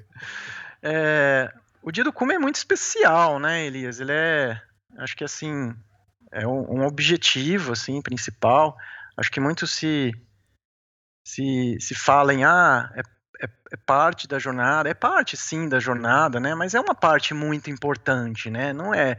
é, 0.82 1.52
o 1.82 1.90
dia 1.90 2.04
do 2.04 2.12
cume 2.12 2.34
é 2.34 2.38
muito 2.38 2.56
especial, 2.56 3.38
né, 3.38 3.64
Elias? 3.64 4.00
Ele 4.00 4.12
é, 4.12 4.60
acho 4.98 5.16
que 5.16 5.24
assim, 5.24 5.74
é 6.30 6.46
um, 6.46 6.80
um 6.80 6.86
objetivo, 6.86 7.72
assim, 7.72 8.00
principal. 8.00 8.76
Acho 9.16 9.30
que 9.30 9.40
muito 9.40 9.66
se 9.66 10.12
se, 11.24 11.76
se 11.80 11.94
fala 11.94 12.34
em, 12.34 12.44
ah, 12.44 12.90
é, 12.96 13.00
é, 13.44 13.48
é, 13.72 13.76
parte 13.76 14.26
da 14.26 14.38
jornada, 14.38 14.88
é 14.88 14.94
parte 14.94 15.36
sim 15.36 15.68
da 15.68 15.78
jornada, 15.78 16.40
né? 16.40 16.54
Mas 16.54 16.74
é 16.74 16.80
uma 16.80 16.94
parte 16.94 17.32
muito 17.32 17.70
importante, 17.70 18.50
né? 18.50 18.72
Não 18.72 18.94
é 18.94 19.16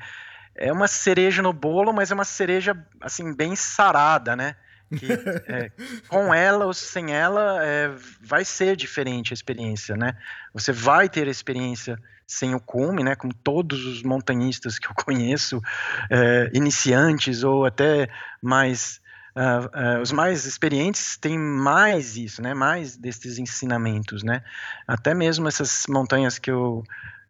é 0.56 0.72
uma 0.72 0.88
cereja 0.88 1.42
no 1.42 1.52
bolo, 1.52 1.92
mas 1.92 2.12
é 2.12 2.14
uma 2.14 2.26
cereja 2.26 2.76
assim 3.02 3.34
bem 3.36 3.56
sarada, 3.56 4.36
né? 4.36 4.56
Que, 4.98 5.12
é, 5.48 5.72
com 6.08 6.34
ela 6.34 6.66
ou 6.66 6.74
sem 6.74 7.12
ela 7.12 7.64
é, 7.64 7.90
vai 8.22 8.46
ser 8.46 8.76
diferente 8.76 9.34
a 9.34 9.36
experiência, 9.36 9.96
né? 9.96 10.16
Você 10.54 10.72
vai 10.72 11.10
ter 11.10 11.28
a 11.28 11.32
experiência 11.32 11.98
sem 12.34 12.56
o 12.56 12.60
cume, 12.60 13.04
né? 13.04 13.16
Como 13.16 13.34
todos 13.34 13.86
os 13.86 14.04
montanhistas 14.04 14.80
que 14.80 14.88
eu 14.88 14.94
conheço, 14.96 15.62
é, 16.10 16.50
iniciantes 16.54 17.44
ou 17.44 17.66
até 17.66 18.10
mais 18.42 19.02
Uh, 19.36 19.98
uh, 19.98 20.00
os 20.00 20.12
mais 20.12 20.46
experientes 20.46 21.18
têm 21.18 21.40
mais 21.40 22.16
isso, 22.16 22.40
né? 22.40 22.54
Mais 22.54 22.96
desses 22.96 23.40
ensinamentos, 23.40 24.22
né? 24.22 24.44
Até 24.88 25.16
mesmo 25.16 25.48
essas 25.48 25.86
montanhas 25.90 26.38
que 26.38 26.52
eu 26.52 26.84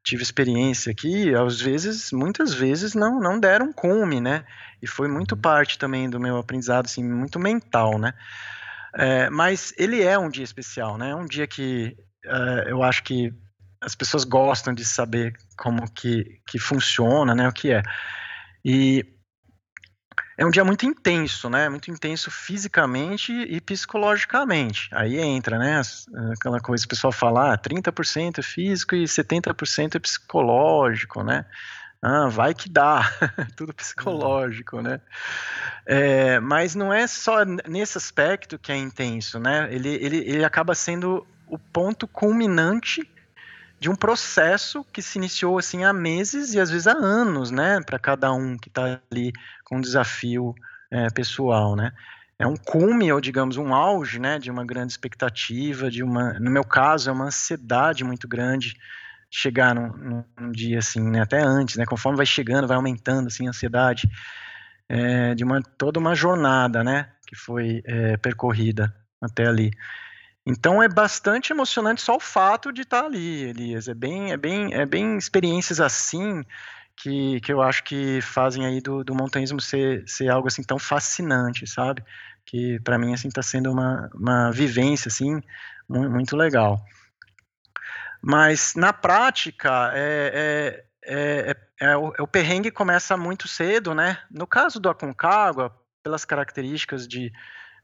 tive 0.04 0.22
experiência 0.22 0.92
aqui, 0.92 1.34
às 1.34 1.62
vezes, 1.62 2.12
muitas 2.12 2.54
vezes 2.54 2.94
não 2.94 3.22
não 3.22 3.40
deram 3.40 3.72
cume, 3.72 4.20
né? 4.20 4.44
E 4.82 4.88
foi 4.88 5.08
muito 5.08 5.36
uhum. 5.36 5.42
parte 5.42 5.80
também 5.80 6.10
do 6.10 6.20
meu 6.20 6.36
aprendizado, 6.38 6.88
assim, 6.88 7.02
muito 7.02 7.40
mental, 7.40 7.98
né? 7.98 8.14
É, 8.96 9.30
mas 9.30 9.74
ele 9.78 10.04
é 10.04 10.20
um 10.20 10.30
dia 10.30 10.44
especial, 10.44 10.98
né? 10.98 11.12
É 11.12 11.16
um 11.16 11.26
dia 11.26 11.48
que 11.48 11.96
uh, 12.26 12.68
eu 12.68 12.84
acho 12.84 13.02
que 13.04 13.34
as 13.84 13.96
pessoas 13.96 14.24
gostam 14.24 14.74
de 14.74 14.86
saber 14.86 15.34
como 15.58 15.90
que, 15.92 16.40
que 16.48 16.58
funciona, 16.58 17.36
né, 17.36 17.48
o 17.48 17.54
que 17.54 17.72
é. 17.72 17.84
E 18.64 19.06
é 20.38 20.46
um 20.46 20.50
dia 20.50 20.64
muito 20.64 20.86
intenso, 20.86 21.50
né? 21.50 21.70
Muito 21.70 21.92
intenso 21.92 22.32
fisicamente 22.32 23.32
e 23.32 23.62
psicologicamente. 23.62 24.90
Aí 24.92 25.20
entra, 25.20 25.60
né? 25.60 25.82
Aquela 26.34 26.60
coisa 26.60 26.84
que 26.84 26.88
o 26.88 26.96
pessoal 26.96 27.12
fala, 27.12 27.54
ah, 27.54 27.58
30% 27.58 28.40
é 28.40 28.42
físico 28.42 28.96
e 28.96 29.04
70% 29.04 29.96
é 29.96 30.00
psicológico, 30.00 31.24
né? 31.24 31.46
Ah, 32.02 32.28
vai 32.28 32.54
que 32.54 32.68
dá, 32.68 33.02
tudo 33.56 33.74
psicológico, 33.74 34.82
né? 34.82 35.00
É, 35.86 36.40
mas 36.40 36.76
não 36.76 36.92
é 36.92 37.08
só 37.08 37.46
nesse 37.46 37.98
aspecto 37.98 38.60
que 38.60 38.72
é 38.72 38.76
intenso, 38.76 39.40
né? 39.40 39.70
Ele, 39.72 39.90
ele, 39.90 40.18
ele 40.18 40.44
acaba 40.44 40.76
sendo 40.76 41.26
o 41.48 41.58
ponto 41.58 42.08
culminante 42.08 43.08
de 43.84 43.90
um 43.90 43.96
processo 43.98 44.82
que 44.94 45.02
se 45.02 45.18
iniciou 45.18 45.58
assim 45.58 45.84
há 45.84 45.92
meses 45.92 46.54
e 46.54 46.60
às 46.62 46.72
vezes 46.72 46.88
há 46.88 46.94
anos, 46.94 47.52
né, 47.52 47.82
para 47.86 48.00
cada 48.00 48.32
um 48.32 48.58
que 48.58 48.70
está 48.70 48.98
ali 49.12 49.34
com 49.66 49.76
um 49.76 49.82
desafio 49.82 50.56
é, 50.90 51.10
pessoal, 51.10 51.76
né. 51.76 51.92
É 52.40 52.48
um 52.48 52.56
cume 52.56 53.12
ou 53.12 53.20
digamos 53.20 53.58
um 53.58 53.76
auge, 53.76 54.20
né, 54.20 54.40
de 54.40 54.50
uma 54.50 54.66
grande 54.66 54.94
expectativa, 54.94 55.92
de 55.92 56.02
uma, 56.02 56.32
no 56.40 56.50
meu 56.50 56.64
caso 56.64 57.10
é 57.10 57.14
uma 57.14 57.26
ansiedade 57.26 58.06
muito 58.06 58.26
grande 58.26 58.74
chegar 59.30 59.76
num, 59.76 60.24
num 60.40 60.52
dia 60.54 60.80
assim, 60.80 61.04
né, 61.04 61.20
até 61.20 61.42
antes, 61.42 61.76
né, 61.76 61.86
conforme 61.86 62.16
vai 62.16 62.26
chegando, 62.26 62.70
vai 62.70 62.78
aumentando 62.78 63.28
assim 63.28 63.48
a 63.48 63.50
ansiedade 63.50 64.10
é, 64.88 65.36
de 65.36 65.44
uma 65.44 65.62
toda 65.62 66.00
uma 66.00 66.16
jornada, 66.16 66.86
né, 66.86 67.10
que 67.28 67.36
foi 67.36 67.84
é, 67.84 68.16
percorrida 68.16 68.96
até 69.22 69.46
ali. 69.46 69.72
Então 70.46 70.84
é 70.84 70.90
bastante 70.90 71.54
emocionante 71.54 72.02
só 72.02 72.18
o 72.18 72.20
fato 72.20 72.72
de 72.72 72.82
estar 72.82 73.06
ali, 73.06 73.44
Elias. 73.44 73.88
É 73.88 73.94
bem, 73.94 74.32
é 74.32 74.38
bem, 74.38 74.74
é 74.74 74.86
bem 74.86 75.18
experiências 75.18 75.80
assim 75.80 76.44
que, 76.98 77.40
que 77.42 77.52
eu 77.52 77.62
acho 77.62 77.84
que 77.84 78.20
fazem 78.22 78.66
aí 78.66 78.82
do, 78.82 79.04
do 79.04 79.16
montanhismo 79.16 79.62
ser, 79.62 80.04
ser 80.08 80.30
algo 80.30 80.48
assim 80.48 80.64
tão 80.64 80.78
fascinante, 80.78 81.66
sabe? 81.66 82.04
Que 82.46 82.80
para 82.82 82.98
mim 82.98 83.14
assim 83.14 83.30
está 83.30 83.42
sendo 83.42 83.72
uma, 83.72 84.10
uma 84.14 84.52
vivência 84.52 85.08
assim 85.08 85.42
muito 85.88 86.36
legal. 86.36 86.84
Mas 88.22 88.74
na 88.76 88.94
prática 88.94 89.92
é, 89.94 90.86
é, 91.06 91.16
é, 91.16 91.58
é, 91.80 91.92
é 91.92 91.98
o, 91.98 92.14
é 92.18 92.22
o 92.22 92.28
perrengue 92.28 92.72
começa 92.72 93.16
muito 93.18 93.48
cedo, 93.48 93.94
né? 93.94 94.18
No 94.30 94.48
caso 94.48 94.80
do 94.80 94.90
Aconcagua, 94.90 95.74
pelas 96.02 96.26
características 96.26 97.08
de 97.08 97.32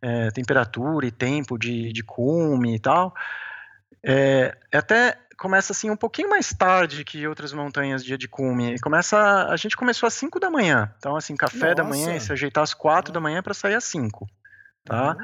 é, 0.02 0.32
temperatura 0.32 1.06
e 1.06 1.12
tempo 1.12 1.58
de, 1.58 1.91
de 1.91 2.04
cume 2.04 2.76
e 2.76 2.80
tal, 2.80 3.14
é, 4.04 4.58
até 4.74 5.18
começa 5.38 5.72
assim 5.72 5.89
um 5.89 5.95
pouquinho 5.95 6.30
mais 6.30 6.54
tarde 6.54 7.06
que 7.06 7.26
outras 7.26 7.54
montanhas 7.54 8.04
dia 8.04 8.18
de 8.18 8.28
cume. 8.28 8.78
Começa, 8.80 9.47
a 9.47 9.56
gente 9.56 9.78
começou 9.78 10.06
às 10.06 10.14
5 10.14 10.39
da 10.39 10.52
manhã. 10.52 10.93
Então, 10.97 11.16
assim, 11.16 11.36
café 11.36 11.70
Nossa. 11.70 11.76
da 11.76 11.84
manhã, 11.84 12.20
se 12.20 12.32
ajeitar 12.32 12.64
às 12.64 12.74
4 12.74 13.14
da 13.14 13.22
manhã 13.22 13.41
para 13.41 13.54
sair 13.54 13.76
às 13.76 13.86
5, 13.86 14.28
tá? 14.84 15.12
Uhum. 15.12 15.18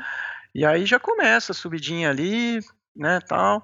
E 0.55 0.65
aí 0.65 0.85
já 0.85 0.99
começa 0.99 1.51
a 1.51 1.55
subidinha 1.55 2.09
ali, 2.09 2.61
né, 2.95 3.19
tal. 3.27 3.61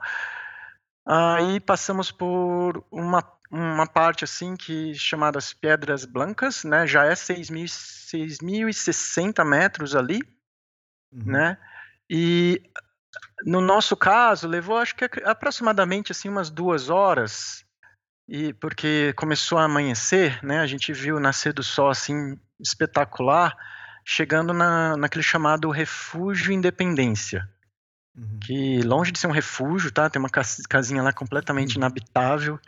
Aí 1.06 1.62
passamos 1.62 2.12
por 2.12 2.86
uma, 2.92 3.24
uma 3.50 3.88
parte 3.88 4.26
assim 4.26 4.58
que 4.58 4.94
chamadas 4.94 5.54
Pedras 5.54 6.04
Blancas, 6.04 6.66
né, 6.66 6.86
já 6.86 7.06
é 7.06 7.14
6.060 7.14 9.46
metros 9.46 9.96
ali, 9.96 10.20
uhum. 11.12 11.32
né? 11.32 11.58
E 12.10 12.62
no 13.46 13.62
nosso 13.62 13.96
caso 13.96 14.48
levou 14.48 14.78
acho 14.78 14.96
que 14.96 15.06
aproximadamente 15.26 16.12
assim 16.12 16.30
umas 16.30 16.50
duas 16.50 16.90
horas 16.90 17.66
e 18.28 18.54
porque 18.54 19.14
começou 19.18 19.58
a 19.58 19.66
amanhecer, 19.66 20.40
né? 20.44 20.60
A 20.60 20.66
gente 20.68 20.94
viu 20.94 21.20
nascer 21.20 21.52
do 21.52 21.64
sol 21.64 21.90
assim 21.90 22.40
espetacular, 22.60 23.54
chegando 24.06 24.54
na, 24.54 24.96
naquele 24.96 25.24
chamado 25.24 25.70
Refúgio 25.70 26.54
Independência, 26.54 27.50
uhum. 28.16 28.40
que 28.42 28.82
longe 28.84 29.12
de 29.12 29.20
ser 29.20 29.28
um 29.28 29.32
refúgio, 29.32 29.92
tá? 29.92 30.10
Tem 30.10 30.20
uma 30.20 30.30
casinha 30.30 31.04
lá 31.04 31.12
completamente 31.12 31.76
uhum. 31.76 31.82
inabitável. 31.82 32.60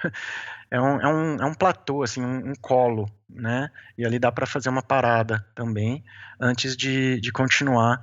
É 0.72 0.82
um, 0.82 1.02
é 1.02 1.08
um, 1.08 1.36
é 1.36 1.46
um 1.46 1.54
platô, 1.54 2.02
assim, 2.02 2.26
um, 2.26 2.50
um 2.50 2.54
colo, 2.56 3.08
né? 3.30 3.70
E 3.96 4.04
ali 4.04 4.18
dá 4.18 4.32
para 4.32 4.48
fazer 4.48 4.70
uma 4.70 4.82
parada 4.82 5.46
também 5.54 6.04
antes 6.42 6.76
de, 6.76 7.22
de 7.22 7.32
continuar 7.32 8.02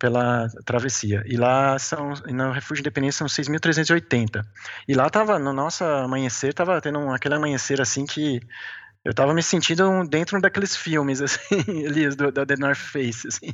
pela 0.00 0.48
travessia. 0.64 1.22
E 1.26 1.36
lá 1.36 1.78
são, 1.78 2.14
no 2.26 2.50
Refúgio 2.50 2.80
Independência 2.80 3.18
são 3.18 3.26
6.380. 3.28 4.42
E 4.88 4.94
lá 4.94 5.08
tava, 5.10 5.38
no 5.38 5.52
nosso 5.52 5.84
amanhecer, 5.84 6.54
tava 6.54 6.80
tendo 6.80 6.98
um, 6.98 7.12
aquele 7.12 7.34
amanhecer 7.34 7.80
assim 7.80 8.06
que 8.06 8.40
eu 9.04 9.14
tava 9.14 9.32
me 9.34 9.42
sentindo 9.42 10.02
dentro 10.08 10.40
daqueles 10.40 10.74
filmes, 10.74 11.20
assim, 11.22 11.62
Elias, 11.68 12.16
do, 12.16 12.32
da 12.32 12.46
The 12.46 12.56
North 12.56 12.78
Face, 12.78 13.28
assim. 13.28 13.52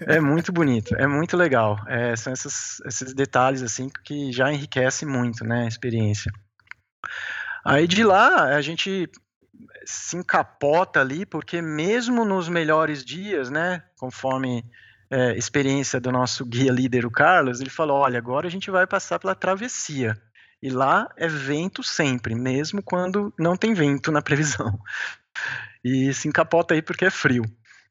É 0.00 0.20
muito 0.20 0.52
bonito, 0.52 0.94
é 0.94 1.06
muito 1.06 1.36
legal. 1.36 1.78
É, 1.88 2.14
são 2.14 2.32
esses, 2.32 2.80
esses 2.86 3.12
detalhes, 3.12 3.62
assim, 3.62 3.90
que 4.04 4.32
já 4.32 4.52
enriquecem 4.52 5.08
muito, 5.08 5.44
né, 5.44 5.64
a 5.64 5.68
experiência. 5.68 6.32
Aí 7.64 7.88
de 7.88 8.04
lá, 8.04 8.54
a 8.54 8.60
gente 8.60 9.10
se 9.84 10.16
encapota 10.16 11.00
ali, 11.00 11.26
porque 11.26 11.60
mesmo 11.60 12.24
nos 12.24 12.48
melhores 12.48 13.04
dias, 13.04 13.50
né, 13.50 13.82
conforme 13.96 14.64
é, 15.10 15.36
experiência 15.36 16.00
do 16.00 16.10
nosso 16.10 16.44
guia 16.44 16.72
líder, 16.72 17.06
o 17.06 17.10
Carlos, 17.10 17.60
ele 17.60 17.70
falou: 17.70 17.98
olha, 17.98 18.18
agora 18.18 18.46
a 18.46 18.50
gente 18.50 18.70
vai 18.70 18.86
passar 18.86 19.18
pela 19.18 19.34
travessia. 19.34 20.20
E 20.62 20.70
lá 20.70 21.08
é 21.16 21.28
vento 21.28 21.82
sempre, 21.82 22.34
mesmo 22.34 22.82
quando 22.82 23.32
não 23.38 23.56
tem 23.56 23.74
vento 23.74 24.10
na 24.10 24.22
previsão. 24.22 24.78
E 25.84 26.12
se 26.12 26.26
encapota 26.26 26.74
aí 26.74 26.82
porque 26.82 27.04
é 27.04 27.10
frio. 27.10 27.44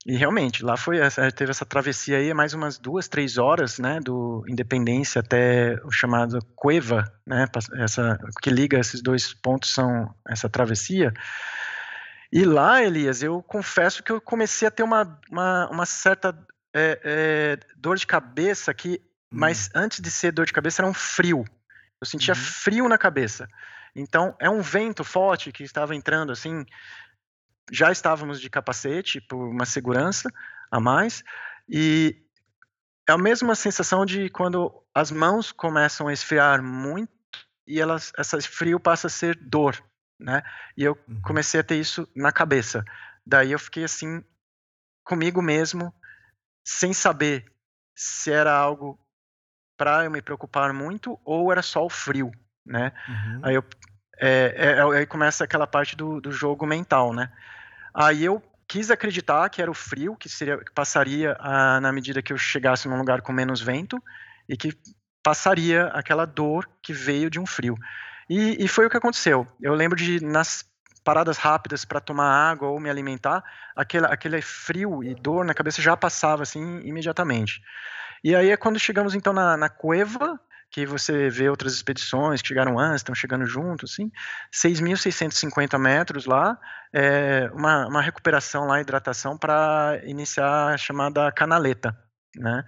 E 0.06 0.16
realmente, 0.16 0.64
lá 0.64 0.78
foi 0.78 1.00
teve 1.36 1.50
essa 1.50 1.66
travessia 1.66 2.18
aí, 2.18 2.32
mais 2.34 2.54
umas 2.54 2.78
duas, 2.78 3.08
três 3.08 3.40
horas, 3.40 3.80
né, 3.80 4.00
do 4.00 4.44
Independência 4.48 5.20
até 5.20 5.80
o 5.84 5.90
chamado 5.90 6.38
Cueva, 6.56 7.12
né, 7.26 7.48
essa 7.80 8.20
que 8.40 8.52
liga 8.52 8.78
esses 8.78 9.02
dois 9.02 9.34
pontos 9.34 9.74
são 9.74 10.14
essa 10.28 10.48
travessia. 10.48 11.12
E 12.32 12.44
lá, 12.44 12.84
Elias, 12.84 13.24
eu 13.24 13.42
confesso 13.42 14.04
que 14.04 14.12
eu 14.12 14.22
comecei 14.22 14.68
a 14.68 14.72
ter 14.72 14.84
uma, 14.84 15.20
uma, 15.32 15.70
uma 15.72 15.86
certa 15.88 16.38
é, 16.78 17.00
é, 17.04 17.60
dor 17.78 17.96
de 17.96 18.06
cabeça 18.06 18.74
que, 18.74 19.02
hum. 19.32 19.38
mas 19.40 19.70
antes 19.74 20.02
de 20.02 20.12
ser 20.12 20.34
dor 20.34 20.46
de 20.46 20.52
cabeça 20.52 20.82
era 20.82 20.90
um 20.90 20.94
frio. 20.94 21.46
Eu 22.02 22.06
sentia 22.06 22.34
uhum. 22.34 22.40
frio 22.40 22.90
na 22.90 22.98
cabeça. 22.98 23.48
Então 23.96 24.36
é 24.40 24.50
um 24.50 24.62
vento 24.62 25.06
forte 25.06 25.54
que 25.54 25.64
estava 25.64 25.96
entrando 25.96 26.34
assim. 26.34 26.66
Já 27.72 27.92
estávamos 27.92 28.42
de 28.42 28.50
capacete 28.50 29.22
por 29.22 29.48
uma 29.48 29.66
segurança 29.66 30.30
a 30.70 30.80
mais 30.80 31.24
e 31.68 32.22
é 33.08 33.14
a 33.14 33.18
mesma 33.18 33.56
sensação 33.56 34.06
de 34.06 34.30
quando 34.30 34.84
as 34.94 35.12
mãos 35.12 35.54
começam 35.54 36.10
a 36.10 36.14
esfriar 36.14 36.62
muito 36.62 37.12
e 37.66 37.80
elas, 37.80 38.12
esse 38.18 38.48
frio 38.50 38.80
passa 38.80 39.08
a 39.08 39.10
ser 39.10 39.36
dor, 39.36 39.82
né? 40.20 40.44
E 40.76 40.84
eu 40.84 40.98
uhum. 41.08 41.22
comecei 41.22 41.62
a 41.62 41.64
ter 41.64 41.80
isso 41.80 42.08
na 42.14 42.34
cabeça. 42.34 42.84
Daí 43.26 43.54
eu 43.54 43.60
fiquei 43.60 43.86
assim 43.86 44.24
comigo 45.04 45.42
mesmo 45.42 45.94
sem 46.66 46.92
saber 46.92 47.46
se 47.96 48.32
era 48.32 48.54
algo 48.54 49.00
para 49.78 50.06
eu 50.06 50.12
me 50.12 50.22
preocupar 50.22 50.74
muito 50.74 51.20
ou 51.24 51.52
era 51.52 51.62
só 51.62 51.86
o 51.86 51.90
frio, 51.90 52.32
né? 52.66 52.92
Uhum. 53.08 53.42
Aí 53.44 53.56
eu 53.56 53.64
é, 54.18 54.54
é, 54.56 54.70
é, 54.80 54.98
aí 54.98 55.06
começa 55.06 55.44
aquela 55.44 55.68
parte 55.68 55.96
do, 55.96 56.22
do 56.22 56.32
jogo 56.32 56.66
mental, 56.66 57.14
né? 57.14 57.32
Aí 57.94 58.24
eu 58.24 58.42
quis 58.68 58.90
acreditar 58.90 59.50
que 59.50 59.62
era 59.62 59.70
o 59.70 59.74
frio 59.74 60.16
que 60.16 60.30
seria 60.30 60.58
que 60.58 60.72
passaria 60.72 61.36
a, 61.40 61.80
na 61.82 61.92
medida 61.92 62.22
que 62.22 62.34
eu 62.34 62.38
chegasse 62.38 62.88
num 62.88 62.98
lugar 62.98 63.22
com 63.22 63.32
menos 63.32 63.62
vento 63.62 64.02
e 64.48 64.56
que 64.56 64.74
passaria 65.22 65.88
aquela 65.88 66.26
dor 66.26 66.70
que 66.82 66.94
veio 66.94 67.30
de 67.30 67.40
um 67.40 67.46
frio. 67.46 67.76
E, 68.30 68.64
e 68.64 68.68
foi 68.68 68.86
o 68.86 68.90
que 68.90 68.98
aconteceu. 68.98 69.48
Eu 69.62 69.74
lembro 69.74 69.98
de 69.98 70.24
nas 70.24 70.66
paradas 71.06 71.38
rápidas 71.38 71.86
para 71.86 72.02
tomar 72.02 72.28
água 72.28 72.68
ou 72.68 72.80
me 72.80 72.90
alimentar, 72.90 73.44
aquele, 73.76 74.08
aquele 74.08 74.42
frio 74.42 75.04
e 75.04 75.14
dor 75.14 75.46
na 75.46 75.54
cabeça 75.54 75.82
já 75.82 75.96
passava 75.96 76.44
assim 76.44 76.80
imediatamente. 76.80 77.62
E 78.24 78.36
aí 78.36 78.50
é 78.50 78.58
quando 78.58 78.80
chegamos 78.80 79.14
então 79.14 79.32
na, 79.32 79.56
na 79.56 79.70
cueva, 79.70 80.40
que 80.72 80.86
você 80.86 81.30
vê 81.30 81.48
outras 81.48 81.74
expedições 81.74 82.42
que 82.42 82.48
chegaram 82.48 82.80
antes, 82.80 82.98
estão 82.98 83.14
chegando 83.14 83.46
juntos, 83.46 83.94
assim, 83.94 84.12
6.650 84.52 85.80
metros 85.80 86.26
lá, 86.26 86.58
é, 86.92 87.50
uma, 87.54 87.88
uma 87.88 88.02
recuperação 88.02 88.66
lá, 88.66 88.82
hidratação 88.82 89.38
para 89.38 90.02
iniciar 90.04 90.74
a 90.74 90.78
chamada 90.78 91.32
canaleta, 91.32 91.96
né? 92.36 92.66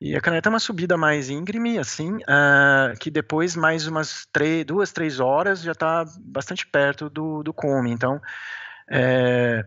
E 0.00 0.14
a 0.14 0.20
caneta 0.20 0.48
é 0.48 0.50
uma 0.50 0.60
subida 0.60 0.96
mais 0.96 1.30
íngreme, 1.30 1.78
assim, 1.78 2.16
uh, 2.16 2.96
que 3.00 3.10
depois, 3.10 3.56
mais 3.56 3.86
umas 3.86 4.26
três, 4.30 4.64
duas, 4.64 4.92
três 4.92 5.20
horas, 5.20 5.62
já 5.62 5.72
está 5.72 6.04
bastante 6.20 6.66
perto 6.66 7.08
do, 7.08 7.42
do 7.42 7.54
cume. 7.54 7.90
Então, 7.90 8.20
é, 8.90 9.64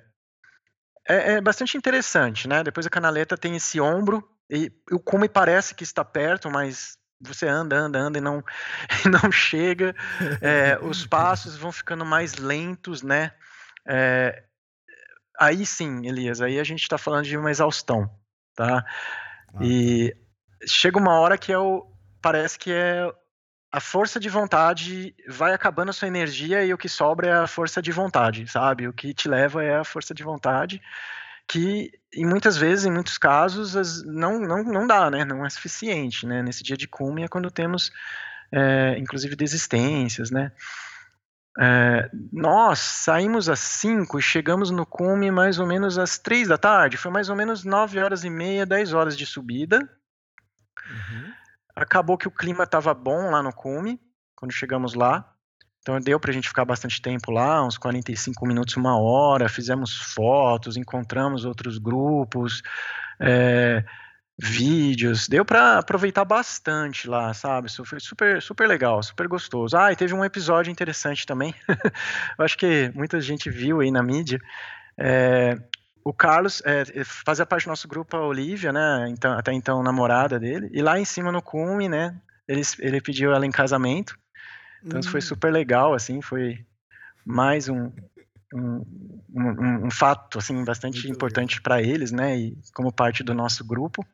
é, 1.08 1.34
é, 1.34 1.42
bastante 1.42 1.76
interessante, 1.76 2.48
né? 2.48 2.64
Depois 2.64 2.86
a 2.86 2.92
canaleta 2.92 3.36
tem 3.36 3.56
esse 3.56 3.82
ombro, 3.82 4.24
e 4.48 4.72
o 4.92 5.00
cume 5.00 5.28
parece 5.28 5.74
que 5.74 5.84
está 5.84 6.06
perto, 6.06 6.50
mas 6.50 6.98
você 7.20 7.48
anda, 7.48 7.76
anda, 7.76 7.98
anda 8.00 8.20
e 8.20 8.22
não, 8.22 8.44
não 9.24 9.32
chega. 9.32 9.96
É, 10.42 10.78
os 10.82 11.08
passos 11.08 11.58
vão 11.58 11.72
ficando 11.72 12.06
mais 12.06 12.36
lentos, 12.36 13.02
né? 13.02 13.32
É, 13.88 14.44
aí 15.40 15.66
sim, 15.66 16.08
Elias, 16.08 16.40
aí 16.40 16.60
a 16.60 16.64
gente 16.64 16.82
está 16.82 17.00
falando 17.00 17.26
de 17.26 17.36
uma 17.36 17.50
exaustão, 17.50 18.10
tá? 18.56 18.86
Ah, 19.54 19.60
e 19.62 20.12
tá. 20.12 20.18
chega 20.68 20.98
uma 20.98 21.20
hora 21.20 21.38
que 21.38 21.52
é 21.52 21.58
parece 22.22 22.60
que 22.60 22.72
é 22.72 23.10
a 23.72 23.80
força 23.80 24.20
de 24.20 24.30
vontade 24.30 25.16
vai 25.28 25.54
acabando 25.54 25.90
a 25.90 25.94
sua 25.94 26.08
energia 26.08 26.66
e 26.66 26.74
o 26.74 26.78
que 26.78 26.90
sobra 26.90 27.28
é 27.28 27.34
a 27.34 27.48
força 27.48 27.82
de 27.82 27.92
vontade, 27.92 28.48
sabe? 28.48 28.88
O 28.88 28.94
que 28.94 29.14
te 29.14 29.28
leva 29.28 29.64
é 29.64 29.76
a 29.78 29.84
força 29.84 30.14
de 30.14 30.24
vontade, 30.24 30.82
que 31.48 31.92
em 32.14 32.26
muitas 32.26 32.58
vezes, 32.58 32.86
em 32.86 32.92
muitos 32.92 33.18
casos, 33.18 34.04
não, 34.04 34.40
não, 34.40 34.64
não 34.64 34.88
dá, 34.88 35.10
né? 35.12 35.24
Não 35.24 35.46
é 35.46 35.50
suficiente, 35.50 36.26
né? 36.26 36.42
Nesse 36.42 36.64
dia 36.64 36.76
de 36.76 36.88
cume 36.88 37.24
é 37.24 37.28
quando 37.28 37.52
temos, 37.52 37.92
é, 38.52 38.98
inclusive, 38.98 39.36
desistências, 39.36 40.32
né? 40.32 40.52
É, 41.62 42.10
nós 42.32 42.80
saímos 42.80 43.50
às 43.50 43.60
5 43.60 44.18
e 44.18 44.22
chegamos 44.22 44.72
no 44.72 44.86
cume 44.86 45.30
mais 45.30 45.60
ou 45.60 45.68
menos 45.68 45.98
às 45.98 46.18
3 46.18 46.48
da 46.48 46.58
tarde. 46.58 46.96
Foi 46.96 47.12
mais 47.12 47.30
ou 47.30 47.36
menos 47.36 47.66
9 47.66 48.00
horas 48.00 48.24
e 48.24 48.30
meia, 48.30 48.66
10 48.66 48.94
horas 48.94 49.18
de 49.18 49.26
subida. 49.26 49.78
Uhum. 50.90 51.34
Acabou 51.76 52.18
que 52.18 52.30
o 52.30 52.32
clima 52.32 52.64
estava 52.64 52.94
bom 52.94 53.30
lá 53.30 53.44
no 53.44 53.52
cume, 53.52 54.00
quando 54.38 54.54
chegamos 54.54 54.94
lá. 54.94 55.34
Então 55.82 56.00
deu 56.00 56.18
para 56.18 56.32
a 56.32 56.34
gente 56.34 56.48
ficar 56.48 56.64
bastante 56.64 57.02
tempo 57.02 57.30
lá, 57.30 57.66
uns 57.66 57.78
45 57.78 58.46
minutos, 58.46 58.78
uma 58.78 58.98
hora. 58.98 59.50
Fizemos 59.50 59.98
fotos, 60.14 60.78
encontramos 60.78 61.44
outros 61.44 61.78
grupos. 61.78 62.62
É, 63.20 63.84
vídeos, 64.42 65.28
deu 65.28 65.44
para 65.44 65.80
aproveitar 65.80 66.24
bastante 66.24 67.10
lá, 67.10 67.34
sabe? 67.34 67.68
Isso 67.68 67.84
foi 67.84 68.00
super, 68.00 68.42
super 68.42 68.68
legal, 68.68 69.04
super 69.04 69.28
gostoso. 69.28 69.76
Ah, 69.76 69.92
e 69.92 69.96
teve 69.98 70.14
um 70.14 70.24
episódio 70.24 70.72
interessante 70.72 71.26
também. 71.26 71.54
Eu 72.38 72.46
acho 72.46 72.58
que 72.58 72.90
muita 72.96 73.20
gente 73.20 73.50
viu 73.50 73.82
aí 73.82 73.92
na 73.92 74.02
mídia. 74.02 74.40
É, 74.98 75.58
o 76.06 76.14
Carlos 76.14 76.62
é, 76.66 77.04
fazia 77.04 77.46
parte 77.46 77.66
do 77.66 77.70
nosso 77.70 77.88
grupo, 77.88 78.16
a 78.16 78.26
Olivia, 78.26 78.72
né? 78.72 79.08
Então, 79.10 79.34
até 79.34 79.52
então 79.52 79.84
namorada 79.84 80.40
dele. 80.40 80.70
E 80.72 80.82
lá 80.82 80.98
em 80.98 81.06
cima 81.06 81.32
no 81.34 81.42
cume, 81.42 81.90
né? 81.90 82.16
Ele, 82.48 82.62
ele 82.80 83.02
pediu 83.02 83.34
ela 83.34 83.46
em 83.46 83.52
casamento. 83.52 84.18
Então 84.84 85.02
isso 85.02 85.12
foi 85.12 85.20
hum. 85.20 85.24
super 85.24 85.52
legal, 85.52 85.94
assim, 85.94 86.22
foi 86.22 86.66
mais 87.26 87.68
um, 87.68 87.92
um, 88.54 88.84
um, 89.34 89.88
um 89.88 89.92
fato 89.92 90.40
assim 90.40 90.64
bastante 90.64 90.98
muito 91.00 91.16
importante 91.16 91.62
para 91.62 91.82
eles, 91.82 92.12
né? 92.12 92.38
E 92.38 92.58
como 92.74 92.92
parte 92.92 93.24
do 93.24 93.34
nosso 93.34 93.64
grupo. 93.66 94.06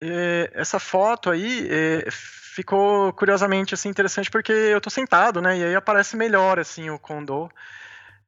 é, 0.02 0.50
essa 0.54 0.80
foto 0.80 1.30
aí 1.30 1.68
é, 1.70 2.10
ficou 2.10 3.14
curiosamente 3.14 3.74
assim 3.74 3.90
interessante 3.90 4.32
porque 4.32 4.52
eu 4.52 4.82
tô 4.82 4.90
sentado, 4.90 5.42
né? 5.42 5.58
E 5.58 5.64
aí 5.66 5.76
aparece 5.76 6.16
melhor 6.16 6.58
assim 6.58 6.90
o 6.90 6.98
condor. 6.98 7.52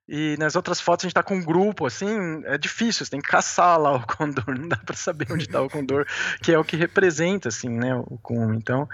E 0.08 0.36
nas 0.38 0.56
outras 0.56 0.82
fotos 0.82 1.06
a 1.06 1.08
gente 1.08 1.16
tá 1.16 1.24
com 1.24 1.36
um 1.36 1.44
grupo, 1.44 1.86
assim, 1.86 2.44
é 2.46 2.58
difícil, 2.58 3.06
você 3.06 3.12
tem 3.12 3.22
que 3.22 3.30
caçar 3.30 3.80
lá 3.80 3.96
o 3.96 4.04
condor, 4.08 4.58
não 4.58 4.68
dá 4.68 4.78
para 4.78 4.96
saber 4.96 5.28
onde 5.32 5.48
tá 5.48 5.62
o 5.62 5.70
condor, 5.70 6.06
que 6.42 6.52
é 6.52 6.60
o 6.60 6.64
que 6.64 6.76
representa, 6.76 7.48
assim, 7.48 7.70
né, 7.70 7.96
o 7.96 8.18
cume. 8.18 8.58
Então, 8.58 8.88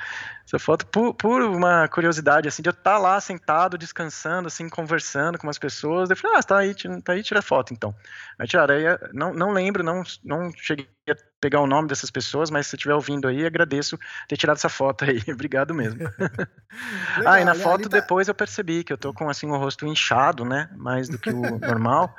essa 0.49 0.57
foto, 0.57 0.87
por, 0.87 1.13
por 1.13 1.43
uma 1.43 1.87
curiosidade, 1.87 2.47
assim, 2.47 2.63
de 2.63 2.69
eu 2.69 2.71
estar 2.71 2.93
tá 2.93 2.97
lá 2.97 3.21
sentado, 3.21 3.77
descansando, 3.77 4.47
assim, 4.47 4.67
conversando 4.67 5.37
com 5.37 5.47
as 5.47 5.59
pessoas, 5.59 6.09
eu 6.09 6.17
falei, 6.17 6.37
ah, 6.37 6.43
tá 6.43 6.57
aí, 6.57 6.73
tá 7.03 7.13
aí, 7.13 7.21
tira 7.21 7.39
foto, 7.39 7.71
então. 7.71 7.93
Aí 8.39 8.47
tiraram, 8.47 8.73
aí, 8.73 8.83
não, 9.13 9.31
não 9.31 9.51
lembro, 9.51 9.83
não, 9.83 10.01
não 10.23 10.51
cheguei 10.57 10.87
a 11.07 11.13
pegar 11.39 11.61
o 11.61 11.67
nome 11.67 11.87
dessas 11.87 12.09
pessoas, 12.09 12.49
mas 12.49 12.65
se 12.65 12.75
estiver 12.75 12.95
ouvindo 12.95 13.27
aí, 13.27 13.45
agradeço 13.45 13.95
ter 14.27 14.37
tirado 14.37 14.57
essa 14.57 14.69
foto 14.69 15.05
aí, 15.05 15.21
obrigado 15.31 15.71
mesmo. 15.71 15.99
Legal, 15.99 16.17
ah, 17.27 17.39
e 17.39 17.45
na 17.45 17.53
foto 17.53 17.87
tá... 17.87 17.99
depois 17.99 18.27
eu 18.27 18.33
percebi 18.33 18.83
que 18.83 18.91
eu 18.91 18.97
tô 18.97 19.13
com, 19.13 19.29
assim, 19.29 19.45
o 19.45 19.55
rosto 19.55 19.85
inchado, 19.85 20.43
né, 20.43 20.67
mais 20.75 21.07
do 21.07 21.19
que 21.19 21.29
o 21.29 21.41
normal, 21.61 22.15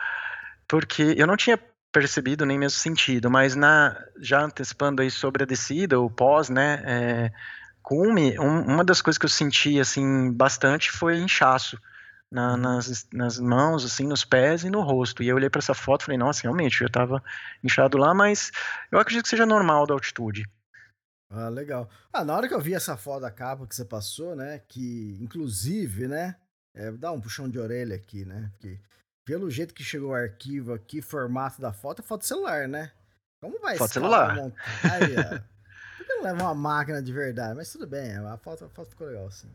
porque 0.69 1.17
eu 1.19 1.27
não 1.27 1.37
tinha 1.37 1.59
percebido 1.93 2.47
nem 2.47 2.57
mesmo 2.57 2.79
sentido, 2.79 3.29
mas 3.29 3.57
na 3.57 4.01
já 4.21 4.41
antecipando 4.41 5.03
aí 5.03 5.11
sobre 5.11 5.43
a 5.43 5.47
descida, 5.47 5.99
o 5.99 6.09
pós, 6.09 6.49
né, 6.49 6.81
é, 6.87 7.33
cume, 7.91 8.39
um, 8.39 8.61
uma 8.61 8.85
das 8.85 9.03
coisas 9.03 9.19
que 9.19 9.25
eu 9.25 9.31
senti 9.31 9.81
assim 9.81 10.33
bastante 10.33 10.93
foi 10.93 11.19
inchaço 11.19 11.77
na, 12.31 12.53
uhum. 12.53 12.57
nas, 12.57 13.09
nas 13.13 13.41
mãos, 13.41 13.85
assim, 13.85 14.07
nos 14.07 14.25
pés 14.25 14.63
e 14.63 14.71
no 14.71 14.81
rosto. 14.81 15.25
E 15.25 15.29
eu 15.29 15.35
olhei 15.35 15.51
para 15.51 15.59
essa 15.59 15.75
foto 15.75 16.03
e 16.03 16.05
falei, 16.05 16.19
nossa, 16.19 16.43
realmente, 16.43 16.81
eu 16.81 16.87
estava 16.87 17.21
inchado 17.65 17.99
lá, 17.99 18.15
mas 18.15 18.53
eu 18.93 19.01
acredito 19.01 19.25
que 19.25 19.31
seja 19.31 19.45
normal 19.45 19.89
da 19.89 19.95
altitude. 19.95 20.49
Ah, 21.33 21.49
legal. 21.49 21.91
Ah, 22.13 22.25
na 22.25 22.37
hora 22.37 22.47
que 22.47 22.55
eu 22.55 22.61
vi 22.61 22.75
essa 22.75 22.97
foto 22.97 23.23
da 23.23 23.31
capa 23.31 23.67
que 23.67 23.75
você 23.75 23.85
passou, 23.85 24.37
né, 24.37 24.61
que 24.69 25.19
inclusive, 25.21 26.07
né, 26.07 26.37
é, 26.77 26.93
dá 26.93 27.11
um 27.11 27.21
puxão 27.21 27.49
de 27.49 27.59
orelha 27.59 27.97
aqui, 27.97 28.25
né, 28.25 28.51
porque 28.53 28.79
pelo 29.27 29.51
jeito 29.51 29.75
que 29.75 29.83
chegou 29.83 30.11
o 30.11 30.15
arquivo 30.15 30.73
aqui, 30.73 31.03
formato 31.03 31.61
da 31.61 31.73
foto, 31.73 32.03
é 32.03 32.05
foto 32.05 32.25
celular, 32.25 32.69
né? 32.69 32.93
Como 33.41 33.59
vai 33.61 33.77
Foto 33.77 33.93
celular. 33.93 34.35
Que 34.35 35.60
não 36.21 36.25
leva 36.25 36.43
uma 36.45 36.55
máquina 36.55 37.03
de 37.03 37.13
verdade? 37.13 37.57
Mas 37.57 37.73
tudo 37.73 37.87
bem, 37.87 38.15
a 38.17 38.37
foto, 38.37 38.67
a 38.67 38.69
foto 38.69 38.91
ficou 38.91 39.07
legal, 39.07 39.27
assim. 39.27 39.49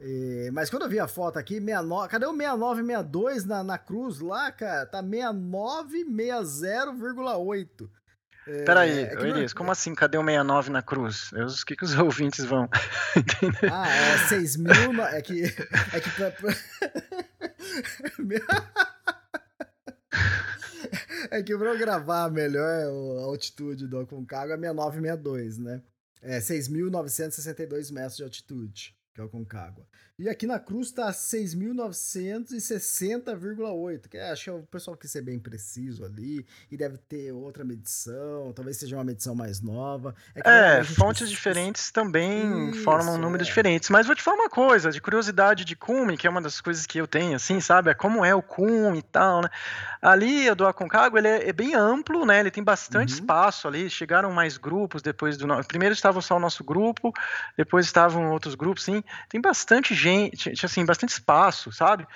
E, 0.00 0.50
mas 0.52 0.68
quando 0.68 0.82
eu 0.82 0.88
vi 0.88 0.98
a 0.98 1.08
foto 1.08 1.38
aqui, 1.38 1.60
69, 1.60 2.08
cadê 2.08 2.26
o 2.26 2.36
6962 2.36 3.44
na, 3.44 3.62
na 3.62 3.78
cruz 3.78 4.18
lá, 4.20 4.50
cara? 4.50 4.84
Tá 4.84 5.00
6960,8. 5.02 7.88
É, 8.44 8.64
Peraí, 8.64 9.04
é 9.04 9.12
Elias, 9.12 9.52
como 9.52 9.70
assim? 9.70 9.94
Cadê 9.94 10.18
o 10.18 10.24
69 10.24 10.70
na 10.70 10.82
cruz? 10.82 11.30
O 11.32 11.64
que, 11.64 11.76
que 11.76 11.84
os 11.84 11.94
ouvintes 11.96 12.44
vão 12.44 12.68
entender? 13.16 13.72
Ah, 13.72 13.88
é 13.88 14.18
6 14.26 14.56
mil. 14.56 15.00
É 15.12 15.22
que. 15.22 15.44
É 15.44 16.00
que 16.00 16.10
pra, 16.10 16.32
pra... 16.32 16.52
é 21.30 21.40
que 21.44 21.56
pra 21.56 21.70
eu 21.70 21.78
gravar 21.78 22.28
melhor 22.28 22.66
a 22.66 22.86
altitude 23.22 23.86
do 23.86 24.00
Aconcagua 24.00 24.56
é 24.56 24.58
6962, 24.58 25.58
né? 25.58 25.80
É 26.22 26.38
6.962 26.38 27.92
metros 27.92 28.16
de 28.16 28.22
altitude. 28.22 28.96
que 29.12 29.20
é 29.20 29.24
o 29.24 29.28
Concagua. 29.28 29.86
E 30.18 30.28
aqui 30.28 30.46
na 30.46 30.58
cruz 30.58 30.92
tá 30.92 31.10
6.960,8, 31.10 34.08
que 34.08 34.18
é, 34.18 34.30
acho 34.30 34.44
que 34.44 34.50
é 34.50 34.52
o 34.52 34.62
pessoal 34.62 34.94
quis 34.94 35.10
ser 35.10 35.22
bem 35.22 35.38
preciso 35.38 36.04
ali, 36.04 36.44
e 36.70 36.76
deve 36.76 36.98
ter 36.98 37.32
outra 37.32 37.64
medição, 37.64 38.52
talvez 38.54 38.76
seja 38.76 38.94
uma 38.96 39.04
medição 39.04 39.34
mais 39.34 39.62
nova. 39.62 40.14
É, 40.34 40.80
é 40.80 40.84
fontes 40.84 41.30
diferentes 41.30 41.90
também 41.90 42.68
Isso, 42.70 42.82
formam 42.82 43.16
números 43.16 43.46
é. 43.46 43.48
diferentes. 43.48 43.88
Mas 43.88 44.06
vou 44.06 44.14
te 44.14 44.22
falar 44.22 44.36
uma 44.36 44.50
coisa, 44.50 44.90
de 44.90 45.00
curiosidade 45.00 45.64
de 45.64 45.74
cume, 45.74 46.18
que 46.18 46.26
é 46.26 46.30
uma 46.30 46.42
das 46.42 46.60
coisas 46.60 46.84
que 46.84 46.98
eu 46.98 47.06
tenho, 47.06 47.34
assim, 47.34 47.58
sabe? 47.58 47.88
É 47.90 47.94
como 47.94 48.22
é 48.22 48.34
o 48.34 48.42
cume 48.42 48.98
e 48.98 49.02
tal, 49.02 49.40
né? 49.40 49.48
Ali, 50.02 50.50
o 50.50 50.54
do 50.54 50.66
Aconcagua, 50.66 51.20
ele 51.20 51.28
é, 51.28 51.48
é, 51.48 51.52
bem 51.52 51.74
amplo, 51.74 52.26
né? 52.26 52.40
Ele 52.40 52.50
tem 52.50 52.62
bastante 52.62 53.14
uhum. 53.14 53.20
espaço 53.20 53.66
ali, 53.66 53.88
chegaram 53.88 54.30
mais 54.30 54.58
grupos 54.58 55.00
depois 55.00 55.36
do... 55.36 55.46
Primeiro 55.64 55.94
estava 55.94 56.20
só 56.20 56.36
o 56.36 56.40
nosso 56.40 56.62
grupo, 56.62 57.12
depois 57.56 57.86
estavam 57.86 58.30
outros 58.32 58.54
grupos, 58.54 58.84
sim. 58.84 59.02
Tem 59.28 59.40
bastante 59.40 59.94
gente, 59.94 60.11
assim, 60.62 60.84
bastante 60.84 61.10
espaço, 61.10 61.72
sabe? 61.72 62.06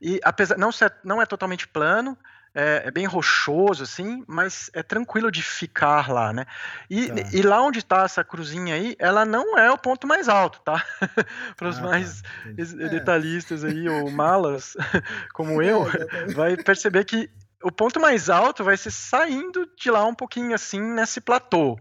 E 0.00 0.20
apesar 0.22 0.58
não 0.58 0.70
ser, 0.70 0.92
não 1.02 1.20
é 1.20 1.26
totalmente 1.26 1.66
plano, 1.66 2.16
é, 2.58 2.84
é, 2.86 2.90
bem 2.90 3.04
rochoso, 3.04 3.82
assim, 3.82 4.24
mas 4.26 4.70
é 4.72 4.82
tranquilo 4.82 5.30
de 5.30 5.42
ficar 5.42 6.10
lá, 6.10 6.32
né? 6.32 6.46
E, 6.88 7.08
tá. 7.08 7.28
e 7.34 7.42
lá 7.42 7.60
onde 7.60 7.80
está 7.80 8.04
essa 8.04 8.24
cruzinha 8.24 8.74
aí, 8.74 8.96
ela 8.98 9.26
não 9.26 9.58
é 9.58 9.70
o 9.70 9.76
ponto 9.76 10.06
mais 10.06 10.26
alto, 10.26 10.60
tá? 10.64 10.82
Para 11.54 11.68
os 11.68 11.78
ah, 11.78 11.82
tá. 11.82 11.86
mais 11.86 12.22
tá. 12.22 12.88
detalhistas 12.88 13.62
aí, 13.62 13.86
ou 13.86 14.08
malas, 14.10 14.74
como 15.34 15.60
é, 15.60 15.70
eu, 15.70 15.86
vai 16.34 16.56
perceber 16.56 17.04
que 17.04 17.28
o 17.62 17.70
ponto 17.70 18.00
mais 18.00 18.30
alto 18.30 18.64
vai 18.64 18.78
ser 18.78 18.90
saindo 18.90 19.68
de 19.76 19.90
lá 19.90 20.06
um 20.06 20.14
pouquinho 20.14 20.54
assim, 20.54 20.80
nesse 20.80 21.20
platô. 21.20 21.78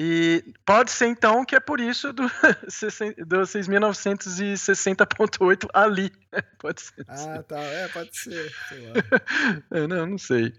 E 0.00 0.54
pode 0.64 0.92
ser 0.92 1.08
então 1.08 1.44
que 1.44 1.56
é 1.56 1.60
por 1.60 1.80
isso 1.80 2.12
do, 2.12 2.22
do 3.26 3.42
6.960.8 3.42 5.68
ali. 5.74 6.12
Pode 6.60 6.82
ser. 6.82 7.04
Ah, 7.08 7.42
tá. 7.42 7.58
É, 7.58 7.88
pode 7.88 8.16
ser. 8.16 8.48
Sei 8.68 8.86
lá. 8.86 8.92
é, 9.72 9.88
não, 9.88 10.06
não 10.06 10.18
sei. 10.18 10.54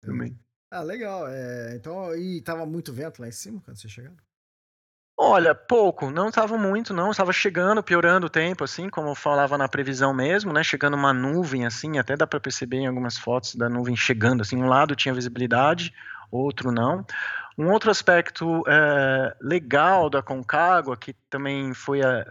Também. 0.00 0.38
Ah, 0.70 0.82
legal. 0.82 1.26
É, 1.26 1.74
então, 1.74 2.14
e 2.14 2.40
tava 2.40 2.64
muito 2.64 2.92
vento 2.92 3.20
lá 3.20 3.26
em 3.26 3.32
cima 3.32 3.60
quando 3.64 3.80
você 3.80 3.88
chegou? 3.88 4.14
Olha, 5.18 5.56
pouco, 5.56 6.08
não 6.10 6.28
estava 6.28 6.56
muito, 6.56 6.94
não, 6.94 7.10
estava 7.10 7.32
chegando, 7.32 7.82
piorando 7.82 8.26
o 8.26 8.30
tempo, 8.30 8.62
assim, 8.64 8.88
como 8.88 9.14
falava 9.14 9.58
na 9.58 9.68
previsão 9.68 10.14
mesmo, 10.14 10.50
né, 10.52 10.64
chegando 10.64 10.94
uma 10.94 11.12
nuvem, 11.12 11.66
assim, 11.66 11.98
até 11.98 12.16
dá 12.16 12.26
para 12.26 12.40
perceber 12.40 12.78
em 12.78 12.86
algumas 12.86 13.18
fotos 13.18 13.54
da 13.54 13.68
nuvem 13.68 13.94
chegando, 13.94 14.40
assim, 14.40 14.56
um 14.56 14.66
lado 14.66 14.96
tinha 14.96 15.12
visibilidade, 15.14 15.92
outro 16.32 16.72
não. 16.72 17.04
Um 17.56 17.70
outro 17.70 17.90
aspecto 17.90 18.64
é, 18.66 19.36
legal 19.40 20.08
da 20.08 20.22
Concagua, 20.22 20.96
que 20.96 21.12
também 21.28 21.74
foi 21.74 22.02
a, 22.02 22.24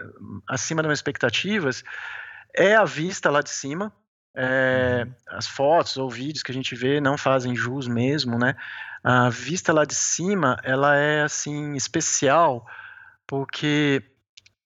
acima 0.48 0.82
das 0.82 0.88
minhas 0.88 1.00
expectativas, 1.00 1.84
é 2.54 2.76
a 2.76 2.84
vista 2.84 3.30
lá 3.30 3.42
de 3.42 3.50
cima. 3.50 3.94
É, 4.34 5.06
as 5.28 5.46
fotos 5.46 5.98
ou 5.98 6.10
vídeos 6.10 6.42
que 6.42 6.52
a 6.52 6.56
gente 6.56 6.74
vê 6.74 7.02
não 7.02 7.18
fazem 7.18 7.56
jus 7.56 7.88
mesmo, 7.88 8.40
né? 8.40 8.56
A 9.04 9.30
vista 9.30 9.74
lá 9.74 9.84
de 9.84 9.96
cima, 9.96 10.58
ela 10.64 10.96
é 10.96 11.24
assim 11.24 11.74
especial 11.74 12.66
porque 13.28 14.04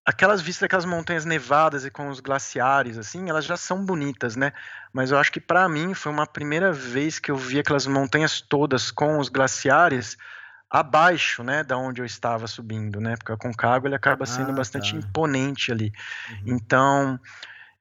aquelas 0.05 0.41
vistas 0.41 0.61
daquelas 0.61 0.85
montanhas 0.85 1.25
nevadas 1.25 1.83
e 1.83 1.89
com 1.89 2.09
os 2.09 2.19
glaciares, 2.19 2.97
assim, 2.97 3.27
elas 3.29 3.43
já 3.43 3.57
são 3.57 3.83
bonitas, 3.83 4.35
né? 4.35 4.53
Mas 4.93 5.09
eu 5.09 5.17
acho 5.17 5.31
que 5.31 5.39
para 5.39 5.67
mim 5.67 5.95
foi 5.95 6.11
uma 6.11 6.27
primeira 6.27 6.71
vez 6.71 7.17
que 7.17 7.31
eu 7.31 7.35
vi 7.35 7.59
aquelas 7.59 7.87
montanhas 7.87 8.39
todas 8.39 8.91
com 8.91 9.17
os 9.17 9.29
glaciares 9.29 10.15
abaixo, 10.69 11.43
né, 11.43 11.63
da 11.63 11.77
onde 11.77 12.01
eu 12.01 12.05
estava 12.05 12.47
subindo, 12.47 12.99
né? 12.99 13.15
Porque 13.17 13.31
a 13.31 13.37
Concagua 13.37 13.87
ele 13.87 13.95
acaba 13.95 14.25
sendo 14.25 14.51
ah, 14.51 14.55
bastante 14.55 14.91
tá. 14.91 14.97
imponente 14.97 15.71
ali. 15.71 15.91
Uhum. 16.29 16.55
Então, 16.55 17.19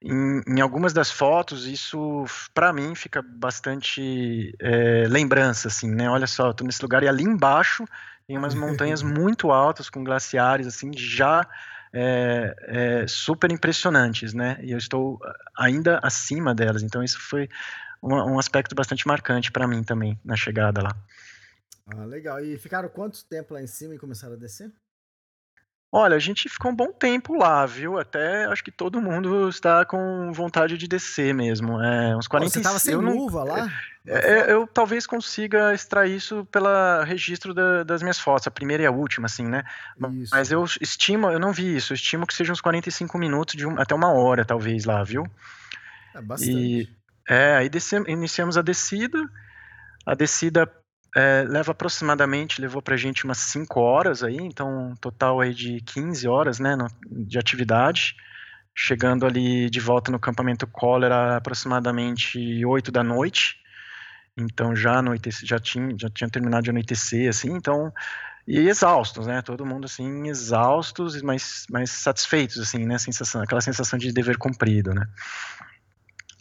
em, 0.01 0.41
em, 0.47 0.61
algumas 0.61 0.93
das 0.93 1.11
fotos, 1.11 1.67
isso 1.67 2.25
para 2.55 2.73
mim 2.73 2.95
fica 2.95 3.21
bastante 3.23 4.55
é, 4.61 5.07
lembrança, 5.09 5.69
assim, 5.69 5.91
né? 5.91 6.09
Olha 6.09 6.27
só, 6.27 6.49
eu 6.49 6.55
tô 6.55 6.65
nesse 6.65 6.83
lugar 6.83 7.03
e 7.03 7.09
ali 7.09 7.25
embaixo 7.25 7.85
tem 8.27 8.39
umas 8.39 8.55
montanhas 8.55 9.03
muito 9.03 9.51
altas 9.51 9.91
com 9.91 10.05
glaciares, 10.05 10.67
assim, 10.67 10.91
já 10.95 11.47
é, 11.95 12.57
é, 12.63 13.07
super 13.07 13.53
impressionantes, 13.53 14.35
né? 14.35 14.59
E 14.61 14.73
eu 14.73 14.79
estou 14.79 15.21
ainda 15.57 16.01
acima 16.03 16.53
delas, 16.53 16.83
então 16.83 17.05
isso 17.05 17.21
foi 17.21 17.49
um, 18.03 18.15
um 18.15 18.39
aspecto 18.39 18.75
bastante 18.75 19.07
marcante 19.07 19.53
para 19.53 19.69
mim 19.69 19.85
também 19.85 20.19
na 20.25 20.35
chegada 20.35 20.83
lá. 20.83 20.97
Ah, 21.87 22.05
legal. 22.05 22.45
E 22.45 22.59
ficaram 22.59 22.89
quanto 22.89 23.25
tempo 23.27 23.55
lá 23.55 23.63
em 23.63 23.67
cima 23.67 23.95
e 23.95 23.99
começaram 23.99 24.35
a 24.35 24.39
descer? 24.39 24.73
Olha, 25.97 26.17
a 26.17 26.19
gente 26.19 26.49
ficou 26.49 26.73
um 26.73 26.75
bom 26.75 26.91
tempo 26.91 27.37
lá, 27.37 27.65
viu? 27.65 28.01
Até 28.01 28.47
acho 28.47 28.65
que 28.65 28.73
todo 28.73 29.01
mundo 29.01 29.49
está 29.49 29.85
com 29.85 30.33
vontade 30.33 30.77
de 30.77 30.89
descer 30.89 31.33
mesmo. 31.33 31.81
É, 31.81 32.17
uns 32.17 32.27
40 32.27 32.51
Você 32.51 32.59
estava 32.59 32.81
sem 32.81 32.97
luva 32.97 33.45
lá? 33.45 33.73
É, 34.05 34.33
é, 34.33 34.53
eu 34.53 34.67
talvez 34.67 35.07
consiga 35.07 35.73
extrair 35.73 36.17
isso 36.17 36.45
pelo 36.47 36.67
registro 37.05 37.55
da, 37.55 37.85
das 37.85 38.03
minhas 38.03 38.19
fotos, 38.19 38.49
a 38.49 38.51
primeira 38.51 38.83
e 38.83 38.87
a 38.87 38.91
última, 38.91 39.27
assim, 39.27 39.47
né? 39.47 39.63
Isso. 40.21 40.35
Mas 40.35 40.51
eu 40.51 40.65
estimo, 40.81 41.31
eu 41.31 41.39
não 41.39 41.53
vi 41.53 41.77
isso, 41.77 41.93
eu 41.93 41.95
estimo 41.95 42.27
que 42.27 42.35
sejam 42.35 42.55
uns 42.55 42.61
45 42.61 43.17
minutos, 43.17 43.55
de 43.55 43.65
um, 43.65 43.81
até 43.81 43.95
uma 43.95 44.13
hora, 44.13 44.45
talvez, 44.45 44.85
lá, 44.85 45.05
viu? 45.05 45.25
É 46.13 46.21
bastante. 46.21 46.53
E, 46.53 46.89
é, 47.29 47.55
aí 47.55 47.69
descemos, 47.69 48.09
iniciamos 48.09 48.59
a 48.59 48.63
descida. 48.63 49.31
A 50.05 50.17
descida 50.17 50.69
é, 51.15 51.45
leva 51.47 51.71
aproximadamente, 51.71 52.61
levou 52.61 52.83
pra 52.83 52.97
gente 52.97 53.25
umas 53.25 53.39
5 53.39 53.81
horas 53.81 54.25
aí, 54.25 54.37
então 54.37 54.91
um 54.91 54.97
total 54.97 55.41
aí 55.41 55.55
de 55.55 55.81
15 55.83 56.27
horas, 56.27 56.59
né, 56.59 56.75
no, 56.75 56.89
de 57.09 57.39
atividade. 57.39 58.17
Chegando 58.77 59.25
ali 59.25 59.71
de 59.71 59.79
volta 59.79 60.11
no 60.11 60.19
campamento 60.19 60.67
Cólera 60.67 61.37
aproximadamente 61.37 62.65
8 62.65 62.91
da 62.91 63.05
noite. 63.05 63.57
Então 64.37 64.75
já 64.75 64.99
anoitece, 64.99 65.47
já 65.47 65.61
tinha, 65.61 65.95
já 65.97 66.11
tinha 66.11 66.29
terminado 66.29 66.65
de 66.65 66.71
anoitecer, 66.71 67.29
assim, 67.29 67.53
então 67.53 67.93
e 68.47 68.69
exaustos, 68.69 69.29
né? 69.29 69.41
Todo 69.43 69.65
mundo 69.65 69.85
assim 69.85 70.27
exaustos, 70.29 71.23
mas 71.23 71.67
mas 71.71 71.91
satisfeitos, 71.91 72.59
assim, 72.59 72.85
né? 72.85 72.99
Sensação, 72.99 73.41
aquela 73.43 73.61
sensação 73.61 73.97
de 73.97 74.13
dever 74.13 74.37
cumprido, 74.37 74.93
né? 74.93 75.07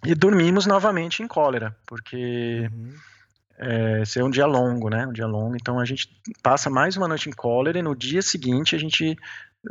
E 0.04 0.16
dormimos 0.16 0.66
novamente 0.66 1.22
em 1.22 1.28
cólera, 1.28 1.78
porque 1.86 2.68
uhum 2.74 3.13
é, 3.58 4.04
ser 4.06 4.24
um 4.24 4.30
dia 4.30 4.46
longo, 4.46 4.90
né? 4.90 5.06
Um 5.08 5.14
dia 5.14 5.28
longo. 5.28 5.56
Então 5.56 5.80
a 5.80 5.86
gente 5.86 6.10
passa 6.42 6.70
mais 6.70 6.98
uma 6.98 7.08
noite 7.08 7.30
em 7.30 7.34
cólera 7.34 7.78
e 7.78 7.82
no 7.82 7.96
dia 7.96 8.22
seguinte 8.22 8.76
a 8.76 8.80
gente 8.80 9.18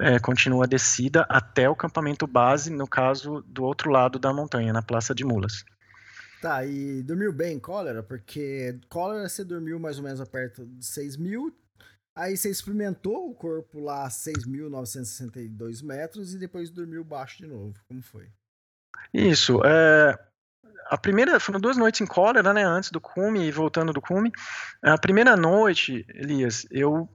é, 0.01 0.19
continua 0.19 0.65
a 0.65 0.69
descida 0.69 1.27
até 1.29 1.69
o 1.69 1.77
campamento 1.77 2.27
base, 2.27 2.71
no 2.71 2.87
caso 2.87 3.43
do 3.47 3.65
outro 3.65 3.91
lado 3.91 4.19
da 4.19 4.33
montanha, 4.33 4.73
na 4.73 4.83
Praça 4.83 5.15
de 5.15 5.25
Mulas. 5.25 5.65
Tá, 6.41 6.65
e 6.67 7.03
dormiu 7.03 7.33
bem 7.33 7.57
em 7.57 7.61
cólera? 7.61 8.03
Porque 8.03 8.79
cólera 8.89 9.29
você 9.29 9.45
dormiu 9.45 9.79
mais 9.79 9.99
ou 9.99 10.05
menos 10.05 10.27
perto 10.29 10.67
de 10.67 10.85
6 10.85 11.17
mil, 11.17 11.57
aí 12.17 12.37
você 12.37 12.51
experimentou 12.51 13.31
o 13.31 13.35
corpo 13.35 13.79
lá 13.79 14.07
a 14.07 14.09
6.962 14.09 15.85
metros 15.85 16.35
e 16.35 16.39
depois 16.39 16.69
dormiu 16.69 17.05
baixo 17.05 17.39
de 17.39 17.47
novo. 17.47 17.75
Como 17.87 18.03
foi? 18.03 18.29
Isso, 19.15 19.61
é, 19.65 20.19
a 20.89 20.99
primeira, 20.99 21.39
foram 21.41 21.61
duas 21.61 21.77
noites 21.77 22.01
em 22.01 22.07
cólera, 22.07 22.53
né, 22.53 22.65
antes 22.65 22.91
do 22.91 23.01
cume 23.01 23.45
e 23.45 23.51
voltando 23.51 23.93
do 23.93 24.01
cume. 24.01 24.33
A 24.83 24.99
primeira 24.99 25.37
noite, 25.37 26.05
Elias, 26.15 26.67
eu 26.71 27.09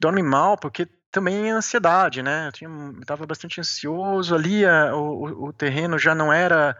dormi 0.00 0.22
mal 0.22 0.56
porque 0.56 0.86
também 1.10 1.48
é 1.48 1.52
ansiedade, 1.52 2.22
né, 2.22 2.48
eu, 2.48 2.52
tinha, 2.52 2.70
eu 2.70 3.06
tava 3.06 3.26
bastante 3.26 3.60
ansioso 3.60 4.34
ali, 4.34 4.64
a, 4.64 4.94
o, 4.94 5.48
o 5.48 5.52
terreno 5.52 5.98
já 5.98 6.14
não 6.14 6.32
era 6.32 6.76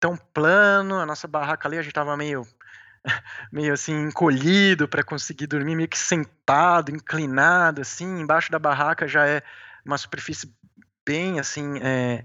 tão 0.00 0.16
plano, 0.16 0.98
a 0.98 1.06
nossa 1.06 1.28
barraca 1.28 1.68
ali 1.68 1.78
a 1.78 1.82
gente 1.82 1.94
tava 1.94 2.16
meio 2.16 2.44
meio 3.52 3.72
assim 3.72 3.94
encolhido 4.02 4.88
para 4.88 5.04
conseguir 5.04 5.46
dormir, 5.46 5.76
meio 5.76 5.88
que 5.88 5.98
sentado, 5.98 6.90
inclinado 6.90 7.80
assim, 7.80 8.20
embaixo 8.20 8.50
da 8.50 8.58
barraca 8.58 9.06
já 9.06 9.26
é 9.26 9.42
uma 9.84 9.98
superfície 9.98 10.52
bem 11.04 11.38
assim 11.38 11.78
é, 11.80 12.24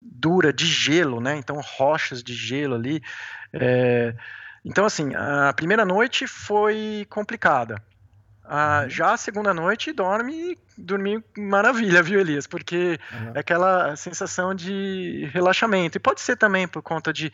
dura 0.00 0.52
de 0.52 0.66
gelo, 0.66 1.20
né? 1.20 1.36
Então 1.36 1.60
rochas 1.60 2.22
de 2.22 2.34
gelo 2.34 2.74
ali. 2.74 3.02
É... 3.52 4.14
Então 4.64 4.84
assim, 4.84 5.14
a 5.14 5.52
primeira 5.52 5.84
noite 5.84 6.26
foi 6.26 7.06
complicada. 7.08 7.82
A, 8.44 8.82
uhum. 8.82 8.90
já 8.90 9.12
a 9.12 9.16
segunda 9.16 9.52
noite 9.52 9.92
dorme 9.92 10.56
dormi 10.76 11.22
maravilha, 11.36 12.02
viu, 12.02 12.20
Elias? 12.20 12.46
Porque 12.46 12.98
uhum. 13.12 13.32
é 13.34 13.40
aquela 13.40 13.94
sensação 13.96 14.54
de 14.54 15.28
relaxamento. 15.32 15.98
E 15.98 16.00
pode 16.00 16.20
ser 16.20 16.36
também 16.36 16.66
por 16.66 16.82
conta 16.82 17.12
de 17.12 17.32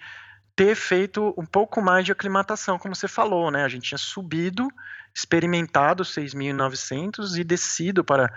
ter 0.57 0.74
feito 0.74 1.35
um 1.36 1.45
pouco 1.45 1.81
mais 1.81 2.05
de 2.05 2.12
aclimatação, 2.12 2.78
como 2.78 2.95
você 2.95 3.07
falou, 3.07 3.51
né? 3.51 3.65
A 3.65 3.69
gente 3.69 3.89
tinha 3.89 3.99
subido, 3.99 4.69
experimentado 5.15 6.03
6.900 6.03 7.39
e 7.39 7.45
descido 7.45 8.05
para 8.05 8.32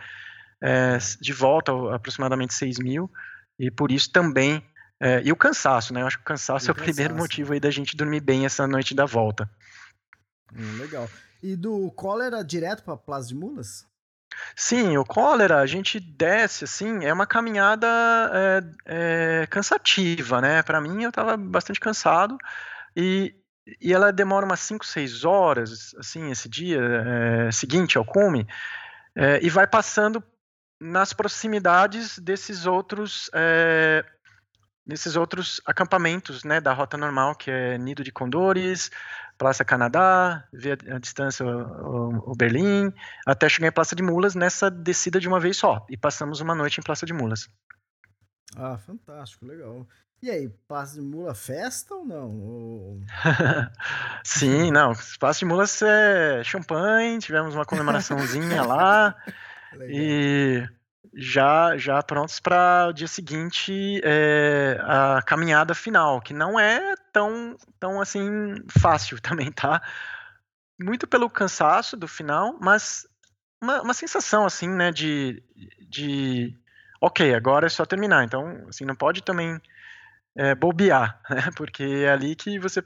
é, 0.62 0.98
de 1.20 1.34
volta 1.34 1.72
aproximadamente 1.94 2.54
6.000 2.54 3.10
e 3.60 3.72
por 3.72 3.92
isso 3.92 4.12
também. 4.12 4.64
É, 5.00 5.22
e 5.24 5.32
o 5.32 5.36
cansaço, 5.36 5.94
né? 5.94 6.02
Eu 6.02 6.08
acho 6.08 6.18
que 6.18 6.24
o 6.24 6.28
cansaço 6.28 6.66
e 6.66 6.70
é 6.70 6.72
o, 6.72 6.76
cansaço. 6.76 6.94
primeiro 6.94 7.16
motivo 7.16 7.54
aí 7.54 7.60
da 7.60 7.70
gente 7.70 7.96
dormir 7.96 8.20
bem 8.20 8.46
essa 8.46 8.68
noite 8.68 8.96
da 8.96 9.06
volta. 9.06 9.50
Hum, 10.56 10.78
legal. 10.78 11.10
E 11.42 11.56
do 11.56 11.92
cólera 11.92 12.44
direto 12.44 12.84
para 12.84 12.98
Plaza 12.98 13.28
de 13.28 13.36
Mulas? 13.36 13.86
Sim, 14.56 14.98
o 14.98 15.06
cólera, 15.06 15.60
a 15.60 15.66
gente 15.66 16.00
desce, 16.00 16.64
assim, 16.64 17.06
é 17.06 17.14
uma 17.14 17.26
caminhada 17.26 17.88
é, 18.34 18.64
é, 19.44 19.48
cansativa, 19.48 20.42
né? 20.42 20.62
Para 20.64 20.82
mim, 20.82 21.04
eu 21.04 21.10
estava 21.10 21.38
bastante 21.38 21.80
cansado 21.80 22.38
e, 22.96 23.36
e 23.80 23.94
ela 23.94 24.12
demora 24.12 24.46
umas 24.46 24.60
5, 24.60 24.86
6 24.86 25.26
horas, 25.26 25.96
assim, 25.98 26.32
esse 26.32 26.50
dia 26.50 26.80
é, 26.82 27.52
seguinte 27.52 27.98
ao 27.98 28.06
cume, 28.06 28.48
é, 29.16 29.40
e 29.42 29.50
vai 29.50 29.68
passando 29.68 30.24
nas 30.80 31.14
proximidades 31.14 32.20
desses 32.20 32.66
outros 32.66 33.30
é, 33.34 34.06
nesses 34.88 35.18
outros 35.18 35.60
acampamentos, 35.66 36.44
né, 36.46 36.62
da 36.62 36.72
rota 36.72 36.98
normal, 36.98 37.36
que 37.36 37.52
é 37.52 37.78
Nido 37.78 38.04
de 38.04 38.12
Condores, 38.12 38.90
Praça 39.38 39.66
Canadá, 39.66 40.48
ver 40.52 40.80
a 40.90 40.98
distância 40.98 41.46
o, 41.46 42.32
o, 42.32 42.36
Berlim, 42.36 42.92
até 43.26 43.50
chegar 43.50 43.68
em 43.68 43.72
Praça 43.72 43.96
de 43.96 44.02
Mulas 44.02 44.34
nessa 44.34 44.72
descida 44.72 45.20
de 45.20 45.28
uma 45.28 45.40
vez 45.40 45.58
só. 45.58 45.86
E 45.90 45.98
passamos 45.98 46.40
uma 46.40 46.56
noite 46.56 46.80
em 46.80 46.84
Praça 46.84 47.06
de 47.06 47.14
Mulas. 47.14 47.50
Ah, 48.56 48.78
fantástico, 48.78 49.46
legal. 49.46 49.86
E 50.24 50.32
aí, 50.32 50.50
Praça 50.68 50.96
de 50.96 51.02
Mula 51.02 51.36
festa 51.36 51.94
ou 51.94 52.04
não? 52.04 52.32
Ou... 52.42 53.02
Sim, 54.24 54.72
não. 54.72 54.94
Praça 55.20 55.40
de 55.40 55.46
Mulas 55.46 55.82
é 55.84 56.44
champanhe, 56.44 57.20
tivemos 57.20 57.54
uma 57.54 57.66
comemoraçãozinha 57.66 58.64
lá. 58.64 59.16
E 59.90 60.68
já 61.14 61.78
já 61.78 62.02
prontos 62.04 62.40
para 62.40 62.88
o 62.90 62.94
dia 62.94 63.08
seguinte 63.08 64.02
é, 64.04 64.78
a 64.82 65.22
caminhada 65.26 65.74
final, 65.74 66.22
que 66.22 66.34
não 66.34 66.60
é 66.60 66.96
tão 67.12 67.58
tão 67.80 68.02
assim 68.02 68.56
fácil 68.80 69.20
também, 69.22 69.52
tá? 69.52 69.82
Muito 70.80 71.08
pelo 71.08 71.30
cansaço 71.30 71.98
do 71.98 72.08
final, 72.08 72.56
mas 72.62 73.08
uma, 73.62 73.82
uma 73.82 73.94
sensação 73.94 74.46
assim, 74.46 74.70
né, 74.70 74.92
de, 74.92 75.44
de 75.90 76.56
ok, 77.02 77.34
agora 77.34 77.66
é 77.66 77.70
só 77.70 77.86
terminar. 77.86 78.24
Então, 78.24 78.66
assim, 78.70 78.86
não 78.86 78.96
pode 78.96 79.24
também 79.24 79.60
é, 80.36 80.54
bobear, 80.56 81.20
né? 81.30 81.50
Porque 81.56 81.84
é 81.84 82.12
ali 82.12 82.36
que 82.36 82.60
você 82.60 82.84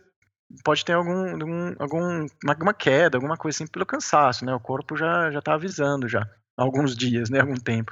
pode 0.63 0.85
ter 0.85 0.93
algum, 0.93 1.31
algum, 1.31 1.75
algum 1.79 2.27
uma, 2.43 2.73
queda, 2.73 3.17
alguma 3.17 3.37
coisa 3.37 3.57
assim 3.57 3.67
pelo 3.71 3.85
cansaço, 3.85 4.45
né? 4.45 4.53
O 4.53 4.59
corpo 4.59 4.95
já 4.95 5.31
já 5.31 5.39
está 5.39 5.53
avisando 5.53 6.07
já 6.07 6.25
alguns 6.61 6.95
dias, 6.95 7.29
né, 7.29 7.39
algum 7.39 7.55
tempo. 7.55 7.91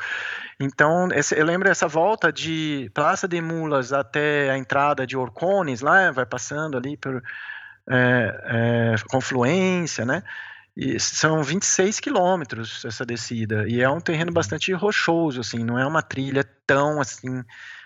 Então, 0.59 1.07
eu 1.35 1.45
lembro 1.45 1.69
essa 1.69 1.87
volta 1.87 2.31
de 2.31 2.89
Praça 2.93 3.27
de 3.27 3.41
Mulas 3.41 3.93
até 3.93 4.49
a 4.49 4.57
entrada 4.57 5.05
de 5.07 5.17
Orcones, 5.17 5.81
lá 5.81 6.11
vai 6.11 6.25
passando 6.25 6.77
ali 6.77 6.97
por 6.97 7.23
é, 7.89 8.41
é, 8.45 8.95
Confluência, 9.09 10.05
né, 10.05 10.23
e 10.75 10.99
são 10.99 11.43
26 11.43 11.99
quilômetros 11.99 12.85
essa 12.85 13.05
descida, 13.05 13.67
e 13.67 13.81
é 13.81 13.89
um 13.89 13.99
terreno 13.99 14.31
bastante 14.31 14.71
rochoso, 14.73 15.41
assim, 15.41 15.63
não 15.63 15.77
é 15.77 15.85
uma 15.85 16.01
trilha 16.01 16.43
tão, 16.65 17.01
assim, 17.01 17.43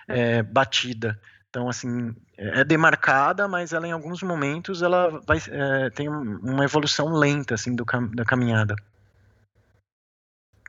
é, 0.07 0.43
batida. 0.43 1.19
Então, 1.49 1.69
assim, 1.69 2.15
é 2.35 2.63
demarcada, 2.63 3.47
mas 3.47 3.73
ela 3.73 3.87
em 3.87 3.91
alguns 3.91 4.23
momentos 4.23 4.81
ela 4.81 5.21
vai, 5.27 5.37
é, 5.37 5.89
tem 5.91 6.09
uma 6.09 6.63
evolução 6.63 7.13
lenta, 7.13 7.53
assim, 7.53 7.75
do, 7.75 7.85
da 8.15 8.25
caminhada. 8.25 8.75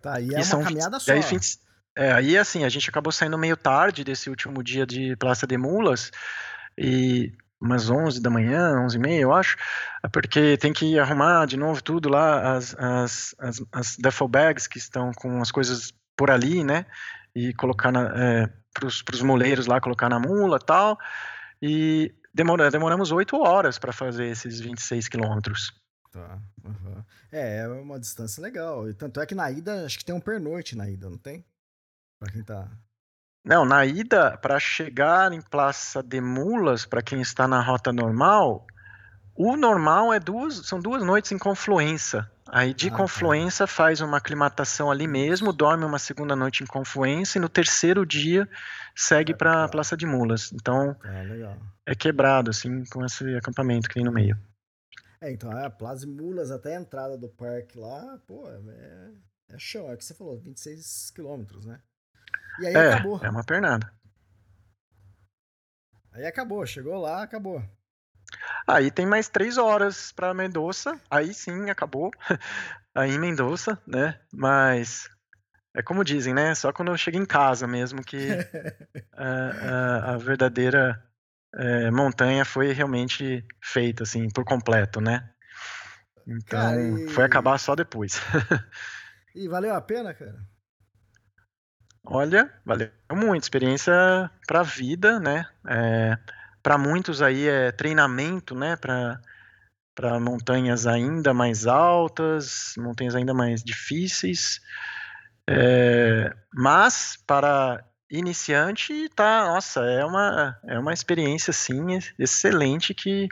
Tá, 0.04 0.20
e 0.20 0.28
é 0.28 0.32
e 0.32 0.34
uma 0.34 0.44
são, 0.44 0.62
caminhada 0.62 1.00
só. 1.00 1.12
Aí, 1.12 1.22
é, 1.96 2.12
aí, 2.12 2.36
assim, 2.36 2.62
a 2.62 2.68
gente 2.68 2.90
acabou 2.90 3.10
saindo 3.10 3.38
meio 3.38 3.56
tarde 3.56 4.04
desse 4.04 4.28
último 4.28 4.62
dia 4.62 4.84
de 4.84 5.16
Praça 5.16 5.46
de 5.46 5.56
Mulas, 5.56 6.10
e 6.76 7.32
umas 7.58 7.88
11 7.88 8.20
da 8.20 8.28
manhã, 8.28 8.78
11 8.84 8.96
e 8.98 9.00
meia, 9.00 9.20
eu 9.22 9.32
acho, 9.32 9.56
porque 10.12 10.58
tem 10.58 10.74
que 10.74 10.98
arrumar 10.98 11.46
de 11.46 11.56
novo 11.56 11.82
tudo 11.82 12.10
lá, 12.10 12.54
as, 12.54 12.76
as, 12.78 13.34
as, 13.38 13.64
as 13.72 13.96
duffel 13.96 14.28
bags 14.28 14.66
que 14.66 14.76
estão 14.76 15.10
com 15.14 15.40
as 15.40 15.50
coisas 15.50 15.90
por 16.14 16.30
ali, 16.30 16.62
né, 16.62 16.84
e 17.34 17.54
colocar 17.54 17.90
é, 18.14 18.50
para 18.74 18.86
os 18.86 19.22
moleiros 19.22 19.66
lá, 19.66 19.80
colocar 19.80 20.10
na 20.10 20.20
mula 20.20 20.58
tal, 20.58 20.98
e 21.62 22.12
demora, 22.34 22.70
demoramos 22.70 23.10
8 23.10 23.40
horas 23.40 23.78
para 23.78 23.90
fazer 23.90 24.26
esses 24.26 24.60
26 24.60 25.08
quilômetros. 25.08 25.72
Tá. 26.14 26.38
Uhum. 26.64 27.04
É, 27.32 27.58
é 27.58 27.68
uma 27.68 27.98
distância 27.98 28.40
legal. 28.40 28.88
E 28.88 28.94
tanto 28.94 29.20
é 29.20 29.26
que 29.26 29.34
na 29.34 29.50
ida, 29.50 29.84
acho 29.84 29.98
que 29.98 30.04
tem 30.04 30.14
um 30.14 30.20
pernoite 30.20 30.76
na 30.76 30.88
ida, 30.88 31.10
não 31.10 31.18
tem? 31.18 31.44
Pra 32.20 32.30
quem 32.30 32.44
tá. 32.44 32.70
Não, 33.44 33.64
na 33.64 33.84
ida, 33.84 34.38
para 34.38 34.60
chegar 34.60 35.32
em 35.32 35.40
Praça 35.40 36.04
de 36.04 36.20
Mulas, 36.20 36.86
para 36.86 37.02
quem 37.02 37.20
está 37.20 37.48
na 37.48 37.60
rota 37.60 37.92
normal, 37.92 38.64
o 39.34 39.56
normal 39.56 40.14
é 40.14 40.20
duas, 40.20 40.64
são 40.64 40.78
duas 40.78 41.02
noites 41.02 41.32
em 41.32 41.38
Confluência. 41.38 42.30
Aí 42.46 42.72
de 42.72 42.86
ah, 42.86 42.90
tá. 42.92 42.96
Confluência 42.96 43.66
tá. 43.66 43.72
faz 43.72 44.00
uma 44.00 44.18
aclimatação 44.18 44.92
ali 44.92 45.08
mesmo, 45.08 45.52
dorme 45.52 45.84
uma 45.84 45.98
segunda 45.98 46.36
noite 46.36 46.62
em 46.62 46.66
Confluência 46.66 47.38
e 47.38 47.42
no 47.42 47.48
terceiro 47.48 48.06
dia 48.06 48.48
segue 48.94 49.32
é, 49.32 49.36
para 49.36 49.68
Praça 49.68 49.96
de 49.96 50.06
Mulas. 50.06 50.52
Então 50.52 50.96
é, 51.04 51.56
é 51.86 51.94
quebrado 51.96 52.50
assim 52.50 52.84
com 52.84 53.04
esse 53.04 53.34
acampamento 53.34 53.88
que 53.88 53.94
tem 53.94 54.04
no 54.04 54.12
meio. 54.12 54.38
É, 55.24 55.30
então, 55.30 55.50
é, 55.58 55.70
Plaza 55.70 56.06
Mulas 56.06 56.50
até 56.50 56.76
a 56.76 56.80
entrada 56.80 57.16
do 57.16 57.30
parque 57.30 57.78
lá, 57.78 58.18
pô, 58.26 58.46
é, 58.46 59.54
é 59.54 59.58
chão, 59.58 59.88
é 59.88 59.94
o 59.94 59.96
que 59.96 60.04
você 60.04 60.12
falou, 60.12 60.38
26 60.38 61.12
quilômetros, 61.12 61.64
né? 61.64 61.80
E 62.60 62.66
aí 62.66 62.74
é, 62.74 62.92
acabou. 62.92 63.18
É 63.24 63.30
uma 63.30 63.42
pernada. 63.42 63.90
Aí 66.12 66.26
acabou, 66.26 66.66
chegou 66.66 67.00
lá, 67.00 67.22
acabou. 67.22 67.62
Aí 68.66 68.90
tem 68.90 69.06
mais 69.06 69.26
três 69.26 69.56
horas 69.56 70.12
para 70.12 70.34
Mendoza, 70.34 71.00
aí 71.10 71.32
sim 71.32 71.70
acabou. 71.70 72.10
aí 72.94 73.12
em 73.12 73.18
Mendoza, 73.18 73.80
né? 73.86 74.20
Mas 74.30 75.08
é 75.72 75.82
como 75.82 76.04
dizem, 76.04 76.34
né? 76.34 76.54
Só 76.54 76.70
quando 76.70 76.88
eu 76.92 76.98
chego 76.98 77.16
em 77.16 77.24
casa 77.24 77.66
mesmo 77.66 78.04
que 78.04 78.28
a, 79.16 79.24
a, 79.24 80.14
a 80.14 80.16
verdadeira 80.18 81.02
é, 81.56 81.90
montanha 81.90 82.44
foi 82.44 82.72
realmente 82.72 83.44
feita 83.62 84.02
assim 84.02 84.28
por 84.28 84.44
completo, 84.44 85.00
né? 85.00 85.28
Então 86.26 86.60
cara, 86.60 86.82
e... 86.82 87.08
foi 87.08 87.24
acabar 87.24 87.58
só 87.58 87.74
depois. 87.74 88.20
e 89.34 89.48
valeu 89.48 89.74
a 89.74 89.80
pena, 89.80 90.14
cara? 90.14 90.36
Olha, 92.06 92.52
valeu 92.64 92.90
muito, 93.12 93.44
experiência 93.44 93.92
para 94.46 94.60
a 94.60 94.64
vida, 94.64 95.18
né? 95.18 95.46
É, 95.66 96.18
para 96.62 96.76
muitos 96.76 97.22
aí 97.22 97.48
é 97.48 97.72
treinamento, 97.72 98.54
né? 98.54 98.76
Para 98.76 99.20
para 99.94 100.18
montanhas 100.18 100.88
ainda 100.88 101.32
mais 101.32 101.68
altas, 101.68 102.74
montanhas 102.76 103.14
ainda 103.14 103.32
mais 103.32 103.62
difíceis. 103.62 104.60
É, 105.48 106.34
mas 106.52 107.16
para 107.26 107.84
iniciante, 108.10 109.08
tá, 109.14 109.44
nossa, 109.46 109.80
é 109.80 110.04
uma, 110.04 110.58
é 110.64 110.78
uma 110.78 110.92
experiência, 110.92 111.50
assim, 111.50 111.98
excelente 112.18 112.94
que 112.94 113.28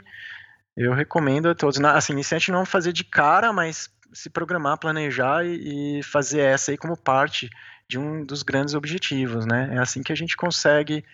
eu 0.75 0.93
recomendo 0.93 1.49
a 1.49 1.55
todos. 1.55 1.79
Assim, 1.79 2.13
iniciante 2.13 2.51
não 2.51 2.65
fazer 2.65 2.91
de 2.91 3.03
cara, 3.03 3.53
mas 3.53 3.89
se 4.13 4.29
programar, 4.29 4.77
planejar 4.77 5.45
e, 5.45 5.99
e 5.99 6.03
fazer 6.03 6.41
essa 6.41 6.71
aí 6.71 6.77
como 6.77 6.97
parte 6.97 7.49
de 7.87 7.97
um 7.97 8.25
dos 8.25 8.43
grandes 8.43 8.73
objetivos, 8.73 9.45
né? 9.45 9.69
É 9.73 9.79
assim 9.79 10.01
que 10.01 10.11
a 10.11 10.15
gente 10.15 10.35
consegue 10.35 11.05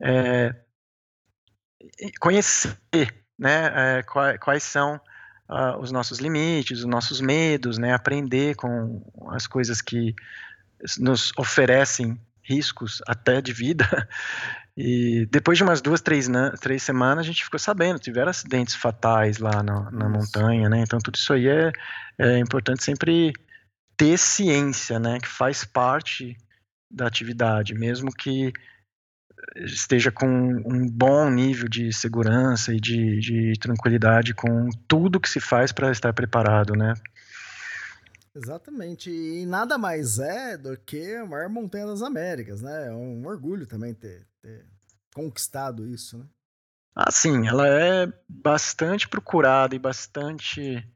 é, 0.00 0.54
conhecer, 2.20 2.76
né, 3.38 3.98
é, 3.98 4.02
quais, 4.02 4.38
quais, 4.38 4.62
são 4.62 5.00
uh, 5.48 5.78
os 5.80 5.90
nossos 5.90 6.18
limites, 6.18 6.80
os 6.80 6.86
nossos 6.86 7.20
medos, 7.20 7.78
né? 7.78 7.92
Aprender 7.92 8.54
com 8.56 9.02
as 9.30 9.46
coisas 9.46 9.80
que 9.80 10.14
nos 10.98 11.32
oferecem 11.36 12.18
riscos 12.44 13.02
até 13.06 13.40
de 13.40 13.52
vida. 13.52 13.84
E 14.76 15.26
depois 15.30 15.56
de 15.56 15.62
umas 15.62 15.80
duas, 15.80 16.00
três, 16.00 16.28
três 16.60 16.82
semanas, 16.82 17.24
a 17.24 17.28
gente 17.28 17.44
ficou 17.44 17.60
sabendo, 17.60 18.00
tiveram 18.00 18.30
acidentes 18.30 18.74
fatais 18.74 19.38
lá 19.38 19.62
na, 19.62 19.88
na 19.92 20.08
montanha, 20.08 20.68
né? 20.68 20.80
Então 20.80 20.98
tudo 20.98 21.14
isso 21.14 21.32
aí 21.32 21.46
é, 21.46 21.70
é 22.18 22.38
importante 22.40 22.82
sempre 22.82 23.32
ter 23.96 24.18
ciência, 24.18 24.98
né? 24.98 25.20
Que 25.20 25.28
faz 25.28 25.64
parte 25.64 26.36
da 26.90 27.06
atividade, 27.06 27.72
mesmo 27.72 28.10
que 28.10 28.52
esteja 29.56 30.10
com 30.10 30.26
um 30.26 30.88
bom 30.88 31.30
nível 31.30 31.68
de 31.68 31.92
segurança 31.92 32.72
e 32.72 32.80
de, 32.80 33.20
de 33.20 33.52
tranquilidade 33.60 34.34
com 34.34 34.68
tudo 34.88 35.20
que 35.20 35.28
se 35.28 35.40
faz 35.40 35.70
para 35.70 35.90
estar 35.90 36.12
preparado, 36.12 36.74
né? 36.74 36.94
Exatamente. 38.34 39.10
E 39.10 39.46
nada 39.46 39.78
mais 39.78 40.18
é 40.18 40.56
do 40.56 40.76
que 40.76 41.14
a 41.14 41.24
maior 41.24 41.48
montanha 41.48 41.86
das 41.86 42.02
Américas, 42.02 42.60
né? 42.60 42.88
É 42.88 42.92
um 42.92 43.24
orgulho 43.26 43.66
também 43.66 43.94
ter, 43.94 44.26
ter 44.42 44.66
conquistado 45.14 45.86
isso, 45.86 46.18
né? 46.18 46.26
Ah, 46.96 47.10
sim, 47.10 47.48
ela 47.48 47.66
é 47.66 48.12
bastante 48.28 49.08
procurada 49.08 49.74
e 49.74 49.80
bastante 49.80 50.86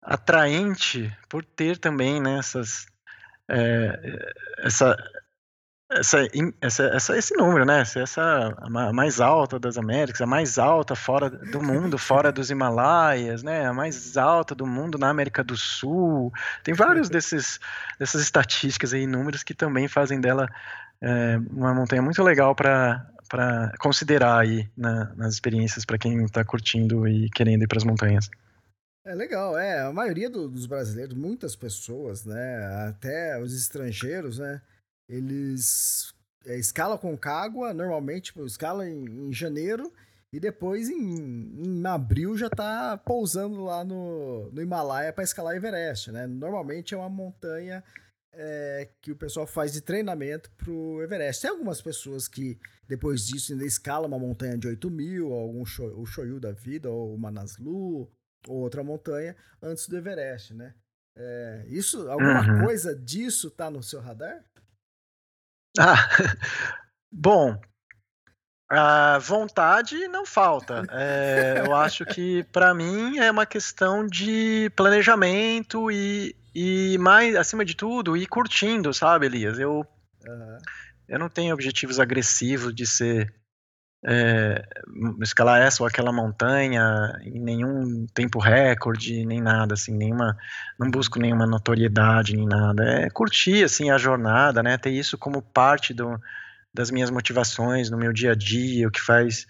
atraente 0.00 1.14
por 1.28 1.44
ter 1.44 1.78
também 1.78 2.20
né, 2.22 2.38
essas, 2.38 2.86
é, 3.48 4.32
essa, 4.58 4.96
essa, 5.94 6.26
essa, 6.60 6.84
essa, 6.84 7.16
esse 7.16 7.36
número, 7.36 7.64
né? 7.64 7.82
Essa 7.82 8.54
a 8.58 8.92
mais 8.92 9.20
alta 9.20 9.58
das 9.58 9.78
Américas, 9.78 10.20
a 10.20 10.26
mais 10.26 10.58
alta 10.58 10.94
fora 10.94 11.30
do 11.30 11.62
mundo, 11.62 11.96
fora 11.96 12.32
dos 12.32 12.50
Himalaias, 12.50 13.42
né? 13.42 13.66
A 13.66 13.72
mais 13.72 14.16
alta 14.16 14.54
do 14.54 14.66
mundo 14.66 14.98
na 14.98 15.08
América 15.08 15.44
do 15.44 15.56
Sul. 15.56 16.32
Tem 16.62 16.74
vários 16.74 17.08
desses 17.08 17.60
dessas 17.98 18.22
estatísticas 18.22 18.92
aí, 18.92 19.06
números 19.06 19.42
que 19.42 19.54
também 19.54 19.88
fazem 19.88 20.20
dela 20.20 20.48
é, 21.00 21.38
uma 21.50 21.74
montanha 21.74 22.02
muito 22.02 22.22
legal 22.22 22.54
para 22.54 23.06
para 23.28 23.72
considerar 23.78 24.40
aí 24.40 24.68
na, 24.76 25.12
nas 25.16 25.34
experiências 25.34 25.84
para 25.84 25.98
quem 25.98 26.22
está 26.24 26.44
curtindo 26.44 27.08
e 27.08 27.28
querendo 27.30 27.62
ir 27.64 27.66
para 27.66 27.78
as 27.78 27.84
montanhas. 27.84 28.30
É 29.04 29.14
legal, 29.14 29.58
é. 29.58 29.80
A 29.80 29.92
maioria 29.92 30.30
do, 30.30 30.48
dos 30.48 30.66
brasileiros, 30.66 31.14
muitas 31.14 31.56
pessoas, 31.56 32.24
né? 32.24 32.86
Até 32.88 33.38
os 33.40 33.54
estrangeiros, 33.54 34.38
né? 34.38 34.60
Eles 35.08 36.14
é, 36.46 36.58
escalam 36.58 36.98
com 36.98 37.16
cágua, 37.16 37.72
normalmente 37.72 38.26
tipo, 38.26 38.44
escalam 38.46 38.86
em, 38.86 39.28
em, 39.28 39.32
janeiro 39.32 39.92
e 40.32 40.40
depois 40.40 40.88
em, 40.88 41.64
em 41.64 41.86
abril 41.86 42.36
já 42.36 42.50
tá 42.50 42.96
pousando 42.98 43.64
lá 43.64 43.84
no, 43.84 44.50
no 44.50 44.62
Himalaia 44.62 45.12
para 45.12 45.24
escalar 45.24 45.54
Everest, 45.54 46.10
né? 46.10 46.26
Normalmente 46.26 46.94
é 46.94 46.96
uma 46.96 47.08
montanha 47.08 47.84
é, 48.36 48.88
que 49.00 49.12
o 49.12 49.16
pessoal 49.16 49.46
faz 49.46 49.72
de 49.72 49.80
treinamento 49.80 50.50
pro 50.56 51.02
Everest. 51.02 51.42
Tem 51.42 51.50
algumas 51.50 51.80
pessoas 51.80 52.26
que 52.28 52.58
depois 52.88 53.26
disso 53.26 53.52
ainda 53.52 53.64
escalam 53.64 54.08
uma 54.08 54.18
montanha 54.18 54.58
de 54.58 54.66
8 54.66 54.90
mil, 54.90 55.32
algum 55.32 55.64
show, 55.64 55.88
o 55.98 56.04
Shoyu 56.04 56.40
da 56.40 56.52
vida, 56.52 56.90
ou 56.90 57.14
o 57.14 57.18
Manaslu, 57.18 58.10
ou 58.48 58.56
outra 58.56 58.82
montanha, 58.82 59.36
antes 59.62 59.88
do 59.88 59.96
Everest, 59.96 60.54
né? 60.54 60.74
É, 61.16 61.64
isso, 61.68 62.10
alguma 62.10 62.40
uhum. 62.40 62.64
coisa 62.64 62.94
disso 62.94 63.50
tá 63.50 63.70
no 63.70 63.82
seu 63.82 64.00
radar? 64.00 64.44
Ah, 65.78 65.96
bom, 67.10 67.58
a 68.70 69.18
vontade 69.18 70.08
não 70.08 70.24
falta. 70.24 70.84
É, 70.90 71.62
eu 71.64 71.74
acho 71.74 72.04
que 72.04 72.44
para 72.44 72.74
mim 72.74 73.18
é 73.18 73.30
uma 73.30 73.46
questão 73.46 74.06
de 74.06 74.70
planejamento 74.74 75.90
e, 75.90 76.34
e 76.54 76.96
mais, 76.98 77.36
acima 77.36 77.64
de 77.64 77.74
tudo, 77.74 78.16
ir 78.16 78.26
curtindo, 78.26 78.92
sabe, 78.92 79.26
Elias? 79.26 79.58
Eu, 79.58 79.86
uhum. 80.26 80.58
eu 81.08 81.18
não 81.18 81.28
tenho 81.28 81.54
objetivos 81.54 82.00
agressivos 82.00 82.74
de 82.74 82.86
ser 82.86 83.32
é, 84.06 84.62
escalar 85.22 85.62
essa 85.62 85.82
ou 85.82 85.86
aquela 85.86 86.12
montanha 86.12 87.18
em 87.22 87.40
nenhum 87.40 88.06
tempo 88.12 88.38
recorde, 88.38 89.24
nem 89.24 89.40
nada, 89.40 89.74
assim, 89.74 89.94
nenhuma, 89.94 90.36
não 90.78 90.90
busco 90.90 91.18
nenhuma 91.18 91.46
notoriedade, 91.46 92.36
nem 92.36 92.46
nada, 92.46 92.84
é 92.84 93.10
curtir, 93.10 93.64
assim, 93.64 93.90
a 93.90 93.96
jornada, 93.96 94.62
né, 94.62 94.76
ter 94.76 94.90
isso 94.90 95.16
como 95.16 95.40
parte 95.40 95.94
do, 95.94 96.20
das 96.72 96.90
minhas 96.90 97.10
motivações 97.10 97.90
no 97.90 97.96
meu 97.96 98.12
dia 98.12 98.32
a 98.32 98.34
dia, 98.34 98.86
o 98.86 98.90
que 98.90 99.00
faz 99.00 99.46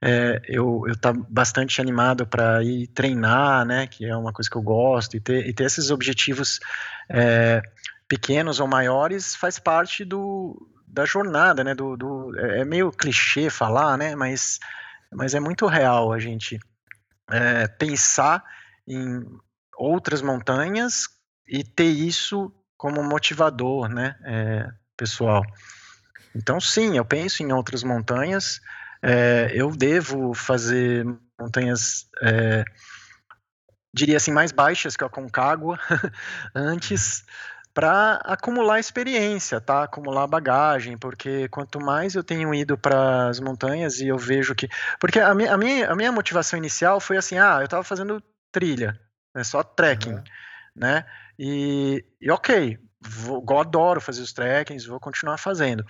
é, 0.00 0.40
eu 0.48 0.84
estar 0.86 1.12
tá 1.12 1.20
bastante 1.28 1.80
animado 1.80 2.26
para 2.26 2.62
ir 2.62 2.86
treinar, 2.88 3.66
né, 3.66 3.86
que 3.86 4.06
é 4.06 4.16
uma 4.16 4.32
coisa 4.32 4.48
que 4.48 4.56
eu 4.56 4.62
gosto, 4.62 5.16
e 5.16 5.20
ter, 5.20 5.46
e 5.46 5.52
ter 5.52 5.64
esses 5.64 5.90
objetivos 5.90 6.60
é, 7.10 7.60
pequenos 8.08 8.58
ou 8.58 8.66
maiores 8.66 9.36
faz 9.36 9.58
parte 9.58 10.02
do, 10.02 10.66
da 10.98 11.04
jornada, 11.04 11.62
né? 11.62 11.74
Do, 11.74 11.96
do, 11.96 12.36
é, 12.38 12.60
é 12.60 12.64
meio 12.64 12.90
clichê 12.90 13.48
falar, 13.48 13.96
né? 13.96 14.16
Mas, 14.16 14.58
mas 15.12 15.32
é 15.32 15.40
muito 15.40 15.66
real 15.66 16.12
a 16.12 16.18
gente 16.18 16.58
é, 17.30 17.68
pensar 17.68 18.42
em 18.86 19.24
outras 19.76 20.20
montanhas 20.20 21.04
e 21.46 21.62
ter 21.62 21.84
isso 21.84 22.52
como 22.76 23.02
motivador, 23.02 23.88
né? 23.88 24.16
É, 24.24 24.68
pessoal. 24.96 25.42
Então, 26.34 26.60
sim, 26.60 26.96
eu 26.96 27.04
penso 27.04 27.44
em 27.44 27.52
outras 27.52 27.84
montanhas. 27.84 28.60
É, 29.00 29.52
eu 29.54 29.70
devo 29.70 30.34
fazer 30.34 31.06
montanhas, 31.40 32.06
é, 32.20 32.64
diria 33.94 34.16
assim, 34.16 34.32
mais 34.32 34.50
baixas 34.50 34.96
que 34.96 35.04
a 35.04 35.08
Concagua 35.08 35.78
antes 36.52 37.24
para 37.78 38.16
acumular 38.24 38.80
experiência, 38.80 39.60
tá? 39.60 39.84
Acumular 39.84 40.26
bagagem, 40.26 40.98
porque 40.98 41.48
quanto 41.48 41.78
mais 41.78 42.16
eu 42.16 42.24
tenho 42.24 42.52
ido 42.52 42.76
para 42.76 43.28
as 43.28 43.38
montanhas 43.38 44.00
e 44.00 44.08
eu 44.08 44.18
vejo 44.18 44.52
que, 44.52 44.68
porque 44.98 45.20
a 45.20 45.32
minha, 45.32 45.54
a 45.54 45.56
minha, 45.56 45.88
a 45.92 45.94
minha 45.94 46.10
motivação 46.10 46.58
inicial 46.58 46.98
foi 46.98 47.16
assim, 47.16 47.38
ah, 47.38 47.58
eu 47.60 47.66
estava 47.66 47.84
fazendo 47.84 48.20
trilha, 48.50 49.00
é 49.32 49.44
só 49.44 49.62
trekking, 49.62 50.14
uhum. 50.14 50.24
né? 50.74 51.06
E, 51.38 52.04
e 52.20 52.28
ok, 52.32 52.76
vou, 53.00 53.46
eu 53.48 53.58
adoro 53.60 54.00
fazer 54.00 54.22
os 54.22 54.32
trekkings, 54.32 54.84
vou 54.84 54.98
continuar 54.98 55.38
fazendo. 55.38 55.86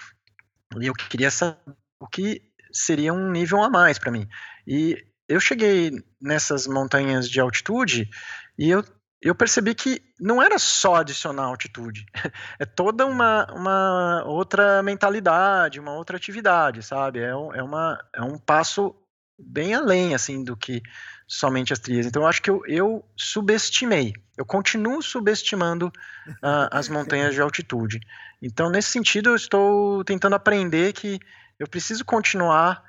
E 0.78 0.88
eu 0.88 0.92
queria 0.92 1.30
saber 1.30 1.56
o 1.98 2.06
que 2.06 2.42
seria 2.70 3.14
um 3.14 3.30
nível 3.30 3.62
a 3.62 3.70
mais 3.70 3.98
para 3.98 4.12
mim. 4.12 4.28
E 4.66 4.94
eu 5.26 5.40
cheguei 5.40 5.92
nessas 6.20 6.66
montanhas 6.66 7.30
de 7.30 7.40
altitude 7.40 8.10
e 8.58 8.68
eu 8.68 8.84
eu 9.20 9.34
percebi 9.34 9.74
que 9.74 10.00
não 10.18 10.40
era 10.40 10.58
só 10.58 10.96
adicionar 10.96 11.44
altitude, 11.44 12.06
é 12.58 12.64
toda 12.64 13.04
uma, 13.04 13.46
uma 13.52 14.22
outra 14.24 14.82
mentalidade, 14.82 15.80
uma 15.80 15.92
outra 15.92 16.16
atividade, 16.16 16.82
sabe? 16.82 17.20
É, 17.20 17.34
um, 17.34 17.54
é, 17.54 17.62
uma, 17.62 17.98
é 18.14 18.22
um 18.22 18.38
passo 18.38 18.94
bem 19.38 19.74
além, 19.74 20.14
assim, 20.14 20.42
do 20.42 20.56
que 20.56 20.82
somente 21.26 21.72
as 21.72 21.78
trilhas. 21.78 22.06
Então, 22.06 22.22
eu 22.22 22.28
acho 22.28 22.40
que 22.40 22.50
eu, 22.50 22.62
eu 22.66 23.04
subestimei, 23.16 24.14
eu 24.36 24.44
continuo 24.44 25.02
subestimando 25.02 25.88
uh, 25.88 26.68
as 26.70 26.88
montanhas 26.90 27.34
de 27.34 27.40
altitude. 27.40 28.00
Então, 28.40 28.70
nesse 28.70 28.90
sentido, 28.90 29.30
eu 29.30 29.36
estou 29.36 30.04
tentando 30.04 30.34
aprender 30.34 30.92
que 30.92 31.18
eu 31.58 31.68
preciso 31.68 32.04
continuar 32.04 32.82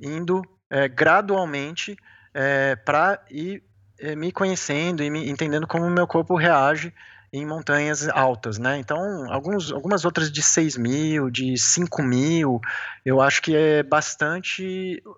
indo 0.00 0.42
é, 0.70 0.88
gradualmente 0.88 1.96
é, 2.32 2.76
para 2.76 3.24
ir 3.30 3.62
me 4.16 4.32
conhecendo 4.32 5.02
e 5.02 5.10
me 5.10 5.28
entendendo 5.28 5.66
como 5.66 5.86
o 5.86 5.90
meu 5.90 6.06
corpo 6.06 6.36
reage 6.36 6.92
em 7.32 7.46
montanhas 7.46 8.08
altas, 8.08 8.58
né? 8.58 8.78
Então, 8.78 9.30
alguns, 9.32 9.70
algumas 9.70 10.04
outras 10.04 10.30
de 10.32 10.42
6 10.42 10.76
mil, 10.76 11.30
de 11.30 11.56
5 11.56 12.02
mil, 12.02 12.60
eu 13.04 13.20
acho 13.20 13.40
que 13.40 13.54
é 13.54 13.82
bastante 13.82 15.00
uh, 15.06 15.14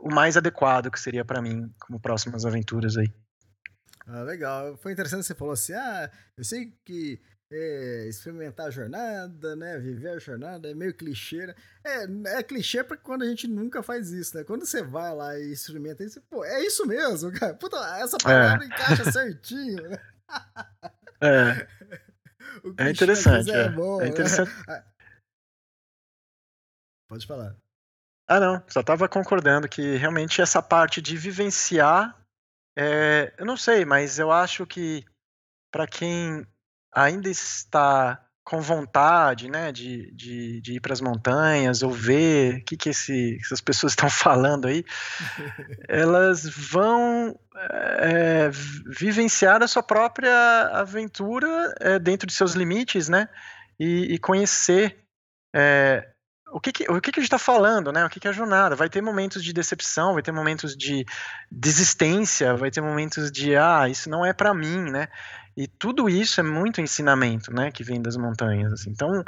o 0.00 0.14
mais 0.14 0.36
adequado 0.36 0.90
que 0.90 1.00
seria 1.00 1.24
para 1.24 1.40
mim 1.40 1.72
como 1.80 1.98
próximas 1.98 2.44
aventuras 2.44 2.96
aí. 2.96 3.10
Ah, 4.06 4.22
legal. 4.22 4.76
Foi 4.76 4.92
interessante 4.92 5.24
você 5.24 5.34
falou 5.34 5.54
assim, 5.54 5.72
ah, 5.72 6.10
eu 6.36 6.44
sei 6.44 6.72
que 6.84 7.20
é, 7.50 8.06
experimentar 8.08 8.66
a 8.66 8.70
jornada, 8.70 9.56
né? 9.56 9.78
Viver 9.78 10.10
a 10.10 10.18
jornada 10.18 10.70
é 10.70 10.74
meio 10.74 10.94
clichê. 10.94 11.46
Né? 11.46 11.54
É, 11.84 12.38
é 12.38 12.42
clichê 12.42 12.84
porque 12.84 13.02
quando 13.02 13.22
a 13.22 13.26
gente 13.26 13.48
nunca 13.48 13.82
faz 13.82 14.10
isso, 14.10 14.36
né? 14.36 14.44
Quando 14.44 14.66
você 14.66 14.82
vai 14.82 15.14
lá 15.14 15.38
e 15.38 15.52
experimenta 15.52 16.04
isso, 16.04 16.20
pô, 16.28 16.44
é 16.44 16.62
isso 16.62 16.86
mesmo, 16.86 17.32
cara. 17.38 17.54
Puta, 17.54 17.76
essa 17.98 18.18
palavra 18.18 18.64
é. 18.64 18.66
encaixa 18.66 19.10
certinho, 19.10 19.88
né? 19.88 19.98
É. 21.20 21.66
é 22.86 22.90
interessante. 22.90 23.50
É, 23.50 23.62
é, 23.62 23.68
bom, 23.70 24.00
é 24.00 24.04
né? 24.04 24.10
interessante. 24.10 24.52
Né? 24.68 24.84
Pode 27.08 27.26
falar. 27.26 27.56
Ah, 28.28 28.38
não. 28.38 28.62
Só 28.68 28.84
tava 28.84 29.08
concordando 29.08 29.68
que 29.68 29.96
realmente 29.96 30.40
essa 30.40 30.62
parte 30.62 31.02
de 31.02 31.16
vivenciar, 31.16 32.16
é, 32.76 33.34
eu 33.36 33.44
não 33.44 33.56
sei, 33.56 33.84
mas 33.84 34.20
eu 34.20 34.30
acho 34.30 34.64
que 34.64 35.04
para 35.72 35.88
quem 35.88 36.46
ainda 36.98 37.28
está 37.28 38.20
com 38.44 38.62
vontade, 38.62 39.50
né, 39.50 39.70
de, 39.70 40.10
de, 40.14 40.60
de 40.62 40.72
ir 40.76 40.80
para 40.80 40.94
as 40.94 41.02
montanhas 41.02 41.82
ou 41.82 41.90
ver 41.90 42.56
o 42.56 42.64
que, 42.64 42.78
que 42.78 42.88
esse, 42.88 43.36
essas 43.44 43.60
pessoas 43.60 43.92
estão 43.92 44.08
falando 44.08 44.66
aí, 44.66 44.84
elas 45.86 46.48
vão 46.48 47.38
é, 47.98 48.48
vivenciar 48.86 49.62
a 49.62 49.68
sua 49.68 49.82
própria 49.82 50.32
aventura 50.72 51.74
é, 51.78 51.98
dentro 51.98 52.26
de 52.26 52.32
seus 52.32 52.54
limites, 52.54 53.06
né, 53.06 53.28
e, 53.78 54.14
e 54.14 54.18
conhecer 54.18 54.98
é, 55.54 56.08
o 56.50 56.58
que, 56.58 56.72
que, 56.72 56.90
o 56.90 57.00
que, 57.00 57.12
que 57.12 57.20
a 57.20 57.22
gente 57.22 57.28
está 57.28 57.38
falando, 57.38 57.92
né? 57.92 58.04
O 58.04 58.08
que, 58.08 58.18
que 58.18 58.26
é 58.26 58.30
a 58.30 58.34
jornada? 58.34 58.74
Vai 58.74 58.88
ter 58.88 59.02
momentos 59.02 59.44
de 59.44 59.52
decepção, 59.52 60.14
vai 60.14 60.22
ter 60.22 60.32
momentos 60.32 60.76
de 60.76 61.04
desistência, 61.50 62.56
vai 62.56 62.70
ter 62.70 62.80
momentos 62.80 63.30
de 63.30 63.54
ah, 63.54 63.88
isso 63.88 64.08
não 64.08 64.24
é 64.24 64.32
para 64.32 64.54
mim, 64.54 64.90
né? 64.90 65.08
E 65.58 65.66
tudo 65.66 66.08
isso 66.08 66.38
é 66.38 66.44
muito 66.44 66.80
ensinamento, 66.80 67.52
né, 67.52 67.72
que 67.72 67.82
vem 67.82 68.00
das 68.00 68.16
montanhas. 68.16 68.72
Assim. 68.72 68.90
Então, 68.90 69.24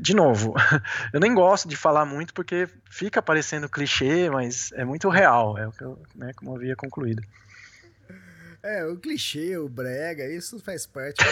de 0.00 0.16
novo, 0.16 0.54
eu 1.12 1.20
nem 1.20 1.34
gosto 1.34 1.68
de 1.68 1.76
falar 1.76 2.06
muito 2.06 2.32
porque 2.32 2.66
fica 2.88 3.20
parecendo 3.20 3.68
clichê, 3.68 4.30
mas 4.30 4.72
é 4.72 4.82
muito 4.82 5.10
real, 5.10 5.58
é 5.58 5.68
o 5.68 5.72
que 5.72 5.84
eu, 5.84 6.02
né, 6.14 6.32
como 6.36 6.52
eu 6.52 6.56
havia 6.56 6.74
concluído. 6.74 7.22
É, 8.62 8.82
o 8.86 8.96
clichê, 8.96 9.58
o 9.58 9.68
brega, 9.68 10.24
isso 10.24 10.58
faz 10.58 10.86
parte. 10.86 11.22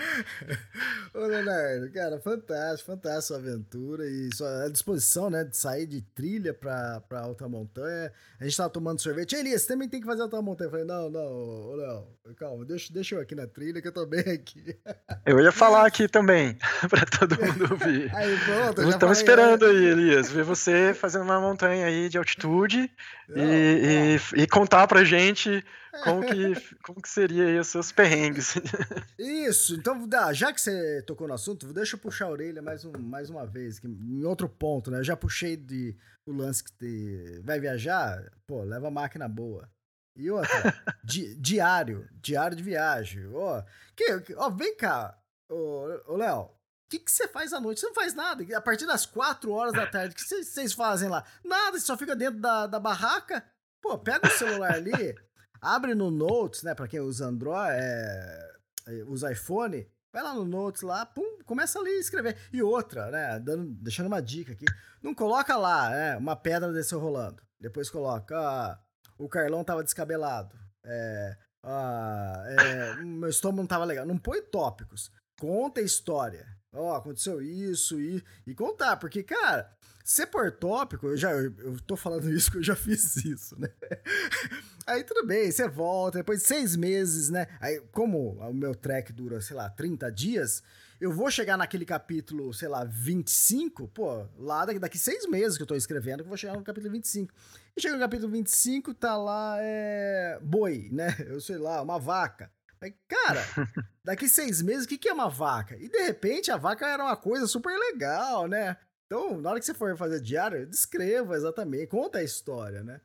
Ô, 1.14 1.26
Leonardo, 1.26 1.90
cara, 1.92 2.20
fantástico, 2.20 2.90
fantástico 2.90 3.22
sua 3.22 3.36
aventura 3.36 4.06
e 4.06 4.30
sua 4.34 4.68
disposição, 4.68 5.28
né, 5.28 5.44
de 5.44 5.56
sair 5.56 5.86
de 5.86 6.00
trilha 6.00 6.54
pra, 6.54 7.00
pra 7.08 7.20
alta 7.20 7.48
montanha. 7.48 8.12
A 8.40 8.44
gente 8.44 8.56
tava 8.56 8.70
tomando 8.70 9.00
sorvete. 9.00 9.34
Elias, 9.34 9.62
você 9.62 9.68
também 9.68 9.88
tem 9.88 10.00
que 10.00 10.06
fazer 10.06 10.22
alta 10.22 10.40
montanha. 10.40 10.66
Eu 10.66 10.70
falei, 10.70 10.86
não, 10.86 11.10
não, 11.10 11.76
Léo, 11.76 12.06
calma, 12.36 12.64
deixa, 12.64 12.92
deixa 12.92 13.14
eu 13.14 13.20
aqui 13.20 13.34
na 13.34 13.46
trilha 13.46 13.80
que 13.82 13.88
eu 13.88 13.92
tô 13.92 14.06
bem 14.06 14.20
aqui. 14.20 14.76
Eu 15.26 15.40
ia 15.40 15.52
falar 15.52 15.86
aqui 15.86 16.08
também, 16.08 16.56
pra 16.88 17.04
todo 17.04 17.38
mundo 17.40 17.68
ouvir. 17.70 18.10
Aí, 18.14 18.38
pronto, 18.44 18.82
Estamos 18.88 19.18
esperando 19.18 19.66
aí, 19.66 19.84
Elias, 19.84 20.30
ver 20.30 20.44
você 20.44 20.94
fazendo 20.94 21.22
uma 21.22 21.40
montanha 21.40 21.86
aí 21.86 22.08
de 22.08 22.18
altitude 22.18 22.90
e, 23.34 24.18
e, 24.36 24.42
e 24.42 24.46
contar 24.46 24.86
pra 24.86 25.04
gente 25.04 25.64
como 26.04 26.22
que, 26.24 26.76
como 26.82 27.02
que 27.02 27.08
seria 27.08 27.46
aí 27.46 27.58
os 27.58 27.68
seus 27.68 27.90
perrengues? 27.90 28.54
Isso, 29.18 29.74
então 29.74 30.08
já 30.32 30.52
que 30.52 30.60
você 30.60 31.02
tocou 31.02 31.26
no 31.26 31.34
assunto, 31.34 31.72
deixa 31.72 31.96
eu 31.96 32.00
puxar 32.00 32.26
a 32.26 32.30
orelha 32.30 32.62
mais, 32.62 32.84
um, 32.84 32.92
mais 32.98 33.28
uma 33.28 33.44
vez, 33.44 33.78
que, 33.78 33.86
em 33.86 34.24
outro 34.24 34.48
ponto, 34.48 34.90
né? 34.90 34.98
Eu 34.98 35.04
já 35.04 35.16
puxei 35.16 35.56
de, 35.56 35.96
o 36.26 36.32
lance 36.32 36.62
que 36.62 36.72
te, 36.72 37.40
vai 37.42 37.58
viajar, 37.58 38.22
pô, 38.46 38.62
leva 38.62 38.88
a 38.88 38.90
máquina 38.90 39.28
boa. 39.28 39.68
E 40.16 40.30
outra, 40.30 40.74
di, 41.02 41.34
diário, 41.40 42.08
diário 42.14 42.56
de 42.56 42.62
viagem. 42.62 43.26
Ó, 43.34 43.62
que, 43.96 44.34
ó 44.36 44.50
vem 44.50 44.76
cá, 44.76 45.18
ô, 45.50 45.86
ô 46.06 46.16
Léo, 46.16 46.42
o 46.42 46.50
que, 46.90 46.98
que 46.98 47.10
você 47.10 47.28
faz 47.28 47.52
à 47.52 47.60
noite? 47.60 47.80
Você 47.80 47.86
não 47.86 47.94
faz 47.94 48.14
nada. 48.14 48.44
A 48.56 48.60
partir 48.60 48.86
das 48.86 49.06
4 49.06 49.50
horas 49.50 49.72
da 49.72 49.86
tarde, 49.86 50.12
o 50.12 50.16
que 50.16 50.22
vocês 50.22 50.72
fazem 50.72 51.08
lá? 51.08 51.24
Nada, 51.44 51.78
você 51.78 51.86
só 51.86 51.96
fica 51.96 52.16
dentro 52.16 52.40
da, 52.40 52.66
da 52.66 52.80
barraca. 52.80 53.44
Pô, 53.80 53.96
pega 53.96 54.26
o 54.26 54.30
celular 54.30 54.74
ali, 54.74 55.14
Abre 55.60 55.94
no 55.94 56.10
Notes, 56.10 56.62
né? 56.62 56.74
Para 56.74 56.88
quem 56.88 57.00
usa 57.00 57.26
Android, 57.26 57.72
é, 57.72 58.50
é, 58.86 59.04
usa 59.04 59.32
iPhone, 59.32 59.86
vai 60.12 60.22
lá 60.22 60.34
no 60.34 60.44
Notes 60.44 60.82
lá, 60.82 61.04
pum, 61.04 61.38
começa 61.44 61.78
ali 61.78 61.90
a 61.90 62.00
escrever. 62.00 62.36
E 62.52 62.62
outra, 62.62 63.10
né? 63.10 63.38
Dando, 63.40 63.72
deixando 63.74 64.06
uma 64.06 64.22
dica 64.22 64.52
aqui. 64.52 64.64
Não 65.02 65.14
coloca 65.14 65.56
lá, 65.56 65.90
né? 65.90 66.16
Uma 66.16 66.36
pedra 66.36 66.72
desceu 66.72 66.98
rolando. 66.98 67.42
Depois 67.60 67.90
coloca. 67.90 68.36
Ah, 68.38 68.78
o 69.18 69.28
Carlão 69.28 69.62
tava 69.62 69.84
descabelado. 69.84 70.56
É, 70.84 71.36
ah, 71.62 72.42
é, 72.46 72.94
meu 73.02 73.28
estômago 73.28 73.60
não 73.60 73.66
tava 73.66 73.84
legal. 73.84 74.06
Não 74.06 74.16
põe 74.16 74.40
tópicos. 74.42 75.10
Conta 75.38 75.80
a 75.80 75.84
história. 75.84 76.46
Ó, 76.72 76.92
oh, 76.92 76.94
aconteceu 76.94 77.42
isso 77.42 78.00
e, 78.00 78.22
e 78.46 78.54
contar, 78.54 78.96
porque, 78.96 79.24
cara, 79.24 79.74
ser 80.10 80.26
por 80.26 80.50
tópico, 80.50 81.06
eu 81.06 81.16
já 81.16 81.30
eu, 81.30 81.54
eu 81.58 81.80
tô 81.86 81.96
falando 81.96 82.28
isso 82.32 82.50
que 82.50 82.58
eu 82.58 82.62
já 82.62 82.74
fiz 82.76 83.16
isso, 83.16 83.58
né? 83.60 83.68
Aí 84.84 85.04
tudo 85.04 85.24
bem, 85.24 85.50
você 85.50 85.68
volta, 85.68 86.18
depois 86.18 86.40
de 86.40 86.48
seis 86.48 86.74
meses, 86.74 87.30
né? 87.30 87.46
Aí, 87.60 87.80
como 87.92 88.32
o 88.32 88.52
meu 88.52 88.74
track 88.74 89.12
dura, 89.12 89.40
sei 89.40 89.54
lá, 89.54 89.70
30 89.70 90.10
dias, 90.10 90.64
eu 91.00 91.12
vou 91.12 91.30
chegar 91.30 91.56
naquele 91.56 91.84
capítulo, 91.84 92.52
sei 92.52 92.66
lá, 92.66 92.82
25, 92.82 93.86
pô, 93.88 94.26
lá 94.36 94.64
daqui, 94.64 94.80
daqui 94.80 94.98
seis 94.98 95.28
meses 95.28 95.56
que 95.56 95.62
eu 95.62 95.66
tô 95.66 95.76
escrevendo, 95.76 96.18
que 96.18 96.24
eu 96.24 96.28
vou 96.28 96.36
chegar 96.36 96.56
no 96.56 96.64
capítulo 96.64 96.92
25. 96.92 97.32
E 97.76 97.80
chega 97.80 97.94
no 97.94 98.00
capítulo 98.00 98.32
25, 98.32 98.92
tá 98.94 99.16
lá, 99.16 99.58
é. 99.60 100.40
boi, 100.42 100.88
né? 100.90 101.14
Eu 101.20 101.40
sei 101.40 101.56
lá, 101.56 101.80
uma 101.80 102.00
vaca. 102.00 102.50
Aí, 102.80 102.94
cara, 103.06 103.44
daqui 104.02 104.28
seis 104.28 104.60
meses, 104.60 104.86
o 104.86 104.88
que, 104.88 104.98
que 104.98 105.08
é 105.08 105.12
uma 105.12 105.28
vaca? 105.28 105.76
E 105.76 105.88
de 105.88 106.02
repente 106.02 106.50
a 106.50 106.56
vaca 106.56 106.88
era 106.88 107.04
uma 107.04 107.16
coisa 107.16 107.46
super 107.46 107.78
legal, 107.78 108.48
né? 108.48 108.76
Então, 109.10 109.40
na 109.40 109.50
hora 109.50 109.58
que 109.58 109.66
você 109.66 109.74
for 109.74 109.96
fazer 109.96 110.20
diário, 110.20 110.64
descreva 110.64 111.34
exatamente, 111.34 111.88
conta 111.88 112.18
a 112.18 112.22
história, 112.22 112.84
né? 112.84 113.00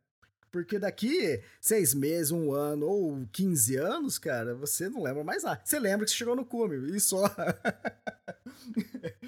Porque 0.56 0.80
daqui 0.80 1.42
seis 1.60 1.94
meses, 1.94 2.32
um 2.32 2.54
ano 2.54 2.88
ou 2.88 3.28
15 3.34 3.76
anos, 3.76 4.18
cara, 4.18 4.56
você 4.56 4.88
não 4.88 5.04
lembra 5.04 5.22
mais 5.22 5.44
nada. 5.44 5.60
Você 5.62 5.78
lembra 5.78 6.06
que 6.06 6.12
você 6.12 6.18
chegou 6.18 6.34
no 6.34 6.46
cume 6.46 6.96
e 6.96 7.00
só. 7.02 7.26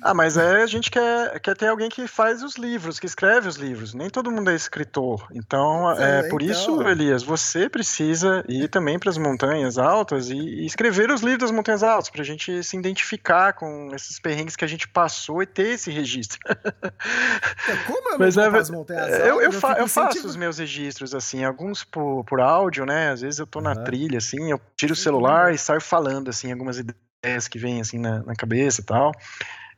ah, 0.01 0.13
mas 0.13 0.37
é, 0.37 0.61
a 0.61 0.65
gente 0.65 0.89
quer, 0.89 1.39
quer 1.39 1.55
ter 1.55 1.67
alguém 1.67 1.89
que 1.89 2.07
faz 2.07 2.41
os 2.43 2.55
livros, 2.55 2.99
que 2.99 3.05
escreve 3.05 3.47
os 3.47 3.55
livros. 3.55 3.93
Nem 3.93 4.09
todo 4.09 4.31
mundo 4.31 4.49
é 4.49 4.55
escritor. 4.55 5.27
Então, 5.31 5.91
é, 5.99 6.19
é 6.19 6.29
por 6.29 6.41
então... 6.41 6.53
isso, 6.53 6.81
Elias, 6.83 7.23
você 7.23 7.69
precisa 7.69 8.43
ir 8.47 8.69
também 8.69 8.97
para 8.97 9.09
as 9.09 9.17
montanhas 9.17 9.77
altas 9.77 10.29
e, 10.29 10.35
e, 10.35 10.65
escrever 10.65 11.11
os 11.11 11.21
livros 11.21 11.49
das 11.49 11.51
montanhas 11.51 11.83
altas, 11.83 12.09
para 12.09 12.21
a 12.21 12.25
gente 12.25 12.63
se 12.63 12.77
identificar 12.77 13.53
com 13.53 13.91
esses 13.93 14.19
perrengues 14.19 14.55
que 14.55 14.63
a 14.65 14.67
gente 14.67 14.87
passou 14.87 15.41
e 15.41 15.45
ter 15.45 15.69
esse 15.73 15.91
registro. 15.91 16.39
Então, 16.47 17.77
como 17.85 18.13
eu 18.13 18.19
mas, 18.19 18.37
é, 18.37 18.47
as 18.47 18.69
montanhas 18.69 19.03
altas? 19.03 19.19
Eu, 19.19 19.25
eu, 19.25 19.41
eu, 19.41 19.51
fa 19.51 19.73
eu 19.73 19.87
faço 19.87 20.25
os 20.25 20.35
meus 20.35 20.57
registros 20.57 21.13
assim, 21.17 21.43
alguns 21.43 21.83
por, 21.83 22.23
por 22.23 22.39
áudio, 22.39 22.85
né? 22.85 23.09
Às 23.09 23.21
vezes 23.21 23.39
eu 23.39 23.47
tô 23.47 23.59
na 23.61 23.73
uhum. 23.73 23.83
trilha, 23.83 24.17
assim, 24.17 24.51
eu 24.51 24.59
tiro 24.75 24.93
o 24.93 24.95
celular 24.95 25.53
e 25.53 25.57
saio 25.57 25.81
falando, 25.81 26.29
assim, 26.29 26.51
algumas 26.51 26.77
ideias 26.77 27.47
que 27.47 27.59
vêm, 27.59 27.81
assim, 27.81 27.99
na, 27.99 28.23
na 28.23 28.35
cabeça 28.35 28.81
e 28.81 28.83
tal. 28.83 29.11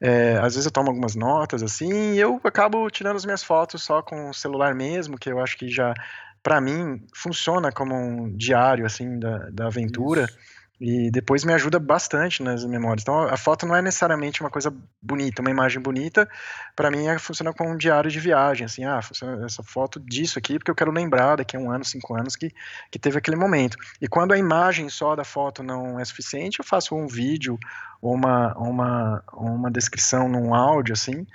É, 0.02 0.38
às 0.38 0.54
vezes 0.54 0.66
eu 0.66 0.72
tomo 0.72 0.90
algumas 0.90 1.16
notas, 1.16 1.62
assim, 1.62 2.14
e 2.14 2.20
eu 2.20 2.40
acabo 2.44 2.90
tirando 2.90 3.18
as 3.18 3.26
minhas 3.26 3.44
fotos 3.44 3.84
só 3.84 4.02
com 4.02 4.30
o 4.30 4.34
celular 4.34 4.74
mesmo, 4.74 5.18
que 5.18 5.30
eu 5.30 5.40
acho 5.40 5.58
que 5.58 5.70
já, 5.70 5.94
para 6.42 6.62
mim, 6.62 7.06
funciona 7.16 7.72
como 7.72 7.96
um 7.96 8.36
diário, 8.36 8.86
assim, 8.86 9.20
da, 9.20 9.50
da 9.50 9.68
aventura. 9.68 10.24
Isso. 10.24 10.59
E 10.80 11.12
depois 11.12 11.44
me 11.44 11.54
ajuda 11.54 11.78
bastante 11.78 12.42
nas 12.42 12.64
memórias. 12.64 13.02
Então 13.02 13.24
a 13.24 13.36
foto 13.36 13.66
não 13.66 13.76
é 13.76 13.82
necessariamente 13.82 14.40
uma 14.40 14.50
coisa 14.50 14.74
bonita, 15.02 15.42
uma 15.42 15.52
imagem 15.52 15.82
bonita. 15.82 16.30
Para 16.74 16.90
mim 16.90 17.08
é, 17.08 17.20
funciona 17.20 17.54
como 17.54 17.72
um 17.72 17.78
diário 17.78 18.10
de 18.10 18.20
viagem, 18.20 18.66
assim, 18.66 18.86
ah, 18.86 19.02
essa 19.46 19.62
foto 19.62 20.00
disso 20.00 20.40
aqui 20.40 20.58
porque 20.58 20.72
eu 20.72 20.76
quero 20.76 20.92
lembrar 20.92 21.36
daqui 21.36 21.58
a 21.58 21.60
um 21.60 21.70
ano, 21.70 21.84
cinco 21.84 22.16
anos 22.16 22.36
que, 22.38 22.54
que 22.90 22.98
teve 22.98 23.18
aquele 23.18 23.36
momento. 23.36 23.78
E 24.02 24.08
quando 24.08 24.32
a 24.32 24.38
imagem 24.38 24.88
só 24.88 25.16
da 25.16 25.26
foto 25.26 25.62
não 25.62 26.00
é 26.00 26.06
suficiente, 26.06 26.60
eu 26.60 26.66
faço 26.66 26.96
um 26.96 27.08
vídeo 27.08 27.60
ou 28.02 28.14
uma, 28.14 28.54
uma, 28.58 29.24
uma 29.34 29.72
descrição 29.72 30.30
num 30.30 30.54
áudio, 30.54 30.94
assim, 30.94 31.28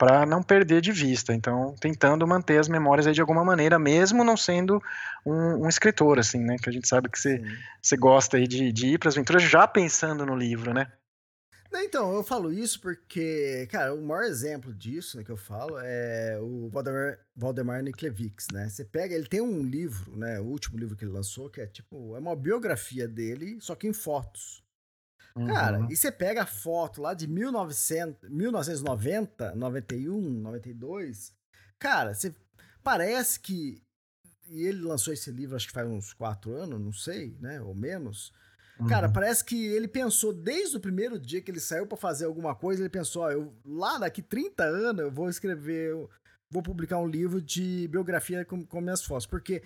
para 0.00 0.24
não 0.24 0.42
perder 0.42 0.80
de 0.80 0.90
vista. 0.92 1.34
Então, 1.34 1.74
tentando 1.78 2.26
manter 2.26 2.58
as 2.58 2.68
memórias 2.68 3.06
aí 3.06 3.12
de 3.12 3.20
alguma 3.20 3.44
maneira, 3.44 3.78
mesmo 3.78 4.24
não 4.24 4.34
sendo 4.34 4.82
um, 5.26 5.66
um 5.66 5.68
escritor, 5.68 6.18
assim, 6.18 6.38
né? 6.38 6.56
Que 6.56 6.70
a 6.70 6.72
gente 6.72 6.88
sabe 6.88 7.10
que 7.10 7.18
você, 7.18 7.96
gosta 7.98 8.38
aí 8.38 8.48
de, 8.48 8.72
de 8.72 8.94
ir 8.94 8.98
para 8.98 9.10
as 9.10 9.14
aventuras 9.14 9.42
já 9.42 9.68
pensando 9.68 10.24
no 10.24 10.34
livro, 10.34 10.72
né? 10.72 10.90
Então, 11.74 12.14
eu 12.14 12.24
falo 12.24 12.50
isso 12.50 12.80
porque, 12.80 13.68
cara, 13.70 13.94
o 13.94 14.00
maior 14.00 14.24
exemplo 14.24 14.72
disso 14.72 15.18
né, 15.18 15.22
que 15.22 15.30
eu 15.30 15.36
falo 15.36 15.78
é 15.78 16.38
o 16.40 16.70
Valdemar, 16.70 17.18
Valdemar 17.36 17.82
Niklevix, 17.82 18.46
né? 18.50 18.70
Você 18.70 18.86
pega, 18.86 19.14
ele 19.14 19.26
tem 19.26 19.42
um 19.42 19.62
livro, 19.62 20.16
né? 20.16 20.40
O 20.40 20.44
último 20.44 20.78
livro 20.78 20.96
que 20.96 21.04
ele 21.04 21.12
lançou, 21.12 21.50
que 21.50 21.60
é 21.60 21.66
tipo, 21.66 22.16
é 22.16 22.18
uma 22.18 22.34
biografia 22.34 23.06
dele, 23.06 23.58
só 23.60 23.74
que 23.74 23.86
em 23.86 23.92
fotos. 23.92 24.64
Cara, 25.34 25.80
uhum. 25.80 25.86
e 25.90 25.96
você 25.96 26.10
pega 26.10 26.42
a 26.42 26.46
foto 26.46 27.00
lá 27.00 27.14
de 27.14 27.26
1900, 27.26 28.28
1990, 28.28 29.54
91, 29.54 30.20
92. 30.20 31.32
Cara, 31.78 32.14
você 32.14 32.34
parece 32.82 33.38
que 33.38 33.82
e 34.50 34.64
ele 34.64 34.82
lançou 34.82 35.14
esse 35.14 35.30
livro 35.30 35.54
acho 35.54 35.68
que 35.68 35.72
faz 35.72 35.88
uns 35.88 36.12
quatro 36.12 36.52
anos, 36.52 36.80
não 36.80 36.92
sei, 36.92 37.36
né, 37.40 37.60
ou 37.62 37.74
menos. 37.74 38.32
Uhum. 38.80 38.88
Cara, 38.88 39.08
parece 39.08 39.44
que 39.44 39.66
ele 39.66 39.86
pensou 39.86 40.32
desde 40.32 40.76
o 40.76 40.80
primeiro 40.80 41.18
dia 41.18 41.40
que 41.40 41.50
ele 41.50 41.60
saiu 41.60 41.86
para 41.86 41.96
fazer 41.96 42.24
alguma 42.24 42.54
coisa, 42.54 42.82
ele 42.82 42.88
pensou, 42.88 43.22
ó, 43.22 43.30
eu 43.30 43.54
lá 43.64 43.98
daqui 43.98 44.20
30 44.20 44.64
anos 44.64 45.02
eu 45.02 45.10
vou 45.10 45.30
escrever, 45.30 45.90
eu 45.90 46.10
vou 46.50 46.62
publicar 46.62 46.98
um 46.98 47.06
livro 47.06 47.40
de 47.40 47.86
biografia 47.88 48.44
com, 48.44 48.66
com 48.66 48.80
minhas 48.80 49.04
fotos, 49.04 49.26
porque 49.26 49.62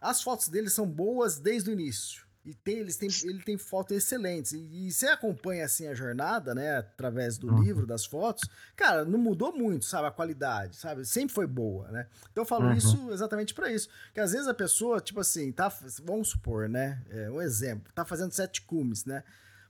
as 0.00 0.22
fotos 0.22 0.48
dele 0.48 0.70
são 0.70 0.86
boas 0.86 1.40
desde 1.40 1.70
o 1.70 1.72
início. 1.72 2.27
E 2.44 2.54
tem, 2.54 2.78
eles 2.78 2.96
têm, 2.96 3.08
ele 3.24 3.42
tem 3.42 3.58
fotos 3.58 3.96
excelentes. 3.96 4.52
E, 4.52 4.86
e 4.86 4.92
você 4.92 5.06
acompanha 5.06 5.64
assim 5.64 5.86
a 5.86 5.94
jornada, 5.94 6.54
né? 6.54 6.78
Através 6.78 7.36
do 7.36 7.48
uhum. 7.48 7.62
livro, 7.62 7.86
das 7.86 8.06
fotos, 8.06 8.48
cara, 8.74 9.04
não 9.04 9.18
mudou 9.18 9.52
muito, 9.52 9.84
sabe? 9.84 10.06
A 10.06 10.10
qualidade, 10.10 10.76
sabe? 10.76 11.04
Sempre 11.04 11.34
foi 11.34 11.46
boa, 11.46 11.90
né? 11.90 12.06
Então 12.30 12.42
eu 12.42 12.46
falo 12.48 12.66
uhum. 12.66 12.74
isso 12.74 13.10
exatamente 13.12 13.52
para 13.52 13.70
isso. 13.70 13.88
Que 14.14 14.20
às 14.20 14.32
vezes 14.32 14.48
a 14.48 14.54
pessoa, 14.54 15.00
tipo 15.00 15.20
assim, 15.20 15.52
tá. 15.52 15.68
Vamos 16.04 16.28
supor, 16.28 16.68
né? 16.68 17.02
É, 17.10 17.30
um 17.30 17.42
exemplo, 17.42 17.92
tá 17.94 18.04
fazendo 18.04 18.32
sete 18.32 18.62
cumes, 18.62 19.04
né? 19.04 19.22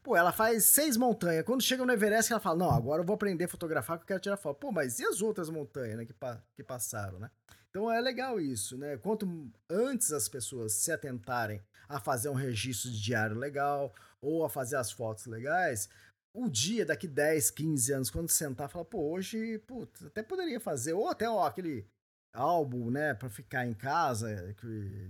Pô, 0.02 0.16
ela 0.16 0.32
faz 0.32 0.64
seis 0.66 0.96
montanhas. 0.96 1.44
Quando 1.44 1.62
chega 1.62 1.84
no 1.84 1.92
Everest, 1.92 2.32
ela 2.32 2.40
fala: 2.40 2.58
Não, 2.58 2.70
agora 2.70 3.02
eu 3.02 3.06
vou 3.06 3.14
aprender 3.14 3.44
a 3.44 3.48
fotografar 3.48 3.98
que 3.98 4.04
eu 4.04 4.06
quero 4.06 4.20
tirar 4.20 4.36
foto. 4.36 4.58
Pô, 4.58 4.72
mas 4.72 4.98
e 4.98 5.04
as 5.04 5.20
outras 5.20 5.50
montanhas, 5.50 5.96
né? 5.96 6.06
Que, 6.06 6.12
pa 6.12 6.40
que 6.54 6.62
passaram, 6.62 7.18
né? 7.18 7.30
Então 7.70 7.90
é 7.90 8.00
legal 8.00 8.40
isso, 8.40 8.78
né? 8.78 8.96
Quanto 8.96 9.28
antes 9.68 10.12
as 10.12 10.28
pessoas 10.28 10.72
se 10.72 10.90
atentarem 10.90 11.60
a 11.89 11.98
fazer 11.98 12.28
um 12.28 12.35
registro 12.35 12.90
de 12.90 13.01
diário 13.01 13.36
legal 13.36 13.93
ou 14.20 14.44
a 14.44 14.51
fazer 14.51 14.77
as 14.77 14.90
fotos 14.90 15.27
legais, 15.27 15.89
o 16.35 16.48
dia 16.48 16.85
daqui 16.85 17.09
10, 17.09 17.51
15 17.51 17.93
anos, 17.93 18.10
quando 18.10 18.28
sentar, 18.28 18.69
falar, 18.69 18.85
pô, 18.85 19.12
hoje, 19.12 19.59
putz, 19.66 20.05
até 20.05 20.23
poderia 20.23 20.60
fazer, 20.60 20.93
ou 20.93 21.09
até 21.09 21.28
ó, 21.28 21.47
aquele 21.47 21.86
álbum, 22.32 22.90
né, 22.90 23.15
para 23.15 23.28
ficar 23.31 23.66
em 23.66 23.74
casa 23.74 24.55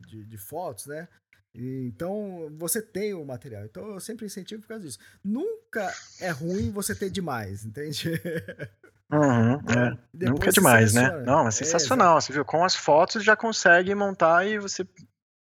de, 0.07 0.25
de 0.25 0.39
fotos, 0.39 0.87
né? 0.87 1.09
Então 1.55 2.53
você 2.57 2.81
tem 2.81 3.15
o 3.15 3.25
material. 3.25 3.65
Então 3.65 3.89
eu 3.89 4.01
sempre 4.01 4.27
incentivo 4.27 4.63
por 4.63 4.69
causa 4.69 4.85
disso. 4.85 4.99
Nunca 5.25 5.93
é 6.21 6.31
ruim 6.31 6.71
você 6.71 6.95
ter 6.95 7.11
demais, 7.11 7.65
entende? 7.65 8.11
Uhum, 9.11 9.55
é. 9.55 10.27
Nunca 10.29 10.51
é 10.51 10.53
demais, 10.53 10.93
né? 10.93 11.23
Não, 11.25 11.49
é 11.49 11.51
sensacional. 11.51 12.19
É, 12.19 12.21
você 12.21 12.31
viu, 12.31 12.45
com 12.45 12.63
as 12.63 12.75
fotos 12.75 13.25
já 13.25 13.35
consegue 13.35 13.95
montar 13.95 14.47
e 14.47 14.59
você 14.59 14.87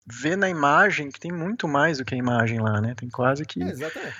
vê 0.08 0.36
na 0.36 0.50
imagem 0.50 1.10
que 1.10 1.20
tem 1.20 1.32
muito 1.32 1.68
mais 1.68 1.98
do 1.98 2.06
que 2.06 2.16
a 2.16 2.18
imagem 2.18 2.60
lá, 2.60 2.80
né? 2.80 2.96
Tem 2.96 3.10
quase 3.10 3.46
que. 3.46 3.62
É, 3.62 3.70
exatamente. 3.70 4.16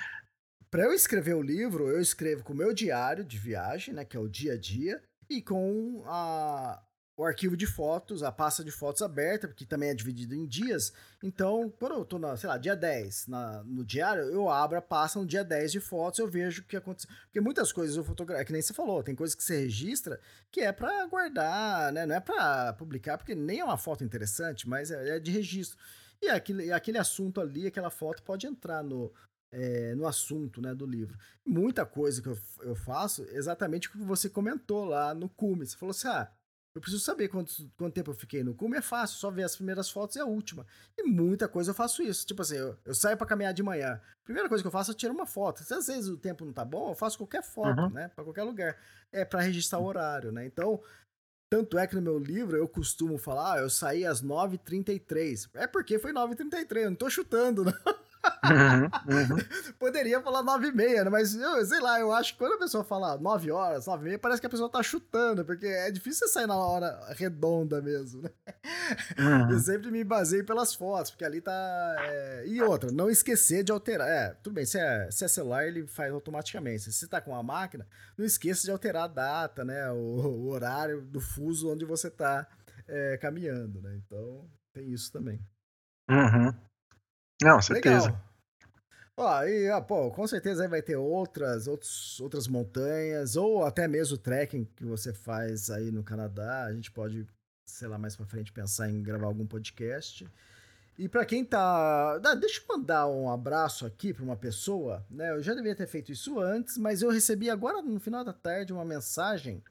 para 0.70 0.84
eu 0.84 0.92
escrever 0.92 1.34
o 1.34 1.42
livro, 1.42 1.88
eu 1.88 2.00
escrevo 2.00 2.44
com 2.44 2.52
o 2.52 2.56
meu 2.56 2.74
diário 2.74 3.24
de 3.24 3.38
viagem, 3.38 3.94
né, 3.94 4.04
que 4.04 4.16
é 4.16 4.20
o 4.20 4.28
dia 4.28 4.52
a 4.52 4.56
dia, 4.58 5.02
e 5.28 5.40
com 5.40 6.02
a, 6.06 6.80
o 7.18 7.24
arquivo 7.24 7.56
de 7.56 7.66
fotos, 7.66 8.22
a 8.22 8.30
pasta 8.30 8.62
de 8.62 8.70
fotos 8.70 9.02
aberta, 9.02 9.48
que 9.48 9.66
também 9.66 9.88
é 9.88 9.94
dividido 9.94 10.36
em 10.36 10.46
dias. 10.46 10.92
Então, 11.20 11.68
quando 11.76 11.96
eu 11.96 12.04
tô, 12.04 12.16
na, 12.16 12.36
sei 12.36 12.48
lá, 12.48 12.56
dia 12.56 12.76
10 12.76 13.26
na, 13.26 13.64
no 13.64 13.84
diário, 13.84 14.22
eu 14.22 14.48
abro 14.48 14.78
a 14.78 14.80
pasta 14.80 15.18
no 15.18 15.26
dia 15.26 15.42
10 15.42 15.72
de 15.72 15.80
fotos, 15.80 16.20
eu 16.20 16.28
vejo 16.28 16.62
o 16.62 16.64
que 16.64 16.76
aconteceu. 16.76 17.10
Porque 17.24 17.40
muitas 17.40 17.72
coisas 17.72 17.96
eu 17.96 18.04
fotografo, 18.04 18.40
é 18.40 18.44
que 18.44 18.52
nem 18.52 18.62
você 18.62 18.72
falou, 18.72 19.02
tem 19.02 19.16
coisas 19.16 19.34
que 19.34 19.42
você 19.42 19.58
registra 19.62 20.20
que 20.48 20.60
é 20.60 20.70
para 20.70 21.06
guardar, 21.06 21.92
né? 21.92 22.06
Não 22.06 22.14
é 22.14 22.20
para 22.20 22.72
publicar, 22.74 23.18
porque 23.18 23.34
nem 23.34 23.58
é 23.58 23.64
uma 23.64 23.76
foto 23.76 24.04
interessante, 24.04 24.68
mas 24.68 24.92
é, 24.92 25.16
é 25.16 25.18
de 25.18 25.32
registro. 25.32 25.76
E 26.22 26.28
aquele, 26.28 26.70
aquele 26.70 26.98
assunto 26.98 27.40
ali, 27.40 27.66
aquela 27.66 27.90
foto 27.90 28.22
pode 28.22 28.46
entrar 28.46 28.84
no, 28.84 29.12
é, 29.50 29.92
no 29.96 30.06
assunto 30.06 30.62
né, 30.62 30.72
do 30.72 30.86
livro. 30.86 31.18
Muita 31.44 31.84
coisa 31.84 32.22
que 32.22 32.28
eu, 32.28 32.38
eu 32.60 32.76
faço, 32.76 33.24
exatamente 33.30 33.88
o 33.88 33.90
que 33.90 33.98
você 33.98 34.30
comentou 34.30 34.84
lá 34.84 35.12
no 35.14 35.28
Cume. 35.28 35.66
Você 35.66 35.76
falou 35.76 35.90
assim: 35.90 36.06
ah, 36.06 36.30
eu 36.78 36.80
preciso 36.80 37.02
saber 37.02 37.28
quanto, 37.28 37.52
quanto 37.76 37.92
tempo 37.92 38.10
eu 38.12 38.14
fiquei 38.14 38.44
no 38.44 38.54
cume, 38.54 38.76
é 38.76 38.80
fácil, 38.80 39.18
só 39.18 39.30
ver 39.30 39.42
as 39.42 39.56
primeiras 39.56 39.90
fotos 39.90 40.16
e 40.16 40.20
a 40.20 40.24
última. 40.24 40.64
E 40.96 41.02
muita 41.02 41.48
coisa 41.48 41.72
eu 41.72 41.74
faço 41.74 42.02
isso. 42.02 42.24
Tipo 42.24 42.42
assim, 42.42 42.56
eu, 42.56 42.76
eu 42.84 42.94
saio 42.94 43.16
para 43.16 43.26
caminhar 43.26 43.52
de 43.52 43.62
manhã. 43.62 44.00
Primeira 44.24 44.48
coisa 44.48 44.62
que 44.62 44.68
eu 44.68 44.72
faço 44.72 44.92
é 44.92 44.94
tirar 44.94 45.12
uma 45.12 45.26
foto. 45.26 45.64
Se 45.64 45.74
às 45.74 45.88
vezes 45.88 46.08
o 46.08 46.16
tempo 46.16 46.44
não 46.44 46.52
tá 46.52 46.64
bom, 46.64 46.90
eu 46.90 46.94
faço 46.94 47.18
qualquer 47.18 47.42
foto, 47.42 47.80
uhum. 47.80 47.90
né? 47.90 48.08
Para 48.14 48.22
qualquer 48.22 48.44
lugar. 48.44 48.76
É 49.10 49.24
para 49.24 49.40
registrar 49.40 49.80
o 49.80 49.84
horário, 49.84 50.30
né? 50.30 50.46
Então, 50.46 50.80
tanto 51.50 51.76
é 51.78 51.86
que 51.86 51.96
no 51.96 52.02
meu 52.02 52.18
livro 52.18 52.56
eu 52.56 52.68
costumo 52.68 53.18
falar, 53.18 53.54
ah, 53.54 53.58
eu 53.58 53.70
saí 53.70 54.06
às 54.06 54.22
9h33. 54.22 55.50
É 55.54 55.66
porque 55.66 55.98
foi 55.98 56.12
9h33, 56.12 56.76
eu 56.76 56.90
não 56.90 56.96
tô 56.96 57.10
chutando, 57.10 57.64
não. 57.66 57.72
Uhum, 58.44 58.84
uhum. 58.84 59.38
Poderia 59.78 60.20
falar 60.20 60.42
9 60.42 60.68
e 60.68 60.72
meia, 60.72 61.04
né? 61.04 61.10
Mas 61.10 61.34
eu, 61.34 61.64
sei 61.64 61.80
lá, 61.80 62.00
eu 62.00 62.12
acho 62.12 62.32
que 62.32 62.38
quando 62.38 62.54
a 62.54 62.58
pessoa 62.58 62.84
fala 62.84 63.18
9 63.18 63.50
horas, 63.50 63.86
9 63.86 64.02
e 64.02 64.04
meia, 64.04 64.18
parece 64.18 64.40
que 64.40 64.46
a 64.46 64.50
pessoa 64.50 64.70
tá 64.70 64.82
chutando, 64.82 65.44
porque 65.44 65.66
é 65.66 65.90
difícil 65.90 66.26
você 66.26 66.34
sair 66.34 66.46
na 66.46 66.56
hora 66.56 66.98
redonda 67.14 67.80
mesmo, 67.80 68.22
né? 68.22 68.30
Uhum. 69.18 69.50
Eu 69.52 69.58
sempre 69.58 69.90
me 69.90 70.02
baseio 70.04 70.44
pelas 70.44 70.74
fotos, 70.74 71.10
porque 71.10 71.24
ali 71.24 71.40
tá. 71.40 71.96
É... 72.00 72.44
E 72.46 72.62
outra, 72.62 72.90
não 72.90 73.10
esquecer 73.10 73.62
de 73.62 73.72
alterar. 73.72 74.08
É, 74.08 74.34
tudo 74.42 74.54
bem, 74.54 74.64
se 74.64 74.78
é, 74.78 75.10
se 75.10 75.24
é 75.24 75.28
celular, 75.28 75.66
ele 75.66 75.86
faz 75.86 76.12
automaticamente. 76.12 76.84
Se 76.84 76.92
você 76.92 77.06
tá 77.06 77.20
com 77.20 77.32
uma 77.32 77.42
máquina, 77.42 77.86
não 78.16 78.24
esqueça 78.24 78.62
de 78.62 78.70
alterar 78.70 79.04
a 79.04 79.08
data, 79.08 79.64
né? 79.64 79.90
O, 79.90 79.96
o 79.96 80.48
horário 80.48 81.02
do 81.02 81.20
fuso 81.20 81.70
onde 81.70 81.84
você 81.84 82.10
tá 82.10 82.46
é, 82.86 83.16
caminhando, 83.18 83.80
né? 83.80 84.00
Então, 84.04 84.48
tem 84.72 84.90
isso 84.90 85.12
também. 85.12 85.40
Uhum. 86.10 86.67
Não, 87.42 87.60
certeza. 87.62 88.06
Legal. 88.06 88.28
Ó, 89.16 89.42
e, 89.44 89.68
ó, 89.70 89.80
pô, 89.80 90.10
com 90.12 90.26
certeza 90.28 90.62
aí 90.62 90.68
vai 90.68 90.80
ter 90.80 90.96
outras, 90.96 91.66
outros, 91.66 92.20
outras 92.20 92.46
montanhas, 92.46 93.34
ou 93.34 93.64
até 93.64 93.88
mesmo 93.88 94.14
o 94.14 94.18
trekking 94.18 94.64
que 94.76 94.84
você 94.84 95.12
faz 95.12 95.70
aí 95.70 95.90
no 95.90 96.04
Canadá. 96.04 96.64
A 96.64 96.72
gente 96.72 96.90
pode, 96.92 97.26
sei 97.66 97.88
lá, 97.88 97.98
mais 97.98 98.14
pra 98.14 98.26
frente 98.26 98.52
pensar 98.52 98.88
em 98.88 99.02
gravar 99.02 99.26
algum 99.26 99.44
podcast. 99.44 100.24
E 100.96 101.08
para 101.08 101.24
quem 101.24 101.44
tá. 101.44 102.18
Deixa 102.40 102.60
eu 102.60 102.76
mandar 102.76 103.08
um 103.08 103.30
abraço 103.30 103.86
aqui 103.86 104.12
para 104.12 104.24
uma 104.24 104.36
pessoa, 104.36 105.04
né? 105.10 105.30
Eu 105.32 105.42
já 105.42 105.54
devia 105.54 105.74
ter 105.74 105.86
feito 105.86 106.12
isso 106.12 106.38
antes, 106.40 106.76
mas 106.76 107.02
eu 107.02 107.10
recebi 107.10 107.50
agora 107.50 107.82
no 107.82 107.98
final 107.98 108.24
da 108.24 108.32
tarde 108.32 108.72
uma 108.72 108.84
mensagem 108.84 109.62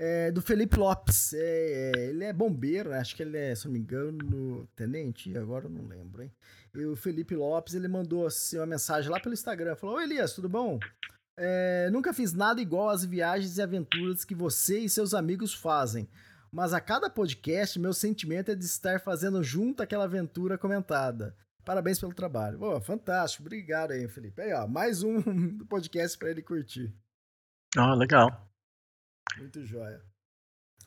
é, 0.00 0.32
do 0.32 0.40
Felipe 0.40 0.78
Lopes. 0.78 1.34
É, 1.34 1.92
é, 1.94 2.06
ele 2.06 2.24
é 2.24 2.32
bombeiro, 2.32 2.92
acho 2.94 3.14
que 3.14 3.22
ele 3.22 3.36
é, 3.36 3.54
se 3.54 3.66
não 3.66 3.72
me 3.74 3.78
engano, 3.78 4.66
tenente, 4.74 5.36
agora 5.36 5.66
eu 5.66 5.70
não 5.70 5.86
lembro, 5.86 6.22
hein? 6.22 6.32
E 6.74 6.84
o 6.86 6.96
Felipe 6.96 7.36
Lopes, 7.36 7.74
ele 7.74 7.86
mandou 7.86 8.26
assim, 8.26 8.56
uma 8.56 8.66
mensagem 8.66 9.10
lá 9.10 9.20
pelo 9.20 9.34
Instagram, 9.34 9.76
falou, 9.76 10.00
Elias, 10.00 10.32
tudo 10.32 10.48
bom? 10.48 10.80
É, 11.36 11.90
nunca 11.92 12.14
fiz 12.14 12.32
nada 12.32 12.62
igual 12.62 12.88
às 12.88 13.04
viagens 13.04 13.58
e 13.58 13.62
aventuras 13.62 14.24
que 14.24 14.34
você 14.34 14.78
e 14.78 14.88
seus 14.88 15.12
amigos 15.12 15.52
fazem, 15.52 16.08
mas 16.50 16.72
a 16.72 16.80
cada 16.80 17.10
podcast 17.10 17.78
meu 17.78 17.92
sentimento 17.92 18.50
é 18.50 18.54
de 18.54 18.64
estar 18.64 19.00
fazendo 19.00 19.42
junto 19.42 19.82
aquela 19.82 20.04
aventura 20.04 20.56
comentada. 20.56 21.36
Parabéns 21.62 22.00
pelo 22.00 22.14
trabalho. 22.14 22.58
Pô, 22.58 22.80
fantástico, 22.80 23.42
obrigado 23.42 23.90
aí, 23.90 24.08
Felipe. 24.08 24.40
Aí, 24.40 24.52
ó, 24.54 24.66
mais 24.66 25.02
um 25.02 25.58
podcast 25.68 26.16
para 26.16 26.30
ele 26.30 26.42
curtir. 26.42 26.92
Ah, 27.76 27.94
legal. 27.94 28.49
Muito 29.38 29.64
joia. 29.64 30.00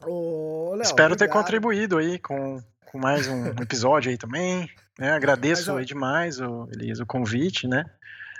Ô, 0.02 0.72
Léo, 0.72 0.82
Espero 0.82 1.14
obrigado. 1.14 1.18
ter 1.18 1.30
contribuído 1.30 1.98
aí 1.98 2.20
com, 2.20 2.62
com 2.86 3.00
mais 3.00 3.28
um 3.28 3.48
episódio 3.62 4.12
aí 4.12 4.18
também. 4.18 4.70
Né? 5.00 5.12
Agradeço 5.12 5.72
Mas, 5.72 5.80
aí 5.80 5.86
demais, 5.86 6.40
o, 6.40 6.68
Elias, 6.72 7.00
o 7.00 7.06
convite, 7.06 7.68
né? 7.68 7.86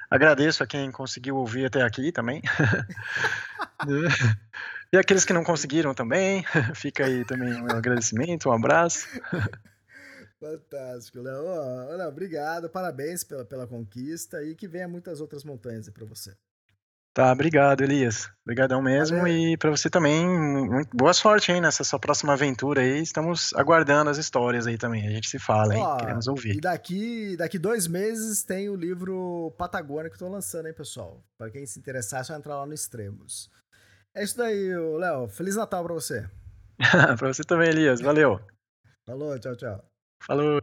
Agradeço 0.10 0.64
a 0.64 0.68
quem 0.68 0.92
conseguiu 0.92 1.38
ouvir 1.38 1.66
até 1.66 1.82
aqui 1.82 2.12
também. 2.12 2.42
e 4.94 4.98
aqueles 4.98 5.26
que 5.26 5.34
não 5.34 5.44
conseguiram 5.44 5.94
também, 5.94 6.46
fica 6.76 7.06
aí 7.06 7.26
também 7.26 7.62
um 7.62 7.72
agradecimento, 7.72 8.50
um 8.50 8.54
abraço. 8.54 9.08
Fantástico, 10.40 11.20
Léo. 11.20 11.98
Léo, 11.98 12.08
obrigado, 12.08 12.70
parabéns 12.70 13.24
pela, 13.24 13.44
pela 13.44 13.66
conquista 13.66 14.44
e 14.44 14.54
que 14.54 14.68
venha 14.68 14.88
muitas 14.88 15.20
outras 15.20 15.44
montanhas 15.44 15.90
para 15.90 16.06
você. 16.06 16.36
Tá, 17.14 17.32
obrigado, 17.32 17.82
Elias. 17.82 18.28
Obrigadão 18.42 18.82
mesmo. 18.82 19.18
Valeu. 19.18 19.38
E 19.38 19.56
para 19.56 19.70
você 19.70 19.88
também, 19.88 20.28
muito, 20.28 20.90
boa 20.98 21.14
sorte 21.14 21.52
aí 21.52 21.62
nessa 21.62 21.84
sua 21.84 22.00
próxima 22.00 22.34
aventura 22.34 22.82
aí. 22.82 23.02
Estamos 23.02 23.54
aguardando 23.54 24.10
as 24.10 24.18
histórias 24.18 24.66
aí 24.66 24.80
também. 24.80 25.08
A 25.08 25.12
gente 25.12 25.30
se 25.30 25.38
fala, 25.38 25.76
hein? 25.76 25.82
Ó, 25.84 25.98
Queremos 25.98 26.28
ouvir. 26.28 26.56
E 26.56 26.60
daqui, 26.62 27.38
daqui 27.38 27.60
dois 27.60 27.88
meses 27.88 28.42
tem 28.42 28.68
o 28.68 28.76
livro 28.76 29.54
Patagônia 29.60 30.10
que 30.10 30.16
eu 30.16 30.20
tô 30.20 30.28
lançando, 30.28 30.68
hein, 30.68 30.74
pessoal? 30.74 31.24
Para 31.38 31.52
quem 31.52 31.68
se 31.68 31.78
interessar, 31.78 32.22
é 32.22 32.24
só 32.24 32.36
entrar 32.36 32.58
lá 32.58 32.66
no 32.66 32.74
Extremos. 32.74 33.52
É 34.16 34.24
isso 34.24 34.36
daí, 34.36 34.76
Léo. 34.98 35.28
Feliz 35.28 35.56
Natal 35.56 35.84
para 35.84 35.94
você. 35.94 36.28
para 37.20 37.28
você 37.32 37.44
também, 37.44 37.70
Elias. 37.70 38.02
Valeu. 38.02 38.40
Falou, 39.06 39.38
tchau, 39.38 39.56
tchau. 39.56 39.84
Falou. 40.20 40.60